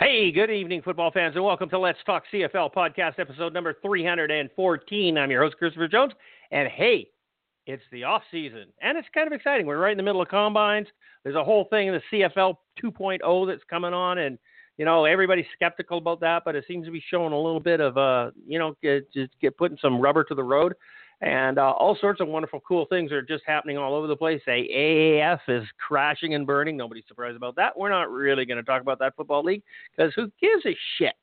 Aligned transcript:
Hey, 0.00 0.30
good 0.30 0.48
evening, 0.48 0.80
football 0.80 1.10
fans, 1.10 1.34
and 1.34 1.44
welcome 1.44 1.68
to 1.70 1.78
Let's 1.78 1.98
Talk 2.06 2.22
CFL 2.32 2.72
podcast, 2.72 3.18
episode 3.18 3.52
number 3.52 3.74
314. 3.82 5.18
I'm 5.18 5.28
your 5.28 5.42
host, 5.42 5.56
Christopher 5.56 5.88
Jones, 5.88 6.12
and 6.52 6.68
hey, 6.68 7.08
it's 7.66 7.82
the 7.90 8.04
off 8.04 8.22
season, 8.30 8.66
and 8.80 8.96
it's 8.96 9.08
kind 9.12 9.26
of 9.26 9.32
exciting. 9.32 9.66
We're 9.66 9.80
right 9.80 9.90
in 9.90 9.96
the 9.96 10.04
middle 10.04 10.22
of 10.22 10.28
combines. 10.28 10.86
There's 11.24 11.34
a 11.34 11.42
whole 11.42 11.64
thing 11.64 11.88
in 11.88 11.94
the 11.94 12.02
CFL 12.12 12.54
2.0 12.80 13.46
that's 13.48 13.64
coming 13.68 13.92
on, 13.92 14.18
and 14.18 14.38
you 14.76 14.84
know 14.84 15.04
everybody's 15.04 15.46
skeptical 15.52 15.98
about 15.98 16.20
that, 16.20 16.42
but 16.44 16.54
it 16.54 16.64
seems 16.68 16.86
to 16.86 16.92
be 16.92 17.02
showing 17.10 17.32
a 17.32 17.36
little 17.36 17.58
bit 17.58 17.80
of 17.80 17.98
uh, 17.98 18.30
you 18.46 18.60
know, 18.60 18.76
just 19.12 19.32
get 19.42 19.58
putting 19.58 19.78
some 19.82 20.00
rubber 20.00 20.22
to 20.22 20.34
the 20.36 20.44
road 20.44 20.74
and 21.20 21.58
uh, 21.58 21.70
all 21.72 21.96
sorts 22.00 22.20
of 22.20 22.28
wonderful, 22.28 22.60
cool 22.60 22.86
things 22.86 23.10
are 23.10 23.22
just 23.22 23.42
happening 23.46 23.76
all 23.76 23.94
over 23.94 24.06
the 24.06 24.16
place. 24.16 24.40
AAF 24.46 25.40
is 25.48 25.64
crashing 25.84 26.34
and 26.34 26.46
burning. 26.46 26.76
Nobody's 26.76 27.04
surprised 27.08 27.36
about 27.36 27.56
that. 27.56 27.76
We're 27.76 27.88
not 27.88 28.10
really 28.10 28.44
going 28.44 28.58
to 28.58 28.62
talk 28.62 28.82
about 28.82 28.98
that 29.00 29.16
football 29.16 29.42
league 29.42 29.62
because 29.96 30.12
who 30.14 30.30
gives 30.40 30.64
a 30.66 30.76
shit? 30.96 31.14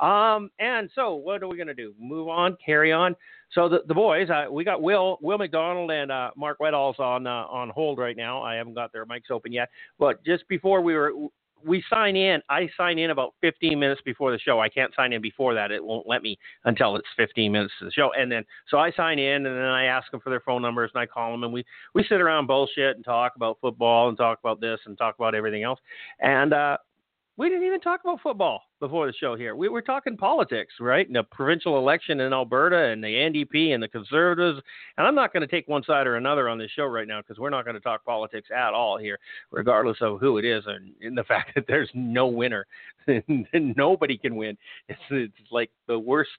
Um, 0.00 0.50
and 0.58 0.90
so 0.94 1.14
what 1.14 1.42
are 1.42 1.48
we 1.48 1.56
going 1.56 1.68
to 1.68 1.74
do? 1.74 1.94
Move 2.00 2.28
on, 2.28 2.56
carry 2.64 2.92
on. 2.92 3.14
So 3.52 3.68
the, 3.68 3.82
the 3.86 3.94
boys, 3.94 4.28
uh, 4.28 4.46
we 4.50 4.64
got 4.64 4.82
Will 4.82 5.18
Will 5.22 5.38
McDonald 5.38 5.90
and 5.92 6.10
uh, 6.10 6.30
Mark 6.36 6.58
Weddall's 6.58 6.98
on 6.98 7.26
uh, 7.28 7.44
on 7.48 7.70
hold 7.70 7.98
right 7.98 8.16
now. 8.16 8.42
I 8.42 8.56
haven't 8.56 8.74
got 8.74 8.92
their 8.92 9.06
mics 9.06 9.30
open 9.30 9.52
yet, 9.52 9.68
but 9.98 10.24
just 10.24 10.48
before 10.48 10.80
we 10.80 10.94
were 10.94 11.12
we 11.64 11.82
sign 11.88 12.16
in. 12.16 12.40
I 12.48 12.68
sign 12.76 12.98
in 12.98 13.10
about 13.10 13.34
15 13.40 13.78
minutes 13.78 14.00
before 14.04 14.32
the 14.32 14.38
show. 14.38 14.60
I 14.60 14.68
can't 14.68 14.94
sign 14.94 15.12
in 15.12 15.22
before 15.22 15.54
that. 15.54 15.70
It 15.70 15.82
won't 15.82 16.06
let 16.06 16.22
me 16.22 16.38
until 16.64 16.96
it's 16.96 17.06
15 17.16 17.50
minutes 17.50 17.72
to 17.78 17.86
the 17.86 17.90
show. 17.90 18.10
And 18.16 18.30
then 18.30 18.44
so 18.68 18.78
I 18.78 18.90
sign 18.92 19.18
in, 19.18 19.46
and 19.46 19.56
then 19.56 19.64
I 19.64 19.84
ask 19.84 20.10
them 20.10 20.20
for 20.20 20.30
their 20.30 20.40
phone 20.40 20.62
numbers, 20.62 20.90
and 20.94 21.00
I 21.00 21.06
call 21.06 21.30
them, 21.32 21.44
and 21.44 21.52
we 21.52 21.64
we 21.94 22.04
sit 22.04 22.20
around 22.20 22.46
bullshit 22.46 22.96
and 22.96 23.04
talk 23.04 23.32
about 23.36 23.58
football 23.60 24.08
and 24.08 24.16
talk 24.16 24.38
about 24.38 24.60
this 24.60 24.80
and 24.86 24.96
talk 24.96 25.16
about 25.18 25.34
everything 25.34 25.62
else. 25.62 25.80
And 26.20 26.52
uh, 26.52 26.76
we 27.36 27.48
didn't 27.48 27.66
even 27.66 27.80
talk 27.80 28.00
about 28.04 28.20
football 28.20 28.62
before 28.78 29.06
the 29.06 29.12
show 29.12 29.34
here. 29.34 29.56
We 29.56 29.68
were 29.68 29.82
talking 29.82 30.16
politics, 30.16 30.74
right? 30.78 31.04
And 31.06 31.16
the 31.16 31.24
provincial 31.24 31.78
election 31.78 32.20
in 32.20 32.32
Alberta 32.32 32.90
and 32.90 33.02
the 33.02 33.08
NDP 33.08 33.74
and 33.74 33.82
the 33.82 33.88
Conservatives. 33.88 34.60
And 34.96 35.06
I'm 35.06 35.16
not 35.16 35.32
going 35.32 35.40
to 35.40 35.48
take 35.48 35.66
one 35.66 35.82
side 35.82 36.06
or 36.06 36.16
another 36.16 36.48
on 36.48 36.58
this 36.58 36.70
show 36.70 36.84
right 36.84 37.08
now 37.08 37.20
because 37.20 37.38
we're 37.38 37.50
not 37.50 37.64
going 37.64 37.74
to 37.74 37.80
talk 37.80 38.04
politics 38.04 38.48
at 38.56 38.72
all 38.72 38.98
here, 38.98 39.18
regardless 39.50 39.96
of 40.00 40.20
who 40.20 40.38
it 40.38 40.44
is 40.44 40.62
and, 40.66 40.92
and 41.00 41.18
the 41.18 41.24
fact 41.28 41.52
that 41.56 41.64
there's 41.66 41.90
no 41.92 42.28
winner. 42.28 42.66
Nobody 43.52 44.16
can 44.16 44.36
win. 44.36 44.56
It's, 44.88 45.00
it's 45.10 45.34
like 45.50 45.70
the 45.88 45.98
worst. 45.98 46.30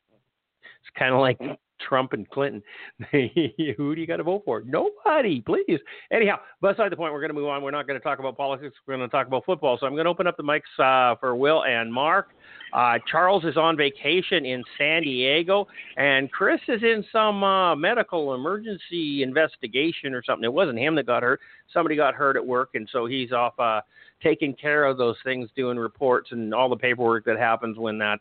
It's 0.64 0.98
kind 0.98 1.14
of 1.14 1.20
like 1.20 1.40
Trump 1.80 2.14
and 2.14 2.30
Clinton. 2.30 2.64
Who 3.12 3.96
do 3.96 4.02
you 4.02 4.08
got 4.08 4.18
to 4.18 4.24
vote 4.24 4.44
for? 4.46 4.62
Nobody, 4.62 5.42
please. 5.42 5.80
Anyhow, 6.12 6.38
beside 6.62 6.92
the 6.92 6.96
point, 6.96 7.14
we're 7.14 7.20
going 7.20 7.30
to 7.30 7.36
move 7.36 7.48
on. 7.48 7.62
We're 7.62 7.72
not 7.72 7.88
going 7.88 8.00
to 8.00 8.04
talk 8.04 8.20
about 8.20 8.38
politics. 8.38 8.76
We're 8.86 8.98
going 8.98 9.10
to 9.10 9.12
talk 9.12 9.28
about 9.28 9.46
football. 9.46 9.78
So 9.80 9.86
I'm 9.86 9.94
going 9.94 10.06
to 10.06 10.10
open 10.10 10.28
up 10.28 10.38
the 10.38 10.44
mics 10.44 10.62
uh, 10.80 11.16
for 11.20 11.36
Will 11.36 11.64
and 11.64 11.92
Mark. 11.92 12.30
Uh, 12.74 13.00
Charles 13.10 13.46
is 13.46 13.56
on 13.56 13.78
vacation 13.78 14.46
in 14.46 14.62
San 14.78 15.04
Diego, 15.04 15.68
and 15.96 16.30
Chris 16.32 16.60
is 16.68 16.84
in 16.84 17.06
some 17.10 17.44
uh, 17.44 17.76
medical 17.76 18.34
emergency 18.34 19.24
investigation 19.24 20.14
or 20.14 20.22
something. 20.24 20.44
It 20.44 20.52
wasn't 20.52 20.80
him 20.80 20.96
that 20.96 21.06
got 21.06 21.24
hurt. 21.24 21.40
Somebody 21.74 21.96
got 21.96 22.16
hurt 22.16 22.36
at 22.36 22.46
work, 22.46 22.72
and 22.74 22.88
so 22.92 23.06
he's 23.06 23.32
off 23.32 23.58
uh, 23.60 23.82
taking 24.22 24.54
care 24.54 24.86
of 24.86 24.98
those 24.98 25.16
things, 25.24 25.50
doing 25.56 25.78
reports 25.78 26.30
and 26.32 26.54
all 26.54 26.68
the 26.68 26.76
paperwork 26.76 27.24
that 27.26 27.38
happens 27.38 27.78
when 27.78 27.98
that 28.00 28.20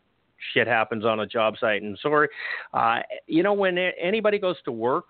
shit 0.53 0.67
happens 0.67 1.05
on 1.05 1.21
a 1.21 1.27
job 1.27 1.55
site. 1.59 1.83
And 1.83 1.99
sorry, 2.03 2.29
uh, 2.73 3.01
you 3.27 3.43
know, 3.43 3.53
when 3.53 3.79
anybody 3.79 4.39
goes 4.39 4.57
to 4.65 4.73
work, 4.73 5.07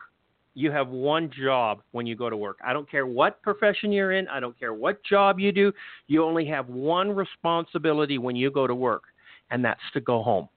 you 0.54 0.70
have 0.70 0.88
one 0.88 1.30
job 1.30 1.82
when 1.90 2.06
you 2.06 2.14
go 2.14 2.30
to 2.30 2.36
work. 2.36 2.58
I 2.64 2.72
don't 2.72 2.88
care 2.88 3.06
what 3.06 3.42
profession 3.42 3.90
you're 3.90 4.12
in, 4.12 4.28
I 4.28 4.40
don't 4.40 4.58
care 4.58 4.72
what 4.72 5.02
job 5.04 5.40
you 5.40 5.52
do, 5.52 5.72
you 6.06 6.24
only 6.24 6.46
have 6.46 6.68
one 6.68 7.10
responsibility 7.10 8.18
when 8.18 8.36
you 8.36 8.50
go 8.50 8.66
to 8.66 8.74
work, 8.74 9.02
and 9.50 9.64
that's 9.64 9.80
to 9.94 10.00
go 10.00 10.22
home. 10.22 10.48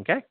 Okay? 0.00 0.22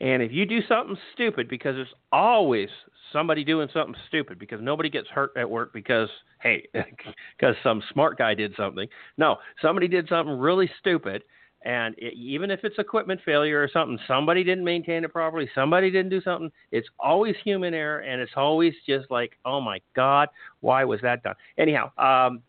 And 0.00 0.22
if 0.22 0.30
you 0.32 0.44
do 0.44 0.60
something 0.68 0.96
stupid, 1.14 1.48
because 1.48 1.74
there's 1.74 1.88
always 2.12 2.68
somebody 3.12 3.44
doing 3.44 3.68
something 3.72 3.94
stupid, 4.08 4.38
because 4.38 4.60
nobody 4.60 4.90
gets 4.90 5.08
hurt 5.08 5.32
at 5.36 5.48
work 5.48 5.72
because, 5.72 6.08
hey, 6.42 6.66
because 6.74 7.54
some 7.62 7.82
smart 7.92 8.18
guy 8.18 8.34
did 8.34 8.52
something. 8.56 8.88
No, 9.16 9.36
somebody 9.62 9.88
did 9.88 10.08
something 10.08 10.36
really 10.36 10.70
stupid. 10.80 11.22
And 11.64 11.94
it, 11.98 12.12
even 12.14 12.50
if 12.50 12.60
it's 12.62 12.78
equipment 12.78 13.20
failure 13.24 13.60
or 13.60 13.68
something, 13.72 13.98
somebody 14.06 14.44
didn't 14.44 14.64
maintain 14.64 15.02
it 15.02 15.12
properly, 15.12 15.48
somebody 15.54 15.90
didn't 15.90 16.10
do 16.10 16.20
something, 16.20 16.50
it's 16.70 16.88
always 17.00 17.34
human 17.42 17.72
error. 17.72 18.00
And 18.00 18.20
it's 18.20 18.32
always 18.36 18.74
just 18.86 19.10
like, 19.10 19.32
oh 19.44 19.60
my 19.60 19.80
God, 19.94 20.28
why 20.60 20.84
was 20.84 21.00
that 21.02 21.22
done? 21.22 21.34
Anyhow, 21.58 21.86
um, 21.96 22.42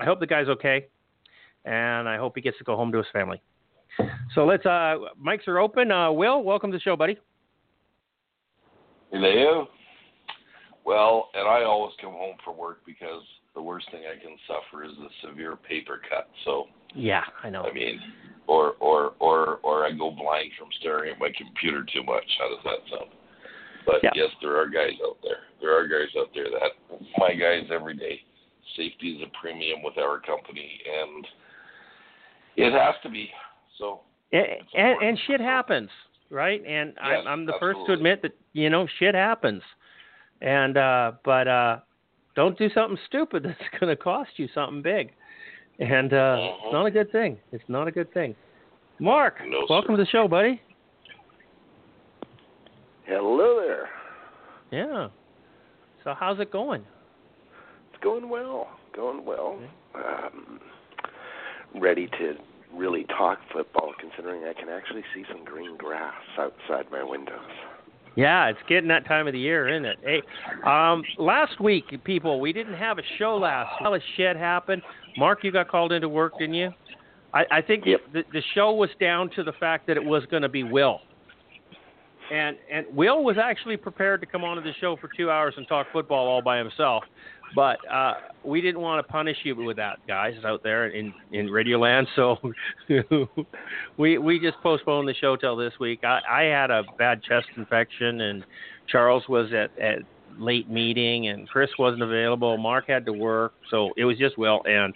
I 0.00 0.04
hope 0.04 0.20
the 0.20 0.26
guy's 0.26 0.48
okay. 0.48 0.86
And 1.64 2.08
I 2.08 2.16
hope 2.16 2.32
he 2.34 2.40
gets 2.40 2.58
to 2.58 2.64
go 2.64 2.76
home 2.76 2.90
to 2.92 2.98
his 2.98 3.06
family. 3.12 3.40
So 4.34 4.44
let's. 4.44 4.64
Uh, 4.66 4.96
mics 5.20 5.46
are 5.48 5.58
open. 5.58 5.90
Uh, 5.90 6.12
Will, 6.12 6.42
welcome 6.42 6.70
to 6.70 6.78
the 6.78 6.82
show, 6.82 6.96
buddy. 6.96 7.18
Hello. 9.10 9.66
Well, 10.84 11.28
and 11.34 11.48
I 11.48 11.64
always 11.64 11.94
come 12.00 12.12
home 12.12 12.36
from 12.44 12.56
work 12.56 12.80
because 12.86 13.22
the 13.54 13.62
worst 13.62 13.90
thing 13.90 14.02
I 14.04 14.22
can 14.22 14.36
suffer 14.46 14.84
is 14.84 14.92
a 14.92 15.26
severe 15.28 15.56
paper 15.56 16.00
cut. 16.08 16.28
So. 16.44 16.66
Yeah, 16.94 17.24
I 17.44 17.50
know. 17.50 17.62
I 17.62 17.72
mean, 17.72 18.00
or 18.46 18.72
or 18.80 19.12
or 19.20 19.58
or 19.62 19.84
I 19.84 19.90
go 19.92 20.10
blind 20.10 20.52
from 20.58 20.68
staring 20.80 21.12
at 21.12 21.18
my 21.18 21.30
computer 21.36 21.84
too 21.92 22.02
much. 22.02 22.24
How 22.38 22.48
does 22.48 22.64
that 22.64 22.96
sound? 22.96 23.10
But 23.84 23.96
yeah. 24.02 24.10
yes, 24.14 24.28
there 24.40 24.56
are 24.56 24.68
guys 24.68 24.96
out 25.06 25.18
there. 25.22 25.44
There 25.60 25.76
are 25.76 25.86
guys 25.86 26.08
out 26.18 26.28
there 26.34 26.44
that 26.44 27.00
my 27.18 27.34
guys 27.34 27.68
every 27.72 27.96
day. 27.96 28.20
Safety 28.76 29.12
is 29.12 29.22
a 29.22 29.38
premium 29.40 29.82
with 29.82 29.98
our 29.98 30.20
company, 30.20 30.80
and 30.86 31.26
it 32.56 32.72
has 32.72 32.94
to 33.02 33.08
be. 33.08 33.30
So 33.78 34.00
and, 34.32 34.46
and, 34.74 35.02
and 35.02 35.18
shit 35.26 35.40
happens, 35.40 35.90
right? 36.30 36.62
And 36.66 36.94
yes, 36.96 37.24
I, 37.26 37.28
I'm 37.28 37.46
the 37.46 37.54
absolutely. 37.54 37.80
first 37.80 37.86
to 37.86 37.92
admit 37.94 38.22
that 38.22 38.32
you 38.52 38.70
know 38.70 38.86
shit 38.98 39.14
happens, 39.14 39.62
and 40.40 40.76
uh, 40.76 41.12
but 41.24 41.48
uh, 41.48 41.78
don't 42.34 42.58
do 42.58 42.68
something 42.74 42.98
stupid 43.06 43.42
that's 43.44 43.80
going 43.80 43.94
to 43.94 43.96
cost 43.96 44.30
you 44.36 44.48
something 44.54 44.82
big, 44.82 45.12
and 45.78 46.12
uh, 46.12 46.16
mm-hmm. 46.16 46.66
it's 46.66 46.72
not 46.72 46.86
a 46.86 46.90
good 46.90 47.10
thing. 47.12 47.38
It's 47.52 47.64
not 47.68 47.88
a 47.88 47.92
good 47.92 48.12
thing. 48.12 48.34
Mark, 49.00 49.36
no, 49.46 49.64
welcome 49.70 49.92
sir. 49.92 49.98
to 49.98 50.02
the 50.04 50.10
show, 50.10 50.28
buddy. 50.28 50.60
Hello 53.06 53.60
there. 53.60 53.88
Yeah. 54.70 55.08
So 56.04 56.14
how's 56.18 56.40
it 56.40 56.52
going? 56.52 56.82
It's 57.92 58.02
going 58.02 58.28
well. 58.28 58.68
Going 58.94 59.24
well. 59.24 59.58
Um, 59.94 60.60
ready 61.74 62.08
to 62.18 62.34
really 62.74 63.04
talk 63.04 63.38
football, 63.52 63.92
considering 64.00 64.44
I 64.44 64.52
can 64.58 64.68
actually 64.68 65.02
see 65.14 65.24
some 65.30 65.44
green 65.44 65.76
grass 65.76 66.14
outside 66.38 66.90
my 66.90 67.02
windows. 67.02 67.38
Yeah, 68.16 68.48
it's 68.48 68.58
getting 68.68 68.88
that 68.88 69.06
time 69.06 69.26
of 69.28 69.32
the 69.32 69.38
year, 69.38 69.68
isn't 69.68 69.84
it? 69.84 69.98
Hey, 70.02 70.22
um, 70.66 71.02
last 71.18 71.60
week, 71.60 71.84
people, 72.02 72.40
we 72.40 72.52
didn't 72.52 72.74
have 72.74 72.98
a 72.98 73.02
show 73.16 73.36
last. 73.36 73.70
week. 73.80 73.92
This 73.92 74.02
shit 74.16 74.36
happened. 74.36 74.82
Mark, 75.16 75.44
you 75.44 75.52
got 75.52 75.68
called 75.68 75.92
into 75.92 76.08
work, 76.08 76.32
didn't 76.38 76.54
you? 76.54 76.72
I, 77.32 77.44
I 77.50 77.62
think 77.62 77.84
Yep. 77.86 78.00
the, 78.12 78.22
the 78.32 78.42
show 78.54 78.72
was 78.72 78.90
down 78.98 79.30
to 79.36 79.44
the 79.44 79.52
fact 79.52 79.86
that 79.86 79.96
it 79.96 80.04
was 80.04 80.24
going 80.30 80.42
to 80.42 80.48
be 80.48 80.64
Will. 80.64 81.00
And 82.32 82.56
and 82.70 82.84
Will 82.92 83.24
was 83.24 83.36
actually 83.38 83.76
prepared 83.78 84.20
to 84.20 84.26
come 84.26 84.44
onto 84.44 84.62
the 84.62 84.74
show 84.80 84.96
for 84.96 85.08
two 85.16 85.30
hours 85.30 85.54
and 85.56 85.66
talk 85.66 85.86
football 85.92 86.26
all 86.26 86.42
by 86.42 86.58
himself, 86.58 87.04
but 87.54 87.78
uh, 87.90 88.14
we 88.44 88.60
didn't 88.60 88.80
want 88.80 89.04
to 89.04 89.12
punish 89.12 89.36
you 89.44 89.54
with 89.56 89.76
that, 89.76 89.98
guys 90.06 90.34
out 90.44 90.62
there 90.62 90.88
in 90.88 91.12
in 91.32 91.48
Radio 91.48 91.78
Land. 91.78 92.06
So 92.16 92.36
we 93.96 94.18
we 94.18 94.40
just 94.40 94.58
postponed 94.62 95.08
the 95.08 95.14
show 95.14 95.36
till 95.36 95.56
this 95.56 95.72
week. 95.80 96.04
I, 96.04 96.20
I 96.28 96.42
had 96.44 96.70
a 96.70 96.82
bad 96.98 97.22
chest 97.22 97.46
infection, 97.56 98.20
and 98.20 98.44
Charles 98.88 99.24
was 99.28 99.52
at 99.52 99.76
at 99.78 99.98
late 100.38 100.70
meeting, 100.70 101.28
and 101.28 101.48
Chris 101.48 101.70
wasn't 101.78 102.02
available. 102.02 102.56
Mark 102.58 102.86
had 102.88 103.04
to 103.06 103.12
work, 103.12 103.54
so 103.70 103.90
it 103.96 104.04
was 104.04 104.16
just 104.18 104.38
well 104.38 104.62
and 104.66 104.94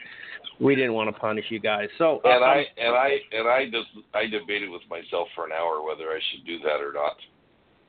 we 0.61 0.77
didn't 0.77 0.93
want 0.93 1.13
to 1.13 1.19
punish 1.19 1.45
you 1.49 1.59
guys. 1.59 1.89
So 1.99 2.21
And 2.25 2.43
um, 2.43 2.51
I 2.51 2.65
and 2.79 2.95
I 2.95 3.19
and 3.33 3.49
I 3.49 3.65
just 3.67 3.91
I 4.15 4.27
debated 4.27 4.71
with 4.71 4.83
myself 4.89 5.29
for 5.35 5.45
an 5.45 5.53
hour 5.53 5.83
whether 5.83 6.11
I 6.11 6.21
should 6.31 6.47
do 6.47 6.59
that 6.61 6.79
or 6.81 6.93
not, 6.93 7.17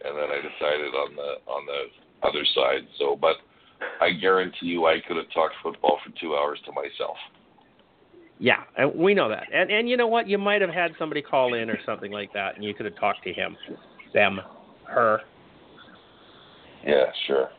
and 0.04 0.18
then 0.18 0.30
I 0.31 0.42
decided 0.42 0.94
on 0.95 1.15
the 1.15 1.51
on 1.51 1.65
the 1.65 2.27
other 2.27 2.44
side. 2.56 2.88
So, 2.98 3.15
but 3.15 3.38
I 4.01 4.12
guarantee 4.12 4.68
you, 4.68 4.85
I 4.88 5.00
could 5.07 5.18
have 5.18 5.30
talked 5.33 5.56
football 5.62 6.00
for 6.06 6.12
two 6.19 6.35
hours 6.35 6.59
to 6.65 6.71
myself. 6.71 7.18
Yeah, 8.39 8.63
and 8.77 8.94
we 8.95 9.13
know 9.13 9.30
that. 9.30 9.44
And 9.53 9.71
and 9.71 9.89
you 9.89 9.95
know 9.95 10.07
what? 10.07 10.27
You 10.27 10.38
might 10.38 10.62
have 10.62 10.69
had 10.71 10.91
somebody 11.00 11.21
call 11.21 11.53
in 11.53 11.69
or 11.69 11.77
something 11.85 12.12
like 12.12 12.33
that, 12.33 12.56
and 12.56 12.63
you 12.63 12.74
could 12.74 12.85
have 12.85 12.95
talked 12.97 13.24
to 13.24 13.31
him, 13.33 13.56
them, 14.13 14.41
her. 14.85 15.21
Yeah, 16.85 17.06
sure. 17.27 17.50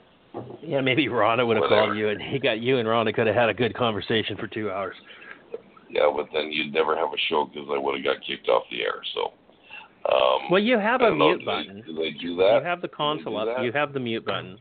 Yeah, 0.63 0.81
maybe 0.81 1.07
Rhonda 1.07 1.47
would 1.47 1.57
have 1.57 1.63
Whatever. 1.63 1.87
called 1.87 1.97
you, 1.97 2.09
and 2.09 2.21
he 2.21 2.39
got 2.39 2.61
you 2.61 2.79
and 2.79 2.89
Rhonda 2.89 3.15
could 3.15 3.27
have 3.27 3.37
had 3.37 3.49
a 3.49 3.55
good 3.55 3.75
conversation 3.75 4.37
for 4.37 4.49
two 4.49 4.71
hours. 4.71 4.97
Yeah, 5.89 6.11
but 6.15 6.27
then 6.35 6.51
you'd 6.51 6.73
never 6.75 6.97
have 6.97 7.09
a 7.09 7.19
show 7.29 7.45
because 7.45 7.69
I 7.73 7.79
would 7.79 7.95
have 7.95 8.05
got 8.05 8.17
kicked 8.27 8.49
off 8.49 8.65
the 8.71 8.83
air. 8.83 9.01
So. 9.15 9.33
Um, 10.13 10.51
Well, 10.51 10.61
you 10.63 10.79
have 10.79 11.01
a 11.01 11.05
don't 11.05 11.19
know, 11.19 11.29
mute 11.29 11.39
do 11.41 11.45
button. 11.47 11.77
They, 11.77 11.93
do 11.93 11.95
they 11.95 12.11
do 12.11 12.37
that? 12.37 12.59
You 12.61 12.65
have 12.67 12.83
the 12.83 12.89
console 12.89 13.39
up. 13.39 13.47
that? 13.47 13.65
You 13.65 13.73
have 13.73 13.93
the 13.95 14.01
mute 14.01 14.27
button. 14.27 14.59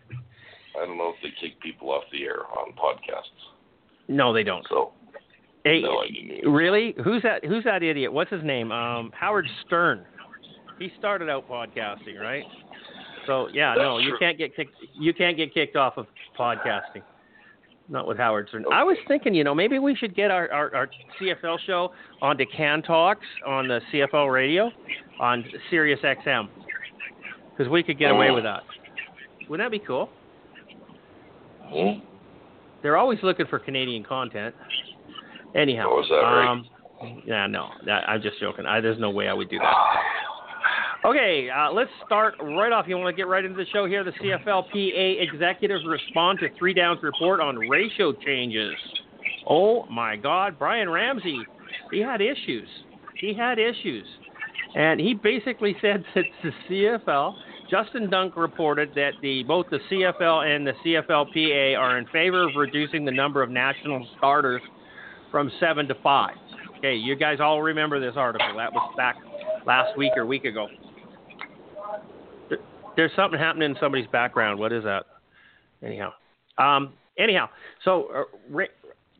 I 0.81 0.85
don't 0.85 0.97
know 0.97 1.09
if 1.15 1.21
they 1.21 1.29
kick 1.39 1.59
people 1.61 1.91
off 1.91 2.03
the 2.11 2.23
air 2.23 2.39
on 2.57 2.73
podcasts. 2.73 3.29
No, 4.07 4.33
they 4.33 4.43
don't. 4.43 4.65
So 4.69 4.91
Hey, 5.63 5.81
no, 5.81 5.99
I 5.99 6.07
didn't. 6.09 6.51
really? 6.51 6.93
Who's 7.03 7.21
that? 7.23 7.45
Who's 7.45 7.63
that 7.63 7.83
idiot? 7.83 8.11
What's 8.11 8.31
his 8.31 8.43
name? 8.43 8.71
Um, 8.71 9.11
Howard 9.17 9.47
Stern. 9.65 10.03
He 10.77 10.91
started 10.99 11.29
out 11.29 11.47
podcasting, 11.47 12.19
right? 12.19 12.43
So 13.27 13.47
yeah, 13.53 13.73
no, 13.77 13.95
That's 13.95 14.03
you 14.03 14.09
true. 14.11 14.19
can't 14.19 14.37
get 14.37 14.55
kicked. 14.55 14.75
You 14.99 15.13
can't 15.13 15.37
get 15.37 15.53
kicked 15.53 15.77
off 15.77 15.93
of 15.97 16.07
podcasting. 16.37 17.01
Not 17.87 18.07
with 18.07 18.17
Howard 18.17 18.47
Stern. 18.49 18.65
Okay. 18.65 18.75
I 18.75 18.83
was 18.83 18.97
thinking, 19.07 19.33
you 19.33 19.43
know, 19.45 19.53
maybe 19.55 19.77
we 19.79 19.95
should 19.95 20.15
get 20.15 20.31
our, 20.31 20.51
our, 20.51 20.73
our 20.75 20.89
CFL 21.21 21.57
show 21.65 21.93
onto 22.21 22.45
Can 22.45 22.81
Talks 22.81 23.25
on 23.45 23.67
the 23.67 23.79
CFL 23.93 24.33
radio 24.33 24.69
on 25.19 25.45
Sirius 25.69 25.99
XM 26.01 26.47
because 27.55 27.69
we 27.71 27.83
could 27.83 27.99
get 27.99 28.11
away 28.11 28.29
Oh. 28.31 28.35
with 28.35 28.43
that. 28.43 28.63
Wouldn't 29.49 29.65
that 29.65 29.71
be 29.71 29.85
cool? 29.85 30.09
Hmm? 31.73 31.99
They're 32.81 32.97
always 32.97 33.19
looking 33.23 33.47
for 33.47 33.59
Canadian 33.59 34.03
content. 34.03 34.53
Anyhow, 35.55 35.87
Oh, 35.89 36.01
that 36.09 36.15
right? 36.15 36.47
um, 36.51 36.67
yeah, 37.25 37.47
no, 37.47 37.69
I'm 38.07 38.21
just 38.21 38.39
joking. 38.39 38.65
I, 38.65 38.81
there's 38.81 38.99
no 38.99 39.09
way 39.09 39.27
I 39.27 39.33
would 39.33 39.49
do 39.49 39.59
that. 39.59 39.73
Okay, 41.05 41.49
uh, 41.49 41.71
let's 41.71 41.89
start 42.05 42.35
right 42.41 42.71
off. 42.71 42.85
You 42.87 42.97
want 42.97 43.13
to 43.13 43.17
get 43.17 43.27
right 43.27 43.43
into 43.43 43.57
the 43.57 43.69
show 43.73 43.85
here? 43.85 44.03
The 44.05 44.11
CFLPA 44.11 45.21
executives 45.21 45.83
respond 45.85 46.39
to 46.39 46.47
three 46.57 46.73
downs 46.73 46.99
report 47.03 47.41
on 47.41 47.57
ratio 47.57 48.13
changes. 48.13 48.73
Oh 49.47 49.85
my 49.87 50.15
God, 50.15 50.57
Brian 50.57 50.89
Ramsay, 50.89 51.39
he 51.91 51.99
had 51.99 52.21
issues. 52.21 52.67
He 53.19 53.33
had 53.33 53.59
issues, 53.59 54.05
and 54.75 54.99
he 54.99 55.13
basically 55.13 55.75
said 55.81 56.03
that 56.15 56.23
the 56.41 56.51
CFL. 56.69 57.35
Justin 57.69 58.09
Dunk 58.09 58.35
reported 58.35 58.91
that 58.95 59.11
the 59.21 59.43
both 59.43 59.65
the 59.69 59.79
CFL 59.89 60.55
and 60.55 60.67
the 60.67 60.73
CFLPA 60.85 61.77
are 61.77 61.97
in 61.97 62.05
favor 62.07 62.47
of 62.47 62.55
reducing 62.55 63.05
the 63.05 63.11
number 63.11 63.41
of 63.41 63.49
national 63.49 64.05
starters 64.17 64.61
from 65.31 65.51
seven 65.59 65.87
to 65.87 65.95
five. 66.03 66.35
Okay, 66.77 66.95
you 66.95 67.15
guys 67.15 67.39
all 67.39 67.61
remember 67.61 67.99
this 67.99 68.15
article. 68.17 68.57
That 68.57 68.73
was 68.73 68.93
back 68.97 69.15
last 69.65 69.97
week 69.97 70.11
or 70.15 70.25
week 70.25 70.45
ago. 70.45 70.67
There's 72.95 73.11
something 73.15 73.39
happening 73.39 73.71
in 73.71 73.77
somebody's 73.79 74.07
background. 74.07 74.59
What 74.59 74.71
is 74.71 74.83
that? 74.83 75.05
Anyhow, 75.81 76.11
um, 76.57 76.93
anyhow, 77.17 77.49
so 77.83 78.27
uh, 78.53 78.63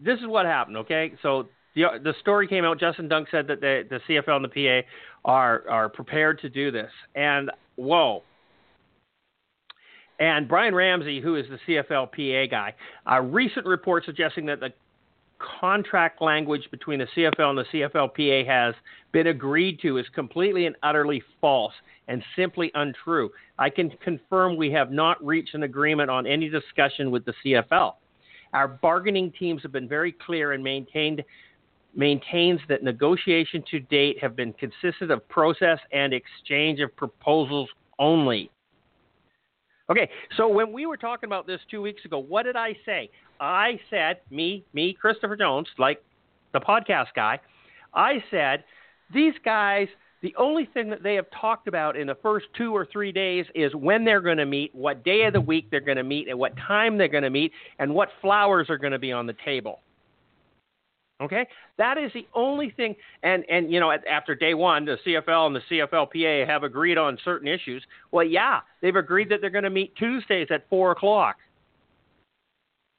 this 0.04 0.20
is 0.20 0.28
what 0.28 0.46
happened. 0.46 0.78
Okay, 0.78 1.14
so 1.22 1.48
the 1.76 1.84
the 2.04 2.14
story 2.20 2.48
came 2.48 2.66
out. 2.66 2.80
Justin 2.80 3.08
Dunk 3.08 3.28
said 3.32 3.48
that 3.48 3.62
the 3.62 3.84
the 3.90 4.00
CFL 4.08 4.36
and 4.36 4.46
the 4.46 4.84
PA 4.84 4.88
are 5.26 5.64
are 5.70 5.90
prepared 5.90 6.40
to 6.42 6.50
do 6.50 6.72
this, 6.72 6.92
and 7.16 7.50
whoa. 7.76 8.24
And 10.24 10.48
Brian 10.48 10.74
Ramsay, 10.74 11.20
who 11.20 11.36
is 11.36 11.46
the 11.50 11.60
CFL 11.68 12.10
PA 12.14 12.50
guy, 12.50 12.74
a 13.08 13.22
recent 13.22 13.66
report 13.66 14.06
suggesting 14.06 14.46
that 14.46 14.62
the 14.62 14.72
contract 15.60 16.22
language 16.22 16.66
between 16.72 17.00
the 17.00 17.08
CFL 17.14 17.50
and 17.50 17.58
the 17.58 17.66
CFLPA 17.66 18.48
has 18.48 18.74
been 19.12 19.28
agreed 19.28 19.82
to 19.82 19.98
is 19.98 20.06
completely 20.16 20.66
and 20.66 20.78
utterly 20.82 21.22
false 21.42 21.74
and 22.08 22.24
simply 22.38 22.72
untrue. 22.74 23.32
I 23.60 23.70
can 23.70 23.90
confirm 24.02 24.56
we 24.56 24.72
have 24.72 24.94
not 24.94 25.22
reached 25.22 25.56
an 25.56 25.64
agreement 25.64 26.10
on 26.10 26.26
any 26.26 26.48
discussion 26.48 27.12
with 27.12 27.26
the 27.26 27.34
CFL. 27.46 27.96
Our 28.54 28.70
bargaining 28.70 29.34
teams 29.38 29.62
have 29.64 29.74
been 29.74 29.90
very 29.90 30.14
clear 30.14 30.54
and 30.54 30.64
maintained 30.64 31.22
maintains 31.96 32.62
that 32.70 32.82
negotiation 32.82 33.62
to 33.72 33.82
date 33.82 34.20
have 34.22 34.38
been 34.38 34.54
consistent 34.54 35.12
of 35.12 35.28
process 35.28 35.80
and 35.92 36.14
exchange 36.14 36.80
of 36.80 36.96
proposals 36.96 37.68
only. 38.00 38.50
Okay, 39.90 40.10
so 40.38 40.48
when 40.48 40.72
we 40.72 40.86
were 40.86 40.96
talking 40.96 41.28
about 41.28 41.46
this 41.46 41.60
two 41.70 41.82
weeks 41.82 42.06
ago, 42.06 42.18
what 42.18 42.44
did 42.44 42.56
I 42.56 42.76
say? 42.86 43.10
I 43.40 43.80
said, 43.90 44.22
me, 44.32 44.64
me, 44.74 44.94
Christopher 44.94 45.36
Jones, 45.36 45.68
like 45.78 46.02
the 46.54 46.62
podcast 46.62 47.08
guy, 47.16 47.40
I 47.94 48.24
said, 48.32 48.64
these 49.14 49.34
guys, 49.44 49.90
the 50.22 50.34
only 50.38 50.70
thing 50.74 50.90
that 50.90 51.04
they 51.04 51.16
have 51.16 51.26
talked 51.40 51.68
about 51.68 51.98
in 51.98 52.08
the 52.08 52.16
first 52.16 52.46
two 52.58 52.74
or 52.74 52.88
three 52.92 53.12
days 53.12 53.46
is 53.56 53.76
when 53.76 54.06
they're 54.06 54.22
going 54.22 54.38
to 54.38 54.46
meet, 54.46 54.74
what 54.74 55.04
day 55.04 55.24
of 55.24 55.34
the 55.34 55.42
week 55.42 55.70
they're 55.70 55.82
going 55.82 55.98
to 55.98 56.04
meet, 56.04 56.30
and 56.30 56.40
what 56.40 56.56
time 56.56 56.98
they're 56.98 57.10
going 57.10 57.24
to 57.24 57.30
meet, 57.30 57.52
and 57.78 57.94
what 57.94 58.08
flowers 58.22 58.70
are 58.70 58.78
going 58.78 58.94
to 58.94 59.00
be 59.00 59.12
on 59.12 59.28
the 59.28 59.36
table. 59.44 59.82
Okay, 61.24 61.48
that 61.78 61.98
is 61.98 62.12
the 62.14 62.28
only 62.34 62.72
thing. 62.76 62.96
And 63.24 63.46
and 63.50 63.72
you 63.72 63.80
know, 63.80 63.96
after 64.10 64.36
day 64.36 64.54
one, 64.54 64.84
the 64.84 64.98
CFL 65.06 65.48
and 65.48 65.56
the 65.56 65.62
CFLPA 65.72 66.46
have 66.46 66.64
agreed 66.64 66.98
on 66.98 67.18
certain 67.24 67.48
issues. 67.48 67.82
Well, 68.12 68.26
yeah, 68.26 68.60
they've 68.82 68.96
agreed 68.96 69.30
that 69.30 69.40
they're 69.40 69.50
going 69.50 69.64
to 69.64 69.70
meet 69.70 69.96
Tuesdays 69.96 70.48
at 70.52 70.68
four 70.70 70.92
o'clock. 70.92 71.38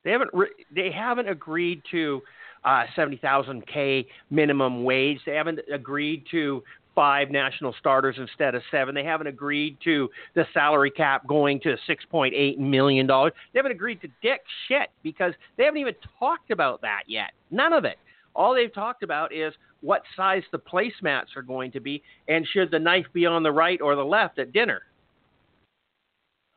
They 0.05 0.11
haven't 0.11 0.31
re- 0.33 0.65
they 0.75 0.91
haven't 0.91 1.29
agreed 1.29 1.83
to 1.91 2.23
uh, 2.65 2.85
seventy 2.97 3.19
thousand 3.19 3.67
k 3.67 4.07
minimum 4.31 4.85
wage. 4.85 5.19
They 5.27 5.35
haven't 5.35 5.61
agreed 5.71 6.25
to 6.31 6.63
five 6.95 7.31
national 7.31 7.75
starters 7.79 8.17
instead 8.19 8.55
of 8.55 8.63
seven. 8.71 8.95
They 8.95 9.05
haven't 9.05 9.27
agreed 9.27 9.77
to 9.85 10.09
the 10.35 10.47
salary 10.55 10.91
cap 10.91 11.27
going 11.27 11.61
to 11.61 11.77
six 11.87 12.05
point 12.07 12.35
eight 12.35 12.59
million 12.59 13.07
dollars. 13.07 13.33
They 13.53 13.59
haven't 13.59 13.73
agreed 13.73 14.01
to 14.01 14.09
dick 14.23 14.41
shit 14.69 14.89
because 15.03 15.35
they 15.59 15.65
haven't 15.65 15.81
even 15.81 15.95
talked 16.19 16.51
about 16.51 16.81
that 16.83 17.03
yet. 17.07 17.33
None 17.51 17.75
of 17.75 17.85
it. 17.85 17.99
All 18.35 18.55
they've 18.55 18.73
talked 18.73 19.03
about 19.03 19.33
is 19.33 19.53
what 19.81 20.03
size 20.17 20.43
the 20.51 20.59
placemats 20.59 21.37
are 21.37 21.43
going 21.43 21.71
to 21.73 21.81
be 21.81 22.03
and 22.29 22.47
should 22.53 22.71
the 22.71 22.79
knife 22.79 23.07
be 23.13 23.27
on 23.27 23.43
the 23.43 23.53
right 23.53 23.81
or 23.81 23.95
the 23.95 24.05
left 24.05 24.39
at 24.39 24.53
dinner. 24.53 24.83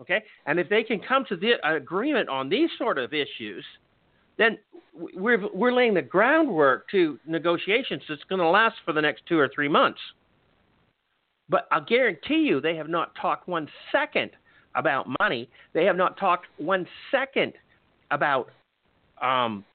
Okay? 0.02 0.24
And 0.46 0.60
if 0.60 0.70
they 0.70 0.84
can 0.84 1.00
come 1.00 1.26
to 1.30 1.36
the 1.36 1.54
agreement 1.68 2.30
on 2.30 2.50
these 2.50 2.70
sort 2.78 2.98
of 2.98 3.14
issues, 3.14 3.66
then 4.38 4.58
we're, 4.94 5.48
we're 5.54 5.74
laying 5.74 5.94
the 5.94 6.02
groundwork 6.02 6.90
to 6.92 7.20
negotiations 7.26 8.04
that's 8.08 8.24
going 8.30 8.40
to 8.40 8.48
last 8.48 8.76
for 8.86 8.94
the 8.94 9.02
next 9.02 9.24
two 9.28 9.38
or 9.38 9.50
three 9.54 9.68
months. 9.68 10.00
But 11.50 11.68
I'll 11.72 11.84
guarantee 11.84 12.46
you 12.48 12.60
they 12.60 12.76
have 12.76 12.90
not 12.90 13.14
talked 13.20 13.48
one 13.48 13.68
second 13.92 14.32
about 14.76 15.08
money. 15.20 15.50
They 15.74 15.86
have 15.86 15.96
not 15.96 16.20
talked 16.20 16.46
one 16.58 16.86
second 17.12 17.54
about 18.12 18.50
um, 19.22 19.66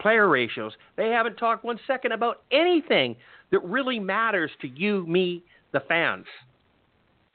player 0.00 0.28
ratios. 0.28 0.72
They 0.96 1.08
haven't 1.10 1.36
talked 1.36 1.64
one 1.64 1.78
second 1.86 2.12
about 2.12 2.42
anything 2.50 3.16
that 3.50 3.64
really 3.64 3.98
matters 3.98 4.50
to 4.62 4.68
you, 4.68 5.06
me, 5.06 5.42
the 5.72 5.80
fans. 5.80 6.26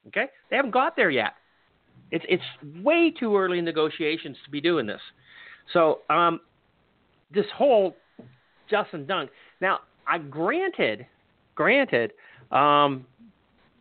Okay? 0.07 0.25
They 0.49 0.55
haven't 0.55 0.71
got 0.71 0.95
there 0.95 1.09
yet. 1.09 1.33
It's 2.11 2.25
it's 2.27 2.43
way 2.83 3.11
too 3.17 3.37
early 3.37 3.59
in 3.59 3.65
negotiations 3.65 4.35
to 4.43 4.51
be 4.51 4.59
doing 4.59 4.85
this. 4.85 4.99
So 5.71 5.99
um, 6.09 6.41
this 7.33 7.45
whole 7.55 7.95
Justin 8.69 9.05
Dunk. 9.05 9.29
Now, 9.61 9.79
I 10.07 10.17
granted, 10.17 11.05
granted, 11.55 12.11
um, 12.51 13.05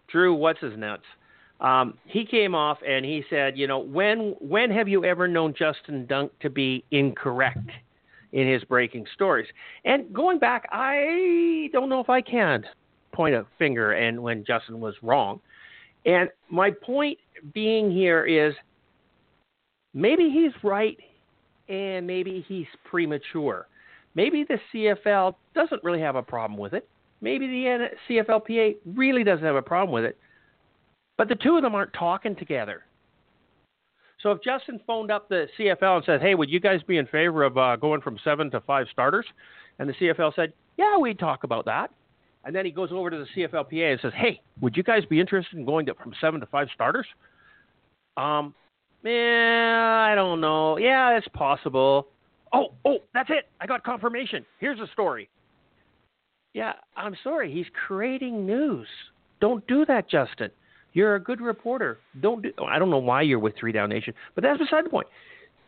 Drew, 0.09 0.35
what's 0.35 0.61
his 0.61 0.77
nuts? 0.77 1.05
Um, 1.61 1.95
he 2.05 2.25
came 2.25 2.55
off 2.55 2.79
and 2.87 3.05
he 3.05 3.23
said, 3.29 3.59
you 3.59 3.67
know, 3.67 3.79
when 3.79 4.35
when 4.41 4.71
have 4.71 4.89
you 4.89 5.05
ever 5.05 5.29
known 5.29 5.55
Justin 5.59 6.07
Dunk 6.07 6.33
to 6.41 6.51
be 6.51 6.85
incorrect 6.91 7.71
in 8.33 8.49
his 8.49 8.63
breaking 8.65 9.07
stories? 9.15 9.49
And 9.85 10.13
going 10.13 10.39
back, 10.39 10.69
I 10.73 11.69
don't 11.73 11.89
know 11.89 12.01
if 12.01 12.11
I 12.11 12.21
can 12.21 12.65
point 13.13 13.35
a 13.35 13.47
finger 13.59 13.93
and 13.93 14.23
when 14.23 14.45
Justin 14.45 14.81
was 14.81 14.95
wrong. 15.03 15.41
And 16.07 16.29
my 16.49 16.71
point 16.71 17.19
being 17.53 17.91
here 17.91 18.25
is 18.25 18.55
maybe 19.95 20.31
he's 20.31 20.53
right 20.63 20.97
and 21.69 22.07
maybe 22.07 22.45
he's 22.49 22.67
premature. 22.85 23.67
Maybe 24.15 24.45
the 24.45 24.59
CFL 24.73 25.35
doesn't 25.55 25.85
really 25.85 26.01
have 26.01 26.17
a 26.17 26.23
problem 26.23 26.59
with 26.59 26.73
it. 26.73 26.89
Maybe 27.21 27.47
the 27.47 27.89
CFLPA 28.09 28.77
really 28.97 29.25
doesn't 29.25 29.45
have 29.45 29.57
a 29.57 29.63
problem 29.63 29.93
with 29.93 30.05
it. 30.05 30.17
But 31.17 31.29
the 31.29 31.35
two 31.35 31.57
of 31.57 31.63
them 31.63 31.75
aren't 31.75 31.93
talking 31.93 32.35
together. 32.35 32.85
So 34.23 34.33
if 34.33 34.43
Justin 34.43 34.81
phoned 34.87 35.11
up 35.11 35.29
the 35.29 35.47
CFL 35.59 35.97
and 35.97 36.05
said, 36.05 36.21
"Hey, 36.21 36.35
would 36.35 36.51
you 36.51 36.61
guys 36.61 36.83
be 36.83 36.99
in 36.99 37.07
favor 37.07 37.43
of 37.43 37.57
uh, 37.57 37.77
going 37.77 38.01
from 38.01 38.19
seven 38.23 38.51
to 38.51 38.61
five 38.61 38.87
starters?" 38.93 39.27
and 39.79 39.89
the 39.89 39.95
CFL 39.95 40.35
said, 40.37 40.53
"Yeah, 40.77 40.99
we'd 40.99 41.19
talk 41.19 41.45
about 41.45 41.65
that," 41.65 41.91
and 42.45 42.55
then 42.55 42.65
he 42.65 42.71
goes 42.71 42.91
over 42.93 43.11
to 43.11 43.19
the 43.19 43.27
CFLPA 43.35 43.93
and 43.93 44.01
says, 44.01 44.13
"Hey, 44.15 44.41
would 44.61 44.77
you 44.77 44.83
guys 44.83 45.05
be 45.07 45.19
interested 45.21 45.59
in 45.59 45.65
going 45.65 45.87
to, 45.87 45.95
from 45.95 46.13
seven 46.21 46.41
to 46.41 46.47
five 46.47 46.69
starters?" 46.75 47.07
Um, 48.17 48.55
yeah, 49.03 50.07
I 50.11 50.15
don't 50.15 50.41
know. 50.41 50.77
Yeah, 50.79 51.17
it's 51.17 51.29
possible. 51.29 52.09
Oh, 52.53 52.75
oh, 52.85 52.99
that's 53.15 53.31
it. 53.31 53.49
I 53.61 53.67
got 53.67 53.83
confirmation. 53.85 54.45
Here's 54.59 54.79
the 54.79 54.89
story. 54.93 55.31
Yeah, 56.53 56.73
I'm 56.97 57.17
sorry. 57.23 57.53
He's 57.53 57.67
creating 57.87 58.45
news. 58.45 58.89
Don't 59.41 59.67
do 59.67 59.87
that, 59.87 60.11
Justin. 60.11 60.51
You're 60.93 61.15
a 61.15 61.21
good 61.21 61.41
reporter. 61.41 61.99
Don't 62.21 62.43
do. 62.43 62.53
I 62.67 62.79
don't 62.79 62.91
know 62.91 62.99
why 62.99 63.23
you're 63.23 63.39
with 63.39 63.55
Three 63.59 63.73
Down 63.73 63.89
Nation, 63.89 64.15
but 64.35 64.43
that's 64.43 64.59
beside 64.59 64.85
the 64.85 64.91
point. 64.91 65.07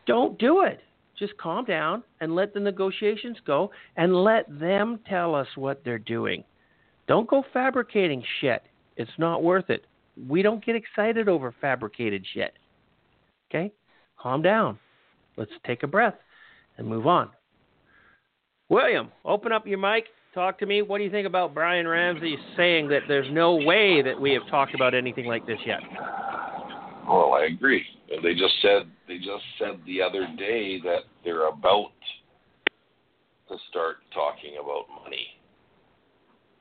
Don't 0.06 0.38
do 0.38 0.62
it. 0.62 0.80
Just 1.18 1.36
calm 1.36 1.64
down 1.64 2.02
and 2.20 2.34
let 2.34 2.54
the 2.54 2.60
negotiations 2.60 3.36
go, 3.46 3.70
and 3.96 4.24
let 4.24 4.46
them 4.58 4.98
tell 5.08 5.34
us 5.34 5.46
what 5.54 5.82
they're 5.84 5.98
doing. 5.98 6.42
Don't 7.06 7.28
go 7.28 7.44
fabricating 7.52 8.22
shit. 8.40 8.62
It's 8.96 9.10
not 9.18 9.42
worth 9.42 9.70
it. 9.70 9.84
We 10.28 10.42
don't 10.42 10.64
get 10.64 10.76
excited 10.76 11.28
over 11.28 11.54
fabricated 11.60 12.24
shit. 12.32 12.54
Okay? 13.50 13.72
Calm 14.18 14.42
down. 14.42 14.78
Let's 15.36 15.52
take 15.66 15.82
a 15.82 15.86
breath 15.86 16.14
and 16.78 16.86
move 16.86 17.06
on. 17.06 17.30
William, 18.68 19.10
open 19.24 19.52
up 19.52 19.66
your 19.66 19.78
mic. 19.78 20.04
Talk 20.34 20.58
to 20.60 20.66
me. 20.66 20.80
What 20.80 20.98
do 20.98 21.04
you 21.04 21.10
think 21.10 21.26
about 21.26 21.52
Brian 21.52 21.86
Ramsay 21.86 22.36
saying 22.56 22.88
that 22.88 23.02
there's 23.06 23.30
no 23.30 23.54
way 23.56 24.00
that 24.00 24.18
we 24.18 24.32
have 24.32 24.46
talked 24.48 24.74
about 24.74 24.94
anything 24.94 25.26
like 25.26 25.46
this 25.46 25.58
yet? 25.66 25.80
Well, 27.06 27.34
I 27.34 27.48
agree. 27.52 27.84
They 28.22 28.34
just 28.34 28.54
said 28.62 28.82
they 29.08 29.18
just 29.18 29.44
said 29.58 29.80
the 29.86 30.00
other 30.00 30.26
day 30.38 30.80
that 30.80 31.00
they're 31.22 31.48
about 31.48 31.92
to 33.48 33.56
start 33.68 33.96
talking 34.14 34.54
about 34.62 34.84
money. 35.02 35.26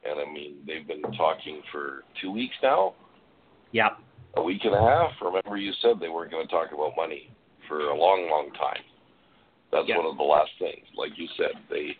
And 0.03 0.19
I 0.19 0.31
mean, 0.31 0.55
they've 0.67 0.87
been 0.87 1.03
talking 1.13 1.61
for 1.71 2.03
two 2.21 2.31
weeks 2.31 2.55
now. 2.61 2.95
Yep. 3.71 3.99
A 4.35 4.41
week 4.41 4.61
and 4.65 4.75
a 4.75 4.81
half. 4.81 5.11
Remember, 5.21 5.55
you 5.55 5.71
said 5.81 5.91
they 6.01 6.09
weren't 6.09 6.31
going 6.31 6.45
to 6.45 6.51
talk 6.51 6.73
about 6.73 6.93
money 6.97 7.29
for 7.67 7.79
a 7.89 7.97
long, 7.97 8.27
long 8.29 8.51
time. 8.59 8.81
That's 9.71 9.87
Yep. 9.87 9.97
one 9.97 10.05
of 10.07 10.17
the 10.17 10.23
last 10.23 10.51
things. 10.59 10.85
Like 10.97 11.11
you 11.17 11.27
said, 11.37 11.51
they 11.69 11.95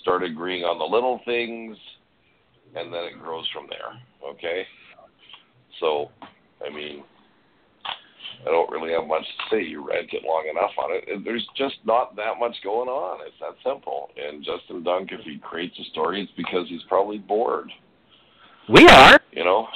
start 0.00 0.22
agreeing 0.22 0.64
on 0.64 0.78
the 0.78 0.84
little 0.84 1.20
things, 1.24 1.76
and 2.74 2.92
then 2.92 3.04
it 3.04 3.18
grows 3.22 3.46
from 3.52 3.66
there. 3.68 4.00
Okay. 4.30 4.64
So, 5.80 6.10
I 6.64 6.72
mean, 6.74 7.04
I 7.84 8.50
don't 8.50 8.70
really 8.70 8.92
have 8.92 9.06
much 9.06 9.22
to 9.22 9.56
say. 9.56 9.62
You 9.62 9.86
ranted 9.86 10.22
long 10.24 10.46
enough 10.50 10.70
on 10.78 10.90
it. 10.92 11.24
There's 11.24 11.46
just 11.56 11.76
not 11.84 12.16
that 12.16 12.38
much 12.38 12.54
going 12.62 12.88
on. 12.88 13.20
It's 13.26 13.36
that 13.40 13.54
simple. 13.68 14.10
And 14.16 14.44
Justin 14.44 14.82
Dunk, 14.82 15.10
if 15.12 15.20
he 15.20 15.38
creates 15.38 15.78
a 15.78 15.84
story, 15.90 16.22
it's 16.22 16.32
because 16.36 16.66
he's 16.68 16.82
probably 16.88 17.18
bored. 17.18 17.70
We 18.68 18.86
are. 18.88 19.18
You 19.32 19.44
know, 19.44 19.66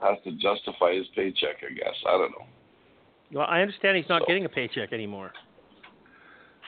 has 0.00 0.18
to 0.24 0.32
justify 0.32 0.94
his 0.94 1.06
paycheck. 1.14 1.56
I 1.68 1.72
guess 1.74 1.94
I 2.06 2.12
don't 2.12 2.30
know. 2.32 2.46
Well, 3.32 3.46
I 3.48 3.60
understand 3.60 3.96
he's 3.96 4.08
not 4.08 4.22
So- 4.22 4.26
getting 4.26 4.44
a 4.44 4.48
paycheck 4.48 4.92
anymore. 4.92 5.32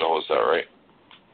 Oh, 0.01 0.19
is 0.19 0.25
that 0.29 0.35
right? 0.35 0.67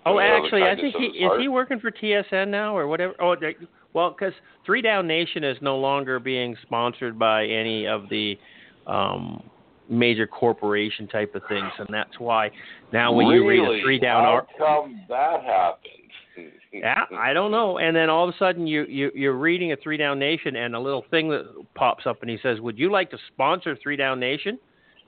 Oh, 0.08 0.18
actually, 0.18 0.62
I 0.62 0.74
think 0.74 0.94
he 0.96 1.06
is 1.06 1.30
he 1.38 1.48
working 1.48 1.80
for 1.80 1.90
TSN 1.90 2.48
now 2.48 2.76
or 2.76 2.86
whatever. 2.86 3.14
Oh, 3.20 3.36
they, 3.36 3.56
well, 3.92 4.10
because 4.10 4.34
Three 4.64 4.82
Down 4.82 5.06
Nation 5.06 5.44
is 5.44 5.56
no 5.60 5.76
longer 5.76 6.18
being 6.18 6.56
sponsored 6.62 7.18
by 7.18 7.44
any 7.44 7.86
of 7.86 8.08
the 8.08 8.38
um, 8.86 9.42
major 9.88 10.26
corporation 10.26 11.08
type 11.08 11.34
of 11.34 11.42
things, 11.48 11.70
and 11.78 11.88
that's 11.90 12.18
why 12.18 12.50
now 12.92 13.12
when 13.12 13.26
you 13.28 13.46
read 13.46 13.60
a 13.62 13.82
Three 13.82 13.98
Down 13.98 14.24
How 14.58 14.82
come 14.82 15.00
that 15.08 15.42
happened? 15.42 16.52
yeah, 16.72 17.04
I 17.16 17.32
don't 17.32 17.50
know. 17.50 17.78
And 17.78 17.96
then 17.96 18.10
all 18.10 18.28
of 18.28 18.34
a 18.34 18.38
sudden 18.38 18.66
you 18.66 18.84
you 18.84 19.10
you're 19.14 19.36
reading 19.36 19.72
a 19.72 19.76
Three 19.76 19.96
Down 19.96 20.18
Nation, 20.18 20.56
and 20.56 20.74
a 20.74 20.80
little 20.80 21.04
thing 21.10 21.28
that 21.30 21.44
pops 21.74 22.06
up, 22.06 22.22
and 22.22 22.30
he 22.30 22.38
says, 22.42 22.60
"Would 22.60 22.78
you 22.78 22.90
like 22.90 23.10
to 23.10 23.18
sponsor 23.32 23.76
Three 23.82 23.96
Down 23.96 24.20
Nation?" 24.20 24.58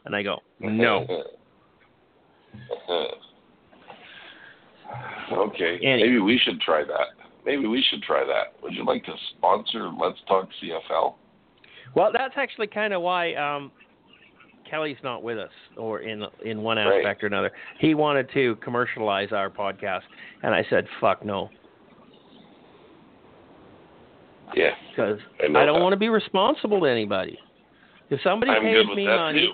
And 0.05 0.17
I 0.17 0.23
go, 0.23 0.39
"No." 0.61 1.07
okay, 5.33 5.79
Any- 5.83 6.03
maybe 6.03 6.19
we 6.19 6.39
should 6.39 6.61
try 6.61 6.85
that. 6.85 7.09
Maybe 7.47 7.67
we 7.67 7.83
should 7.91 8.03
try 8.03 8.25
that. 8.25 8.61
Would 8.63 8.75
you 8.75 8.85
like 8.85 9.05
to 9.05 9.13
sponsor 9.37 9.89
Let's 9.99 10.19
Talk 10.29 10.49
CFL? 10.63 11.15
Well, 11.95 12.11
that's 12.13 12.35
actually 12.37 12.67
kind 12.69 12.93
of 12.93 13.03
why 13.03 13.35
um, 13.35 13.73
Kelly's 14.69 14.99
not 15.03 15.23
with 15.23 15.39
us, 15.39 15.51
or 15.77 16.01
in 16.01 16.25
in 16.45 16.63
one 16.63 16.77
Right. 16.77 16.99
aspect 16.99 17.25
or 17.25 17.27
another. 17.27 17.51
He 17.79 17.95
wanted 17.95 18.31
to 18.35 18.57
commercialize 18.57 19.33
our 19.33 19.49
podcast, 19.51 20.03
and 20.43 20.55
I 20.55 20.65
said, 20.71 20.87
"Fuck 21.01 21.25
no," 21.25 21.51
Yeah, 24.55 24.71
because 24.91 25.19
I 25.41 25.45
I 25.47 25.65
don't 25.65 25.75
that. 25.79 25.83
want 25.83 25.93
to 25.93 25.97
be 25.99 26.09
responsible 26.09 26.81
to 26.81 26.87
anybody. 26.87 27.39
If 28.11 28.21
somebody 28.23 28.51
I'm 28.53 28.63
pays 28.63 28.87
me 28.97 29.07
money, 29.07 29.47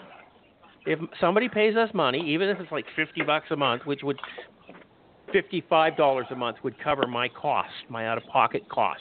too. 0.87 0.91
if 0.93 0.99
somebody 1.21 1.49
pays 1.49 1.77
us 1.77 1.91
money, 1.95 2.21
even 2.33 2.49
if 2.49 2.59
it's 2.61 2.73
like 2.73 2.87
fifty 2.97 3.23
bucks 3.23 3.47
a 3.51 3.57
month, 3.57 3.85
which 3.87 4.03
would 4.03 4.19
fifty-five 5.33 5.97
dollars 5.97 6.27
a 6.31 6.37
month 6.37 6.59
would 6.63 6.79
cover 6.79 7.07
my 7.07 7.29
cost, 7.29 7.71
my 7.89 8.07
out-of-pocket 8.09 8.69
cost 8.69 9.01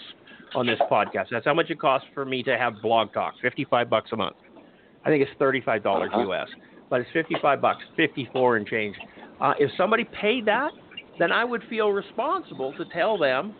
on 0.55 0.65
this 0.65 0.79
podcast. 0.91 1.25
That's 1.31 1.45
how 1.45 1.53
much 1.53 1.69
it 1.69 1.79
costs 1.79 2.07
for 2.13 2.25
me 2.25 2.43
to 2.43 2.57
have 2.57 2.81
Blog 2.81 3.13
Talk, 3.13 3.33
fifty-five 3.41 3.89
bucks 3.89 4.11
a 4.13 4.15
month. 4.15 4.35
I 5.03 5.09
think 5.09 5.21
it's 5.21 5.31
thirty-five 5.39 5.83
dollars 5.83 6.11
Uh-huh. 6.13 6.31
US, 6.31 6.47
but 6.89 7.01
it's 7.01 7.09
fifty-five 7.13 7.61
bucks, 7.61 7.83
fifty-four 7.95 8.57
and 8.57 8.67
change. 8.67 8.95
Uh, 9.41 9.53
if 9.59 9.69
somebody 9.77 10.05
paid 10.19 10.45
that, 10.45 10.71
then 11.19 11.31
I 11.31 11.43
would 11.43 11.61
feel 11.69 11.89
responsible 11.91 12.73
to 12.77 12.85
tell 12.93 13.17
them, 13.17 13.53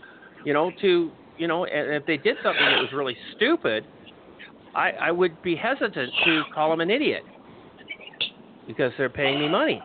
you 0.46 0.54
know, 0.54 0.72
to 0.82 1.12
you 1.38 1.48
know, 1.48 1.66
and 1.66 1.94
if 1.94 2.06
they 2.06 2.18
did 2.18 2.38
something 2.44 2.64
that 2.64 2.80
was 2.80 2.94
really 2.94 3.16
stupid, 3.36 3.86
I, 4.74 4.92
I 4.92 5.12
would 5.12 5.42
be 5.42 5.56
hesitant 5.56 6.12
to 6.24 6.44
call 6.54 6.70
them 6.70 6.80
an 6.80 6.90
idiot 6.90 7.24
because 8.68 8.94
they're 8.98 9.10
paying 9.10 9.40
me 9.40 9.50
money. 9.50 9.82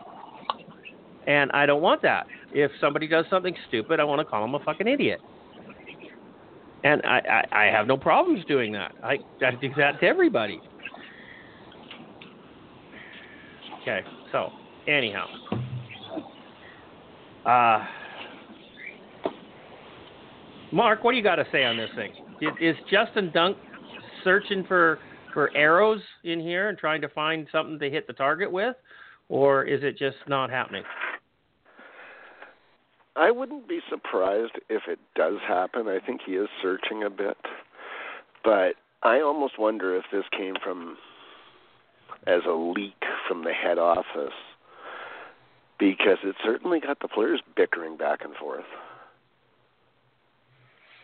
And 1.27 1.51
I 1.51 1.65
don't 1.65 1.81
want 1.81 2.01
that. 2.03 2.25
If 2.53 2.71
somebody 2.79 3.07
does 3.07 3.25
something 3.29 3.55
stupid, 3.67 3.99
I 3.99 4.03
want 4.03 4.19
to 4.19 4.25
call 4.25 4.41
them 4.41 4.55
a 4.55 4.63
fucking 4.63 4.87
idiot. 4.87 5.19
And 6.83 7.01
I, 7.05 7.43
I, 7.51 7.63
I 7.63 7.65
have 7.65 7.87
no 7.87 7.97
problems 7.97 8.43
doing 8.45 8.71
that. 8.73 8.93
I, 9.03 9.17
I 9.45 9.51
do 9.59 9.69
that 9.77 9.99
to 9.99 10.05
everybody. 10.05 10.59
Okay, 13.81 14.01
so 14.31 14.49
anyhow. 14.87 15.25
Uh, 17.45 17.85
Mark, 20.71 21.03
what 21.03 21.11
do 21.11 21.17
you 21.17 21.23
got 21.23 21.35
to 21.35 21.45
say 21.51 21.63
on 21.63 21.77
this 21.77 21.89
thing? 21.95 22.11
Is, 22.41 22.51
is 22.59 22.75
Justin 22.89 23.31
Dunk 23.33 23.57
searching 24.23 24.63
for 24.67 24.99
for 25.33 25.55
arrows 25.55 26.01
in 26.25 26.41
here 26.41 26.67
and 26.69 26.77
trying 26.77 27.01
to 27.01 27.09
find 27.09 27.47
something 27.51 27.79
to 27.79 27.89
hit 27.89 28.05
the 28.05 28.13
target 28.13 28.51
with, 28.51 28.75
or 29.29 29.63
is 29.63 29.81
it 29.81 29.97
just 29.97 30.17
not 30.27 30.49
happening? 30.49 30.83
I 33.15 33.31
wouldn't 33.31 33.67
be 33.67 33.81
surprised 33.89 34.53
if 34.69 34.83
it 34.87 34.99
does 35.15 35.39
happen. 35.45 35.87
I 35.87 35.99
think 35.99 36.21
he 36.25 36.33
is 36.33 36.47
searching 36.61 37.03
a 37.03 37.09
bit. 37.09 37.37
But 38.43 38.75
I 39.03 39.19
almost 39.19 39.59
wonder 39.59 39.95
if 39.95 40.05
this 40.11 40.23
came 40.35 40.55
from 40.63 40.97
as 42.27 42.41
a 42.47 42.53
leak 42.53 43.03
from 43.27 43.43
the 43.43 43.53
head 43.53 43.77
office 43.77 44.33
because 45.79 46.19
it 46.23 46.35
certainly 46.43 46.79
got 46.79 46.99
the 46.99 47.07
players 47.07 47.41
bickering 47.55 47.97
back 47.97 48.23
and 48.23 48.35
forth. 48.35 48.65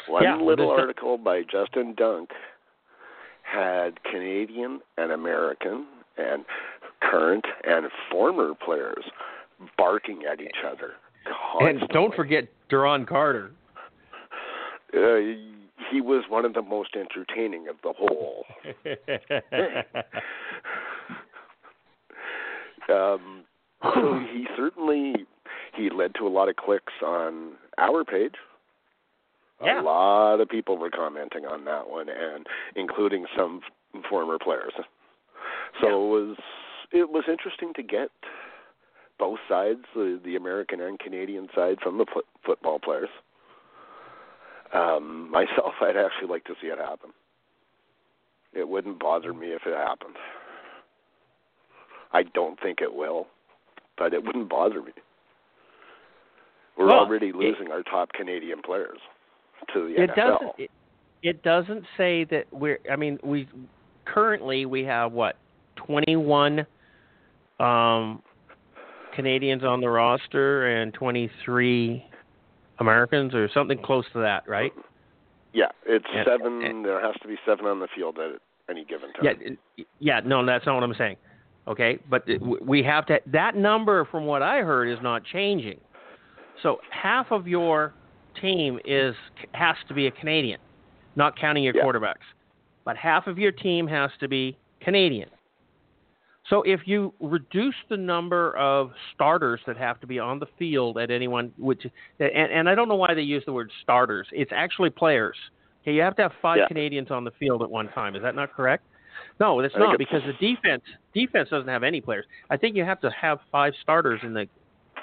One 0.08 0.24
Yeah, 0.24 0.38
little 0.38 0.70
article 0.70 1.18
by 1.18 1.42
Justin 1.42 1.96
Dunk 1.96 2.30
had 3.42 4.04
Canadian 4.04 4.80
and 4.98 5.12
American 5.12 5.88
and 6.18 6.46
current 7.02 7.46
and 7.64 7.88
former 8.12 8.54
players 8.54 9.06
barking 9.78 10.24
at 10.32 10.40
each 10.40 10.64
other. 10.66 10.94
And 11.60 11.81
don't 11.89 12.13
forget 12.15 12.46
Duron 12.69 13.07
Carter. 13.07 13.51
uh, 14.93 15.15
he 15.91 16.01
was 16.01 16.24
one 16.29 16.46
of 16.46 16.53
the 16.53 16.62
most 16.62 16.96
entertaining 16.96 17.67
of 17.67 17.75
the 17.84 17.93
whole. 17.98 18.46
Um, 22.89 23.43
so 23.84 24.19
he 24.31 24.46
certainly 24.55 25.25
he 25.75 25.89
led 25.89 26.15
to 26.15 26.25
a 26.25 26.29
lot 26.29 26.48
of 26.50 26.55
clicks 26.55 26.93
on 27.05 27.53
our 27.77 28.03
page. 28.05 28.36
Yeah. 29.63 29.81
A 29.81 29.84
lot 29.84 30.39
of 30.39 30.48
people 30.48 30.77
were 30.77 30.89
commenting 30.89 31.46
on 31.46 31.65
that 31.65 31.89
one, 31.89 32.07
and 32.10 32.46
including 32.75 33.25
some 33.36 33.62
f- 33.93 34.03
former 34.10 34.38
players. 34.39 34.72
So 35.81 35.88
Yeah. 35.88 35.93
it 35.93 35.98
was 35.98 36.38
it 36.93 37.10
was 37.10 37.24
interesting 37.27 37.74
to 37.74 37.84
get 37.84 38.10
both 39.19 39.39
sides, 39.50 39.81
the, 39.95 40.19
the 40.24 40.36
American 40.36 40.81
and 40.81 41.00
Canadian 41.00 41.47
side, 41.55 41.77
from 41.81 41.97
the 41.97 42.05
fo- 42.13 42.21
football 42.45 42.79
players. 42.79 43.09
Um, 44.74 45.29
myself, 45.31 45.74
I'd 45.81 45.97
actually 45.97 46.29
like 46.29 46.45
to 46.45 46.53
see 46.62 46.67
it 46.67 46.77
happen. 46.77 47.12
It 48.53 48.67
wouldn't 48.67 49.00
bother 49.00 49.33
me 49.33 49.47
if 49.47 49.62
it 49.65 49.75
happened. 49.75 50.15
I 52.13 52.24
don't 52.24 52.59
think 52.62 52.79
it 52.81 52.93
will, 52.93 53.27
but 53.97 54.13
it 54.13 54.24
wouldn't 54.24 54.50
bother 54.50 54.81
me. 54.81 54.91
We're 56.77 56.88
Well, 56.88 57.00
already 57.00 57.27
it- 57.27 57.36
losing 57.36 57.71
our 57.71 57.83
top 57.83 58.13
Canadian 58.13 58.62
players 58.62 59.00
to 59.74 59.89
the 59.89 60.01
it 60.03 60.09
NFL. 60.12 60.15
doesn't. 60.15 60.51
It, 60.59 60.71
it 61.24 61.43
doesn't 61.43 61.83
say 61.97 62.24
that 62.25 62.45
we're. 62.51 62.79
I 62.91 62.95
mean, 62.95 63.17
we 63.24 63.47
currently 64.05 64.65
we 64.67 64.83
have 64.83 65.12
what 65.12 65.36
twenty 65.75 66.15
one 66.15 66.59
um, 67.59 68.21
Canadians 69.17 69.63
on 69.63 69.81
the 69.81 69.89
roster 69.89 70.67
and 70.67 70.93
twenty 70.93 71.29
three 71.43 72.05
Americans 72.79 73.33
or 73.33 73.50
something 73.51 73.79
close 73.81 74.05
to 74.13 74.19
that, 74.19 74.47
right? 74.47 74.71
Yeah, 75.53 75.69
it's 75.88 76.05
Yeah, 76.13 76.24
seven. 76.24 76.63
and- 76.63 76.86
there 76.86 77.01
has 77.01 77.15
to 77.24 77.27
be 77.27 77.36
seven 77.43 77.65
on 77.65 77.79
the 77.79 77.88
field 77.95 78.19
at 78.19 78.39
any 78.69 78.86
given 78.86 79.12
time. 79.13 79.25
Yeah, 79.75 79.86
yeah, 79.97 80.19
no, 80.24 80.45
that's 80.45 80.67
not 80.67 80.75
what 80.75 80.83
I'm 80.83 80.93
saying. 80.93 81.17
Okay, 81.67 81.97
but 82.09 82.24
we 82.62 82.83
have 82.83 83.07
to. 83.07 83.19
That 83.25 83.55
number, 83.55 84.05
from 84.05 84.27
what 84.27 84.43
I 84.43 84.62
heard, 84.62 84.88
is 84.88 85.01
not 85.01 85.24
changing. 85.24 85.79
So 86.62 86.79
half 86.91 87.31
of 87.31 87.47
your 87.47 87.93
team 88.39 88.79
is 88.86 89.15
has 89.55 89.75
to 89.88 89.95
be 89.95 90.05
a 90.05 90.12
Canadian, 90.12 90.59
not 91.15 91.36
counting 91.36 91.63
your 91.63 91.75
Yeah. 91.75 91.83
quarterbacks. 91.83 92.27
But 92.86 92.97
half 92.97 93.25
of 93.25 93.39
your 93.39 93.51
team 93.51 93.88
has 93.88 94.12
to 94.19 94.27
be 94.27 94.55
Canadian. 94.79 95.29
So 96.50 96.62
if 96.62 96.82
you 96.86 97.13
reduce 97.20 97.75
the 97.89 97.98
number 97.98 98.56
of 98.56 98.92
starters 99.13 99.60
that 99.68 99.75
have 99.77 100.00
to 100.00 100.08
be 100.08 100.18
on 100.18 100.39
the 100.39 100.48
field 100.58 100.98
at 100.98 101.12
anyone, 101.12 101.51
which 101.58 101.86
and, 102.20 102.32
and 102.32 102.70
I 102.70 102.75
don't 102.75 102.88
know 102.88 102.96
why 102.96 103.13
they 103.13 103.22
use 103.22 103.44
the 103.46 103.54
word 103.54 103.70
starters. 103.84 104.27
It's 104.32 104.51
actually 104.54 104.89
players. 104.89 105.36
Okay, 105.82 105.94
you 105.94 106.01
have 106.01 106.16
to 106.18 106.22
have 106.22 106.32
five 106.42 106.58
Yeah. 106.58 106.68
Canadians 106.68 107.12
on 107.12 107.24
the 107.24 107.32
field 107.32 107.62
at 107.63 107.70
one 107.70 107.89
time. 107.89 108.16
Is 108.16 108.22
that 108.22 108.36
not 108.36 108.54
correct? 108.54 108.84
No, 109.39 109.62
think 109.62 109.74
not 109.77 109.98
because 109.98 110.22
the 110.25 110.34
defense 110.34 110.84
defense 111.13 111.50
doesn't 111.50 111.68
have 111.68 111.84
any 111.84 112.00
players. 112.00 112.25
I 112.50 112.56
think 112.58 112.75
you 112.75 112.86
have 112.86 113.01
to 113.01 113.12
have 113.12 113.39
five 113.51 113.74
starters 113.82 114.22
in 114.24 114.34
the 114.34 114.48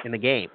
in 0.05 0.13
the 0.13 0.19
game. 0.19 0.51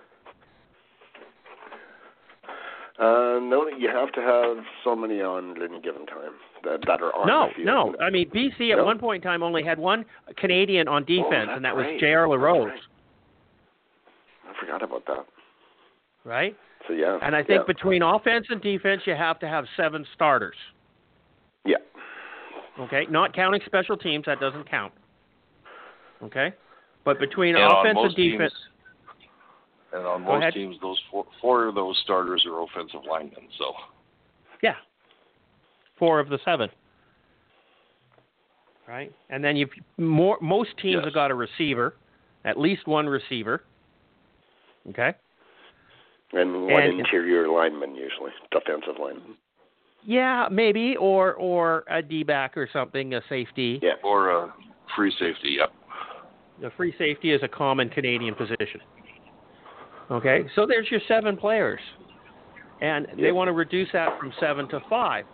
Uh, 2.98 3.40
no, 3.42 3.70
you 3.78 3.90
have 3.90 4.12
to 4.14 4.22
have 4.22 4.58
so 4.84 4.96
many 4.96 5.22
on 5.22 5.56
at 5.56 5.70
any 5.70 5.80
given 5.82 6.06
time 6.06 6.34
that, 6.64 6.80
that 6.88 7.02
are 7.02 7.14
on 7.16 7.28
no, 7.28 7.48
the 7.50 7.56
field. 7.64 7.66
no. 7.66 7.96
I 8.06 8.10
mean, 8.10 8.30
BC 8.30 8.72
at 8.72 8.78
No? 8.78 8.86
one 8.86 9.00
point 9.00 9.24
in 9.24 9.30
time 9.30 9.44
only 9.44 9.64
had 9.64 9.78
one 9.80 10.06
Canadian 10.38 10.88
on 10.88 11.04
oh, 11.04 11.06
defense, 11.06 11.48
that's 11.48 11.56
and 11.56 11.66
that 11.66 11.76
was 11.76 11.86
right. 11.86 12.00
J.R. 12.00 12.28
LaRose, 12.28 12.68
right. 12.70 12.80
I 14.50 14.60
forgot 14.60 14.82
about 14.84 15.06
that. 15.08 15.26
right? 16.26 16.56
So 16.88 16.94
yeah. 16.94 17.20
And 17.22 17.36
I 17.36 17.44
think 17.44 17.62
yeah. 17.68 17.74
between 17.74 18.02
offense 18.02 18.48
and 18.50 18.62
defense, 18.62 19.02
you 19.06 19.14
have 19.16 19.40
to 19.40 19.48
have 19.48 19.66
seven 19.78 20.06
starters. 20.16 20.56
yeah. 21.66 21.78
Okay, 22.80 23.06
not 23.10 23.34
counting 23.36 23.60
special 23.66 23.98
teams, 23.98 24.24
that 24.26 24.40
doesn't 24.40 24.70
count. 24.70 24.94
Okay, 26.24 26.54
but 27.04 27.20
between 27.20 27.56
And 27.58 27.66
offense 27.72 27.98
and 28.02 28.16
defense, 28.16 28.54
teams, 28.54 29.30
and 29.94 30.06
on 30.08 30.24
Go 30.24 30.32
most 30.34 30.42
ahead. 30.42 30.54
teams, 30.54 30.78
those 30.82 30.98
four, 31.12 31.26
four 31.42 31.68
of 31.68 31.76
those 31.76 32.00
starters 32.04 32.46
are 32.46 32.62
offensive 32.64 33.02
linemen. 33.10 33.48
So 33.58 33.74
yeah, 34.64 34.76
four 36.00 36.20
of 36.20 36.30
the 36.30 36.40
seven. 36.46 36.70
Right, 38.88 39.14
and 39.30 39.44
then 39.44 39.56
you've 39.56 39.70
more. 39.98 40.38
Most 40.42 40.72
teams 40.82 40.96
Yes. 40.96 41.06
have 41.06 41.14
got 41.14 41.30
a 41.30 41.36
receiver, 41.36 41.94
at 42.44 42.60
least 42.60 42.88
one 42.88 43.08
receiver. 43.08 43.62
Okay. 44.90 45.14
And 46.34 46.64
one 46.66 46.82
And- 46.84 47.00
interior 47.00 47.48
lineman 47.50 47.94
usually, 47.96 48.32
defensive 48.52 48.98
lineman. 48.98 49.38
Yeah, 50.04 50.48
maybe, 50.50 50.96
or 50.98 51.36
or 51.36 51.84
a 51.88 52.02
D 52.02 52.24
back 52.24 52.58
or 52.58 52.68
something, 52.74 53.14
a 53.14 53.22
safety. 53.30 53.80
Yeah. 53.84 53.94
or 54.02 54.30
a 54.32 54.54
free 54.96 55.12
safety. 55.20 55.52
Yep. 55.60 55.72
The 56.62 56.70
free 56.72 56.94
safety 56.98 57.32
is 57.32 57.44
a 57.44 57.48
common 57.48 57.90
Canadian 57.90 58.34
position. 58.34 58.82
Okay, 60.10 60.46
so 60.56 60.66
there's 60.66 60.90
your 60.90 61.00
seven 61.08 61.38
players, 61.38 61.80
and 62.82 63.06
they 63.16 63.26
Yep. 63.28 63.36
want 63.36 63.48
to 63.50 63.54
reduce 63.54 63.92
that 63.92 64.18
from 64.18 64.32
seven 64.40 64.68
to 64.70 64.80
five. 64.90 65.26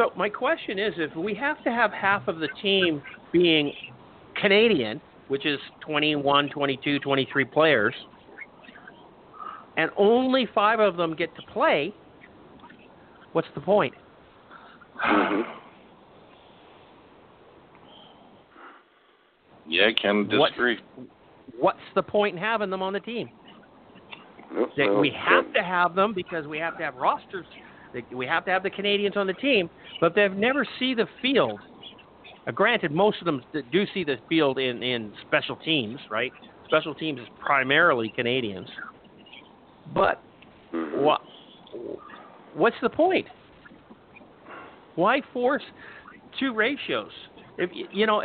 So 0.00 0.10
my 0.16 0.30
question 0.30 0.78
is, 0.78 0.94
if 0.96 1.14
we 1.14 1.34
have 1.34 1.62
to 1.62 1.70
have 1.70 1.92
half 1.92 2.26
of 2.26 2.38
the 2.38 2.48
team 2.62 3.02
being 3.32 3.70
Canadian, 4.40 4.98
which 5.28 5.44
is 5.44 5.58
21, 5.80 6.48
22, 6.48 7.00
23 7.00 7.44
players, 7.44 7.94
and 9.76 9.90
only 9.98 10.48
five 10.54 10.80
of 10.80 10.96
them 10.96 11.14
get 11.14 11.36
to 11.36 11.42
play, 11.52 11.92
what's 13.32 13.48
the 13.54 13.60
point? 13.60 13.92
hmm 14.96 15.42
Yeah, 19.66 19.88
I 19.88 19.92
can 19.92 20.26
What- 20.38 20.52
disagree. 20.52 20.78
What's 21.58 21.78
the 21.94 22.02
point 22.02 22.36
in 22.36 22.42
having 22.42 22.70
them 22.70 22.80
on 22.80 22.94
the 22.94 23.00
team? 23.00 23.28
No, 24.50 24.66
That 24.78 24.86
no, 24.86 24.94
we 24.98 25.10
have 25.10 25.44
no. 25.48 25.52
to 25.52 25.62
have 25.62 25.94
them 25.94 26.14
because 26.14 26.46
we 26.46 26.58
have 26.58 26.78
to 26.78 26.84
have 26.84 26.96
rosters. 26.96 27.46
We 28.12 28.26
have 28.26 28.44
to 28.44 28.50
have 28.50 28.62
the 28.62 28.70
Canadians 28.70 29.16
on 29.16 29.26
the 29.26 29.32
team, 29.34 29.68
but 30.00 30.14
they've 30.14 30.32
never 30.32 30.66
see 30.78 30.94
the 30.94 31.06
field. 31.20 31.60
Uh, 32.46 32.52
granted, 32.52 32.92
most 32.92 33.18
of 33.20 33.26
them 33.26 33.42
do 33.72 33.84
see 33.92 34.04
the 34.04 34.16
field 34.28 34.58
in 34.58 34.82
in 34.82 35.12
special 35.26 35.56
teams, 35.56 35.98
right? 36.10 36.32
Special 36.66 36.94
teams 36.94 37.20
is 37.20 37.26
primarily 37.44 38.12
Canadians. 38.14 38.68
But 39.92 40.22
what? 40.72 41.20
What's 42.54 42.76
the 42.82 42.90
point? 42.90 43.26
Why 44.94 45.20
force 45.32 45.62
two 46.38 46.54
ratios? 46.54 47.10
If 47.58 47.70
you 47.92 48.06
know, 48.06 48.22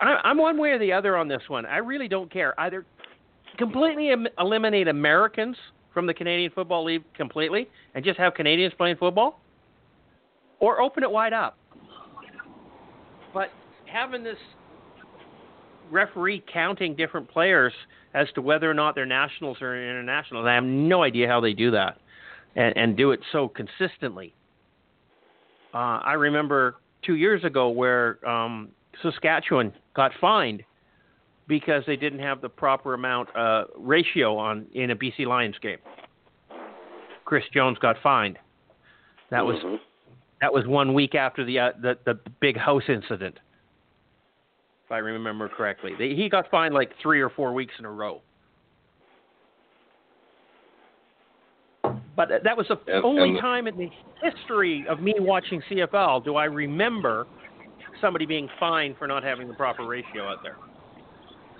I, 0.00 0.04
I'm 0.24 0.38
one 0.38 0.58
way 0.58 0.70
or 0.70 0.78
the 0.78 0.92
other 0.92 1.16
on 1.16 1.28
this 1.28 1.42
one. 1.48 1.66
I 1.66 1.78
really 1.78 2.08
don't 2.08 2.32
care. 2.32 2.58
Either 2.60 2.86
completely 3.58 4.12
eliminate 4.38 4.88
Americans 4.88 5.56
from 5.98 6.06
the 6.06 6.14
Canadian 6.14 6.52
Football 6.52 6.84
League 6.84 7.02
completely 7.16 7.68
and 7.92 8.04
just 8.04 8.20
have 8.20 8.32
Canadians 8.32 8.72
playing 8.78 8.94
football, 8.98 9.40
or 10.60 10.80
open 10.80 11.02
it 11.02 11.10
wide 11.10 11.32
up. 11.32 11.58
But 13.34 13.48
having 13.86 14.22
this 14.22 14.36
referee 15.90 16.44
counting 16.52 16.94
different 16.94 17.28
players 17.28 17.72
as 18.14 18.28
to 18.36 18.40
whether 18.40 18.70
or 18.70 18.74
not 18.74 18.94
they're 18.94 19.06
nationals 19.06 19.56
or 19.60 19.74
internationals, 19.74 20.46
I 20.46 20.54
have 20.54 20.62
no 20.62 21.02
idea 21.02 21.26
how 21.26 21.40
they 21.40 21.52
do 21.52 21.72
that 21.72 21.98
and, 22.54 22.76
and 22.76 22.96
do 22.96 23.10
it 23.10 23.18
so 23.32 23.48
consistently. 23.48 24.32
Uh, 25.74 25.98
I 26.04 26.12
remember 26.12 26.76
two 27.04 27.16
years 27.16 27.42
ago 27.42 27.70
where 27.70 28.24
um, 28.24 28.68
Saskatchewan 29.02 29.72
got 29.96 30.12
fined 30.20 30.62
because 31.48 31.82
they 31.86 31.96
didn't 31.96 32.18
have 32.20 32.40
the 32.40 32.48
proper 32.48 32.94
amount 32.94 33.34
uh, 33.34 33.64
ratio 33.76 34.36
on 34.36 34.66
in 34.74 34.90
a 34.90 34.96
BC 34.96 35.26
Lions 35.26 35.56
game. 35.60 35.78
Chris 37.24 37.44
Jones 37.52 37.78
got 37.78 37.96
fined. 38.02 38.38
That 39.30 39.44
was 39.44 39.56
Mhm. 39.64 39.80
that 40.40 40.52
was 40.52 40.66
one 40.66 40.94
week 40.94 41.14
after 41.14 41.44
the 41.44 41.58
uh, 41.58 41.72
the 41.80 41.98
the 42.04 42.14
big 42.40 42.56
house 42.56 42.84
incident, 42.88 43.38
if 44.86 44.92
I 44.92 44.98
remember 44.98 45.48
correctly. 45.48 45.94
They, 45.98 46.14
he 46.14 46.28
got 46.28 46.50
fined 46.50 46.74
like 46.74 46.92
three 47.02 47.20
or 47.20 47.28
four 47.30 47.52
weeks 47.52 47.74
in 47.78 47.84
a 47.84 47.90
row. 47.90 48.22
But 52.16 52.30
that 52.44 52.56
was 52.56 52.66
the 52.68 52.78
And- 52.88 53.04
only 53.04 53.30
and- 53.30 53.38
time 53.40 53.66
in 53.66 53.76
the 53.76 53.90
history 54.22 54.86
of 54.88 55.00
me 55.00 55.14
watching 55.18 55.62
CFL 55.68 56.20
do 56.24 56.36
I 56.36 56.46
remember 56.46 57.26
somebody 58.00 58.26
being 58.26 58.48
fined 58.58 58.96
for 58.98 59.06
not 59.06 59.22
having 59.22 59.48
the 59.48 59.54
proper 59.54 59.84
ratio 59.84 60.24
out 60.28 60.42
there. 60.42 60.56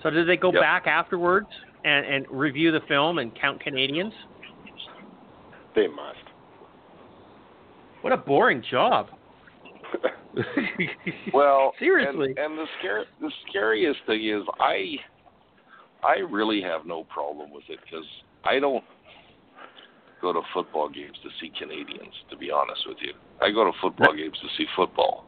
So 0.03 0.09
did 0.09 0.27
they 0.27 0.37
go 0.37 0.51
Yep. 0.51 0.61
back 0.61 0.87
afterwards 0.87 1.47
and, 1.83 2.05
and 2.05 2.25
review 2.29 2.71
the 2.71 2.81
film 2.87 3.19
and 3.19 3.33
count 3.39 3.61
Canadians? 3.61 4.13
They 5.75 5.87
must. 5.87 6.17
What 8.01 8.13
a 8.13 8.17
boring 8.17 8.61
job. 8.69 9.07
Well, 11.33 11.73
seriously. 11.79 12.29
and, 12.37 12.37
and 12.39 12.57
the 12.57 12.65
scare 12.79 13.03
the 13.19 13.31
scariest 13.49 13.99
thing 14.05 14.25
is 14.25 14.43
I 14.59 14.95
I 16.03 16.19
really 16.19 16.61
have 16.61 16.85
no 16.85 17.03
problem 17.05 17.51
with 17.51 17.63
it 17.67 17.79
because 17.83 18.05
I 18.45 18.59
don't 18.59 18.83
go 20.21 20.31
to 20.31 20.41
football 20.53 20.87
games 20.87 21.17
to 21.23 21.29
see 21.41 21.51
Canadians. 21.57 22.13
To 22.29 22.37
be 22.37 22.51
honest 22.51 22.81
with 22.87 22.97
you, 23.01 23.13
I 23.41 23.51
go 23.51 23.65
to 23.65 23.71
football 23.81 24.13
games 24.15 24.37
to 24.41 24.47
see 24.57 24.65
football. 24.75 25.25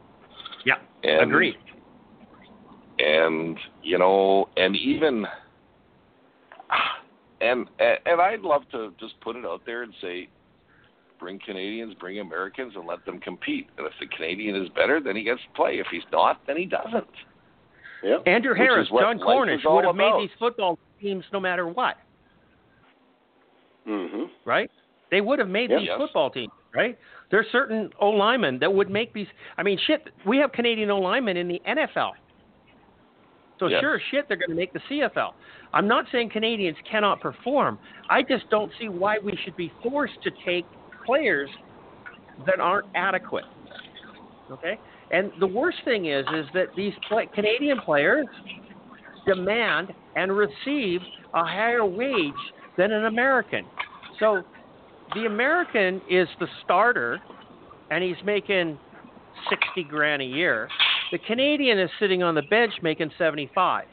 yeah, 0.64 0.76
And, 1.02 1.22
agreed. 1.30 1.56
And 3.04 3.58
you 3.82 3.98
know, 3.98 4.48
and 4.56 4.76
even 4.76 5.26
and 7.40 7.66
and 7.78 8.20
I'd 8.20 8.40
love 8.42 8.62
to 8.72 8.92
just 9.00 9.20
put 9.20 9.34
it 9.36 9.44
out 9.44 9.62
there 9.66 9.82
and 9.82 9.92
say, 10.00 10.28
bring 11.18 11.38
Canadians, 11.44 11.94
bring 11.98 12.20
Americans, 12.20 12.74
and 12.76 12.86
let 12.86 13.04
them 13.04 13.18
compete. 13.18 13.68
And 13.78 13.86
if 13.86 13.92
the 14.00 14.06
Canadian 14.14 14.54
is 14.56 14.68
better, 14.70 15.00
then 15.00 15.16
he 15.16 15.22
gets 15.24 15.40
to 15.40 15.56
play. 15.56 15.78
If 15.78 15.86
he's 15.90 16.02
not, 16.12 16.40
then 16.46 16.56
he 16.56 16.64
doesn't. 16.64 17.06
Yeah. 18.04 18.18
Andrew 18.26 18.52
Which 18.52 18.58
Harris, 18.58 18.86
is 18.86 18.92
what 18.92 19.02
Jon 19.02 19.18
Cornish 19.18 19.62
would 19.64 19.84
have 19.84 19.94
made 19.96 20.12
these 20.20 20.30
football 20.38 20.78
teams 21.00 21.24
no 21.32 21.40
matter 21.40 21.66
what, 21.68 21.96
Mm-hmm. 23.88 24.24
right? 24.44 24.70
They 25.10 25.20
would 25.20 25.38
have 25.38 25.48
made 25.48 25.70
Yeah. 25.70 25.78
these 25.78 25.88
Yes. 25.88 25.98
football 25.98 26.30
teams, 26.30 26.52
right? 26.74 26.96
There's 27.30 27.46
certain 27.50 27.92
O 28.00 28.10
linemen 28.10 28.58
that 28.60 28.72
would 28.72 28.90
make 28.90 29.12
these. 29.12 29.26
I 29.56 29.62
mean, 29.62 29.78
shit, 29.86 30.08
we 30.26 30.38
have 30.38 30.52
Canadian 30.52 30.90
O 30.90 30.98
linemen 31.00 31.36
in 31.36 31.48
the 31.48 31.60
NFL. 31.66 32.12
So 33.62 33.68
Yes. 33.68 33.80
sure 33.80 34.00
shit, 34.10 34.26
they're 34.26 34.36
going 34.36 34.50
to 34.50 34.56
make 34.56 34.72
the 34.72 34.80
CFL. 34.90 35.34
I'm 35.72 35.86
not 35.86 36.06
saying 36.10 36.30
Canadians 36.30 36.76
cannot 36.90 37.20
perform. 37.20 37.78
I 38.10 38.22
just 38.24 38.50
don't 38.50 38.72
see 38.80 38.88
why 38.88 39.18
we 39.20 39.36
should 39.44 39.54
be 39.54 39.70
forced 39.84 40.20
to 40.24 40.32
take 40.44 40.64
players 41.06 41.48
that 42.44 42.58
aren't 42.58 42.86
adequate. 42.96 43.44
Okay, 44.50 44.76
and 45.12 45.30
the 45.38 45.46
worst 45.46 45.78
thing 45.84 46.06
is, 46.06 46.26
is 46.34 46.46
that 46.54 46.74
these 46.76 46.92
play- 47.08 47.28
Canadian 47.32 47.78
players 47.80 48.26
demand 49.26 49.94
and 50.16 50.36
receive 50.36 51.00
a 51.34 51.44
higher 51.44 51.84
wage 51.84 52.32
than 52.76 52.90
an 52.90 53.04
American. 53.04 53.64
So 54.18 54.42
the 55.14 55.26
American 55.26 56.02
is 56.10 56.26
the 56.40 56.48
starter, 56.64 57.20
and 57.92 58.02
he's 58.02 58.20
making 58.24 58.76
sixty 59.48 59.84
grand 59.84 60.20
a 60.20 60.24
year. 60.26 60.68
The 61.12 61.18
Canadian 61.18 61.78
is 61.78 61.90
sitting 62.00 62.22
on 62.22 62.34
the 62.34 62.42
bench 62.42 62.72
making 62.82 63.10
seventy 63.18 63.48
five. 63.54 63.84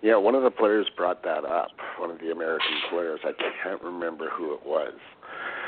Yeah, 0.00 0.16
one 0.16 0.34
of 0.34 0.42
the 0.42 0.50
players 0.50 0.86
brought 0.96 1.22
that 1.24 1.44
up. 1.44 1.70
One 1.98 2.10
of 2.10 2.18
the 2.20 2.30
American 2.30 2.68
players. 2.90 3.20
I 3.24 3.32
can't 3.62 3.82
remember 3.82 4.28
who 4.30 4.54
it 4.54 4.60
was. 4.64 4.92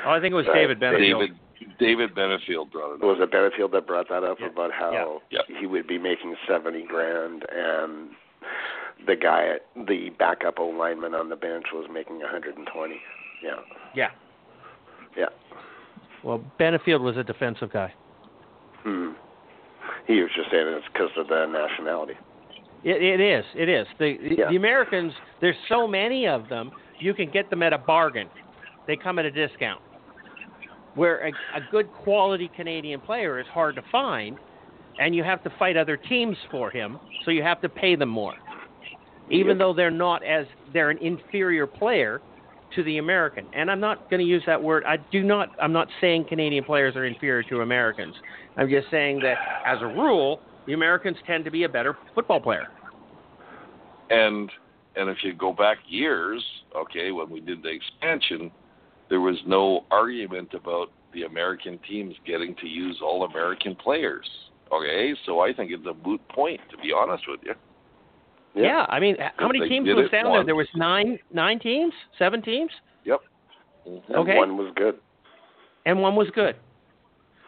Oh, 0.05 0.11
I 0.11 0.21
think 0.21 0.33
it 0.33 0.37
was 0.37 0.47
Uh, 0.47 0.53
David 0.55 0.79
Benefield. 0.79 1.21
David 1.21 1.39
David 1.79 2.15
Benefield 2.15 2.71
brought 2.71 2.91
it 2.93 2.95
up. 2.97 3.03
It 3.03 3.07
Was 3.07 3.19
it 3.21 3.31
Benefield 3.33 3.73
that 3.73 3.87
brought 3.87 4.09
that 4.11 4.23
up 4.23 4.39
Yeah. 4.39 4.47
about 4.47 4.73
how 4.73 5.23
Yeah. 5.31 5.41
he 5.59 5.67
would 5.67 5.87
be 5.87 5.99
making 5.99 6.37
seventy 6.47 6.83
grand 6.83 7.45
and 7.51 8.11
the 9.07 9.17
guy 9.17 9.47
at 9.47 9.67
the 9.75 10.11
backup 10.11 10.61
O 10.61 10.67
lineman 10.69 11.15
on 11.15 11.29
the 11.29 11.37
bench 11.37 11.73
was 11.73 11.89
making 11.89 12.23
a 12.23 12.29
hundred 12.29 12.57
and 12.57 12.67
twenty. 12.69 13.01
Yeah. 13.43 13.57
Yeah. 13.95 14.11
Yeah. 15.17 15.29
Well, 16.27 16.43
Benefield 16.59 17.03
was 17.03 17.17
a 17.17 17.23
defensive 17.23 17.73
guy. 17.73 17.95
Hmm. 18.83 19.11
He 20.09 20.21
was 20.21 20.31
just 20.35 20.51
saying 20.51 20.67
it's 20.67 20.85
because 20.93 21.11
of 21.17 21.29
the 21.29 21.47
nationality. 21.47 22.15
It, 22.83 23.01
it 23.01 23.21
is. 23.21 23.45
It 23.55 23.69
is. 23.69 23.87
The 24.01 24.17
Yeah. 24.37 24.51
the 24.51 24.57
Americans. 24.57 25.13
There's 25.41 25.57
so 25.69 25.87
many 25.87 26.27
of 26.27 26.49
them. 26.49 26.73
You 26.99 27.15
can 27.15 27.31
get 27.31 27.49
them 27.49 27.63
at 27.63 27.73
a 27.73 27.79
bargain. 27.79 28.29
They 28.89 28.97
come 28.97 29.21
at 29.21 29.25
a 29.25 29.31
discount. 29.31 29.81
Where 30.97 31.29
a, 31.29 31.31
a 31.55 31.61
good 31.71 31.93
quality 31.93 32.51
Canadian 32.57 33.01
player 33.01 33.39
is 33.39 33.47
hard 33.47 33.77
to 33.77 33.83
find, 33.93 34.37
and 34.99 35.15
you 35.15 35.23
have 35.23 35.45
to 35.45 35.51
fight 35.61 35.77
other 35.77 35.97
teams 35.97 36.37
for 36.51 36.71
him, 36.71 36.99
so 37.25 37.31
you 37.31 37.43
have 37.45 37.61
to 37.61 37.69
pay 37.69 37.95
them 37.95 38.09
more, 38.09 38.35
even 39.31 39.51
Yep. 39.51 39.59
though 39.59 39.75
they're 39.75 39.91
not 39.93 40.25
as 40.25 40.47
they're 40.73 40.91
an 40.91 40.99
inferior 40.99 41.67
player 41.69 42.21
to 42.75 42.83
the 42.83 42.99
American. 42.99 43.47
And 43.55 43.71
I'm 43.71 43.81
not 43.81 44.11
going 44.11 44.21
to 44.21 44.27
use 44.27 44.43
that 44.47 44.63
word. 44.63 44.85
I 44.85 44.97
do 45.11 45.23
not. 45.23 45.51
I'm 45.61 45.73
not 45.73 45.89
saying 46.01 46.27
Canadian 46.29 46.65
players 46.65 46.97
are 46.97 47.05
inferior 47.05 47.43
to 47.45 47.61
Americans. 47.61 48.15
I'm 48.57 48.69
just 48.69 48.91
saying 48.91 49.21
that 49.21 49.37
as 49.67 49.79
a 49.83 49.87
rule, 49.87 50.41
the 50.67 50.73
Americans 50.73 51.17
tend 51.27 51.45
to 51.45 51.51
be 51.51 51.65
a 51.65 51.69
better 51.69 51.97
football 52.15 52.41
player. 52.41 52.67
And 54.11 54.51
and 54.97 55.11
if 55.11 55.19
you 55.23 55.35
go 55.35 55.53
back 55.53 55.79
years, 55.87 56.43
okay, 56.75 57.13
when 57.13 57.31
we 57.31 57.41
did 57.41 57.63
the 57.63 57.69
expansion, 57.69 58.51
there 59.09 59.21
was 59.21 59.37
no 59.47 59.85
argument 59.91 60.55
about 60.55 60.91
the 61.13 61.25
American 61.25 61.79
teams 61.89 62.15
getting 62.27 62.55
to 62.57 62.67
use 62.67 62.99
all 63.03 63.25
American 63.25 63.75
players. 63.75 64.27
Okay, 64.73 65.15
so 65.25 65.41
I 65.41 65.53
think 65.53 65.71
it's 65.71 65.87
a 65.87 65.95
moot 66.07 66.21
point 66.29 66.61
to 66.71 66.77
be 66.79 66.93
honest 66.93 67.25
with 67.29 67.41
you. 67.45 67.55
Yeah, 68.57 68.87
I 68.89 68.99
mean, 69.01 69.17
how 69.37 69.47
many 69.49 69.69
teams 69.69 69.87
was 69.89 70.11
down 70.11 70.33
there? 70.33 70.45
There 70.45 70.55
was 70.57 70.67
nine, 70.75 71.19
nine 71.33 71.59
teams, 71.59 71.93
seven 72.19 72.41
teams, 72.43 72.71
Yep. 73.05 73.21
And 73.85 74.03
Okay. 74.17 74.37
one 74.37 74.57
was 74.57 74.73
good. 74.75 74.99
and 75.85 76.01
one 76.01 76.17
was 76.17 76.29
good, 76.31 76.57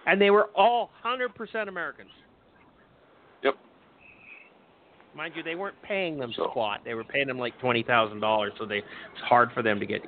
and 0.06 0.20
they 0.20 0.30
were 0.30 0.50
all 0.54 0.90
hundred 1.02 1.34
percent 1.34 1.68
Americans. 1.68 2.10
Yep. 3.42 3.56
Mind 5.14 5.34
you, 5.34 5.42
they 5.42 5.54
weren't 5.56 5.80
paying 5.82 6.18
them 6.18 6.32
So- 6.32 6.44
squat. 6.50 6.82
They 6.84 6.94
were 6.94 7.04
paying 7.04 7.26
them 7.26 7.38
like 7.38 7.58
twenty 7.58 7.82
thousand 7.82 8.20
dollars, 8.20 8.52
so 8.58 8.66
they 8.66 8.78
it's 8.78 9.20
hard 9.22 9.50
for 9.52 9.62
them 9.62 9.80
to 9.80 9.86
get 9.86 10.02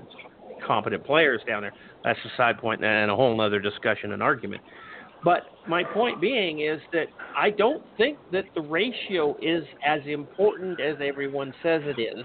competent 0.64 1.02
players 1.04 1.42
down 1.46 1.62
there. 1.62 1.72
That's 2.04 2.18
a 2.24 2.28
side 2.36 2.58
point 2.58 2.84
and 2.84 3.10
a 3.10 3.16
whole 3.16 3.40
other 3.40 3.58
discussion 3.58 4.12
and 4.12 4.22
argument. 4.22 4.62
But 5.22 5.42
my 5.68 5.84
point 5.84 6.20
being 6.20 6.60
is 6.60 6.80
that 6.92 7.06
I 7.36 7.50
don't 7.50 7.82
think 7.96 8.18
that 8.32 8.44
the 8.54 8.62
ratio 8.62 9.36
is 9.42 9.64
as 9.86 10.00
important 10.06 10.80
as 10.80 10.96
everyone 11.02 11.52
says 11.62 11.82
it 11.84 12.00
is, 12.00 12.24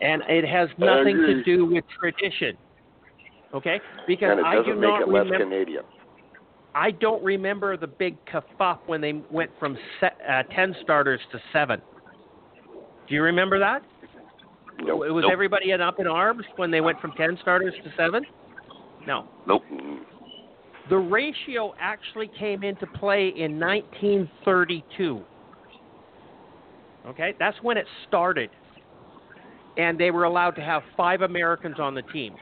and 0.00 0.22
it 0.28 0.46
has 0.46 0.68
nothing 0.78 1.16
to 1.16 1.42
do 1.44 1.64
with 1.64 1.84
tradition. 1.98 2.56
Okay, 3.54 3.80
because 4.06 4.30
and 4.32 4.40
it 4.40 4.44
I 4.44 4.56
doesn't 4.56 4.74
do 4.74 4.80
make 4.80 4.90
not 4.90 5.02
it 5.02 5.08
less 5.08 5.24
remember. 5.24 5.44
Canadian. 5.44 5.84
I 6.74 6.92
don't 6.92 7.22
remember 7.24 7.76
the 7.76 7.88
big 7.88 8.16
kerfuff 8.26 8.78
when 8.86 9.00
they 9.00 9.22
went 9.30 9.50
from 9.58 9.76
se- 10.00 10.10
uh, 10.28 10.42
ten 10.54 10.76
starters 10.82 11.20
to 11.32 11.40
seven. 11.52 11.80
Do 13.08 13.14
you 13.14 13.22
remember 13.22 13.58
that? 13.58 13.82
Nope. 14.78 15.02
It 15.06 15.10
was 15.10 15.22
Nope. 15.22 15.32
everybody 15.32 15.72
up 15.72 15.98
in 15.98 16.06
arms 16.06 16.44
when 16.56 16.70
they 16.70 16.80
went 16.80 17.00
from 17.00 17.12
ten 17.12 17.36
starters 17.42 17.74
to 17.82 17.92
seven. 17.96 18.24
No, 19.06 19.26
Nope. 19.46 19.62
The 20.88 20.96
ratio 20.96 21.74
actually 21.78 22.30
came 22.38 22.62
into 22.62 22.86
play 22.86 23.28
in 23.28 23.60
1932. 23.60 25.24
Okay, 27.06 27.34
that's 27.38 27.56
when 27.62 27.76
it 27.76 27.86
started, 28.08 28.50
and 29.76 29.98
they 29.98 30.10
were 30.10 30.24
allowed 30.24 30.52
to 30.52 30.60
have 30.60 30.82
five 30.96 31.22
Americans 31.22 31.76
on 31.78 31.94
the 31.94 32.02
team. 32.02 32.34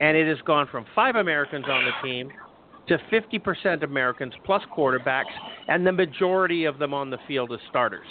And 0.00 0.16
it 0.16 0.26
has 0.26 0.40
gone 0.46 0.68
from 0.70 0.84
five 0.94 1.16
Americans 1.16 1.66
on 1.68 1.84
the 1.84 2.06
team 2.06 2.30
to 2.88 2.98
50% 3.12 3.82
Americans 3.82 4.34
plus 4.44 4.62
quarterbacks, 4.76 5.24
and 5.68 5.86
the 5.86 5.92
majority 5.92 6.64
of 6.64 6.78
them 6.78 6.92
on 6.92 7.10
the 7.10 7.18
field 7.26 7.52
as 7.52 7.60
starters. 7.68 8.06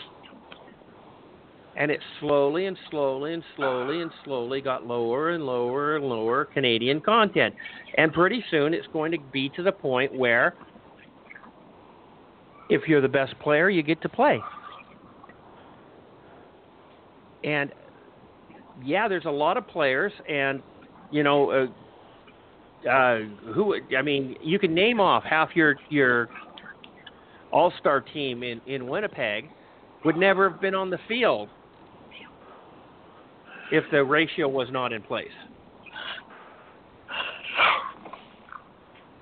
And 1.75 1.89
it 1.89 1.99
slowly 2.19 2.67
and 2.67 2.77
slowly 2.91 3.33
and 3.33 3.43
slowly 3.55 4.01
and 4.01 4.11
slowly 4.23 4.61
got 4.61 4.85
lower 4.85 5.31
and 5.31 5.43
lower 5.43 5.95
and 5.95 6.05
lower 6.05 6.45
Canadian 6.45 7.01
content. 7.01 7.55
And 7.97 8.13
pretty 8.13 8.43
soon 8.51 8.73
it's 8.73 8.87
going 8.93 9.11
to 9.11 9.17
be 9.31 9.49
to 9.55 9.63
the 9.63 9.71
point 9.71 10.13
where 10.13 10.53
if 12.69 12.87
you're 12.87 13.01
the 13.01 13.07
best 13.07 13.37
player, 13.39 13.69
you 13.69 13.81
get 13.83 14.01
to 14.03 14.09
play. 14.09 14.39
And 17.43 17.71
yeah, 18.83 19.07
there's 19.07 19.25
a 19.25 19.31
lot 19.31 19.57
of 19.57 19.67
players, 19.67 20.11
and 20.29 20.61
you 21.11 21.23
know, 21.23 21.51
uh, 21.51 22.89
uh, 22.89 23.19
who 23.53 23.75
I 23.97 24.01
mean, 24.01 24.35
you 24.41 24.59
can 24.59 24.73
name 24.73 24.99
off 24.99 25.23
half 25.23 25.49
your 25.55 25.75
your 25.89 26.29
all-star 27.51 28.01
team 28.01 28.43
in 28.43 28.61
in 28.65 28.87
Winnipeg 28.87 29.49
would 30.05 30.17
never 30.17 30.49
have 30.49 30.59
been 30.59 30.75
on 30.75 30.89
the 30.89 30.99
field 31.07 31.49
if 33.73 33.83
the 33.89 34.03
ratio 34.03 34.47
was 34.47 34.67
not 34.71 34.93
in 34.93 35.01
place. 35.01 35.25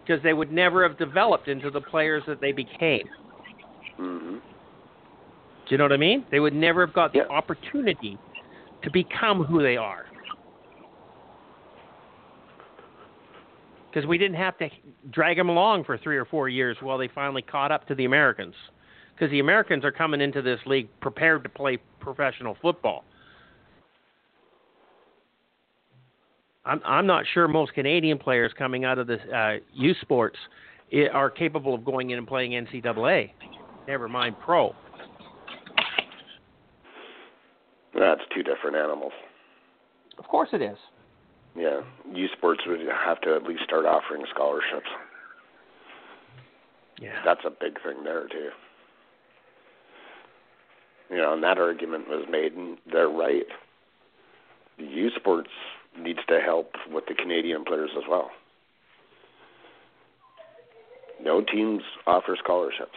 Because 0.06 0.22
they 0.24 0.34
would 0.34 0.52
never 0.52 0.86
have 0.86 0.98
developed 0.98 1.48
into 1.48 1.72
the 1.72 1.80
players 1.80 2.22
that 2.28 2.42
they 2.42 2.52
became. 2.52 3.08
hmm 3.96 4.36
Do 4.36 4.40
you 5.70 5.78
know 5.78 5.86
what 5.86 5.94
I 5.94 5.98
mean? 5.98 6.26
They 6.32 6.42
would 6.42 6.54
never 6.54 6.86
have 6.86 6.94
got 6.94 7.14
the 7.14 7.26
opportunity 7.30 8.18
to 8.84 8.92
become 8.92 9.46
who 9.46 9.64
they 9.64 9.78
are. 9.78 10.04
Because 13.90 14.06
we 14.06 14.18
didn't 14.18 14.36
have 14.36 14.58
to 14.58 14.68
drag 15.12 15.38
them 15.38 15.48
along 15.48 15.86
for 15.86 15.98
three 15.98 16.18
or 16.18 16.26
four 16.26 16.50
years 16.50 16.76
while 16.82 16.98
they 16.98 17.08
finally 17.08 17.42
caught 17.42 17.72
up 17.72 17.88
to 17.88 17.96
the 17.96 18.04
Americans. 18.04 18.56
Because 19.16 19.32
the 19.32 19.40
Americans 19.40 19.86
are 19.86 19.92
coming 19.94 20.20
into 20.20 20.42
this 20.42 20.60
league 20.66 20.90
prepared 21.00 21.44
to 21.44 21.50
play 21.50 21.78
professional 22.02 22.58
football. 22.62 23.06
I'm 26.66 26.82
I'm 26.86 27.08
not 27.08 27.26
sure 27.34 27.48
most 27.48 27.74
Canadian 27.74 28.18
players 28.18 28.52
coming 28.58 28.86
out 28.86 29.00
of 29.00 29.08
the 29.08 29.18
uh, 29.36 29.58
U 29.74 29.94
Sports 30.02 30.38
are 31.14 31.30
capable 31.30 31.74
of 31.74 31.86
going 31.86 32.12
in 32.12 32.18
and 32.18 32.28
playing 32.28 32.52
NCAA. 32.52 33.32
Never 33.88 34.08
mind 34.08 34.36
pro. 34.44 34.76
That's 37.98 38.22
two 38.34 38.44
different 38.44 38.76
animals. 38.76 39.14
Of 40.18 40.26
course 40.28 40.50
it 40.54 40.62
is. 40.62 40.78
Yeah, 41.56 41.82
U 42.14 42.28
Sports 42.38 42.62
would 42.68 42.80
have 42.88 43.20
to 43.22 43.36
at 43.36 43.44
least 43.44 43.64
start 43.64 43.86
offering 43.86 44.24
scholarships. 44.34 44.88
Yeah. 47.02 47.20
That's 47.26 47.42
a 47.46 47.50
big 47.50 47.82
thing 47.82 48.04
there 48.04 48.28
too. 48.28 48.50
You 51.10 51.18
know, 51.18 51.34
and 51.34 51.44
that 51.44 51.58
argument 51.58 52.08
was 52.08 52.26
made, 52.30 52.54
and 52.54 52.78
they're 52.90 53.10
right. 53.10 53.46
U 54.78 55.10
Sports 55.18 55.50
needs 55.98 56.20
to 56.28 56.40
help 56.40 56.72
with 56.92 57.06
the 57.08 57.14
Canadian 57.14 57.64
players 57.66 57.92
as 57.98 58.04
well. 58.10 58.30
No 61.24 61.42
teams 61.42 61.84
offer 62.08 62.36
scholarships. 62.42 62.96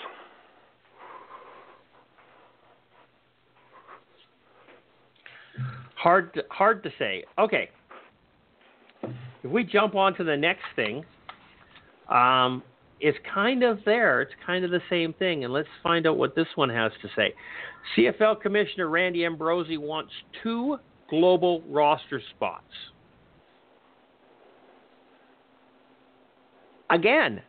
Hard 5.97 6.35
to, 6.35 6.45
hard 6.51 6.83
to 6.83 6.91
say. 6.99 7.25
Okay. 7.39 7.71
If 9.03 9.51
we 9.51 9.65
jump 9.65 9.95
on 9.95 10.15
to 10.17 10.25
the 10.25 10.37
next 10.37 10.65
thing, 10.77 11.05
um, 12.11 12.63
it's 13.01 13.19
kind 13.33 13.63
of 13.63 13.79
there. 13.85 14.23
It's 14.23 14.33
kind 14.47 14.65
of 14.65 14.71
the 14.71 14.83
same 14.89 15.13
thing. 15.15 15.45
And 15.45 15.53
let's 15.53 15.69
find 15.83 16.07
out 16.07 16.17
what 16.17 16.35
this 16.35 16.47
one 16.55 16.71
has 16.71 16.93
to 17.03 17.09
say. 17.17 17.35
CFL 17.97 18.41
Commissioner 18.41 18.89
Randy 18.89 19.25
Ambrosie 19.25 19.79
wants 19.79 20.13
two 20.43 20.79
global 21.09 21.63
roster 21.69 22.21
spots. 22.37 22.65
Again, 26.91 27.43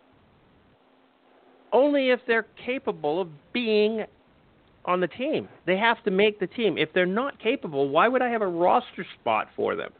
only 1.72 2.10
if 2.10 2.20
they're 2.26 2.48
capable 2.66 3.22
of 3.22 3.28
being 3.54 4.06
on 4.86 5.00
the 5.00 5.08
team. 5.08 5.50
They 5.66 5.78
have 5.78 6.04
to 6.04 6.12
make 6.12 6.40
the 6.40 6.48
team. 6.48 6.78
If 6.78 6.94
they're 6.94 7.06
not 7.06 7.40
capable, 7.40 7.90
why 7.90 8.08
would 8.08 8.22
I 8.22 8.30
have 8.30 8.42
a 8.42 8.48
roster 8.48 9.06
spot 9.20 9.50
for 9.56 9.76
them? 9.76 9.92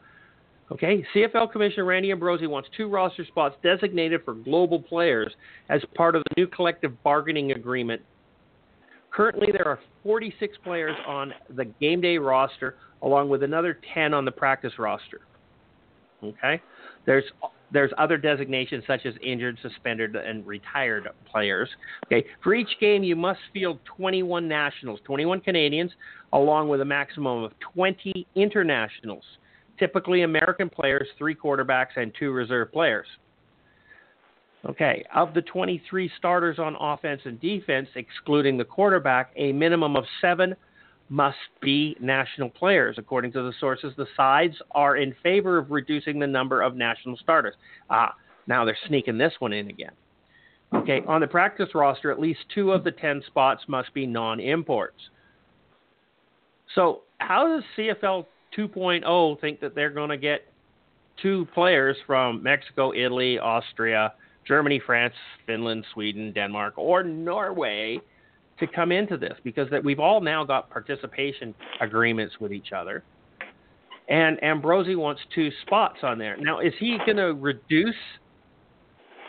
Okay, 0.72 1.04
CFL 1.14 1.52
Commissioner 1.52 1.84
Randy 1.84 2.10
Ambrosie 2.10 2.48
wants 2.48 2.68
two 2.76 2.88
roster 2.88 3.24
spots 3.24 3.54
designated 3.62 4.22
for 4.24 4.34
global 4.34 4.80
players 4.80 5.32
as 5.68 5.80
part 5.94 6.16
of 6.16 6.22
the 6.24 6.40
new 6.40 6.46
collective 6.48 7.00
bargaining 7.04 7.52
agreement. 7.52 8.02
Currently, 9.16 9.48
there 9.50 9.66
are 9.66 9.78
46 10.02 10.58
players 10.62 10.94
on 11.06 11.32
the 11.54 11.64
game 11.64 12.02
day 12.02 12.18
roster, 12.18 12.76
along 13.02 13.30
with 13.30 13.42
another 13.42 13.78
10 13.94 14.12
on 14.12 14.26
the 14.26 14.30
practice 14.30 14.72
roster. 14.78 15.22
Okay, 16.22 16.60
there's 17.06 17.24
there's 17.72 17.90
other 17.98 18.16
designations 18.16 18.84
such 18.86 19.06
as 19.06 19.14
injured, 19.22 19.58
suspended, 19.62 20.14
and 20.16 20.46
retired 20.46 21.08
players. 21.30 21.68
Okay, 22.06 22.26
for 22.42 22.54
each 22.54 22.68
game, 22.78 23.02
you 23.02 23.16
must 23.16 23.40
field 23.52 23.78
21 23.96 24.46
nationals, 24.46 25.00
21 25.04 25.40
Canadians, 25.40 25.90
along 26.32 26.68
with 26.68 26.80
a 26.80 26.84
maximum 26.84 27.42
of 27.42 27.52
20 27.74 28.26
internationals 28.34 29.24
typically 29.78 30.22
American 30.22 30.68
players, 30.68 31.06
three 31.18 31.34
quarterbacks, 31.34 31.96
and 31.96 32.12
two 32.18 32.30
reserve 32.30 32.72
players. 32.72 33.06
Okay, 34.68 35.04
of 35.14 35.32
the 35.32 35.42
23 35.42 36.10
starters 36.18 36.58
on 36.58 36.76
offense 36.80 37.20
and 37.24 37.40
defense, 37.40 37.88
excluding 37.94 38.56
the 38.56 38.64
quarterback, 38.64 39.30
a 39.36 39.52
minimum 39.52 39.94
of 39.96 40.04
seven 40.20 40.56
must 41.08 41.36
be 41.62 41.96
national 42.00 42.50
players. 42.50 42.96
According 42.98 43.32
to 43.32 43.42
the 43.42 43.52
sources, 43.60 43.92
the 43.96 44.06
sides 44.16 44.56
are 44.72 44.96
in 44.96 45.14
favor 45.22 45.58
of 45.58 45.70
reducing 45.70 46.18
the 46.18 46.26
number 46.26 46.62
of 46.62 46.74
national 46.74 47.16
starters. 47.16 47.54
Ah, 47.90 48.14
now 48.48 48.64
they're 48.64 48.78
sneaking 48.88 49.18
this 49.18 49.34
one 49.38 49.52
in 49.52 49.68
again. 49.70 49.92
Okay, 50.74 51.02
on 51.06 51.20
the 51.20 51.28
practice 51.28 51.68
roster, 51.74 52.10
at 52.10 52.18
least 52.18 52.40
two 52.52 52.72
of 52.72 52.82
the 52.82 52.90
10 52.90 53.22
spots 53.28 53.62
must 53.68 53.94
be 53.94 54.04
non 54.04 54.40
imports. 54.40 54.98
So, 56.74 57.02
how 57.18 57.46
does 57.46 57.62
CFL 57.78 58.26
2.0 58.58 59.40
think 59.40 59.60
that 59.60 59.76
they're 59.76 59.90
going 59.90 60.10
to 60.10 60.16
get 60.16 60.42
two 61.22 61.46
players 61.54 61.96
from 62.04 62.42
Mexico, 62.42 62.92
Italy, 62.92 63.38
Austria, 63.38 64.12
Germany, 64.46 64.80
France, 64.84 65.14
Finland, 65.46 65.84
Sweden, 65.92 66.32
Denmark, 66.32 66.74
or 66.76 67.02
Norway 67.02 68.00
to 68.58 68.66
come 68.66 68.92
into 68.92 69.16
this 69.16 69.34
because 69.44 69.68
that 69.70 69.84
we've 69.84 70.00
all 70.00 70.20
now 70.20 70.44
got 70.44 70.70
participation 70.70 71.54
agreements 71.80 72.34
with 72.40 72.52
each 72.52 72.72
other. 72.72 73.04
And 74.08 74.42
Ambrosie 74.42 74.94
wants 74.94 75.20
two 75.34 75.50
spots 75.62 75.98
on 76.02 76.18
there. 76.18 76.36
Now, 76.36 76.60
is 76.60 76.72
he 76.78 76.96
going 77.04 77.16
to 77.16 77.34
reduce 77.34 77.94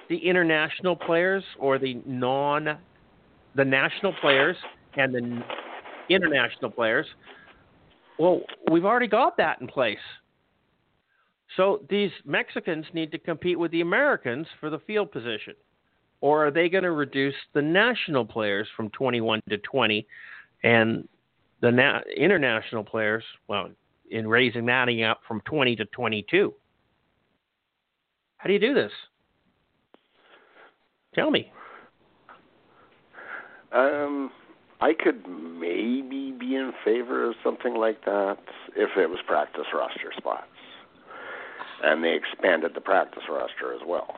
the 0.09 0.17
international 0.17 0.95
players 0.95 1.43
or 1.59 1.77
the 1.79 2.01
non 2.05 2.77
the 3.55 3.65
national 3.65 4.13
players 4.21 4.55
and 4.97 5.13
the 5.13 5.41
international 6.09 6.69
players 6.69 7.07
well, 8.17 8.41
we've 8.71 8.85
already 8.85 9.07
got 9.07 9.37
that 9.37 9.61
in 9.61 9.67
place. 9.67 9.97
So 11.55 11.81
these 11.89 12.11
Mexicans 12.25 12.85
need 12.93 13.11
to 13.11 13.17
compete 13.17 13.57
with 13.57 13.71
the 13.71 13.81
Americans 13.81 14.47
for 14.59 14.69
the 14.69 14.79
field 14.79 15.11
position. 15.11 15.53
Or 16.19 16.47
are 16.47 16.51
they 16.51 16.67
going 16.67 16.83
to 16.83 16.91
reduce 16.91 17.35
the 17.53 17.61
national 17.61 18.25
players 18.25 18.67
from 18.75 18.89
21 18.89 19.41
to 19.49 19.57
20 19.57 20.05
and 20.63 21.07
the 21.61 21.71
na- 21.71 22.01
international 22.15 22.83
players, 22.83 23.23
well, 23.47 23.69
in 24.09 24.27
raising 24.27 24.65
that 24.65 24.89
up 25.03 25.21
from 25.27 25.41
20 25.41 25.75
to 25.77 25.85
22? 25.85 26.53
How 28.37 28.47
do 28.47 28.53
you 28.53 28.59
do 28.59 28.73
this? 28.73 28.91
Tell 31.13 31.31
me. 31.31 31.51
Um, 33.71 34.31
I 34.79 34.93
could 34.93 35.27
maybe 35.27 36.31
be 36.31 36.55
in 36.55 36.71
favor 36.85 37.27
of 37.29 37.35
something 37.43 37.75
like 37.75 38.05
that 38.05 38.37
if 38.75 38.89
it 38.97 39.09
was 39.09 39.19
practice 39.25 39.65
roster 39.73 40.11
spots. 40.15 40.47
And 41.83 42.03
they 42.03 42.15
expanded 42.15 42.71
the 42.73 42.81
practice 42.81 43.23
roster 43.29 43.73
as 43.73 43.81
well. 43.85 44.15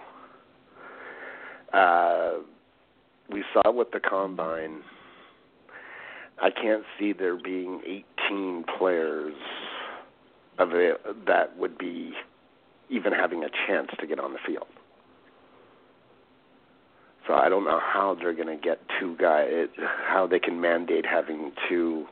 Uh, 1.74 2.39
we 3.30 3.43
saw 3.54 3.72
with 3.72 3.91
the 3.91 4.00
combine, 4.00 4.82
I 6.41 6.50
can't 6.50 6.84
see 6.98 7.13
there 7.13 7.36
being 7.36 7.82
18 8.30 8.65
players 8.78 9.36
of 10.58 10.74
it 10.74 11.02
that 11.28 11.58
would 11.58 11.78
be 11.78 12.13
even 12.89 13.13
having 13.13 13.43
a 13.43 13.50
chance 13.67 13.89
to 14.00 14.08
get 14.08 14.19
on 14.19 14.34
the 14.34 14.39
field. 14.45 14.67
So 17.28 17.36
I 17.36 17.48
don't 17.48 17.63
know 17.63 17.80
how 17.80 18.15
they're 18.19 18.34
going 18.34 18.48
to 18.48 18.62
get 18.62 18.80
two 19.00 19.15
guys, 19.17 19.67
how 20.08 20.26
they 20.26 20.39
can 20.39 20.60
mandate 20.60 21.06
having 21.06 21.52
two 21.67 22.08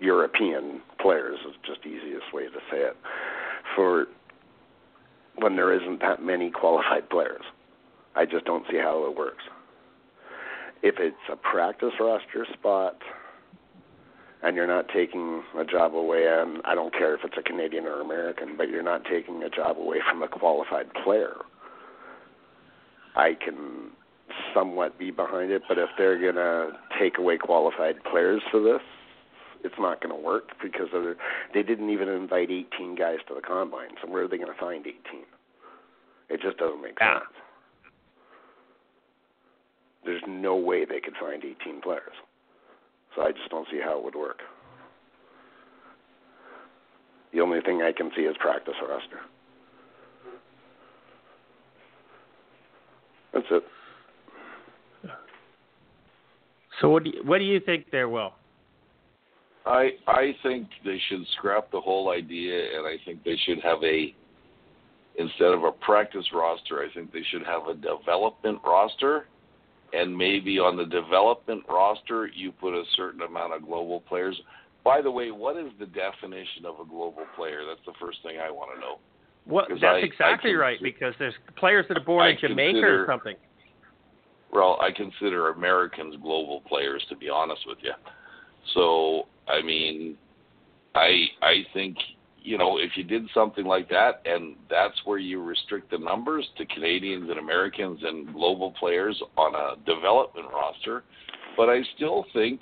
European 0.00 0.80
players 1.00 1.38
is 1.46 1.54
just 1.66 1.82
the 1.82 1.88
easiest 1.88 2.32
way 2.32 2.44
to 2.44 2.58
say 2.70 2.78
it 2.78 2.96
for 3.74 4.06
when 5.38 5.56
there 5.56 5.72
isn't 5.72 6.00
that 6.00 6.22
many 6.22 6.50
qualified 6.50 7.08
players. 7.10 7.42
I 8.14 8.24
just 8.24 8.44
don't 8.46 8.64
see 8.70 8.78
how 8.78 9.06
it 9.10 9.16
works. 9.16 9.44
If 10.82 10.96
it's 10.98 11.16
a 11.30 11.36
practice 11.36 11.92
roster 12.00 12.46
spot 12.52 12.96
and 14.42 14.56
you're 14.56 14.66
not 14.66 14.88
taking 14.88 15.42
a 15.58 15.64
job 15.64 15.94
away, 15.94 16.26
and 16.28 16.60
I 16.64 16.74
don't 16.74 16.92
care 16.92 17.14
if 17.14 17.20
it's 17.24 17.36
a 17.38 17.42
Canadian 17.42 17.84
or 17.86 18.00
American, 18.00 18.56
but 18.56 18.68
you're 18.68 18.82
not 18.82 19.04
taking 19.04 19.42
a 19.42 19.50
job 19.50 19.78
away 19.78 19.98
from 20.08 20.22
a 20.22 20.28
qualified 20.28 20.92
player, 21.04 21.36
I 23.16 23.34
can 23.34 23.90
somewhat 24.54 24.98
be 24.98 25.10
behind 25.10 25.50
it, 25.50 25.62
but 25.68 25.78
if 25.78 25.88
they're 25.96 26.20
going 26.20 26.34
to 26.36 26.78
take 27.00 27.18
away 27.18 27.38
qualified 27.38 27.96
players 28.04 28.42
for 28.50 28.60
this, 28.62 28.82
it's 29.66 29.74
not 29.78 30.00
going 30.00 30.14
to 30.14 30.22
work 30.22 30.50
because 30.62 30.88
they 31.52 31.62
didn't 31.62 31.90
even 31.90 32.08
invite 32.08 32.50
18 32.50 32.94
guys 32.94 33.18
to 33.28 33.34
the 33.34 33.40
combine. 33.40 33.90
So 34.00 34.08
where 34.08 34.24
are 34.24 34.28
they 34.28 34.38
going 34.38 34.52
to 34.52 34.58
find 34.58 34.86
18? 34.86 34.94
It 36.30 36.40
just 36.40 36.56
doesn't 36.58 36.80
make 36.80 36.98
sense. 36.98 37.24
There's 40.04 40.22
no 40.28 40.56
way 40.56 40.84
they 40.84 41.00
could 41.00 41.14
find 41.20 41.44
18 41.44 41.80
players. 41.82 42.14
So 43.14 43.22
I 43.22 43.32
just 43.32 43.50
don't 43.50 43.66
see 43.70 43.80
how 43.84 43.98
it 43.98 44.04
would 44.04 44.14
work. 44.14 44.38
The 47.32 47.40
only 47.40 47.60
thing 47.60 47.82
I 47.82 47.92
can 47.92 48.10
see 48.16 48.22
is 48.22 48.36
practice 48.38 48.74
roster. 48.80 49.20
That's 53.34 53.46
it. 53.50 53.64
So 56.80 56.88
what 56.90 57.04
do 57.04 57.10
you, 57.10 57.22
what 57.24 57.38
do 57.38 57.44
you 57.44 57.58
think 57.58 57.86
there, 57.90 58.08
Will? 58.08 58.32
I 59.66 59.90
I 60.06 60.34
think 60.42 60.68
they 60.84 61.00
should 61.08 61.26
scrap 61.36 61.70
the 61.70 61.80
whole 61.80 62.10
idea, 62.10 62.78
and 62.78 62.86
I 62.86 62.96
think 63.04 63.24
they 63.24 63.36
should 63.44 63.60
have 63.62 63.82
a 63.82 64.14
instead 65.18 65.52
of 65.52 65.64
a 65.64 65.72
practice 65.72 66.26
roster, 66.32 66.82
I 66.82 66.92
think 66.92 67.12
they 67.12 67.22
should 67.30 67.44
have 67.44 67.68
a 67.68 67.74
development 67.74 68.60
roster, 68.64 69.26
and 69.92 70.16
maybe 70.16 70.58
on 70.58 70.76
the 70.76 70.84
development 70.84 71.64
roster 71.68 72.26
you 72.26 72.52
put 72.52 72.74
a 72.74 72.82
certain 72.96 73.22
amount 73.22 73.54
of 73.54 73.62
global 73.62 74.00
players. 74.00 74.38
By 74.84 75.00
the 75.00 75.10
way, 75.10 75.30
what 75.30 75.56
is 75.56 75.72
the 75.80 75.86
definition 75.86 76.64
of 76.64 76.78
a 76.80 76.88
global 76.88 77.24
player? 77.34 77.62
That's 77.66 77.84
the 77.86 77.94
first 78.00 78.18
thing 78.22 78.38
I 78.38 78.50
want 78.50 78.74
to 78.74 78.80
know. 78.80 78.98
Well, 79.46 79.66
that's 79.68 79.82
I, 79.82 79.98
exactly 79.98 80.52
I 80.52 80.54
right 80.54 80.78
because 80.82 81.14
there's 81.18 81.34
players 81.56 81.86
that 81.88 81.96
are 81.96 82.04
born 82.04 82.26
I 82.26 82.30
in 82.30 82.38
Jamaica 82.38 82.72
consider, 82.72 83.04
or 83.04 83.06
something. 83.06 83.36
Well, 84.52 84.78
I 84.80 84.90
consider 84.92 85.50
Americans 85.50 86.16
global 86.22 86.62
players, 86.68 87.04
to 87.08 87.16
be 87.16 87.28
honest 87.28 87.62
with 87.66 87.78
you. 87.82 87.92
So, 88.74 89.26
I 89.48 89.62
mean, 89.62 90.16
I 90.94 91.26
I 91.42 91.54
think 91.72 91.96
you 92.42 92.58
know 92.58 92.78
if 92.78 92.96
you 92.96 93.04
did 93.04 93.24
something 93.34 93.64
like 93.64 93.88
that, 93.90 94.22
and 94.24 94.56
that's 94.70 94.94
where 95.04 95.18
you 95.18 95.42
restrict 95.42 95.90
the 95.90 95.98
numbers 95.98 96.46
to 96.58 96.66
Canadians 96.66 97.28
and 97.30 97.38
Americans 97.38 98.00
and 98.02 98.32
global 98.32 98.72
players 98.72 99.20
on 99.36 99.54
a 99.54 99.76
development 99.84 100.46
roster. 100.52 101.04
But 101.56 101.68
I 101.68 101.80
still 101.96 102.26
think, 102.32 102.60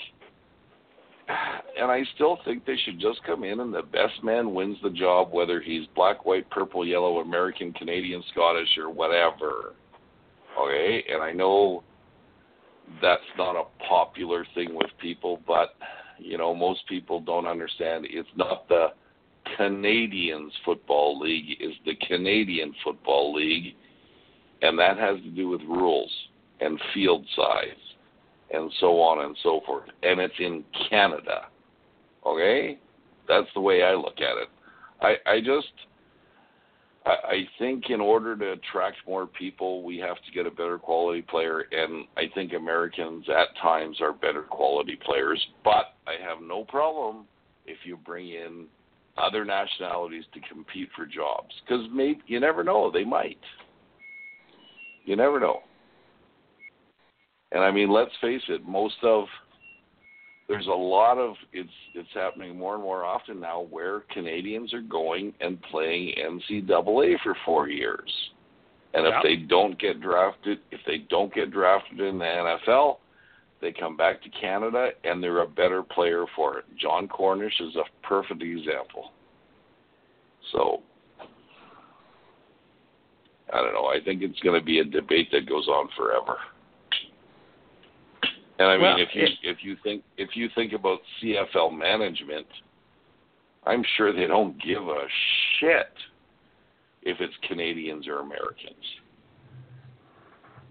and 1.29 1.91
I 1.91 2.03
still 2.15 2.39
think 2.45 2.65
they 2.65 2.77
should 2.85 3.01
just 3.01 3.23
come 3.25 3.45
in 3.45 3.61
and 3.61 3.75
the 3.75 3.83
best 3.83 4.23
man 4.23 4.55
wins 4.55 4.77
the 4.83 4.91
job, 4.91 5.33
whether 5.33 5.61
he's 5.61 5.87
black, 5.97 6.25
white, 6.25 6.49
purple, 6.51 6.87
yellow, 6.87 7.19
American, 7.19 7.73
Canadian, 7.73 8.23
Scottish, 8.31 8.69
or 8.79 8.91
whatever. 8.91 9.75
Okay, 10.61 11.05
and 11.11 11.23
I 11.23 11.33
know 11.33 11.83
that's 13.03 13.23
not 13.37 13.57
a 13.57 13.65
popular 13.89 14.47
thing 14.55 14.75
with 14.75 14.91
people, 15.01 15.41
but 15.47 15.75
you 16.19 16.39
know 16.39 16.55
most 16.55 16.87
people 16.89 17.21
don't 17.21 17.47
understand. 17.47 18.07
It's 18.09 18.29
not 18.37 18.69
the 18.69 18.89
Canadians 19.57 20.53
Football 20.65 21.19
League; 21.21 21.57
is 21.61 21.75
the 21.85 21.95
Canadian 22.07 22.75
Football 22.85 23.35
League, 23.35 23.75
and 24.63 24.79
that 24.79 24.99
has 24.99 25.19
to 25.19 25.31
do 25.31 25.49
with 25.49 25.61
rules 25.63 26.11
and 26.61 26.81
field 26.93 27.27
size 27.37 27.85
and 28.53 28.71
so 28.81 29.01
on 29.01 29.25
and 29.25 29.37
so 29.43 29.61
forth. 29.67 29.89
And 30.03 30.21
it's 30.21 30.35
in 30.39 30.65
Canada. 30.89 31.47
Okay, 32.25 32.79
that's 33.29 33.49
the 33.55 33.61
way 33.61 33.83
I 33.83 33.95
look 33.95 34.19
at 34.19 34.37
it. 34.39 34.49
I 35.01 35.17
I 35.31 35.41
just 35.41 35.73
I 37.07 37.47
think 37.59 37.91
in 37.91 38.01
order 38.01 38.35
to 38.35 38.53
attract 38.53 38.97
more 39.07 39.27
people, 39.27 39.83
we 39.83 39.99
have 39.99 40.17
to 40.17 40.33
get 40.33 40.47
a 40.47 40.51
better 40.51 40.79
quality 40.79 41.21
player, 41.21 41.65
and 41.71 42.07
I 42.17 42.31
think 42.35 42.55
Americans 42.55 43.27
at 43.29 43.55
times 43.61 44.01
are 44.01 44.15
better 44.15 44.41
quality 44.43 44.99
players. 45.05 45.45
But 45.63 45.95
I 46.07 46.15
have 46.27 46.39
no 46.43 46.65
problem 46.65 47.27
if 47.67 47.79
you 47.85 47.99
bring 47.99 48.31
in 48.31 48.67
other 49.19 49.45
nationalities 49.45 50.25
to 50.33 50.41
compete 50.49 50.89
for 50.97 51.05
jobs 51.05 51.55
because 51.67 51.87
maybe 51.93 52.21
you 52.27 52.41
never 52.41 52.65
know 52.65 52.91
they 52.91 53.05
might. 53.05 53.39
You 55.05 55.17
never 55.17 55.39
know. 55.39 55.61
And 57.53 57.63
I 57.63 57.71
mean, 57.71 57.91
let's 57.91 58.11
face 58.21 58.43
it, 58.49 58.67
most 58.67 58.97
of 59.03 59.27
there's 60.49 60.67
a 60.67 60.71
lot 60.71 61.19
of 61.19 61.35
it's 61.53 61.71
it's 61.95 62.09
happening 62.15 62.57
more 62.59 62.75
and 62.75 62.83
more 62.83 63.05
often 63.05 63.41
now 63.41 63.67
where 63.71 64.01
Canadians 64.13 64.75
are 64.75 64.83
going 64.83 65.33
and 65.41 65.61
playing 65.63 66.15
NCAA 66.23 67.17
for 67.23 67.35
four 67.45 67.69
years. 67.69 68.11
And 68.93 69.07
if 69.07 69.15
they 69.25 69.37
don't 69.37 69.79
get 69.81 70.01
drafted, 70.01 70.61
if 70.71 70.81
they 70.87 70.99
don't 71.11 71.35
get 71.35 71.51
drafted 71.51 71.99
in 71.99 72.17
the 72.17 72.25
NFL, 72.25 72.99
they 73.61 73.73
come 73.73 73.97
back 73.97 74.23
to 74.23 74.29
Canada 74.29 74.91
and 75.03 75.21
they're 75.21 75.43
a 75.43 75.49
better 75.49 75.83
player 75.83 76.27
for 76.37 76.59
it. 76.59 76.65
Jon 76.81 77.09
Cornish 77.09 77.61
is 77.61 77.75
a 77.75 78.07
perfect 78.07 78.43
example. 78.43 79.11
So 80.53 80.83
I 83.53 83.57
don't 83.57 83.73
know. 83.73 83.87
I 83.87 83.99
think 84.05 84.23
it's 84.23 84.39
going 84.41 84.59
to 84.59 84.65
be 84.65 84.79
a 84.79 84.85
debate 84.85 85.29
that 85.33 85.49
goes 85.49 85.67
on 85.67 85.89
forever. 85.97 86.37
And 88.65 88.73
I 88.73 88.77
mean, 88.77 88.83
Well, 88.83 88.99
if 88.99 89.15
you 89.15 89.23
it- 89.25 89.39
if 89.43 89.63
you 89.63 89.77
think 89.77 90.03
if 90.17 90.35
you 90.35 90.49
think 90.49 90.73
about 90.73 91.03
CFL 91.21 91.71
management, 91.71 92.47
I'm 93.67 93.83
sure 93.83 94.11
they 94.11 94.27
don't 94.27 94.57
give 94.63 94.89
a 94.89 95.07
shit 95.59 95.93
if 97.03 97.21
it's 97.21 97.37
Canadians 97.43 98.09
or 98.09 98.21
Americans. 98.21 99.01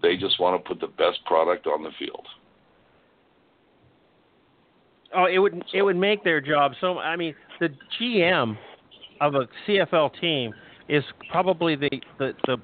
They 0.02 0.16
just 0.16 0.40
want 0.40 0.60
to 0.60 0.68
put 0.68 0.80
the 0.80 0.88
best 0.88 1.24
product 1.24 1.68
on 1.68 1.84
the 1.84 1.92
field. 1.92 2.26
Oh, 5.14 5.26
it 5.26 5.38
would 5.38 5.62
it 5.72 5.82
would 5.82 5.94
make 5.96 6.24
their 6.24 6.40
job 6.40 6.74
so. 6.80 6.98
I 6.98 7.14
mean, 7.14 7.36
the 7.60 7.68
GM 8.00 8.58
of 9.20 9.36
a 9.36 9.46
CFL 9.68 10.08
team 10.20 10.52
is 10.88 11.04
probably 11.30 11.76
the 11.76 12.02
the, 12.18 12.34
the 12.48 12.60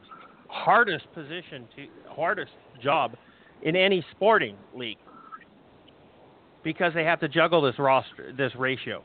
hardest 0.48 1.06
position 1.14 1.68
to 1.76 1.86
hardest 2.08 2.50
job 2.82 3.16
in 3.62 3.76
any 3.76 4.04
sporting 4.10 4.56
league 4.74 4.98
because 6.62 6.92
they 6.94 7.04
have 7.04 7.20
to 7.20 7.28
juggle 7.28 7.62
this 7.62 7.78
roster 7.78 8.32
this 8.36 8.52
ratio. 8.56 9.02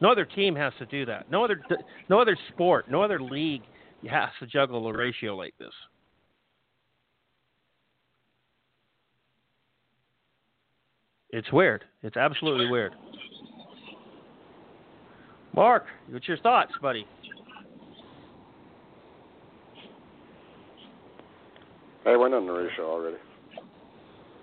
No 0.00 0.10
other 0.10 0.24
team 0.24 0.54
has 0.56 0.72
to 0.78 0.86
do 0.86 1.06
that. 1.06 1.30
No 1.30 1.44
other 1.44 1.60
no 2.08 2.20
other 2.20 2.36
sport, 2.52 2.90
no 2.90 3.02
other 3.02 3.20
league 3.20 3.62
has 4.08 4.30
to 4.40 4.46
juggle 4.46 4.86
a 4.88 4.92
ratio 4.92 5.36
like 5.36 5.54
this. 5.58 5.72
It's 11.30 11.50
weird. 11.52 11.84
It's 12.02 12.16
absolutely 12.16 12.68
weird. 12.68 12.92
Mark, 15.52 15.84
what's 16.10 16.28
your 16.28 16.36
thoughts, 16.38 16.72
buddy? 16.80 17.06
I 22.06 22.16
went 22.16 22.34
on 22.34 22.46
the 22.46 22.52
ratio 22.52 22.84
already. 22.90 23.16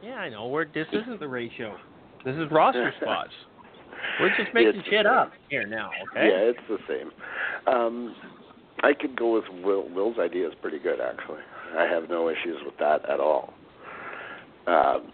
Yeah, 0.04 0.15
I 0.15 0.30
know. 0.30 0.47
We're 0.47 0.65
this 0.65 0.88
isn't 0.91 1.19
the 1.19 1.27
ratio. 1.27 1.77
This 2.25 2.36
is 2.36 2.49
roster 2.51 2.93
spots. 3.01 3.31
We're 4.19 4.29
just 4.36 4.53
making 4.53 4.69
It's- 4.81 4.86
shit 4.89 5.05
up 5.05 5.31
here 5.49 5.65
now, 5.65 5.89
okay? 6.12 6.27
Yeah, 6.29 6.51
it's 6.51 6.60
the 6.67 6.77
same. 6.88 7.12
Um, 7.67 8.15
I 8.84 8.93
could 8.93 9.15
go 9.15 9.34
with 9.34 9.45
Will. 9.63 9.88
Will's 9.89 10.17
idea 10.19 10.47
is 10.47 10.53
pretty 10.62 10.79
good, 10.79 10.99
actually. 10.99 11.41
I 11.77 11.84
have 11.84 12.10
no 12.10 12.29
issues 12.29 12.57
with 12.65 12.77
that 12.79 13.07
at 13.10 13.19
all. 13.19 13.53
Um, 14.67 15.12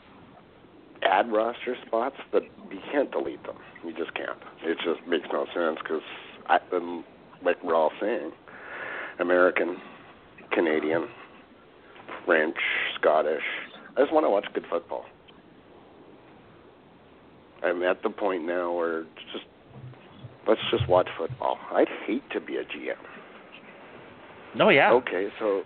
add 1.04 1.32
roster 1.32 1.76
spots, 1.86 2.16
but 2.32 2.44
you 2.72 2.80
can't 2.92 3.12
delete 3.12 3.44
them. 3.44 3.58
You 3.86 3.94
just 3.94 4.14
can't. 4.16 4.38
It 4.64 4.78
just 4.84 5.06
makes 5.08 5.28
no 5.32 5.46
sense 5.54 5.78
because, 5.82 6.02
like 7.44 7.64
we're 7.64 7.76
all 7.76 7.92
saying, 8.02 8.32
American, 9.20 9.78
Canadian, 10.52 11.08
French, 12.26 12.56
Scottish. 13.00 13.44
I 13.96 14.02
just 14.02 14.14
want 14.14 14.26
to 14.26 14.30
watch 14.30 14.46
good 14.54 14.66
football. 14.70 15.06
I'm 17.64 17.84
at 17.84 18.04
the 18.04 18.10
point 18.10 18.46
now 18.46 18.74
where 18.74 19.04
just 19.32 19.46
let's 20.48 20.62
just 20.72 20.88
watch 20.88 21.08
football. 21.18 21.58
I'd 21.72 21.88
hate 22.06 22.24
to 22.32 22.40
be 22.40 22.58
a 22.58 22.64
GM. 22.64 22.96
No, 24.56 24.70
yeah. 24.70 24.92
Okay, 24.92 25.28
so 25.40 25.64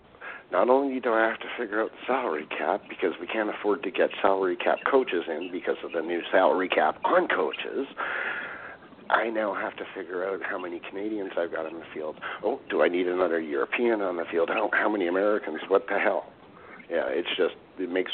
not 0.51 0.69
only 0.69 0.99
do 0.99 1.13
I 1.13 1.27
have 1.27 1.39
to 1.39 1.47
figure 1.57 1.81
out 1.81 1.91
the 1.91 2.05
salary 2.07 2.45
cap 2.57 2.81
because 2.89 3.13
we 3.19 3.27
can't 3.27 3.49
afford 3.49 3.83
to 3.83 3.91
get 3.91 4.09
salary 4.21 4.57
cap 4.57 4.79
coaches 4.89 5.23
in 5.27 5.49
because 5.51 5.77
of 5.83 5.91
the 5.93 6.01
new 6.01 6.21
salary 6.31 6.67
cap 6.67 6.99
on 7.05 7.27
coaches, 7.27 7.87
I 9.09 9.29
now 9.29 9.53
have 9.53 9.75
to 9.77 9.83
figure 9.95 10.25
out 10.27 10.41
how 10.43 10.57
many 10.57 10.81
Canadians 10.89 11.31
I've 11.37 11.51
got 11.51 11.65
on 11.65 11.75
the 11.75 11.85
field. 11.93 12.17
Oh, 12.43 12.59
do 12.69 12.81
I 12.81 12.87
need 12.87 13.07
another 13.07 13.39
European 13.39 14.01
on 14.01 14.17
the 14.17 14.25
field? 14.29 14.49
How 14.49 14.69
how 14.73 14.89
many 14.89 15.07
Americans? 15.07 15.59
What 15.67 15.87
the 15.87 15.99
hell? 15.99 16.31
Yeah, 16.89 17.05
it's 17.07 17.29
just 17.37 17.55
it 17.77 17.89
makes 17.89 18.11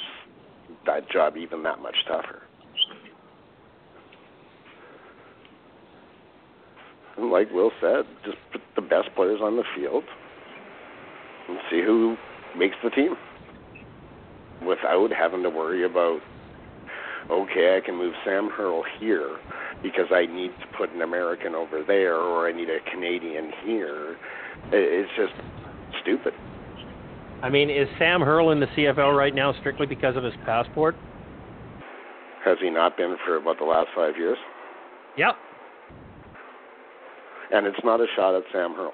that 0.86 1.10
job 1.10 1.38
even 1.38 1.64
that 1.64 1.80
much 1.80 1.96
tougher. 2.08 2.42
And 7.18 7.32
like 7.32 7.52
Will 7.52 7.72
said, 7.82 8.06
just 8.24 8.38
put 8.52 8.62
the 8.76 8.82
best 8.82 9.10
players 9.16 9.40
on 9.42 9.58
the 9.58 9.64
field 9.76 10.04
and 11.50 11.58
see 11.70 11.82
who 11.82 12.16
makes 12.58 12.76
the 12.84 12.90
team 12.90 13.16
without 14.66 15.12
having 15.12 15.44
to 15.44 15.50
worry 15.50 15.84
about 15.86 16.20
okay, 17.30 17.78
I 17.78 17.86
can 17.86 17.96
move 17.98 18.14
Sam 18.24 18.50
Hurl 18.50 18.84
here 19.00 19.38
because 19.84 20.08
I 20.12 20.26
need 20.26 20.52
to 20.62 20.78
put 20.78 20.92
an 20.92 21.02
American 21.02 21.56
over 21.56 21.84
there 21.84 22.16
or 22.16 22.48
I 22.48 22.54
need 22.54 22.70
a 22.70 22.80
Canadian 22.90 23.52
here. 23.66 24.16
It's 24.72 25.12
just 25.18 25.34
stupid. 26.02 26.34
I 27.44 27.50
mean, 27.50 27.70
is 27.70 27.88
Sam 28.00 28.22
Hurl 28.22 28.52
in 28.52 28.60
the 28.60 28.66
CFL 28.68 29.16
right 29.16 29.36
now 29.36 29.54
strictly 29.60 29.86
because 29.86 30.16
of 30.16 30.24
his 30.24 30.34
passport? 30.46 30.96
Has 32.46 32.58
he 32.62 32.70
not 32.70 32.98
been 32.98 33.18
for 33.26 33.36
about 33.36 33.60
the 33.60 33.66
last 33.66 33.90
five 33.94 34.16
years? 34.18 34.38
Yep. 35.18 35.36
And 37.52 37.66
it's 37.66 37.80
not 37.84 38.02
a 38.02 38.06
shot 38.16 38.36
at 38.36 38.44
Sam 38.52 38.74
Hurl. 38.74 38.94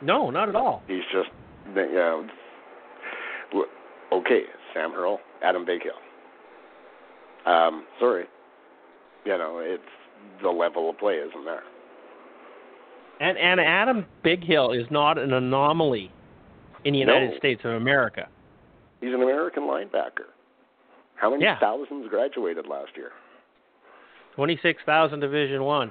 No, 0.00 0.30
not 0.30 0.48
at 0.48 0.56
all. 0.56 0.82
He's 0.86 1.02
just, 1.12 1.28
you 1.74 1.84
know, 1.92 2.26
okay, 4.12 4.42
Sam 4.74 4.92
Hurl, 4.92 5.20
Adam 5.42 5.66
Bighill. 5.66 5.90
Um, 7.50 7.84
sorry, 7.98 8.24
you 9.24 9.36
know, 9.38 9.58
it's 9.58 9.82
the 10.42 10.50
level 10.50 10.90
of 10.90 10.98
play 10.98 11.14
isn't 11.14 11.44
there. 11.44 11.62
And 13.20 13.36
and 13.38 13.60
Adam 13.60 14.06
Bighill 14.24 14.78
is 14.80 14.86
not 14.90 15.18
an 15.18 15.32
anomaly 15.32 16.10
in 16.84 16.92
the 16.92 16.98
United 17.00 17.30
No. 17.32 17.36
States 17.38 17.62
of 17.64 17.72
America. 17.72 18.28
He's 19.00 19.12
an 19.14 19.22
American 19.22 19.64
linebacker. 19.64 20.26
How 21.16 21.30
many 21.30 21.42
Yeah. 21.42 21.58
thousands 21.58 22.08
graduated 22.08 22.66
last 22.66 22.96
year? 22.96 23.10
Twenty 24.36 24.56
six 24.62 24.80
thousand 24.86 25.20
Division 25.20 25.64
One. 25.64 25.90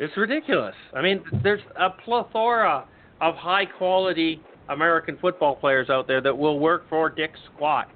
It's 0.00 0.16
ridiculous. 0.16 0.74
I 0.94 1.02
mean, 1.02 1.22
there's 1.42 1.60
a 1.78 1.90
plethora 1.90 2.84
of 3.20 3.34
high 3.36 3.64
quality 3.66 4.40
American 4.68 5.16
football 5.20 5.54
players 5.56 5.90
out 5.90 6.06
there 6.06 6.20
that 6.20 6.36
will 6.36 6.58
work 6.58 6.88
for 6.88 7.08
Dick 7.10 7.32
Squat 7.54 7.88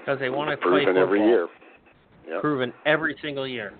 because 0.00 0.20
they 0.20 0.30
want 0.30 0.50
to 0.50 0.56
play 0.56 0.84
Proven 0.84 0.86
football. 0.94 1.02
every 1.02 1.26
year. 1.26 1.48
Yep. 2.28 2.40
Proven 2.40 2.72
every 2.84 3.16
single 3.22 3.46
year. 3.46 3.72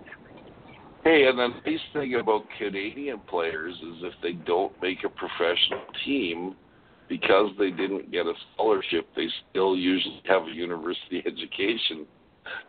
Hey, 1.04 1.26
and 1.28 1.38
the 1.38 1.48
nice 1.64 1.78
thing 1.92 2.16
about 2.16 2.42
Canadian 2.58 3.20
players 3.28 3.74
is 3.74 4.02
if 4.02 4.14
they 4.22 4.32
don't 4.32 4.72
make 4.82 4.98
a 5.04 5.08
professional 5.08 5.82
team, 6.04 6.56
because 7.08 7.50
they 7.58 7.70
didn't 7.70 8.10
get 8.10 8.26
a 8.26 8.32
scholarship, 8.54 9.06
they 9.14 9.28
still 9.50 9.76
usually 9.76 10.20
have 10.26 10.42
a 10.42 10.50
university 10.50 11.22
education 11.26 12.06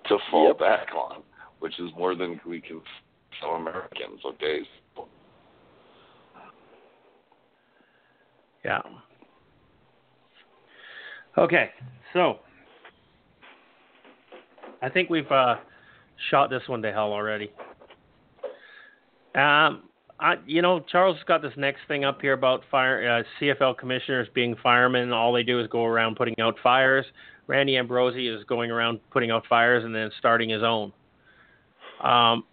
to 0.07 0.17
fall 0.29 0.47
Yep. 0.49 0.59
back 0.59 0.87
on, 0.95 1.23
which 1.59 1.79
is 1.79 1.89
more 1.97 2.13
than 2.13 2.39
we 2.45 2.61
can 2.61 2.81
tell 3.39 3.51
Americans. 3.51 4.21
Okay, 4.25 4.59
so 4.95 5.07
Yeah. 8.63 8.81
Okay, 11.37 11.69
so 12.13 12.39
I 14.81 14.89
think 14.89 15.09
we've 15.09 15.31
uh, 15.31 15.55
shot 16.29 16.49
this 16.49 16.63
one 16.67 16.81
to 16.81 16.91
hell 16.91 17.13
already. 17.13 17.51
Um, 19.35 19.83
I, 20.19 20.35
you 20.47 20.61
know, 20.61 20.79
Charles 20.79 21.15
has 21.17 21.23
got 21.25 21.41
this 21.41 21.53
next 21.55 21.81
thing 21.87 22.03
up 22.03 22.19
here 22.21 22.33
about 22.33 22.63
fire 22.71 23.19
uh, 23.19 23.23
CFL 23.39 23.77
commissioners 23.77 24.27
being 24.33 24.55
firemen. 24.61 25.13
All 25.13 25.31
they 25.31 25.43
do 25.43 25.59
is 25.59 25.67
go 25.67 25.85
around 25.85 26.15
putting 26.15 26.37
out 26.39 26.55
fires. 26.63 27.05
Randy 27.45 27.77
Ambrosie 27.77 28.27
is 28.27 28.43
going 28.45 28.71
around 28.71 28.99
putting 29.11 29.31
out 29.31 29.43
fires 29.47 29.85
and 29.85 29.95
then 29.95 30.09
starting 30.17 30.49
his 30.49 30.63
own. 30.63 30.91
Um, 32.03 32.43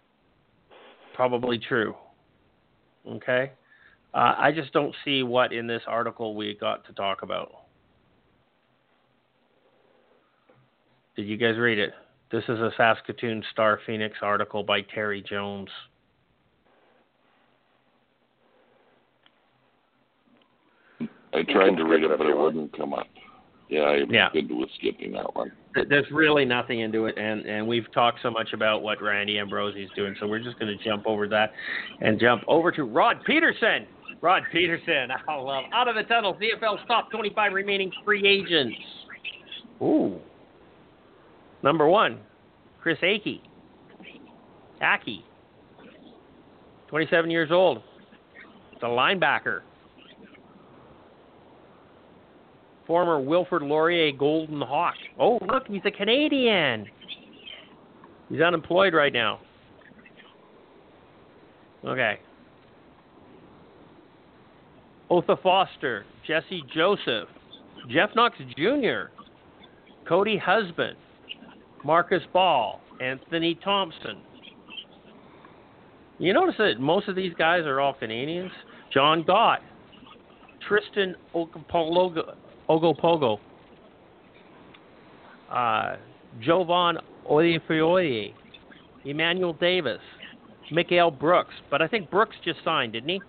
probably 1.15 1.57
true. 1.57 1.95
Okay. 3.07 3.51
Uh, 4.13 4.35
I 4.37 4.51
just 4.51 4.71
don't 4.71 4.95
see 5.03 5.23
what 5.23 5.51
in 5.51 5.67
this 5.67 5.81
article 5.87 6.35
we 6.35 6.55
got 6.59 6.85
to 6.85 6.93
talk 6.93 7.21
about. 7.21 7.51
Did 11.15 11.27
you 11.27 11.37
guys 11.37 11.57
read 11.57 11.79
it? 11.79 11.93
This 12.31 12.43
is 12.43 12.59
a 12.59 12.71
Saskatoon 12.75 13.43
Star 13.51 13.79
Phoenix 13.85 14.17
article 14.21 14.63
by 14.63 14.81
Terry 14.81 15.21
Jones. 15.21 15.69
I 20.99 21.43
tried 21.43 21.75
to 21.75 21.83
read 21.83 22.03
it, 22.03 22.17
but 22.17 22.27
it 22.27 22.37
wouldn't 22.37 22.75
come 22.77 22.93
up. 22.93 23.07
Yeah, 23.67 23.83
I'm 23.83 24.13
Yeah. 24.13 24.29
good 24.31 24.51
with 24.51 24.69
skipping 24.77 25.11
that 25.13 25.35
one. 25.35 25.51
There's 25.89 26.09
really 26.11 26.45
nothing 26.45 26.79
into 26.81 27.05
it, 27.07 27.17
and, 27.17 27.45
and 27.45 27.67
we've 27.67 27.91
talked 27.93 28.21
so 28.21 28.29
much 28.31 28.53
about 28.53 28.81
what 28.83 29.01
Randy 29.01 29.39
Ambrosie's 29.39 29.89
doing, 29.95 30.15
so 30.19 30.27
we're 30.27 30.39
just 30.39 30.57
going 30.59 30.75
to 30.75 30.83
jump 30.83 31.05
over 31.07 31.27
that 31.29 31.51
and 31.99 32.19
jump 32.19 32.43
over 32.47 32.71
to 32.71 32.83
Rod 32.83 33.17
Pedersen. 33.25 33.87
Rod 34.21 34.43
Pedersen, 34.51 35.09
I 35.27 35.35
love 35.35 35.65
out 35.73 35.87
of 35.87 35.95
the 35.95 36.03
tunnel. 36.03 36.35
CFL's 36.35 36.79
top 36.87 37.11
25 37.11 37.53
remaining 37.53 37.91
free 38.05 38.25
agents. 38.25 38.77
Ooh. 39.81 40.19
Number 41.63 41.87
one, 41.87 42.19
Chris 42.81 42.99
Ackie. 43.01 43.41
Ackie. 44.81 45.23
27 46.87 47.31
years 47.31 47.51
old. 47.51 47.81
It's 48.73 48.83
a 48.83 48.85
linebacker. 48.85 49.61
Former 52.87 53.19
Wilfrid 53.19 53.63
Laurier 53.63 54.11
Golden 54.11 54.61
Hawk. 54.61 54.95
Oh, 55.19 55.39
look, 55.51 55.67
he's 55.67 55.81
a 55.85 55.91
Canadian. 55.91 56.87
He's 58.29 58.41
unemployed 58.41 58.93
right 58.93 59.13
now. 59.13 59.39
Okay. 61.83 62.19
Otha 65.09 65.37
Foster, 65.41 66.05
Jesse 66.27 66.63
Joseph, 66.73 67.29
Jeff 67.89 68.09
Knox 68.15 68.37
Jr., 68.57 69.11
Cody 70.07 70.37
Husband, 70.37 70.97
Marcus 71.83 72.23
Ball, 72.33 72.81
Anthony 73.01 73.59
Thompson. 73.63 74.21
You 76.17 76.33
notice 76.33 76.55
that 76.57 76.79
most 76.79 77.07
of 77.07 77.15
these 77.15 77.33
guys 77.37 77.61
are 77.65 77.79
all 77.79 77.93
Canadians? 77.93 78.51
Jon 78.91 79.23
Gott, 79.23 79.59
Tristan 80.67 81.15
Okpalaugo, 82.69 83.39
uh, 85.51 85.95
Jovan 86.41 86.97
Olafioye, 87.29 88.33
Emmanuel 89.05 89.53
Davis, 89.53 89.99
Mikael 90.71 91.11
Brooks. 91.11 91.53
But 91.69 91.81
I 91.81 91.87
think 91.87 92.09
Brooks 92.09 92.35
just 92.43 92.59
signed, 92.63 92.93
didn't 92.93 93.09
he? 93.09 93.21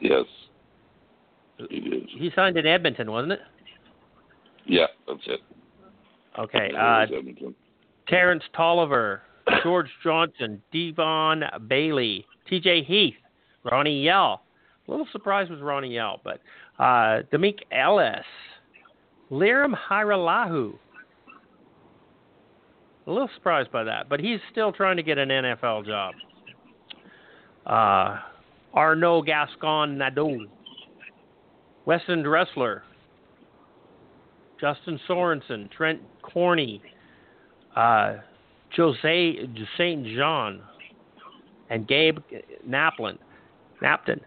Yes, 0.00 0.24
he 1.70 1.80
did. 1.80 2.08
He 2.08 2.30
signed 2.34 2.56
in 2.56 2.66
Edmonton, 2.66 3.10
wasn't 3.10 3.32
it? 3.32 3.40
Yeah, 4.66 4.86
that's 5.06 5.20
it. 5.26 5.40
Okay. 6.38 6.70
Uh. 6.78 7.06
Terrence 8.08 8.42
Tolliver, 8.56 9.22
George 9.62 9.88
Johnson, 10.02 10.62
Devon 10.72 11.44
Bailey, 11.68 12.26
TJ 12.50 12.84
Heath, 12.84 13.14
Ronnie 13.64 14.02
Yell. 14.02 14.42
A 14.88 14.90
little 14.90 15.06
surprised 15.12 15.50
with 15.50 15.60
Ronnie 15.60 15.94
Yell, 15.94 16.20
but 16.24 16.40
uh, 16.82 17.22
Demik 17.32 17.60
Ellis, 17.70 18.24
Lirim 19.30 19.72
Hajrullahu. 19.88 20.74
A 23.06 23.10
little 23.10 23.30
surprised 23.36 23.70
by 23.70 23.84
that, 23.84 24.08
but 24.08 24.18
he's 24.18 24.40
still 24.50 24.72
trying 24.72 24.96
to 24.96 25.02
get 25.04 25.16
an 25.16 25.28
NFL 25.28 25.86
job. 25.86 26.14
Uh, 27.66 28.18
Arnaud 28.74 29.22
Gascon 29.22 29.96
Nadeau, 29.96 30.46
Weston 31.84 32.24
Dressler, 32.24 32.82
Justin 34.60 34.98
Sorensen, 35.08 35.70
Trent 35.70 36.00
Corney, 36.22 36.82
uh, 37.76 38.16
Jose 38.76 39.48
St. 39.76 40.06
John, 40.16 40.62
and 41.70 41.86
Gabe 41.86 42.18
Naplin. 42.68 43.18
Napton. 43.80 44.20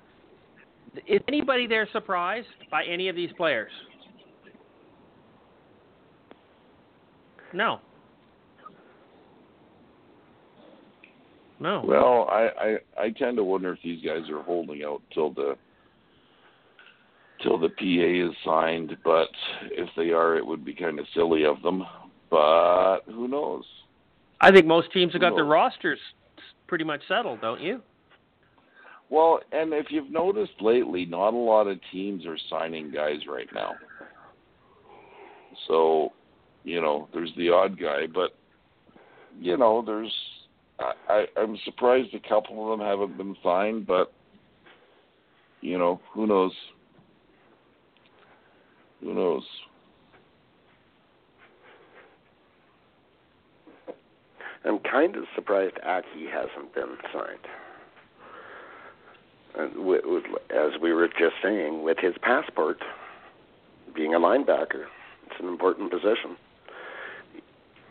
Is 1.07 1.21
anybody 1.27 1.67
there 1.67 1.87
surprised 1.91 2.47
by 2.71 2.83
any 2.83 3.09
of 3.09 3.15
these 3.15 3.31
players? 3.37 3.71
No. 7.53 7.79
No. 11.59 11.83
Well, 11.85 12.27
I, 12.29 12.49
I 12.59 13.03
I 13.05 13.09
tend 13.11 13.37
to 13.37 13.43
wonder 13.43 13.73
if 13.73 13.79
these 13.81 14.03
guys 14.03 14.29
are 14.29 14.41
holding 14.41 14.83
out 14.83 15.01
till 15.13 15.31
the 15.31 15.55
till 17.41 17.57
the 17.57 17.69
PA 17.69 18.29
is 18.29 18.35
signed. 18.43 18.97
But 19.03 19.29
if 19.71 19.89
they 19.95 20.11
are, 20.11 20.35
it 20.35 20.45
would 20.45 20.65
be 20.65 20.73
kind 20.73 20.99
of 20.99 21.05
silly 21.13 21.45
of 21.45 21.61
them. 21.61 21.83
But 22.29 23.01
who 23.05 23.27
knows? 23.27 23.63
I 24.41 24.51
think 24.51 24.65
most 24.65 24.91
teams 24.91 25.13
have 25.13 25.21
got 25.21 25.35
their 25.35 25.45
rosters 25.45 25.99
pretty 26.67 26.83
much 26.83 27.01
settled, 27.07 27.39
don't 27.41 27.61
you? 27.61 27.81
Well, 29.09 29.39
and 29.51 29.73
if 29.73 29.87
you've 29.89 30.11
noticed 30.11 30.61
lately, 30.61 31.05
not 31.05 31.33
a 31.33 31.37
lot 31.37 31.67
of 31.67 31.79
teams 31.91 32.25
are 32.25 32.37
signing 32.49 32.91
guys 32.91 33.19
right 33.29 33.47
now. 33.53 33.75
So, 35.67 36.09
you 36.63 36.81
know, 36.81 37.07
there's 37.13 37.31
the 37.37 37.49
odd 37.49 37.79
guy, 37.79 38.07
but 38.13 38.31
you 39.39 39.57
know, 39.57 39.83
there's 39.85 40.13
I, 40.79 40.93
I 41.07 41.25
I'm 41.37 41.57
surprised 41.65 42.13
a 42.13 42.27
couple 42.27 42.71
of 42.71 42.77
them 42.77 42.85
haven't 42.85 43.17
been 43.17 43.35
signed, 43.43 43.85
but 43.85 44.11
you 45.61 45.77
know, 45.77 45.99
who 46.13 46.27
knows? 46.27 46.51
Who 49.01 49.13
knows? 49.13 49.43
I'm 54.65 54.79
kind 54.79 55.15
of 55.15 55.25
surprised 55.35 55.75
Ackie 55.85 56.29
hasn't 56.31 56.73
been 56.73 56.97
signed. 57.13 57.45
And 59.57 59.85
with, 59.85 60.01
with, 60.05 60.23
as 60.49 60.79
we 60.81 60.93
were 60.93 61.07
just 61.07 61.35
saying, 61.41 61.83
with 61.83 61.97
his 61.99 62.15
passport 62.21 62.77
being 63.95 64.13
a 64.13 64.19
linebacker, 64.19 64.85
it's 65.25 65.39
an 65.39 65.47
important 65.47 65.91
position. 65.91 66.35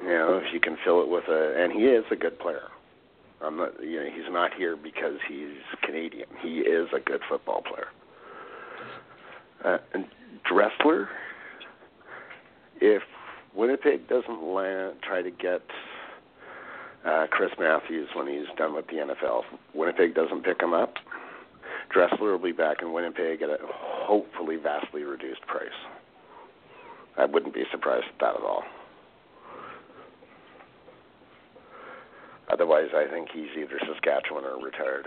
You 0.03 0.09
know, 0.09 0.41
if 0.45 0.53
you 0.53 0.61
can 0.61 0.77
fill 0.85 1.03
it 1.03 1.09
with 1.09 1.25
a, 1.29 1.55
and 1.57 1.73
he 1.73 1.85
is 1.85 2.05
a 2.11 2.17
good 2.17 2.39
player. 2.39 2.69
I'm 3.41 3.57
not, 3.57 3.83
you 3.83 4.01
know, 4.01 4.07
he's 4.07 4.31
not 4.31 4.53
here 4.55 4.77
because 4.77 5.19
he's 5.29 5.57
Canadian. 5.83 6.29
He 6.43 6.59
is 6.61 6.89
a 6.95 7.01
good 7.01 7.21
football 7.29 7.63
player. 7.63 7.89
Uh, 9.65 9.79
and 9.93 10.07
Dressler, 10.51 11.09
if 12.81 13.03
Winnipeg 13.55 14.09
doesn't 14.09 14.43
land, 14.43 14.97
try 15.03 15.23
to 15.23 15.31
get 15.31 15.63
uh, 17.07 17.27
Chris 17.31 17.51
Matthews 17.59 18.09
when 18.15 18.27
he's 18.27 18.47
done 18.57 18.75
with 18.75 18.87
the 18.89 18.95
NFL. 18.95 19.43
Winnipeg 19.75 20.15
doesn't 20.15 20.45
pick 20.45 20.61
him 20.61 20.73
up. 20.73 20.95
Dressler 21.91 22.33
will 22.33 22.39
be 22.39 22.53
back 22.53 22.79
in 22.83 22.93
Winnipeg 22.93 23.43
at 23.43 23.51
a 23.51 23.59
hopefully 23.63 24.57
vastly 24.57 25.05
reduced 25.05 25.43
price. 25.43 25.69
I 27.17 27.25
wouldn't 27.27 27.55
be 27.55 27.65
surprised 27.71 28.07
at 28.07 28.19
that 28.21 28.35
at 28.37 28.43
all. 28.43 28.65
Otherwise, 32.53 32.89
I 32.95 33.07
think 33.11 33.29
he's 33.33 33.49
either 33.57 33.79
Saskatchewan 33.87 34.45
or 34.45 34.63
retired. 34.63 35.07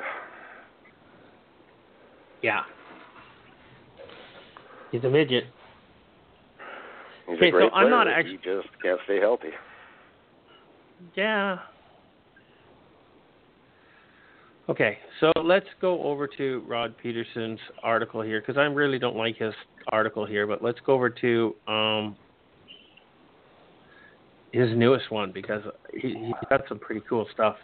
Yeah. 2.41 2.63
He's 4.91 5.03
a 5.03 5.09
midget. 5.09 5.45
He's 7.27 7.37
Okay, 7.37 7.49
a 7.49 7.51
great 7.51 7.69
so 7.71 7.75
I'm 7.75 7.89
not 7.89 8.05
but 8.05 8.13
actu- 8.13 8.31
he 8.31 8.37
just 8.37 8.67
can't 8.81 8.99
stay 9.03 9.19
healthy. 9.19 9.49
Yeah. 11.15 11.57
Okay, 14.69 14.97
so 15.21 15.31
let's 15.43 15.67
go 15.79 16.03
over 16.03 16.27
to 16.27 16.61
Rod 16.67 16.93
Pedersen's 17.03 17.59
article 17.83 18.21
here 18.21 18.41
because 18.41 18.57
I 18.57 18.63
really 18.63 18.99
don't 18.99 19.15
like 19.15 19.37
his 19.37 19.53
article 19.89 20.25
here, 20.25 20.45
but 20.45 20.61
let's 20.61 20.79
go 20.85 20.93
over 20.93 21.09
to 21.09 21.55
um, 21.69 22.17
his 24.51 24.69
newest 24.75 25.09
one 25.09 25.31
because 25.31 25.61
he, 25.93 26.09
he's 26.09 26.49
got 26.49 26.61
some 26.67 26.79
pretty 26.79 27.01
cool 27.07 27.25
stuff. 27.33 27.55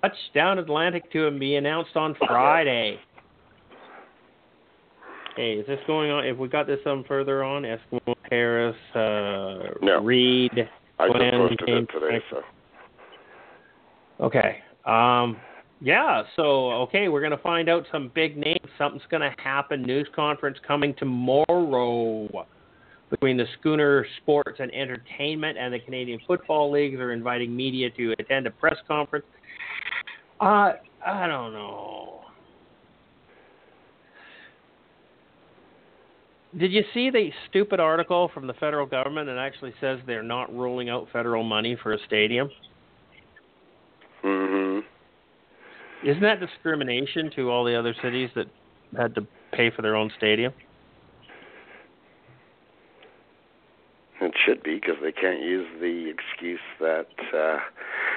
Touchdown 0.00 0.58
Atlantic 0.58 1.12
to 1.12 1.30
be 1.38 1.56
announced 1.56 1.96
on 1.96 2.14
Friday. 2.26 2.98
Hey, 5.36 5.54
is 5.54 5.66
this 5.66 5.80
going 5.86 6.10
on? 6.10 6.24
If 6.24 6.38
we 6.38 6.48
got 6.48 6.66
this 6.66 6.78
some 6.82 7.04
further 7.04 7.44
on, 7.44 7.64
Eskimo 7.64 8.14
Harris, 8.30 8.76
uh, 8.94 9.74
No. 9.82 10.00
Reed, 10.02 10.52
I 10.98 11.08
just 11.08 11.18
posted 11.18 11.68
it 11.68 11.88
today, 11.92 12.24
so 12.30 12.40
Okay. 14.18 14.62
Um, 14.86 15.36
yeah, 15.80 16.22
so, 16.36 16.70
okay, 16.72 17.08
we're 17.08 17.20
going 17.20 17.32
to 17.32 17.42
find 17.42 17.68
out 17.68 17.84
some 17.92 18.10
big 18.14 18.36
names. 18.36 18.60
Something's 18.78 19.04
going 19.10 19.20
to 19.20 19.34
happen. 19.42 19.82
News 19.82 20.08
conference 20.14 20.58
coming 20.66 20.94
tomorrow 20.98 22.46
between 23.10 23.36
the 23.36 23.44
Schooner 23.58 24.06
Sports 24.22 24.58
and 24.58 24.72
Entertainment 24.74 25.58
and 25.58 25.72
the 25.74 25.78
Canadian 25.80 26.20
Football 26.26 26.72
Leagues 26.72 26.98
are 26.98 27.12
inviting 27.12 27.54
media 27.54 27.90
to 27.90 28.14
attend 28.18 28.46
a 28.46 28.50
press 28.50 28.76
conference. 28.88 29.26
Uh, 30.40 30.72
I 31.04 31.26
don't 31.26 31.52
know. 31.52 32.20
Did 36.58 36.72
you 36.72 36.82
see 36.94 37.10
the 37.10 37.30
stupid 37.50 37.80
article 37.80 38.30
from 38.32 38.46
the 38.46 38.54
federal 38.54 38.86
government 38.86 39.26
that 39.26 39.36
actually 39.36 39.74
says 39.80 39.98
they're 40.06 40.22
not 40.22 40.54
ruling 40.54 40.88
out 40.88 41.06
federal 41.12 41.42
money 41.42 41.76
for 41.82 41.92
a 41.92 41.98
stadium? 42.06 42.50
Mhm. 44.24 44.84
Isn't 46.06 46.22
that 46.22 46.38
discrimination 46.38 47.32
to 47.34 47.50
all 47.50 47.64
the 47.64 47.76
other 47.76 47.92
cities 48.00 48.30
that 48.36 48.46
had 48.96 49.16
to 49.16 49.26
pay 49.52 49.70
for 49.74 49.82
their 49.82 49.96
own 49.96 50.12
stadium? 50.16 50.52
It 54.20 54.32
should 54.46 54.62
be 54.62 54.76
because 54.76 54.94
they 55.02 55.10
can't 55.10 55.40
use 55.42 55.66
the 55.80 56.08
excuse 56.08 56.60
that 56.78 57.08
uh, 57.36 57.58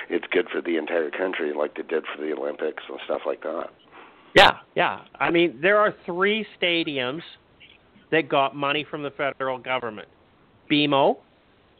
it's 0.07 0.25
good 0.31 0.47
for 0.51 0.61
the 0.61 0.77
entire 0.77 1.09
country, 1.09 1.51
like 1.51 1.75
they 1.75 1.81
did 1.81 2.03
for 2.15 2.21
the 2.21 2.31
Olympics 2.31 2.83
and 2.87 2.99
stuff 3.05 3.21
like 3.25 3.41
that. 3.41 3.69
Yeah, 4.35 4.51
yeah. 4.75 5.01
I 5.19 5.31
mean, 5.31 5.59
there 5.59 5.79
are 5.79 5.95
three 6.05 6.45
stadiums 6.61 7.23
that 8.11 8.29
got 8.29 8.55
money 8.55 8.85
from 8.89 9.01
the 9.01 9.11
federal 9.11 9.57
government. 9.57 10.07
BMO, 10.71 11.17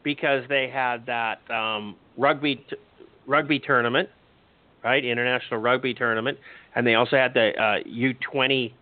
because 0.02 0.42
they 0.48 0.68
had 0.68 1.06
that 1.06 1.48
um, 1.50 1.94
rugby 2.18 2.56
t- 2.56 2.76
rugby 3.28 3.60
tournament, 3.60 4.08
right? 4.84 5.04
International 5.04 5.60
rugby 5.60 5.94
tournament, 5.94 6.38
and 6.74 6.86
they 6.86 6.94
also 6.94 7.16
had 7.16 7.34
the 7.34 7.50
uh, 7.60 7.78
U20 7.88 8.72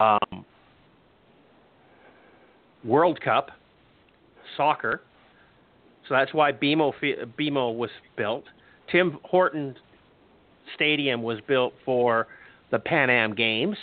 um, 0.00 0.44
World 2.84 3.20
Cup 3.20 3.50
soccer. 4.56 5.00
So 6.08 6.14
that's 6.14 6.34
why 6.34 6.52
BMO 6.52 6.92
BMO 7.38 7.74
was 7.74 7.90
built. 8.16 8.44
Tim 8.90 9.18
Horton 9.22 9.74
Stadium 10.74 11.22
was 11.22 11.38
built 11.48 11.72
for 11.84 12.26
the 12.70 12.78
Pan 12.78 13.08
Am 13.08 13.34
Games, 13.34 13.76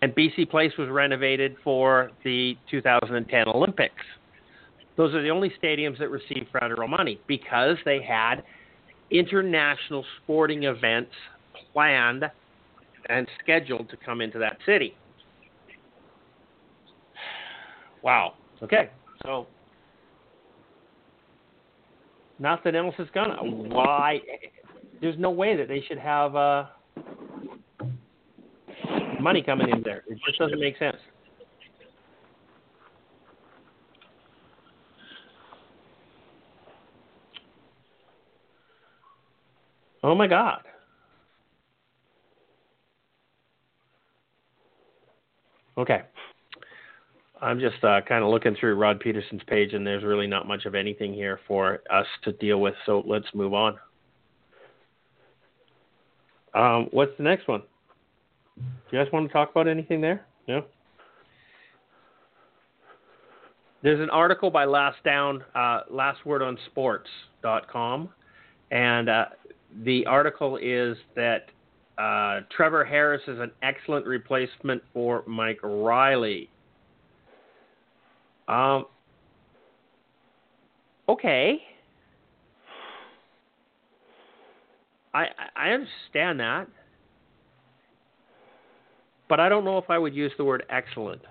and 0.00 0.14
BC 0.14 0.50
Place 0.50 0.72
was 0.78 0.88
renovated 0.88 1.56
for 1.62 2.10
the 2.24 2.56
2010 2.70 3.48
Olympics. 3.48 3.94
Those 4.96 5.14
are 5.14 5.22
the 5.22 5.30
only 5.30 5.52
stadiums 5.62 5.98
that 6.00 6.10
received 6.10 6.48
federal 6.52 6.88
money 6.88 7.20
because 7.28 7.76
they 7.84 8.02
had 8.02 8.42
international 9.10 10.04
sporting 10.22 10.64
events 10.64 11.12
planned 11.72 12.24
and 13.08 13.26
scheduled 13.42 13.88
to 13.90 13.96
come 13.96 14.20
into 14.20 14.38
that 14.38 14.58
city. 14.66 14.94
Wow. 18.02 18.34
Okay. 18.62 18.90
So 19.24 19.46
nothing 22.38 22.74
else 22.74 22.94
is 22.98 23.08
gonna. 23.14 23.36
Why? 23.42 24.20
There's 25.00 25.18
no 25.18 25.30
way 25.30 25.56
that 25.56 25.68
they 25.68 25.82
should 25.86 25.98
have 25.98 26.36
uh, 26.36 26.64
money 29.20 29.42
coming 29.42 29.68
in 29.70 29.82
there. 29.82 30.04
It 30.08 30.18
just 30.26 30.38
doesn't 30.38 30.60
make 30.60 30.78
sense. 30.78 30.96
Oh 40.08 40.14
my 40.14 40.26
God. 40.26 40.62
Okay. 45.76 46.00
I'm 47.42 47.60
just 47.60 47.84
uh, 47.84 48.00
kind 48.08 48.24
of 48.24 48.30
looking 48.30 48.56
through 48.58 48.76
Rod 48.76 49.02
Pedersen's 49.02 49.42
page, 49.46 49.74
and 49.74 49.86
there's 49.86 50.02
really 50.02 50.26
not 50.26 50.48
much 50.48 50.64
of 50.64 50.74
anything 50.74 51.12
here 51.12 51.38
for 51.46 51.80
us 51.90 52.06
to 52.24 52.32
deal 52.32 52.58
with. 52.58 52.72
So 52.86 53.02
let's 53.06 53.26
move 53.34 53.52
on. 53.52 53.76
Um, 56.54 56.88
what's 56.90 57.12
the 57.18 57.24
next 57.24 57.46
one? 57.46 57.60
Do 58.56 58.62
you 58.90 59.04
guys 59.04 59.12
want 59.12 59.28
to 59.28 59.32
talk 59.32 59.50
about 59.50 59.68
anything 59.68 60.00
there? 60.00 60.24
No. 60.48 60.64
There's 63.82 64.00
an 64.00 64.08
article 64.08 64.50
by 64.50 64.64
Last 64.64 65.04
Down, 65.04 65.44
uh, 65.54 65.80
LastWordOnSports.com, 65.92 68.08
and 68.70 69.08
uh, 69.10 69.24
the 69.84 70.06
article 70.06 70.56
is 70.56 70.96
that 71.14 71.46
uh, 71.98 72.40
Trevor 72.54 72.84
Harris 72.84 73.22
is 73.26 73.38
an 73.38 73.50
excellent 73.62 74.06
replacement 74.06 74.82
for 74.92 75.24
Mike 75.26 75.58
Reilly. 75.62 76.48
Um, 78.46 78.86
okay. 81.08 81.58
I 85.14 85.26
I 85.56 85.70
understand 85.70 86.40
that, 86.40 86.68
but 89.28 89.40
I 89.40 89.48
don't 89.48 89.64
know 89.64 89.78
if 89.78 89.90
I 89.90 89.98
would 89.98 90.14
use 90.14 90.32
the 90.38 90.44
word 90.44 90.64
excellent. 90.70 91.22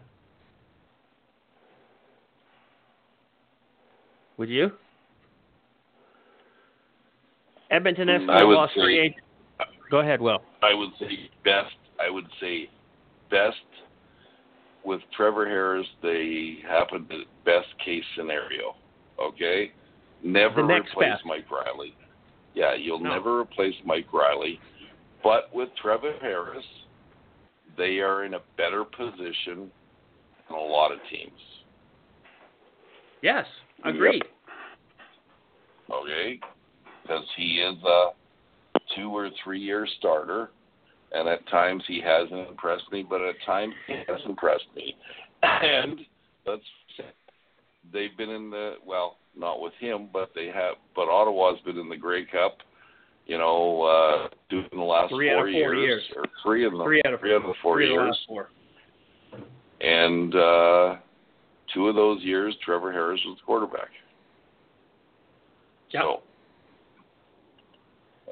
Would 4.38 4.50
you? 4.50 4.72
Edmonton 7.72 8.10
I 8.30 8.42
lost 8.44 8.74
say- 8.76 8.82
three 8.82 9.00
eight. 9.00 9.16
Go 9.90 10.00
ahead, 10.00 10.20
Will. 10.22 10.42
I 10.62 10.74
would 10.74 10.90
say 11.00 11.30
best. 11.46 11.76
I 12.00 12.10
would 12.10 12.28
say 12.42 12.70
best 13.32 13.56
with 14.84 15.02
Trevor 15.16 15.46
Harris. 15.48 15.88
They 16.04 16.58
happened 16.68 17.10
to 17.10 17.24
best 17.46 17.68
case 17.84 18.04
scenario. 18.16 18.76
Okay, 19.20 19.72
never 20.24 20.64
replace 20.64 21.12
best. 21.14 21.26
Mike 21.26 21.46
Reilly. 21.50 21.96
Yeah, 22.54 22.74
you'll 22.74 23.00
No. 23.00 23.12
never 23.12 23.40
replace 23.40 23.76
Mike 23.86 24.12
Reilly. 24.12 24.60
But 25.24 25.54
with 25.54 25.70
Trevor 25.82 26.14
Harris, 26.22 26.66
they 27.78 28.00
are 28.00 28.24
in 28.26 28.34
a 28.34 28.40
better 28.58 28.84
position 28.84 29.72
than 30.48 30.58
a 30.58 30.62
lot 30.62 30.92
of 30.92 31.00
teams. 31.10 31.40
Yes, 33.22 33.46
agreed. 33.84 34.24
okay? 35.90 36.40
Because 37.08 37.24
he 37.38 37.60
is 37.62 37.78
a 37.84 38.10
two 38.96 39.16
or 39.16 39.30
three 39.44 39.60
year 39.60 39.88
starter, 40.00 40.50
and 41.14 41.28
at 41.28 41.48
times 41.50 41.84
he 41.88 42.02
hasn't 42.02 42.50
impressed 42.50 42.92
me, 42.92 43.04
but 43.08 43.22
at 43.22 43.36
times 43.46 43.74
he 43.88 43.94
has 44.08 44.20
impressed 44.26 44.68
me. 44.76 44.96
And 45.44 46.00
let's 46.48 46.64
they've 47.94 48.16
been 48.18 48.30
in 48.32 48.50
the 48.50 48.76
well, 48.86 49.18
not 49.38 49.62
with 49.62 49.74
him, 49.80 50.10
but 50.12 50.32
they 50.36 50.48
have. 50.48 50.76
But 50.96 51.10
Ottawa's 51.10 51.60
been 51.64 51.78
in 51.78 51.90
the 51.90 51.96
Grey 51.96 52.26
Cup. 52.26 52.58
You 53.28 53.38
know, 53.38 53.84
uh, 53.84 54.30
in 54.52 54.66
the 54.78 54.84
last 54.84 55.12
Three 55.14 55.30
out 55.30 55.36
four, 55.36 55.48
of 55.48 55.54
four 55.54 55.76
years, 55.76 55.78
years. 55.78 56.04
or 56.16 56.24
three 56.44 56.66
in 56.66 56.76
the 56.78 56.84
Three 56.84 57.02
out 57.06 57.14
of 57.14 57.20
three 57.20 57.34
out 57.36 57.42
of 57.42 57.48
the 57.48 57.54
four 57.62 57.76
three 57.76 57.86
of 57.86 57.90
the 57.90 58.04
years, 58.04 58.18
last 58.28 58.28
four. 58.28 58.50
and 59.82 60.34
uh, 60.36 60.96
two 61.74 61.88
of 61.88 61.96
those 61.96 62.22
years, 62.24 62.56
Trevor 62.66 62.92
Harris 62.92 63.22
was 63.26 63.38
the 63.38 63.46
quarterback. 63.46 63.90
Yep. 65.92 66.04
So 66.04 66.22